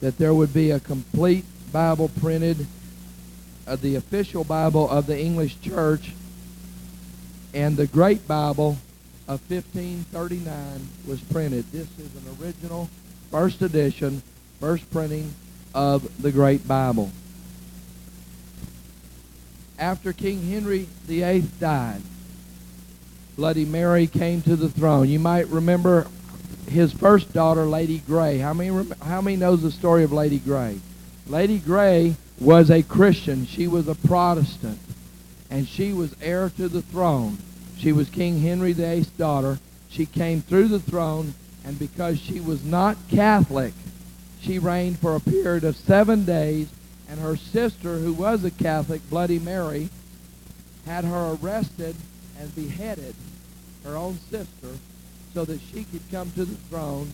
that 0.00 0.18
there 0.18 0.34
would 0.34 0.52
be 0.52 0.70
a 0.70 0.80
complete 0.80 1.44
Bible 1.70 2.10
printed, 2.20 2.66
uh, 3.66 3.76
the 3.76 3.96
official 3.96 4.44
Bible 4.44 4.88
of 4.88 5.06
the 5.06 5.18
English 5.18 5.60
Church, 5.60 6.12
and 7.54 7.76
the 7.76 7.86
Great 7.86 8.26
Bible 8.26 8.78
of 9.28 9.40
1539 9.50 10.88
was 11.06 11.20
printed. 11.20 11.70
This 11.70 11.88
is 11.98 12.10
an 12.16 12.36
original 12.42 12.88
first 13.30 13.62
edition, 13.62 14.22
first 14.60 14.90
printing 14.90 15.34
of 15.74 16.22
the 16.22 16.32
Great 16.32 16.66
Bible. 16.66 17.10
After 19.78 20.12
King 20.12 20.42
Henry 20.48 20.86
VIII 21.06 21.44
died, 21.58 22.02
Bloody 23.36 23.64
Mary 23.64 24.06
came 24.06 24.42
to 24.42 24.56
the 24.56 24.68
throne. 24.68 25.08
You 25.08 25.18
might 25.18 25.48
remember 25.48 26.06
his 26.68 26.92
first 26.92 27.32
daughter, 27.32 27.64
Lady 27.64 27.98
Grey. 27.98 28.38
How 28.38 28.52
many, 28.52 28.86
how 29.02 29.20
many 29.20 29.36
knows 29.36 29.62
the 29.62 29.70
story 29.70 30.04
of 30.04 30.12
Lady 30.12 30.38
Grey? 30.38 30.78
Lady 31.26 31.58
Grey 31.58 32.16
was 32.38 32.70
a 32.70 32.82
Christian. 32.82 33.46
She 33.46 33.66
was 33.68 33.88
a 33.88 33.94
Protestant. 33.94 34.78
And 35.50 35.66
she 35.66 35.92
was 35.92 36.14
heir 36.20 36.50
to 36.50 36.68
the 36.68 36.82
throne. 36.82 37.38
She 37.78 37.92
was 37.92 38.08
King 38.10 38.40
Henry 38.40 38.72
VIII's 38.72 39.08
daughter. 39.08 39.58
She 39.88 40.06
came 40.06 40.40
through 40.40 40.68
the 40.68 40.80
throne, 40.80 41.34
and 41.64 41.78
because 41.78 42.18
she 42.18 42.40
was 42.40 42.64
not 42.64 42.96
Catholic, 43.10 43.74
she 44.42 44.58
reigned 44.58 44.98
for 44.98 45.14
a 45.14 45.20
period 45.20 45.64
of 45.64 45.76
seven 45.76 46.24
days, 46.24 46.68
and 47.08 47.20
her 47.20 47.36
sister, 47.36 47.98
who 47.98 48.12
was 48.12 48.44
a 48.44 48.50
Catholic, 48.50 49.08
Bloody 49.08 49.38
Mary, 49.38 49.88
had 50.84 51.04
her 51.04 51.38
arrested 51.40 51.94
and 52.38 52.54
beheaded, 52.54 53.14
her 53.84 53.96
own 53.96 54.18
sister, 54.30 54.68
so 55.32 55.44
that 55.44 55.60
she 55.72 55.84
could 55.84 56.02
come 56.10 56.30
to 56.32 56.44
the 56.44 56.56
throne 56.68 57.10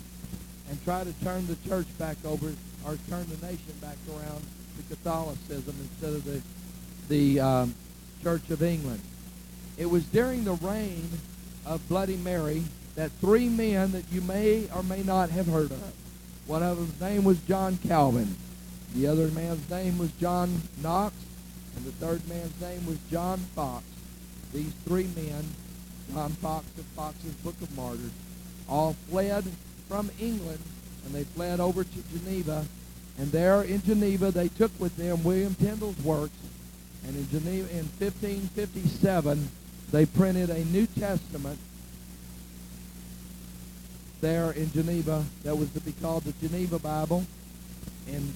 and 0.69 0.83
try 0.85 1.05
to 1.05 1.13
turn 1.25 1.47
the 1.47 1.57
church 1.69 1.87
back 1.99 2.17
over 2.25 2.53
or 2.87 2.97
turn 3.09 3.27
the 3.29 3.47
nation 3.47 3.75
back 3.81 3.97
around 4.11 4.43
to 4.77 4.95
Catholicism 4.95 5.75
instead 5.81 6.15
of 6.15 6.25
the 6.25 6.43
the 7.09 7.41
um, 7.41 7.75
Church 8.23 8.51
of 8.51 8.63
England. 8.63 9.01
It 9.77 9.87
was 9.87 10.05
during 10.05 10.45
the 10.45 10.55
reign 10.55 11.09
of 11.65 11.87
Bloody 11.89 12.17
Mary 12.17 12.65
that 12.97 13.11
three 13.13 13.49
men 13.49 13.93
that 13.93 14.05
you 14.11 14.21
may 14.21 14.69
or 14.75 14.83
may 14.83 15.03
not 15.03 15.31
have 15.31 15.47
heard 15.47 15.71
of. 15.71 15.93
One 16.49 16.63
of 16.63 16.79
them's 16.79 17.01
name 17.01 17.25
was 17.25 17.39
John 17.43 17.79
Calvin. 17.87 18.35
The 18.95 19.07
other 19.07 19.29
man's 19.29 19.69
name 19.71 19.99
was 19.99 20.11
John 20.13 20.63
Knox, 20.83 21.15
and 21.77 21.85
the 21.85 21.93
third 21.93 22.27
man's 22.27 22.59
name 22.61 22.87
was 22.87 22.97
John 23.11 23.39
Fox. 23.55 23.85
These 24.53 24.73
three 24.87 25.09
men 25.15 25.45
John 26.13 26.31
Fox 26.31 26.67
of 26.79 26.85
Fox's 26.97 27.35
Book 27.45 27.61
of 27.61 27.77
Martyrs, 27.77 28.13
all 28.69 28.97
fled 29.11 29.45
from 29.89 30.11
England, 30.19 30.61
and 31.05 31.15
they 31.15 31.25
fled 31.25 31.61
over 31.61 31.85
to 31.85 32.03
Geneva. 32.15 32.65
And 33.19 33.31
there 33.31 33.63
in 33.63 33.83
Geneva, 33.83 34.31
they 34.31 34.49
took 34.49 34.73
with 34.81 34.97
them 34.97 35.25
William 35.25 35.55
Tyndale's 35.55 36.03
works. 36.03 36.33
And 37.07 37.17
in 37.17 37.29
Geneva, 37.29 37.69
in 37.71 37.85
1557, 37.99 39.51
they 39.93 40.07
printed 40.07 40.51
a 40.51 40.65
New 40.65 40.87
Testament 40.87 41.59
there 44.21 44.53
in 44.53 44.71
Geneva 44.73 45.25
that 45.45 45.57
was 45.57 45.71
to 45.73 45.81
be 45.81 45.93
called 45.93 46.25
the 46.25 46.33
Geneva 46.47 46.79
Bible. 46.79 47.25
And 48.11 48.33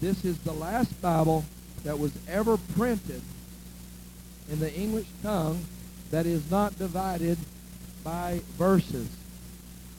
this 0.00 0.24
is 0.24 0.38
the 0.38 0.52
last 0.52 1.00
Bible 1.00 1.44
that 1.84 1.98
was 1.98 2.12
ever 2.28 2.56
printed 2.76 3.22
in 4.50 4.60
the 4.60 4.72
English 4.74 5.06
tongue 5.22 5.64
that 6.10 6.26
is 6.26 6.50
not 6.50 6.78
divided 6.78 7.38
by 8.02 8.40
verses. 8.58 9.08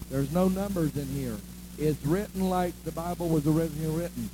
There's 0.09 0.31
no 0.31 0.47
numbers 0.47 0.95
in 0.95 1.07
here. 1.07 1.37
It's 1.77 2.03
written 2.05 2.49
like 2.49 2.73
the 2.83 2.91
Bible 2.91 3.27
was 3.27 3.47
originally 3.47 3.95
written. 3.95 4.29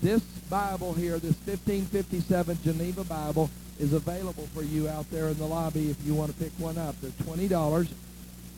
This 0.00 0.22
Bible 0.48 0.92
here, 0.92 1.18
this 1.18 1.36
1557 1.46 2.58
Geneva 2.62 3.04
Bible, 3.04 3.50
is 3.78 3.92
available 3.92 4.46
for 4.54 4.62
you 4.62 4.88
out 4.88 5.10
there 5.10 5.28
in 5.28 5.36
the 5.36 5.44
lobby 5.44 5.90
if 5.90 5.96
you 6.06 6.14
want 6.14 6.32
to 6.32 6.42
pick 6.42 6.52
one 6.58 6.78
up. 6.78 6.94
They're 7.00 7.10
$20. 7.10 7.88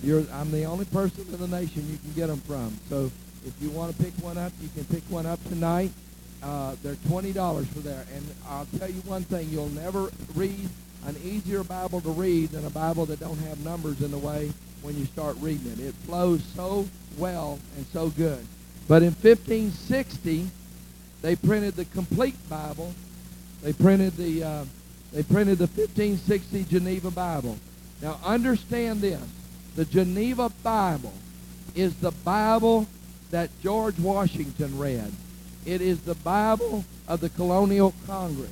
You're, 0.02 0.24
I'm 0.32 0.50
the 0.50 0.64
only 0.64 0.84
person 0.86 1.26
in 1.32 1.38
the 1.38 1.48
nation 1.48 1.88
you 1.90 1.98
can 1.98 2.12
get 2.12 2.28
them 2.28 2.40
from. 2.40 2.78
So 2.88 3.10
if 3.46 3.54
you 3.60 3.70
want 3.70 3.96
to 3.96 4.02
pick 4.02 4.14
one 4.22 4.38
up, 4.38 4.52
you 4.60 4.68
can 4.74 4.84
pick 4.84 5.02
one 5.10 5.26
up 5.26 5.42
tonight. 5.48 5.90
Uh, 6.42 6.76
they're 6.82 6.94
$20 6.94 7.66
for 7.66 7.80
that. 7.80 8.06
And 8.14 8.24
I'll 8.48 8.66
tell 8.78 8.88
you 8.88 9.00
one 9.02 9.24
thing, 9.24 9.48
you'll 9.48 9.68
never 9.70 10.10
read 10.34 10.68
an 11.06 11.16
easier 11.24 11.64
Bible 11.64 12.00
to 12.02 12.10
read 12.10 12.50
than 12.50 12.64
a 12.64 12.70
Bible 12.70 13.06
that 13.06 13.20
don't 13.20 13.38
have 13.38 13.58
numbers 13.64 14.02
in 14.02 14.10
the 14.10 14.18
way 14.18 14.52
when 14.82 14.96
you 14.96 15.04
start 15.06 15.36
reading 15.40 15.72
it. 15.72 15.80
It 15.80 15.94
flows 16.06 16.42
so 16.54 16.86
well 17.16 17.58
and 17.76 17.86
so 17.86 18.10
good. 18.10 18.44
But 18.86 19.02
in 19.02 19.12
1560, 19.12 20.48
they 21.22 21.36
printed 21.36 21.74
the 21.74 21.84
complete 21.86 22.36
Bible. 22.48 22.94
They 23.62 23.72
printed 23.72 24.16
the 24.16 24.44
uh, 24.44 24.64
they 25.12 25.22
printed 25.22 25.58
the 25.58 25.66
1560 25.66 26.64
Geneva 26.64 27.10
Bible. 27.10 27.58
Now 28.00 28.18
understand 28.24 29.00
this: 29.00 29.20
the 29.78 29.84
Geneva 29.84 30.50
Bible 30.64 31.12
is 31.76 31.94
the 32.00 32.10
Bible 32.10 32.88
that 33.30 33.48
George 33.62 33.96
Washington 34.00 34.76
read. 34.76 35.12
It 35.64 35.80
is 35.80 36.00
the 36.00 36.16
Bible 36.16 36.84
of 37.06 37.20
the 37.20 37.28
Colonial 37.28 37.94
Congress. 38.04 38.50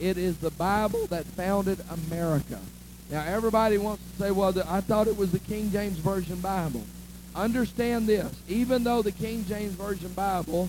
It 0.00 0.18
is 0.18 0.36
the 0.36 0.50
Bible 0.50 1.06
that 1.06 1.24
founded 1.24 1.78
America. 1.90 2.60
Now, 3.10 3.24
everybody 3.24 3.78
wants 3.78 4.02
to 4.02 4.22
say, 4.22 4.30
well, 4.30 4.52
I 4.68 4.82
thought 4.82 5.08
it 5.08 5.16
was 5.16 5.32
the 5.32 5.38
King 5.38 5.70
James 5.70 5.96
Version 5.96 6.40
Bible. 6.40 6.82
Understand 7.34 8.06
this. 8.06 8.30
Even 8.46 8.84
though 8.84 9.00
the 9.00 9.12
King 9.12 9.46
James 9.46 9.72
Version 9.72 10.12
Bible 10.12 10.68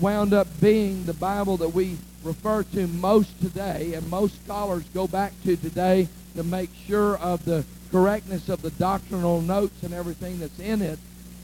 wound 0.00 0.34
up 0.34 0.46
being 0.60 1.04
the 1.04 1.14
Bible 1.14 1.56
that 1.56 1.70
we 1.70 1.96
refer 2.22 2.62
to 2.62 2.86
most 2.86 3.40
today, 3.40 3.94
and 3.94 4.08
most 4.08 4.40
scholars 4.44 4.84
go 4.94 5.08
back 5.08 5.32
to 5.42 5.56
today 5.56 6.06
to 6.36 6.44
make 6.44 6.70
sure 6.86 7.16
of 7.18 7.44
the 7.44 7.64
correctness 7.90 8.48
of 8.48 8.62
the 8.62 8.70
doctrinal 8.72 9.40
notes 9.40 9.82
and 9.82 9.94
everything 9.94 10.38
that's 10.38 10.58
in 10.58 10.82
it, 10.82 10.98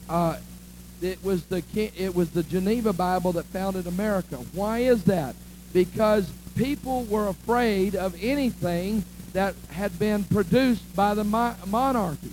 uh, 0.09 0.37
it 1.01 1.23
was 1.23 1.43
the 1.45 1.63
it 1.97 2.15
was 2.15 2.31
the 2.31 2.43
Geneva 2.43 2.93
Bible 2.93 3.33
that 3.33 3.45
founded 3.45 3.87
America. 3.87 4.37
Why 4.53 4.79
is 4.79 5.03
that? 5.05 5.35
Because 5.73 6.31
people 6.55 7.03
were 7.05 7.27
afraid 7.27 7.95
of 7.95 8.15
anything 8.21 9.03
that 9.33 9.55
had 9.71 9.97
been 9.99 10.23
produced 10.23 10.95
by 10.95 11.13
the 11.13 11.23
mo- 11.23 11.55
monarchy. 11.67 12.31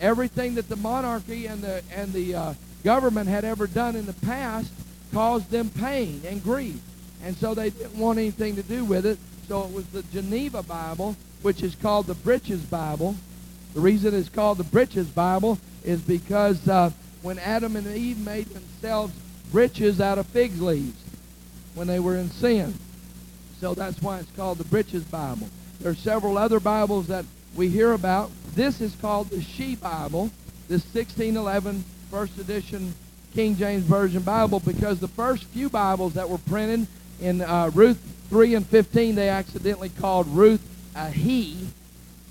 Everything 0.00 0.54
that 0.54 0.68
the 0.68 0.76
monarchy 0.76 1.46
and 1.46 1.62
the 1.62 1.82
and 1.94 2.12
the 2.12 2.34
uh, 2.34 2.54
government 2.82 3.28
had 3.28 3.44
ever 3.44 3.66
done 3.66 3.94
in 3.94 4.06
the 4.06 4.12
past 4.14 4.72
caused 5.12 5.50
them 5.50 5.68
pain 5.68 6.22
and 6.26 6.42
grief, 6.42 6.80
and 7.22 7.36
so 7.36 7.54
they 7.54 7.70
didn't 7.70 7.96
want 7.96 8.18
anything 8.18 8.56
to 8.56 8.62
do 8.62 8.84
with 8.84 9.04
it. 9.04 9.18
So 9.48 9.64
it 9.64 9.72
was 9.72 9.86
the 9.88 10.02
Geneva 10.04 10.62
Bible, 10.62 11.14
which 11.42 11.62
is 11.62 11.74
called 11.74 12.06
the 12.06 12.14
Breeches 12.14 12.62
Bible. 12.62 13.16
The 13.74 13.80
reason 13.80 14.14
it's 14.14 14.28
called 14.28 14.58
the 14.58 14.64
Breeches 14.64 15.08
Bible 15.08 15.58
is 15.84 16.00
because 16.00 16.66
uh, 16.68 16.90
when 17.22 17.38
Adam 17.38 17.76
and 17.76 17.86
Eve 17.86 18.18
made 18.24 18.46
themselves 18.46 19.12
breeches 19.50 20.00
out 20.00 20.18
of 20.18 20.26
fig 20.26 20.60
leaves 20.60 21.00
when 21.74 21.86
they 21.86 22.00
were 22.00 22.16
in 22.16 22.30
sin. 22.30 22.74
So 23.60 23.74
that's 23.74 24.00
why 24.02 24.18
it's 24.18 24.30
called 24.32 24.58
the 24.58 24.64
Breeches 24.64 25.04
Bible. 25.04 25.48
There 25.80 25.92
are 25.92 25.96
several 25.96 26.38
other 26.38 26.60
Bibles 26.60 27.06
that 27.08 27.24
we 27.54 27.68
hear 27.68 27.92
about. 27.92 28.30
This 28.54 28.80
is 28.80 28.94
called 28.96 29.30
the 29.30 29.42
She 29.42 29.76
Bible, 29.76 30.30
this 30.68 30.84
1611 30.94 31.84
first 32.10 32.38
edition 32.38 32.94
King 33.34 33.56
James 33.56 33.84
Version 33.84 34.22
Bible, 34.22 34.60
because 34.60 35.00
the 35.00 35.08
first 35.08 35.44
few 35.44 35.70
Bibles 35.70 36.14
that 36.14 36.28
were 36.28 36.38
printed 36.38 36.86
In 37.20 37.40
uh, 37.40 37.70
Ruth 37.72 38.00
3 38.30 38.56
and 38.56 38.66
15, 38.66 39.14
they 39.14 39.28
accidentally 39.28 39.88
called 39.88 40.26
Ruth 40.28 40.60
a 40.94 41.10
he 41.10 41.68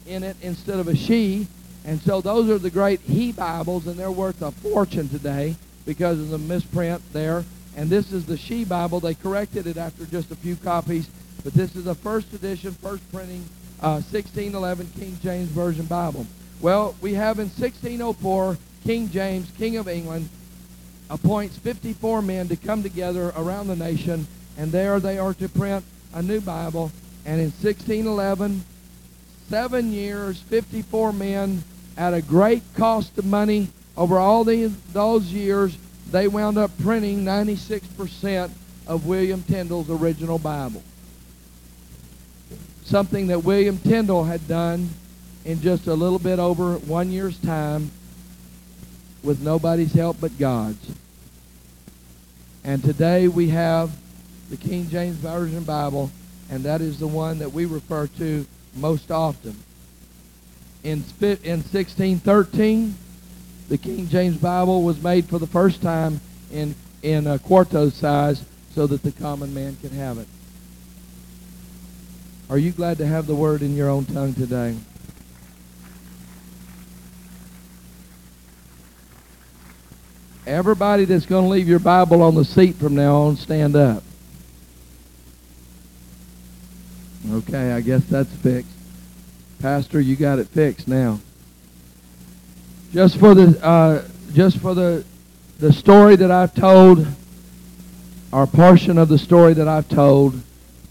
in 0.05 0.23
it 0.23 0.37
instead 0.41 0.79
of 0.79 0.87
a 0.87 0.95
she. 0.95 1.47
And 1.85 1.99
so 2.01 2.21
those 2.21 2.49
are 2.49 2.59
the 2.59 2.69
great 2.69 3.01
he 3.01 3.31
Bibles, 3.31 3.87
and 3.87 3.95
they're 3.95 4.11
worth 4.11 4.41
a 4.41 4.51
fortune 4.51 5.09
today 5.09 5.55
because 5.85 6.19
of 6.19 6.29
the 6.29 6.37
misprint 6.37 7.01
there. 7.13 7.43
And 7.75 7.89
this 7.89 8.11
is 8.11 8.25
the 8.25 8.37
she 8.37 8.65
Bible. 8.65 8.99
They 8.99 9.15
corrected 9.15 9.65
it 9.65 9.77
after 9.77 10.05
just 10.05 10.31
a 10.31 10.35
few 10.35 10.55
copies, 10.57 11.09
but 11.43 11.53
this 11.53 11.75
is 11.75 11.87
a 11.87 11.95
first 11.95 12.33
edition, 12.33 12.73
first 12.73 13.09
printing, 13.11 13.45
uh, 13.81 14.01
1611 14.01 14.91
King 14.99 15.17
James 15.23 15.49
Version 15.49 15.85
Bible. 15.85 16.27
Well, 16.59 16.95
we 17.01 17.15
have 17.15 17.39
in 17.39 17.47
1604 17.47 18.57
King 18.83 19.09
James, 19.09 19.49
King 19.57 19.77
of 19.77 19.87
England, 19.87 20.29
appoints 21.09 21.57
54 21.57 22.21
men 22.21 22.47
to 22.49 22.55
come 22.55 22.83
together 22.83 23.33
around 23.35 23.67
the 23.67 23.75
nation, 23.75 24.27
and 24.57 24.71
there 24.71 24.99
they 24.99 25.17
are 25.17 25.33
to 25.35 25.49
print 25.49 25.83
a 26.13 26.21
new 26.21 26.41
Bible. 26.41 26.91
And 27.25 27.39
in 27.39 27.51
1611, 27.51 28.63
seven 29.49 29.91
years, 29.91 30.39
54 30.41 31.13
men, 31.13 31.63
at 31.97 32.13
a 32.13 32.21
great 32.21 32.63
cost 32.75 33.17
of 33.17 33.25
money 33.25 33.67
over 33.97 34.17
all 34.17 34.43
these, 34.43 34.75
those 34.93 35.25
years, 35.25 35.77
they 36.09 36.27
wound 36.27 36.57
up 36.57 36.71
printing 36.81 37.23
96% 37.23 38.49
of 38.87 39.05
William 39.05 39.43
Tyndale's 39.43 39.89
original 39.89 40.39
Bible. 40.39 40.83
Something 42.83 43.27
that 43.27 43.39
William 43.39 43.77
Tyndale 43.77 44.23
had 44.23 44.47
done 44.47 44.89
in 45.45 45.61
just 45.61 45.87
a 45.87 45.93
little 45.93 46.19
bit 46.19 46.39
over 46.39 46.75
one 46.75 47.11
year's 47.11 47.37
time 47.39 47.91
with 49.23 49.41
nobody's 49.41 49.93
help 49.93 50.17
but 50.19 50.37
God's. 50.37 50.91
And 52.63 52.83
today 52.83 53.27
we 53.27 53.49
have 53.49 53.91
the 54.49 54.57
King 54.57 54.89
James 54.89 55.15
Version 55.17 55.63
Bible, 55.63 56.11
and 56.51 56.65
that 56.65 56.81
is 56.81 56.99
the 56.99 57.07
one 57.07 57.39
that 57.39 57.51
we 57.51 57.65
refer 57.65 58.07
to 58.07 58.45
most 58.75 59.09
often. 59.09 59.55
In, 60.83 61.03
in 61.21 61.61
1613, 61.63 62.93
the 63.69 63.77
King 63.77 64.07
James 64.09 64.35
Bible 64.35 64.83
was 64.83 65.01
made 65.01 65.25
for 65.25 65.39
the 65.39 65.47
first 65.47 65.81
time 65.81 66.19
in, 66.51 66.75
in 67.01 67.25
a 67.25 67.39
quarto 67.39 67.89
size 67.89 68.43
so 68.75 68.85
that 68.85 69.01
the 69.01 69.13
common 69.13 69.53
man 69.53 69.77
could 69.81 69.93
have 69.93 70.17
it. 70.17 70.27
Are 72.49 72.57
you 72.57 72.71
glad 72.71 72.97
to 72.97 73.07
have 73.07 73.27
the 73.27 73.35
word 73.35 73.61
in 73.61 73.77
your 73.77 73.89
own 73.89 74.03
tongue 74.03 74.33
today? 74.33 74.75
Everybody 80.45 81.05
that's 81.05 81.25
going 81.25 81.45
to 81.45 81.49
leave 81.49 81.69
your 81.69 81.79
Bible 81.79 82.21
on 82.21 82.35
the 82.35 82.43
seat 82.43 82.75
from 82.75 82.95
now 82.95 83.15
on, 83.15 83.37
stand 83.37 83.77
up. 83.77 84.03
Okay, 87.29 87.71
I 87.71 87.81
guess 87.81 88.03
that's 88.05 88.33
fixed. 88.37 88.71
Pastor, 89.59 90.01
you 90.01 90.15
got 90.15 90.39
it 90.39 90.47
fixed 90.47 90.87
now. 90.87 91.19
Just 92.91 93.17
for 93.17 93.35
the 93.35 93.63
uh, 93.63 94.03
just 94.33 94.57
for 94.57 94.73
the 94.73 95.05
the 95.59 95.71
story 95.71 96.15
that 96.15 96.31
I've 96.31 96.55
told, 96.55 97.05
or 98.31 98.47
portion 98.47 98.97
of 98.97 99.07
the 99.07 99.19
story 99.19 99.53
that 99.53 99.67
I've 99.67 99.87
told 99.87 100.33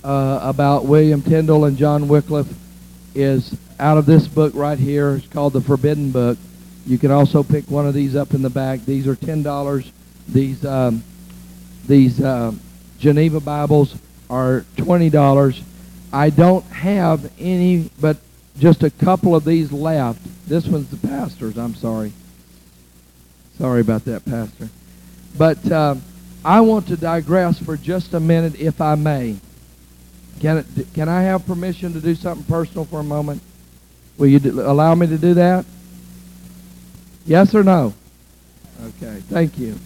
uh, 0.05 0.39
about 0.43 0.85
William 0.85 1.21
Tyndale 1.21 1.65
and 1.65 1.77
John 1.77 2.07
Wycliffe 2.07 2.53
is 3.15 3.57
out 3.81 3.99
of 3.99 4.07
this 4.07 4.29
book 4.29 4.55
right 4.55 4.79
here. 4.79 5.17
It's 5.17 5.27
called 5.27 5.53
The 5.53 5.61
Forbidden 5.61 6.13
Book. 6.13 6.39
You 6.87 6.97
can 6.97 7.11
also 7.11 7.43
pick 7.43 7.69
one 7.71 7.87
of 7.87 7.95
these 7.95 8.15
up 8.15 8.35
in 8.35 8.43
the 8.43 8.51
back. 8.51 8.85
These 8.85 9.09
are 9.09 9.17
ten 9.17 9.43
dollars. 9.43 9.91
These 10.29 10.65
um, 10.65 11.03
these 11.87 12.21
uh, 12.21 12.53
Geneva 13.01 13.41
Bibles 13.41 13.97
are 14.31 14.65
twenty 14.77 15.11
dollars. 15.11 15.61
I 16.13 16.31
don't 16.31 16.65
have 16.67 17.31
any, 17.39 17.91
but 18.01 18.17
just 18.59 18.83
a 18.83 18.91
couple 18.91 19.35
of 19.35 19.45
these 19.45 19.73
left. 19.73 20.21
This 20.49 20.67
one's 20.67 20.91
the 20.91 21.07
pastor's. 21.07 21.57
I'm 21.57 21.75
sorry. 21.75 22.13
Sorry 23.59 23.81
about 23.81 24.05
that, 24.07 24.25
Pastor. 24.25 24.69
But 25.37 25.71
uh, 25.71 25.95
I 26.45 26.61
want 26.63 26.89
to 26.89 26.97
digress 26.97 27.59
for 27.63 27.77
just 27.77 28.15
a 28.15 28.21
minute, 28.21 28.59
if 28.59 28.81
I 28.81 28.95
may. 28.95 29.37
Can 30.41 30.59
it, 30.59 30.67
can 30.95 31.09
I 31.09 31.23
have 31.23 31.47
permission 31.47 31.93
to 31.93 32.01
do 32.01 32.15
something 32.15 32.45
personal 32.47 32.87
for 32.87 33.01
a 33.01 33.05
moment? 33.05 33.43
Will 34.17 34.29
you 34.29 34.39
allow 34.63 34.95
me 34.95 35.07
to 35.07 35.19
do 35.19 35.35
that? 35.35 35.65
Yes 37.27 37.55
or 37.55 37.63
no? 37.63 37.93
Okay, 38.83 39.21
thank 39.29 39.59
you. 39.59 39.77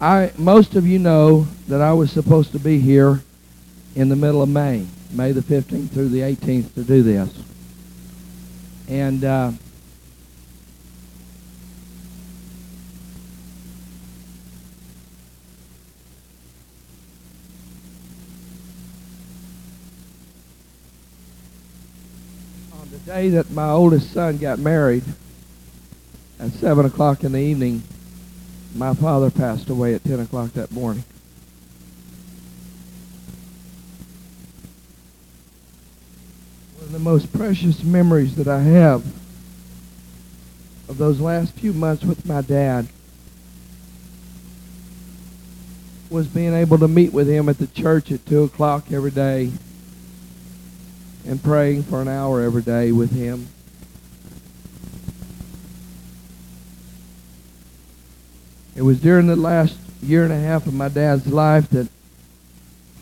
I 0.00 0.32
most 0.38 0.74
of 0.74 0.86
you 0.86 0.98
know 0.98 1.46
that 1.68 1.82
I 1.82 1.92
was 1.92 2.10
supposed 2.10 2.52
to 2.52 2.58
be 2.58 2.80
here 2.80 3.22
in 3.94 4.08
the 4.08 4.16
middle 4.16 4.42
of 4.42 4.48
May, 4.48 4.86
May 5.12 5.32
the 5.32 5.40
15th 5.40 5.90
through 5.90 6.08
the 6.10 6.20
18th 6.20 6.74
to 6.74 6.84
do 6.84 7.02
this. 7.02 7.30
And 8.88 9.24
uh, 9.24 9.52
on 22.72 22.90
the 22.90 22.98
day 22.98 23.28
that 23.30 23.50
my 23.50 23.70
oldest 23.70 24.12
son 24.12 24.38
got 24.38 24.58
married, 24.58 25.04
at 26.40 26.52
7 26.52 26.86
o'clock 26.86 27.22
in 27.22 27.32
the 27.32 27.38
evening, 27.38 27.82
my 28.74 28.94
father 28.94 29.30
passed 29.30 29.68
away 29.68 29.94
at 29.94 30.02
10 30.04 30.20
o'clock 30.20 30.52
that 30.54 30.72
morning. 30.72 31.04
One 36.76 36.79
of 36.79 36.79
the 36.92 36.98
most 36.98 37.32
precious 37.32 37.84
memories 37.84 38.34
that 38.34 38.48
I 38.48 38.60
have 38.62 39.04
of 40.88 40.98
those 40.98 41.20
last 41.20 41.52
few 41.54 41.72
months 41.72 42.02
with 42.02 42.26
my 42.26 42.42
dad 42.42 42.88
was 46.10 46.26
being 46.26 46.52
able 46.52 46.78
to 46.78 46.88
meet 46.88 47.12
with 47.12 47.28
him 47.28 47.48
at 47.48 47.58
the 47.58 47.68
church 47.68 48.10
at 48.10 48.26
2 48.26 48.42
o'clock 48.42 48.90
every 48.90 49.12
day 49.12 49.52
and 51.24 51.40
praying 51.40 51.84
for 51.84 52.02
an 52.02 52.08
hour 52.08 52.40
every 52.40 52.62
day 52.62 52.90
with 52.90 53.12
him. 53.12 53.46
It 58.74 58.82
was 58.82 59.00
during 59.00 59.28
the 59.28 59.36
last 59.36 59.76
year 60.02 60.24
and 60.24 60.32
a 60.32 60.40
half 60.40 60.66
of 60.66 60.74
my 60.74 60.88
dad's 60.88 61.28
life 61.28 61.68
that 61.70 61.88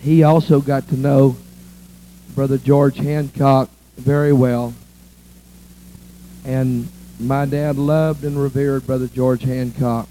he 0.01 0.23
also 0.23 0.61
got 0.61 0.89
to 0.89 0.97
know 0.97 1.37
Brother 2.35 2.59
George 2.59 2.99
Hancock 2.99 3.71
very 3.99 4.33
well. 4.33 4.75
And 6.45 6.89
my 7.21 7.47
dad 7.47 7.77
loved 7.77 8.25
and 8.25 8.41
revered 8.41 8.87
Brother 8.87 9.09
George 9.09 9.43
Hancock 9.43 10.09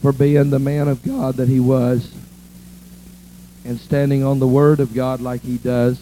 for 0.00 0.12
being 0.12 0.50
the 0.50 0.58
man 0.58 0.88
of 0.88 1.02
God 1.02 1.36
that 1.36 1.48
he 1.48 1.60
was 1.60 2.12
and 3.64 3.80
standing 3.80 4.22
on 4.24 4.38
the 4.38 4.46
Word 4.46 4.80
of 4.80 4.94
God 4.94 5.20
like 5.20 5.42
he 5.42 5.56
does 5.56 6.00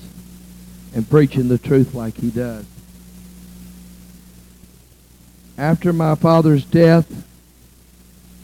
and 0.95 1.09
preaching 1.09 1.49
the 1.49 1.59
truth 1.59 1.95
like 1.95 2.17
he 2.17 2.31
does. 2.31 2.65
After 5.57 5.93
my 5.93 6.15
father's 6.15 6.65
death, 6.65 7.07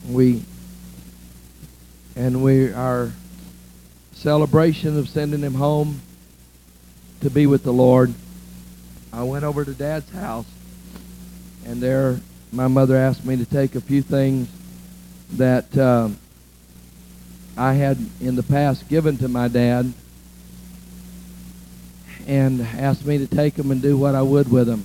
we 0.09 0.43
and 2.15 2.43
we 2.43 2.73
our 2.73 3.11
celebration 4.13 4.99
of 4.99 5.09
sending 5.09 5.41
him 5.41 5.55
home 5.55 6.01
to 7.21 7.31
be 7.31 7.47
with 7.47 7.63
the 7.63 7.73
Lord. 7.73 8.13
I 9.13 9.23
went 9.23 9.45
over 9.45 9.65
to 9.65 9.73
Dad's 9.73 10.11
house, 10.11 10.47
and 11.65 11.81
there 11.81 12.21
my 12.53 12.69
mother 12.69 12.97
asked 12.97 13.25
me 13.25 13.37
to 13.37 13.45
take 13.45 13.75
a 13.75 13.81
few 13.81 14.03
things 14.03 14.49
that 15.33 15.77
uh, 15.77 16.09
I 17.57 17.75
had 17.75 17.99
in 18.21 18.37
the 18.37 18.43
past 18.43 18.89
given 18.89 19.17
to 19.19 19.29
my 19.29 19.49
dad, 19.49 19.93
and 22.27 22.61
asked 22.61 23.07
me 23.07 23.19
to 23.19 23.27
take 23.27 23.55
them 23.55 23.71
and 23.71 23.81
do 23.81 23.97
what 23.97 24.15
I 24.15 24.23
would 24.23 24.51
with 24.51 24.67
them. 24.67 24.85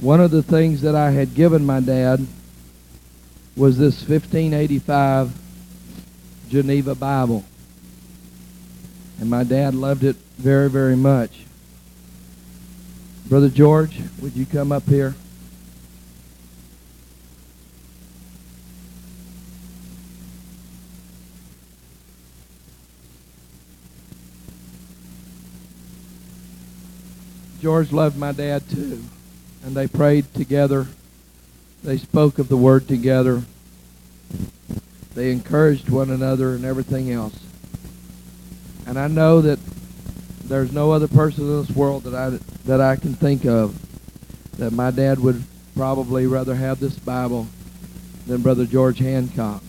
One 0.00 0.20
of 0.20 0.30
the 0.30 0.42
things 0.42 0.82
that 0.82 0.94
I 0.94 1.10
had 1.10 1.34
given 1.34 1.64
my 1.64 1.80
dad 1.80 2.26
was 3.56 3.78
this 3.78 4.06
1585 4.06 5.32
Geneva 6.50 6.94
Bible. 6.94 7.44
And 9.18 9.30
my 9.30 9.44
dad 9.44 9.74
loved 9.74 10.04
it 10.04 10.16
very, 10.38 10.68
very 10.68 10.96
much. 10.96 11.44
Brother 13.26 13.48
George, 13.48 14.00
would 14.20 14.36
you 14.36 14.46
come 14.46 14.72
up 14.72 14.84
here? 14.84 15.14
George 27.60 27.90
loved 27.90 28.16
my 28.16 28.32
dad 28.32 28.68
too. 28.68 29.02
And 29.64 29.74
they 29.74 29.88
prayed 29.88 30.32
together 30.34 30.86
they 31.86 31.98
spoke 31.98 32.40
of 32.40 32.48
the 32.48 32.56
word 32.56 32.88
together. 32.88 33.44
They 35.14 35.30
encouraged 35.30 35.88
one 35.88 36.10
another 36.10 36.56
and 36.56 36.64
everything 36.64 37.12
else. 37.12 37.45
And 38.86 38.98
I 38.98 39.08
know 39.08 39.40
that 39.40 39.58
there's 40.44 40.72
no 40.72 40.92
other 40.92 41.08
person 41.08 41.44
in 41.44 41.62
this 41.62 41.76
world 41.76 42.04
that 42.04 42.14
I 42.14 42.38
that 42.66 42.80
I 42.80 42.96
can 42.96 43.14
think 43.14 43.44
of 43.44 43.78
that 44.58 44.72
my 44.72 44.90
dad 44.90 45.18
would 45.18 45.42
probably 45.74 46.26
rather 46.26 46.54
have 46.54 46.80
this 46.80 46.98
Bible 46.98 47.48
than 48.26 48.42
Brother 48.42 48.64
George 48.64 48.98
Hancock. 48.98 49.62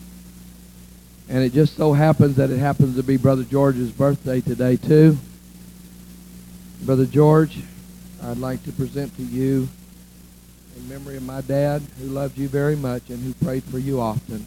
And 1.30 1.44
it 1.44 1.52
just 1.52 1.76
so 1.76 1.94
happens 1.94 2.38
that 2.38 2.50
it 2.52 2.60
happens 2.60 2.96
to 2.96 3.04
be 3.04 3.18
Brother 3.18 3.44
George's 3.44 3.92
birthday 3.92 4.40
today 4.40 4.78
too. 4.78 5.18
Brother 6.84 7.06
George, 7.06 7.60
I'd 8.24 8.38
like 8.38 8.64
to 8.64 8.72
present 8.72 9.16
to 9.18 9.24
you 9.24 9.68
in 10.76 10.90
memory 10.90 11.18
of 11.18 11.24
my 11.24 11.42
dad 11.42 11.82
who 12.00 12.06
loved 12.06 12.38
you 12.38 12.48
very 12.48 12.76
much 12.76 13.10
and 13.10 13.22
who 13.24 13.34
prayed 13.46 13.64
for 13.64 13.80
you 13.80 14.00
often 14.00 14.46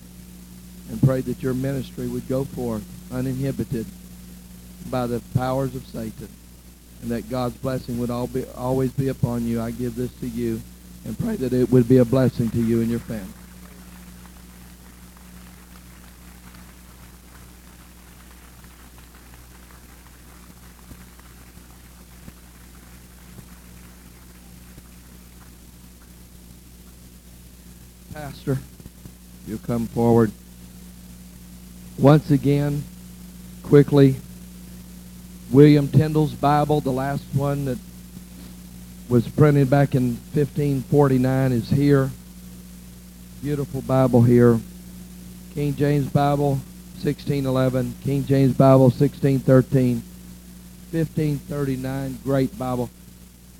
and 0.89 1.03
prayed 1.03 1.25
that 1.25 1.43
your 1.43 1.55
ministry 1.55 2.07
would 2.07 2.29
go 2.29 2.45
forth 2.45 2.85
uninhibited 3.13 3.87
by 4.91 5.07
the 5.07 5.21
powers 5.35 5.75
of 5.75 5.87
Satan 5.87 6.29
and 7.03 7.11
that 7.11 7.31
God's 7.31 7.57
blessing 7.57 7.99
would 7.99 8.11
all 8.11 8.27
be, 8.27 8.45
always 8.57 8.93
be 8.93 9.09
upon 9.09 9.47
you. 9.47 9.61
I 9.61 9.71
give 9.71 9.95
this 9.95 10.12
to 10.21 10.29
you 10.29 10.61
and 11.05 11.19
pray 11.19 11.37
that 11.37 11.53
it 11.53 11.71
would 11.71 11.89
be 11.89 11.99
a 11.99 12.05
blessing 12.05 12.51
to 12.51 12.62
you 12.62 12.81
and 12.81 12.91
your 12.91 13.01
family. 13.01 13.27
Pastor, 28.12 28.59
you 29.47 29.57
come 29.59 29.87
forward. 29.87 30.31
Once 31.97 32.31
again, 32.31 32.83
quickly, 33.62 34.17
William 35.51 35.89
Tyndale's 35.89 36.33
Bible, 36.33 36.81
the 36.81 36.93
last 36.93 37.25
one 37.33 37.65
that 37.65 37.79
was 39.09 39.27
printed 39.27 39.69
back 39.69 39.97
in 39.97 40.13
1549 40.33 41.53
is 41.53 41.69
here. 41.71 42.11
Beautiful 43.43 43.83
Bible 43.83 44.23
here. 44.23 44.61
King 45.55 45.75
James 45.75 46.07
Bible, 46.07 46.61
1611. 47.03 47.97
King 48.05 48.25
James 48.25 48.55
Bible, 48.57 48.91
1613. 48.91 50.03
1539, 50.93 52.19
great 52.23 52.57
Bible. 52.57 52.89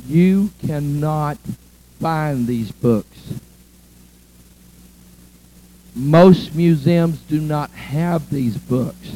You 0.07 0.51
cannot 0.65 1.39
find 2.01 2.47
these 2.47 2.71
books. 2.71 3.35
Most 5.95 6.55
museums 6.55 7.19
do 7.23 7.41
not 7.41 7.71
have 7.71 8.31
these 8.31 8.57
books. 8.57 9.13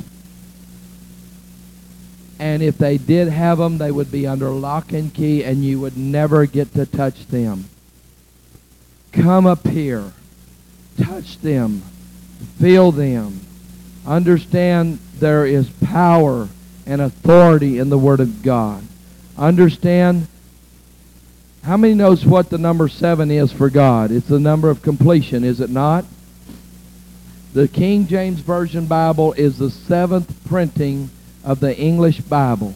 And 2.39 2.63
if 2.63 2.79
they 2.79 2.99
did 2.99 3.29
have 3.29 3.59
them, 3.59 3.79
they 3.79 3.93
would 3.93 4.11
be 4.11 4.27
under 4.27 4.51
lock 4.51 4.93
and 4.93 5.13
key, 5.13 5.45
and 5.45 5.65
you 5.65 5.81
would 5.81 5.97
never 5.97 6.47
get 6.47 6.75
to 6.75 6.87
touch 6.87 7.27
them. 7.29 7.67
Come 9.13 9.47
up 9.47 9.67
here. 9.67 10.13
Touch 11.01 11.39
them. 11.39 11.83
Feel 12.59 12.93
them. 12.93 13.41
Understand 14.07 14.99
there 15.19 15.47
is 15.47 15.71
power 15.71 16.49
and 16.87 17.01
authority 17.01 17.79
in 17.79 17.89
the 17.89 17.99
Word 17.99 18.21
of 18.21 18.43
God. 18.43 18.83
Understand 19.39 20.27
how 21.63 21.77
many 21.77 21.95
knows 21.95 22.27
what 22.27 22.51
the 22.51 22.59
number 22.59 22.89
seven 22.89 23.31
is 23.31 23.51
for 23.51 23.71
God? 23.71 24.11
It's 24.11 24.29
the 24.29 24.39
number 24.39 24.69
of 24.69 24.83
completion, 24.83 25.45
is 25.45 25.61
it 25.61 25.71
not? 25.71 26.05
The 27.55 27.69
King 27.69 28.07
James 28.07 28.41
Version 28.41 28.87
Bible 28.87 29.33
is 29.33 29.59
the 29.59 29.71
seventh 29.71 30.45
printing 30.47 31.09
of 31.45 31.61
the 31.61 31.77
English 31.77 32.21
Bible. 32.23 32.75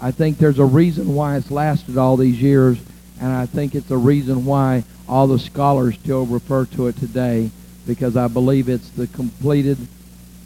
I 0.00 0.10
think 0.10 0.38
there's 0.38 0.58
a 0.58 0.64
reason 0.64 1.14
why 1.14 1.36
it's 1.36 1.50
lasted 1.50 1.96
all 1.96 2.16
these 2.16 2.40
years, 2.40 2.78
and 3.20 3.32
I 3.32 3.46
think 3.46 3.74
it's 3.74 3.90
a 3.90 3.96
reason 3.96 4.44
why 4.44 4.84
all 5.08 5.26
the 5.26 5.38
scholars 5.38 5.94
still 5.94 6.26
refer 6.26 6.66
to 6.66 6.88
it 6.88 6.96
today, 6.96 7.50
because 7.86 8.16
I 8.16 8.28
believe 8.28 8.68
it's 8.68 8.90
the 8.90 9.06
completed 9.06 9.78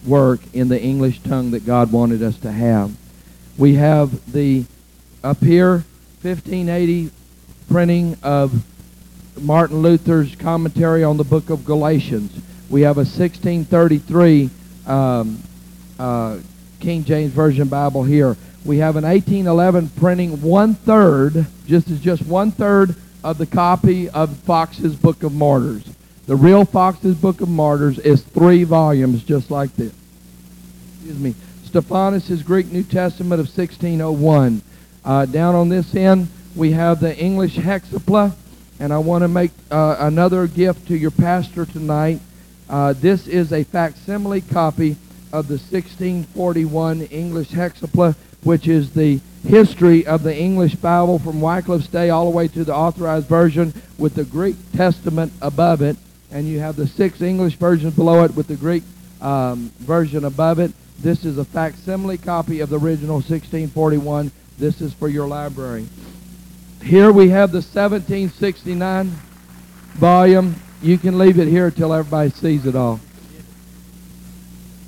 work 0.06 0.40
in 0.52 0.68
the 0.68 0.80
English 0.80 1.20
tongue 1.20 1.50
that 1.50 1.66
God 1.66 1.90
wanted 1.90 2.22
us 2.22 2.38
to 2.40 2.52
have. 2.52 2.94
We 3.58 3.74
have 3.74 4.32
the, 4.32 4.64
up 5.24 5.38
here, 5.38 5.84
1580 6.22 7.10
printing 7.70 8.16
of 8.22 8.64
Martin 9.40 9.82
Luther's 9.82 10.34
commentary 10.36 11.02
on 11.02 11.16
the 11.16 11.24
book 11.24 11.50
of 11.50 11.64
Galatians. 11.64 12.32
We 12.70 12.82
have 12.82 12.96
a 12.96 13.00
1633 13.00 14.50
um, 14.86 15.42
uh, 15.98 16.38
King 16.80 17.04
James 17.04 17.32
Version 17.32 17.68
Bible 17.68 18.04
here. 18.04 18.36
We 18.64 18.78
have 18.78 18.96
an 18.96 19.04
1811 19.04 19.90
printing 19.90 20.42
one 20.42 20.74
third, 20.74 21.46
just 21.66 21.88
as 21.90 22.00
just 22.00 22.26
one 22.26 22.50
third 22.50 22.96
of 23.22 23.38
the 23.38 23.46
copy 23.46 24.08
of 24.08 24.36
Fox's 24.38 24.96
Book 24.96 25.22
of 25.22 25.32
Martyrs. 25.32 25.84
The 26.26 26.36
real 26.36 26.64
Fox's 26.64 27.14
Book 27.14 27.40
of 27.40 27.48
Martyrs 27.48 27.98
is 27.98 28.22
three 28.22 28.64
volumes, 28.64 29.22
just 29.22 29.50
like 29.50 29.74
this. 29.76 29.92
Excuse 30.96 31.18
me. 31.18 31.34
Stephanus' 31.64 32.42
Greek 32.42 32.72
New 32.72 32.82
Testament 32.82 33.40
of 33.40 33.46
1601. 33.46 34.62
Uh, 35.04 35.26
down 35.26 35.54
on 35.54 35.68
this 35.68 35.94
end, 35.94 36.28
we 36.56 36.72
have 36.72 37.00
the 37.00 37.16
English 37.16 37.56
Hexapla, 37.56 38.34
and 38.80 38.92
I 38.92 38.98
want 38.98 39.22
to 39.22 39.28
make 39.28 39.52
uh, 39.70 39.96
another 40.00 40.46
gift 40.46 40.88
to 40.88 40.96
your 40.96 41.10
pastor 41.10 41.66
tonight. 41.66 42.20
Uh, 42.68 42.92
this 42.94 43.28
is 43.28 43.52
a 43.52 43.62
facsimile 43.62 44.40
copy 44.40 44.96
of 45.36 45.48
the 45.48 45.58
1641 45.58 47.02
English 47.02 47.50
Hexapla, 47.50 48.16
which 48.42 48.66
is 48.66 48.94
the 48.94 49.20
history 49.46 50.06
of 50.06 50.22
the 50.22 50.34
English 50.34 50.76
Bible 50.76 51.18
from 51.18 51.42
Wycliffe's 51.42 51.88
day 51.88 52.08
all 52.08 52.24
the 52.24 52.34
way 52.34 52.48
to 52.48 52.64
the 52.64 52.74
authorized 52.74 53.28
version 53.28 53.74
with 53.98 54.14
the 54.14 54.24
Greek 54.24 54.56
Testament 54.72 55.34
above 55.42 55.82
it. 55.82 55.98
And 56.30 56.48
you 56.48 56.58
have 56.60 56.76
the 56.76 56.86
six 56.86 57.20
English 57.20 57.56
versions 57.56 57.94
below 57.94 58.24
it 58.24 58.34
with 58.34 58.46
the 58.46 58.56
Greek 58.56 58.82
um, 59.20 59.70
version 59.80 60.24
above 60.24 60.58
it. 60.58 60.72
This 60.98 61.26
is 61.26 61.36
a 61.36 61.44
facsimile 61.44 62.16
copy 62.16 62.60
of 62.60 62.70
the 62.70 62.78
original 62.78 63.16
1641. 63.16 64.32
This 64.58 64.80
is 64.80 64.94
for 64.94 65.08
your 65.08 65.28
library. 65.28 65.86
Here 66.82 67.12
we 67.12 67.28
have 67.28 67.52
the 67.52 67.58
1769 67.58 69.10
volume. 69.96 70.54
You 70.80 70.96
can 70.96 71.18
leave 71.18 71.38
it 71.38 71.48
here 71.48 71.66
until 71.66 71.92
everybody 71.92 72.30
sees 72.30 72.64
it 72.64 72.74
all. 72.74 73.00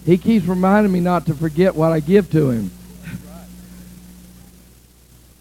He 0.08 0.16
keeps 0.16 0.46
reminding 0.46 0.90
me 0.90 1.00
not 1.00 1.26
to 1.26 1.34
forget 1.34 1.74
what 1.74 1.92
I 1.92 2.00
give 2.00 2.30
to 2.30 2.48
him. 2.48 2.70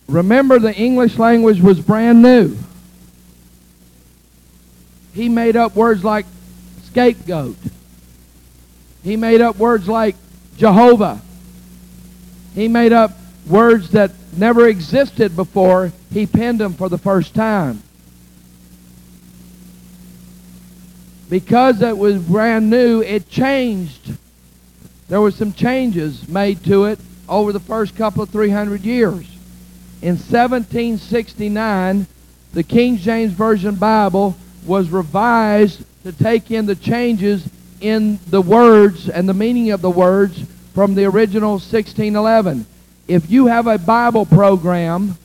Remember, 0.09 0.59
the 0.59 0.75
English 0.75 1.17
language 1.17 1.61
was 1.61 1.79
brand 1.79 2.21
new. 2.21 2.57
He 5.13 5.29
made 5.29 5.55
up 5.55 5.73
words 5.73 6.03
like 6.03 6.25
scapegoat. 6.83 7.55
He 9.05 9.15
made 9.15 9.39
up 9.39 9.55
words 9.55 9.87
like 9.87 10.17
Jehovah. 10.57 11.21
He 12.53 12.67
made 12.67 12.91
up 12.91 13.11
words 13.47 13.91
that 13.91 14.11
never 14.35 14.67
existed 14.67 15.33
before. 15.33 15.93
He 16.11 16.25
penned 16.25 16.59
them 16.59 16.73
for 16.73 16.89
the 16.89 16.97
first 16.97 17.33
time. 17.33 17.81
Because 21.29 21.81
it 21.81 21.97
was 21.97 22.21
brand 22.21 22.69
new, 22.69 22.99
it 22.99 23.29
changed 23.29 24.17
there 25.09 25.21
were 25.21 25.31
some 25.31 25.53
changes 25.53 26.27
made 26.27 26.63
to 26.65 26.85
it 26.85 26.99
over 27.29 27.51
the 27.51 27.59
first 27.59 27.95
couple 27.95 28.23
of 28.23 28.29
300 28.29 28.81
years. 28.81 29.27
In 30.01 30.15
1769, 30.15 32.07
the 32.53 32.63
King 32.63 32.97
James 32.97 33.33
Version 33.33 33.75
Bible 33.75 34.35
was 34.65 34.89
revised 34.89 35.83
to 36.03 36.11
take 36.11 36.51
in 36.51 36.65
the 36.65 36.75
changes 36.75 37.47
in 37.81 38.19
the 38.27 38.41
words 38.41 39.09
and 39.09 39.27
the 39.27 39.33
meaning 39.33 39.71
of 39.71 39.81
the 39.81 39.89
words 39.89 40.43
from 40.73 40.95
the 40.95 41.05
original 41.05 41.53
1611. 41.53 42.65
If 43.07 43.29
you 43.29 43.47
have 43.47 43.67
a 43.67 43.77
Bible 43.77 44.25
program 44.25 45.17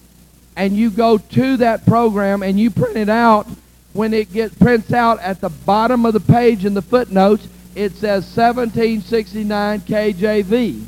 and 0.57 0.77
you 0.77 0.91
go 0.91 1.19
to 1.19 1.57
that 1.59 1.85
program 1.87 2.43
and 2.43 2.59
you 2.59 2.71
print 2.71 2.97
it 2.97 3.09
out, 3.09 3.47
when 3.93 4.15
it 4.15 4.33
gets 4.33 4.55
prints 4.55 4.93
out 4.93 5.21
at 5.21 5.41
the 5.41 5.51
bottom 5.51 6.07
of 6.07 6.15
the 6.15 6.21
page 6.21 6.65
in 6.65 6.75
the 6.75 6.83
footnotes, 6.83 7.47
it 7.75 7.93
says 7.93 8.25
1769 8.37 9.81
KJV. 9.81 10.85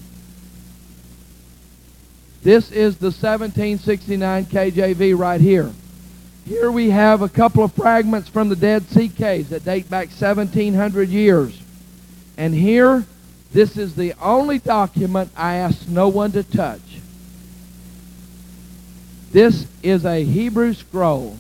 This 2.43 2.70
is 2.70 2.98
the 2.98 3.06
1769 3.06 4.44
KJV 4.47 5.19
right 5.19 5.40
here. 5.40 5.73
Here 6.47 6.70
we 6.70 6.90
have 6.90 7.23
a 7.23 7.28
couple 7.28 7.65
of 7.65 7.73
fragments 7.73 8.28
from 8.28 8.51
the 8.51 8.56
Dead 8.56 8.86
Sea 8.90 9.09
Caves 9.09 9.48
that 9.48 9.65
date 9.65 9.89
back 9.89 10.09
1700 10.09 11.09
years. 11.09 11.59
And 12.36 12.52
here, 12.52 13.05
this 13.52 13.78
is 13.78 13.94
the 13.94 14.12
only 14.20 14.59
document 14.59 15.31
I 15.36 15.55
asked 15.55 15.89
no 15.89 16.09
one 16.09 16.32
to 16.32 16.43
touch. 16.43 16.81
This 19.32 19.66
is 19.82 20.05
a 20.05 20.23
Hebrew 20.23 20.74
scroll. 20.74 21.39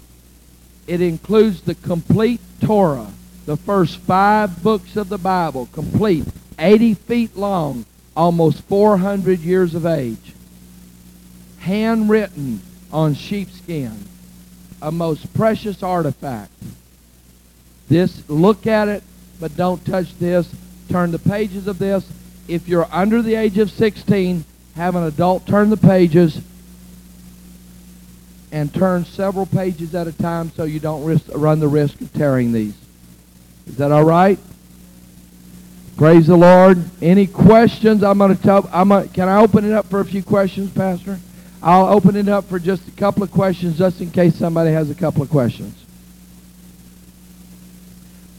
It 0.86 1.02
includes 1.02 1.60
the 1.60 1.74
complete 1.74 2.40
Torah 2.60 3.12
the 3.46 3.56
first 3.56 3.98
five 3.98 4.62
books 4.62 4.96
of 4.96 5.08
the 5.08 5.18
Bible, 5.18 5.68
complete, 5.72 6.26
80 6.58 6.94
feet 6.94 7.36
long, 7.36 7.84
almost 8.16 8.62
400 8.62 9.40
years 9.40 9.74
of 9.74 9.84
age, 9.84 10.34
handwritten 11.58 12.60
on 12.92 13.14
sheepskin, 13.14 14.06
a 14.80 14.90
most 14.90 15.32
precious 15.34 15.82
artifact. 15.82 16.52
This, 17.88 18.28
look 18.28 18.66
at 18.66 18.88
it, 18.88 19.02
but 19.40 19.56
don't 19.56 19.84
touch 19.84 20.16
this. 20.18 20.52
Turn 20.88 21.10
the 21.10 21.18
pages 21.18 21.66
of 21.66 21.78
this. 21.78 22.08
If 22.48 22.68
you're 22.68 22.88
under 22.90 23.20
the 23.20 23.34
age 23.34 23.58
of 23.58 23.70
16, 23.70 24.44
have 24.76 24.96
an 24.96 25.04
adult 25.04 25.46
turn 25.46 25.70
the 25.70 25.76
pages 25.76 26.40
and 28.52 28.72
turn 28.72 29.04
several 29.04 29.46
pages 29.46 29.94
at 29.94 30.06
a 30.06 30.12
time 30.12 30.50
so 30.52 30.64
you 30.64 30.78
don't 30.78 31.04
risk, 31.04 31.24
run 31.34 31.58
the 31.58 31.68
risk 31.68 32.00
of 32.00 32.12
tearing 32.12 32.52
these. 32.52 32.74
Is 33.66 33.76
that 33.76 33.92
all 33.92 34.04
right? 34.04 34.38
Praise 35.96 36.26
the 36.26 36.36
Lord. 36.36 36.82
Any 37.00 37.26
questions? 37.26 38.02
I'm 38.02 38.18
going 38.18 38.36
to 38.36 38.42
tell. 38.42 38.68
I'm 38.72 38.88
gonna, 38.88 39.08
can 39.08 39.28
I 39.28 39.40
open 39.40 39.64
it 39.64 39.72
up 39.72 39.86
for 39.86 40.00
a 40.00 40.04
few 40.04 40.22
questions, 40.22 40.72
Pastor? 40.72 41.18
I'll 41.62 41.86
open 41.86 42.16
it 42.16 42.28
up 42.28 42.44
for 42.44 42.58
just 42.58 42.86
a 42.88 42.90
couple 42.90 43.22
of 43.22 43.30
questions, 43.30 43.78
just 43.78 44.00
in 44.00 44.10
case 44.10 44.34
somebody 44.34 44.72
has 44.72 44.90
a 44.90 44.94
couple 44.94 45.22
of 45.22 45.30
questions. 45.30 45.74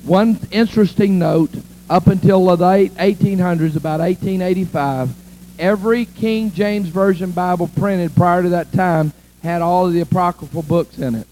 One 0.04 0.38
interesting 0.52 1.18
note: 1.18 1.52
up 1.90 2.08
until 2.08 2.46
the 2.46 2.58
late 2.58 2.94
1800s, 2.96 3.76
about 3.76 4.02
1885, 4.02 5.10
every 5.58 6.06
King 6.06 6.52
James 6.52 6.90
Version 6.90 7.32
Bible 7.32 7.70
printed 7.70 8.16
prior 8.16 8.44
to 8.44 8.50
that 8.50 8.74
time 8.74 9.14
had 9.42 9.62
all 9.62 9.88
of 9.88 9.94
the 9.94 10.02
apocryphal 10.02 10.64
books 10.64 10.98
in 10.98 11.16
it. 11.16 11.28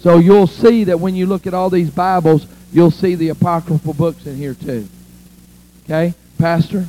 So 0.00 0.18
you'll 0.18 0.46
see 0.46 0.84
that 0.84 1.00
when 1.00 1.14
you 1.14 1.26
look 1.26 1.46
at 1.46 1.54
all 1.54 1.70
these 1.70 1.90
Bibles, 1.90 2.46
you'll 2.74 2.90
see 2.90 3.14
the 3.14 3.30
apocryphal 3.30 3.94
books 3.94 4.26
in 4.26 4.36
here 4.36 4.52
too. 4.52 4.86
Okay, 5.84 6.12
Pastor? 6.38 6.86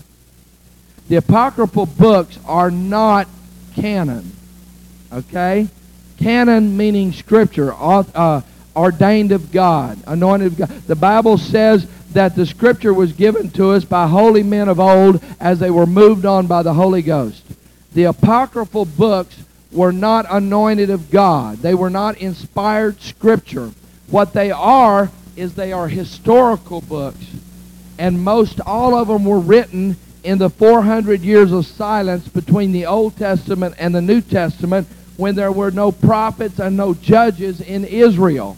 The 1.08 1.18
apocryphal 1.18 1.86
books 1.86 2.38
are 2.46 2.72
not 2.72 3.28
canon. 3.76 4.32
Okay? 5.14 5.68
Canon 6.18 6.76
meaning 6.76 7.14
scripture, 7.14 7.74
uh, 7.74 8.42
ordained 8.76 9.32
of 9.32 9.52
God, 9.52 10.00
anointed 10.08 10.48
of 10.48 10.58
God. 10.58 10.70
The 10.88 10.96
Bible 10.96 11.38
says 11.38 11.88
that 12.14 12.36
the 12.36 12.46
scripture 12.46 12.94
was 12.94 13.12
given 13.14 13.52
to 13.52 13.72
us 13.72 13.86
by 13.86 14.08
holy 14.08 14.42
men 14.44 14.68
of 14.68 14.80
old 14.80 15.24
as 15.40 15.60
they 15.60 15.70
were 15.70 15.86
moved 15.86 16.26
on 16.26 16.48
by 16.48 16.64
the 16.64 16.74
Holy 16.74 17.02
Ghost. 17.02 17.44
The 17.94 18.06
apocryphal 18.06 18.86
books 18.86 19.38
were 19.72 19.92
not 19.92 20.26
anointed 20.30 20.90
of 20.90 21.12
God. 21.12 21.58
They 21.58 21.76
were 21.76 21.90
not 21.90 22.18
inspired 22.18 23.02
scripture. 23.02 23.72
What 24.08 24.34
they 24.34 24.52
are 24.52 25.12
is 25.36 25.54
they 25.54 25.74
are 25.74 25.88
historical 25.88 26.82
books. 26.82 27.26
And 27.98 28.24
most 28.24 28.60
all 28.62 28.96
of 28.96 29.08
them 29.08 29.26
were 29.26 29.40
written 29.40 29.98
in 30.24 30.38
the 30.40 30.50
400 30.50 31.22
years 31.22 31.52
of 31.52 31.66
silence 31.66 32.28
between 32.28 32.72
the 32.72 32.86
Old 32.86 33.16
Testament 33.18 33.76
and 33.78 33.94
the 33.94 34.02
New 34.02 34.22
Testament 34.22 34.88
when 35.18 35.36
there 35.36 35.52
were 35.52 35.72
no 35.72 35.92
prophets 35.92 36.60
and 36.60 36.76
no 36.76 36.94
judges 36.94 37.62
in 37.62 37.86
Israel. 37.86 38.58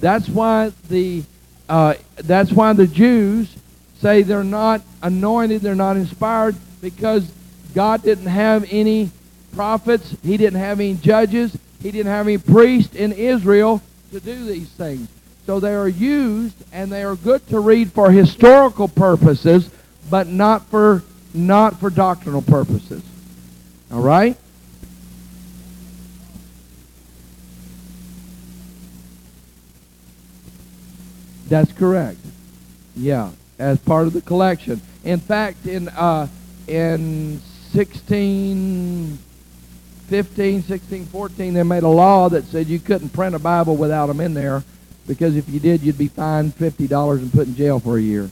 That's 0.00 0.28
why 0.28 0.72
the 0.88 1.22
uh, 1.68 1.94
that's 2.16 2.52
why 2.52 2.72
the 2.72 2.86
Jews 2.86 3.56
say 4.00 4.22
they're 4.22 4.44
not 4.44 4.82
anointed, 5.02 5.62
they're 5.62 5.74
not 5.74 5.96
inspired 5.96 6.56
because 6.82 7.30
God 7.74 8.02
didn't 8.02 8.26
have 8.26 8.66
any 8.70 9.10
prophets, 9.54 10.14
he 10.22 10.36
didn't 10.36 10.58
have 10.58 10.80
any 10.80 10.94
judges, 10.94 11.56
he 11.80 11.90
didn't 11.90 12.12
have 12.12 12.26
any 12.26 12.38
priests 12.38 12.94
in 12.94 13.12
Israel 13.12 13.80
to 14.10 14.20
do 14.20 14.44
these 14.44 14.68
things. 14.68 15.08
So 15.46 15.58
they 15.58 15.74
are 15.74 15.88
used 15.88 16.54
and 16.72 16.90
they 16.90 17.02
are 17.02 17.16
good 17.16 17.46
to 17.48 17.58
read 17.58 17.92
for 17.92 18.10
historical 18.10 18.88
purposes, 18.88 19.68
but 20.08 20.28
not 20.28 20.66
for 20.66 21.02
not 21.34 21.80
for 21.80 21.90
doctrinal 21.90 22.42
purposes. 22.42 23.02
All 23.90 24.00
right? 24.00 24.36
That's 31.48 31.72
correct. 31.72 32.18
Yeah, 32.94 33.30
as 33.58 33.78
part 33.78 34.06
of 34.06 34.12
the 34.12 34.20
collection. 34.20 34.80
In 35.02 35.18
fact, 35.18 35.66
in 35.66 35.88
uh, 35.88 36.28
in 36.68 37.40
16 37.72 39.18
15, 40.08 40.62
16, 40.62 41.06
14, 41.06 41.54
they 41.54 41.62
made 41.62 41.82
a 41.82 41.88
law 41.88 42.28
that 42.28 42.44
said 42.44 42.66
you 42.66 42.78
couldn't 42.78 43.08
print 43.10 43.34
a 43.34 43.38
Bible 43.38 43.76
without 43.76 44.06
them 44.06 44.20
in 44.20 44.34
there 44.34 44.62
because 45.06 45.36
if 45.36 45.48
you 45.48 45.60
did, 45.60 45.82
you'd 45.82 45.98
be 45.98 46.08
fined 46.08 46.54
$50 46.56 47.18
and 47.18 47.32
put 47.32 47.46
in 47.48 47.54
jail 47.54 47.80
for 47.80 47.96
a 47.98 48.00
year. 48.00 48.30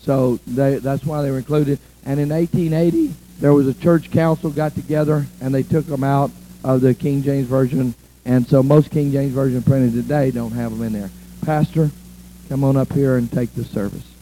So 0.00 0.36
they, 0.46 0.76
that's 0.76 1.04
why 1.04 1.22
they 1.22 1.30
were 1.30 1.38
included. 1.38 1.78
And 2.04 2.20
in 2.20 2.28
1880, 2.28 3.14
there 3.40 3.52
was 3.52 3.66
a 3.66 3.74
church 3.74 4.10
council 4.10 4.50
got 4.50 4.74
together, 4.74 5.26
and 5.40 5.54
they 5.54 5.62
took 5.62 5.86
them 5.86 6.04
out 6.04 6.30
of 6.62 6.82
the 6.82 6.94
King 6.94 7.22
James 7.22 7.46
Version. 7.46 7.94
And 8.24 8.46
so 8.46 8.62
most 8.62 8.90
King 8.90 9.12
James 9.12 9.32
Version 9.32 9.62
printed 9.62 9.92
today 9.92 10.30
don't 10.30 10.52
have 10.52 10.70
them 10.70 10.82
in 10.82 10.92
there. 10.92 11.10
Pastor, 11.44 11.90
come 12.48 12.64
on 12.64 12.76
up 12.76 12.92
here 12.92 13.16
and 13.16 13.30
take 13.30 13.54
the 13.54 13.64
service. 13.64 14.13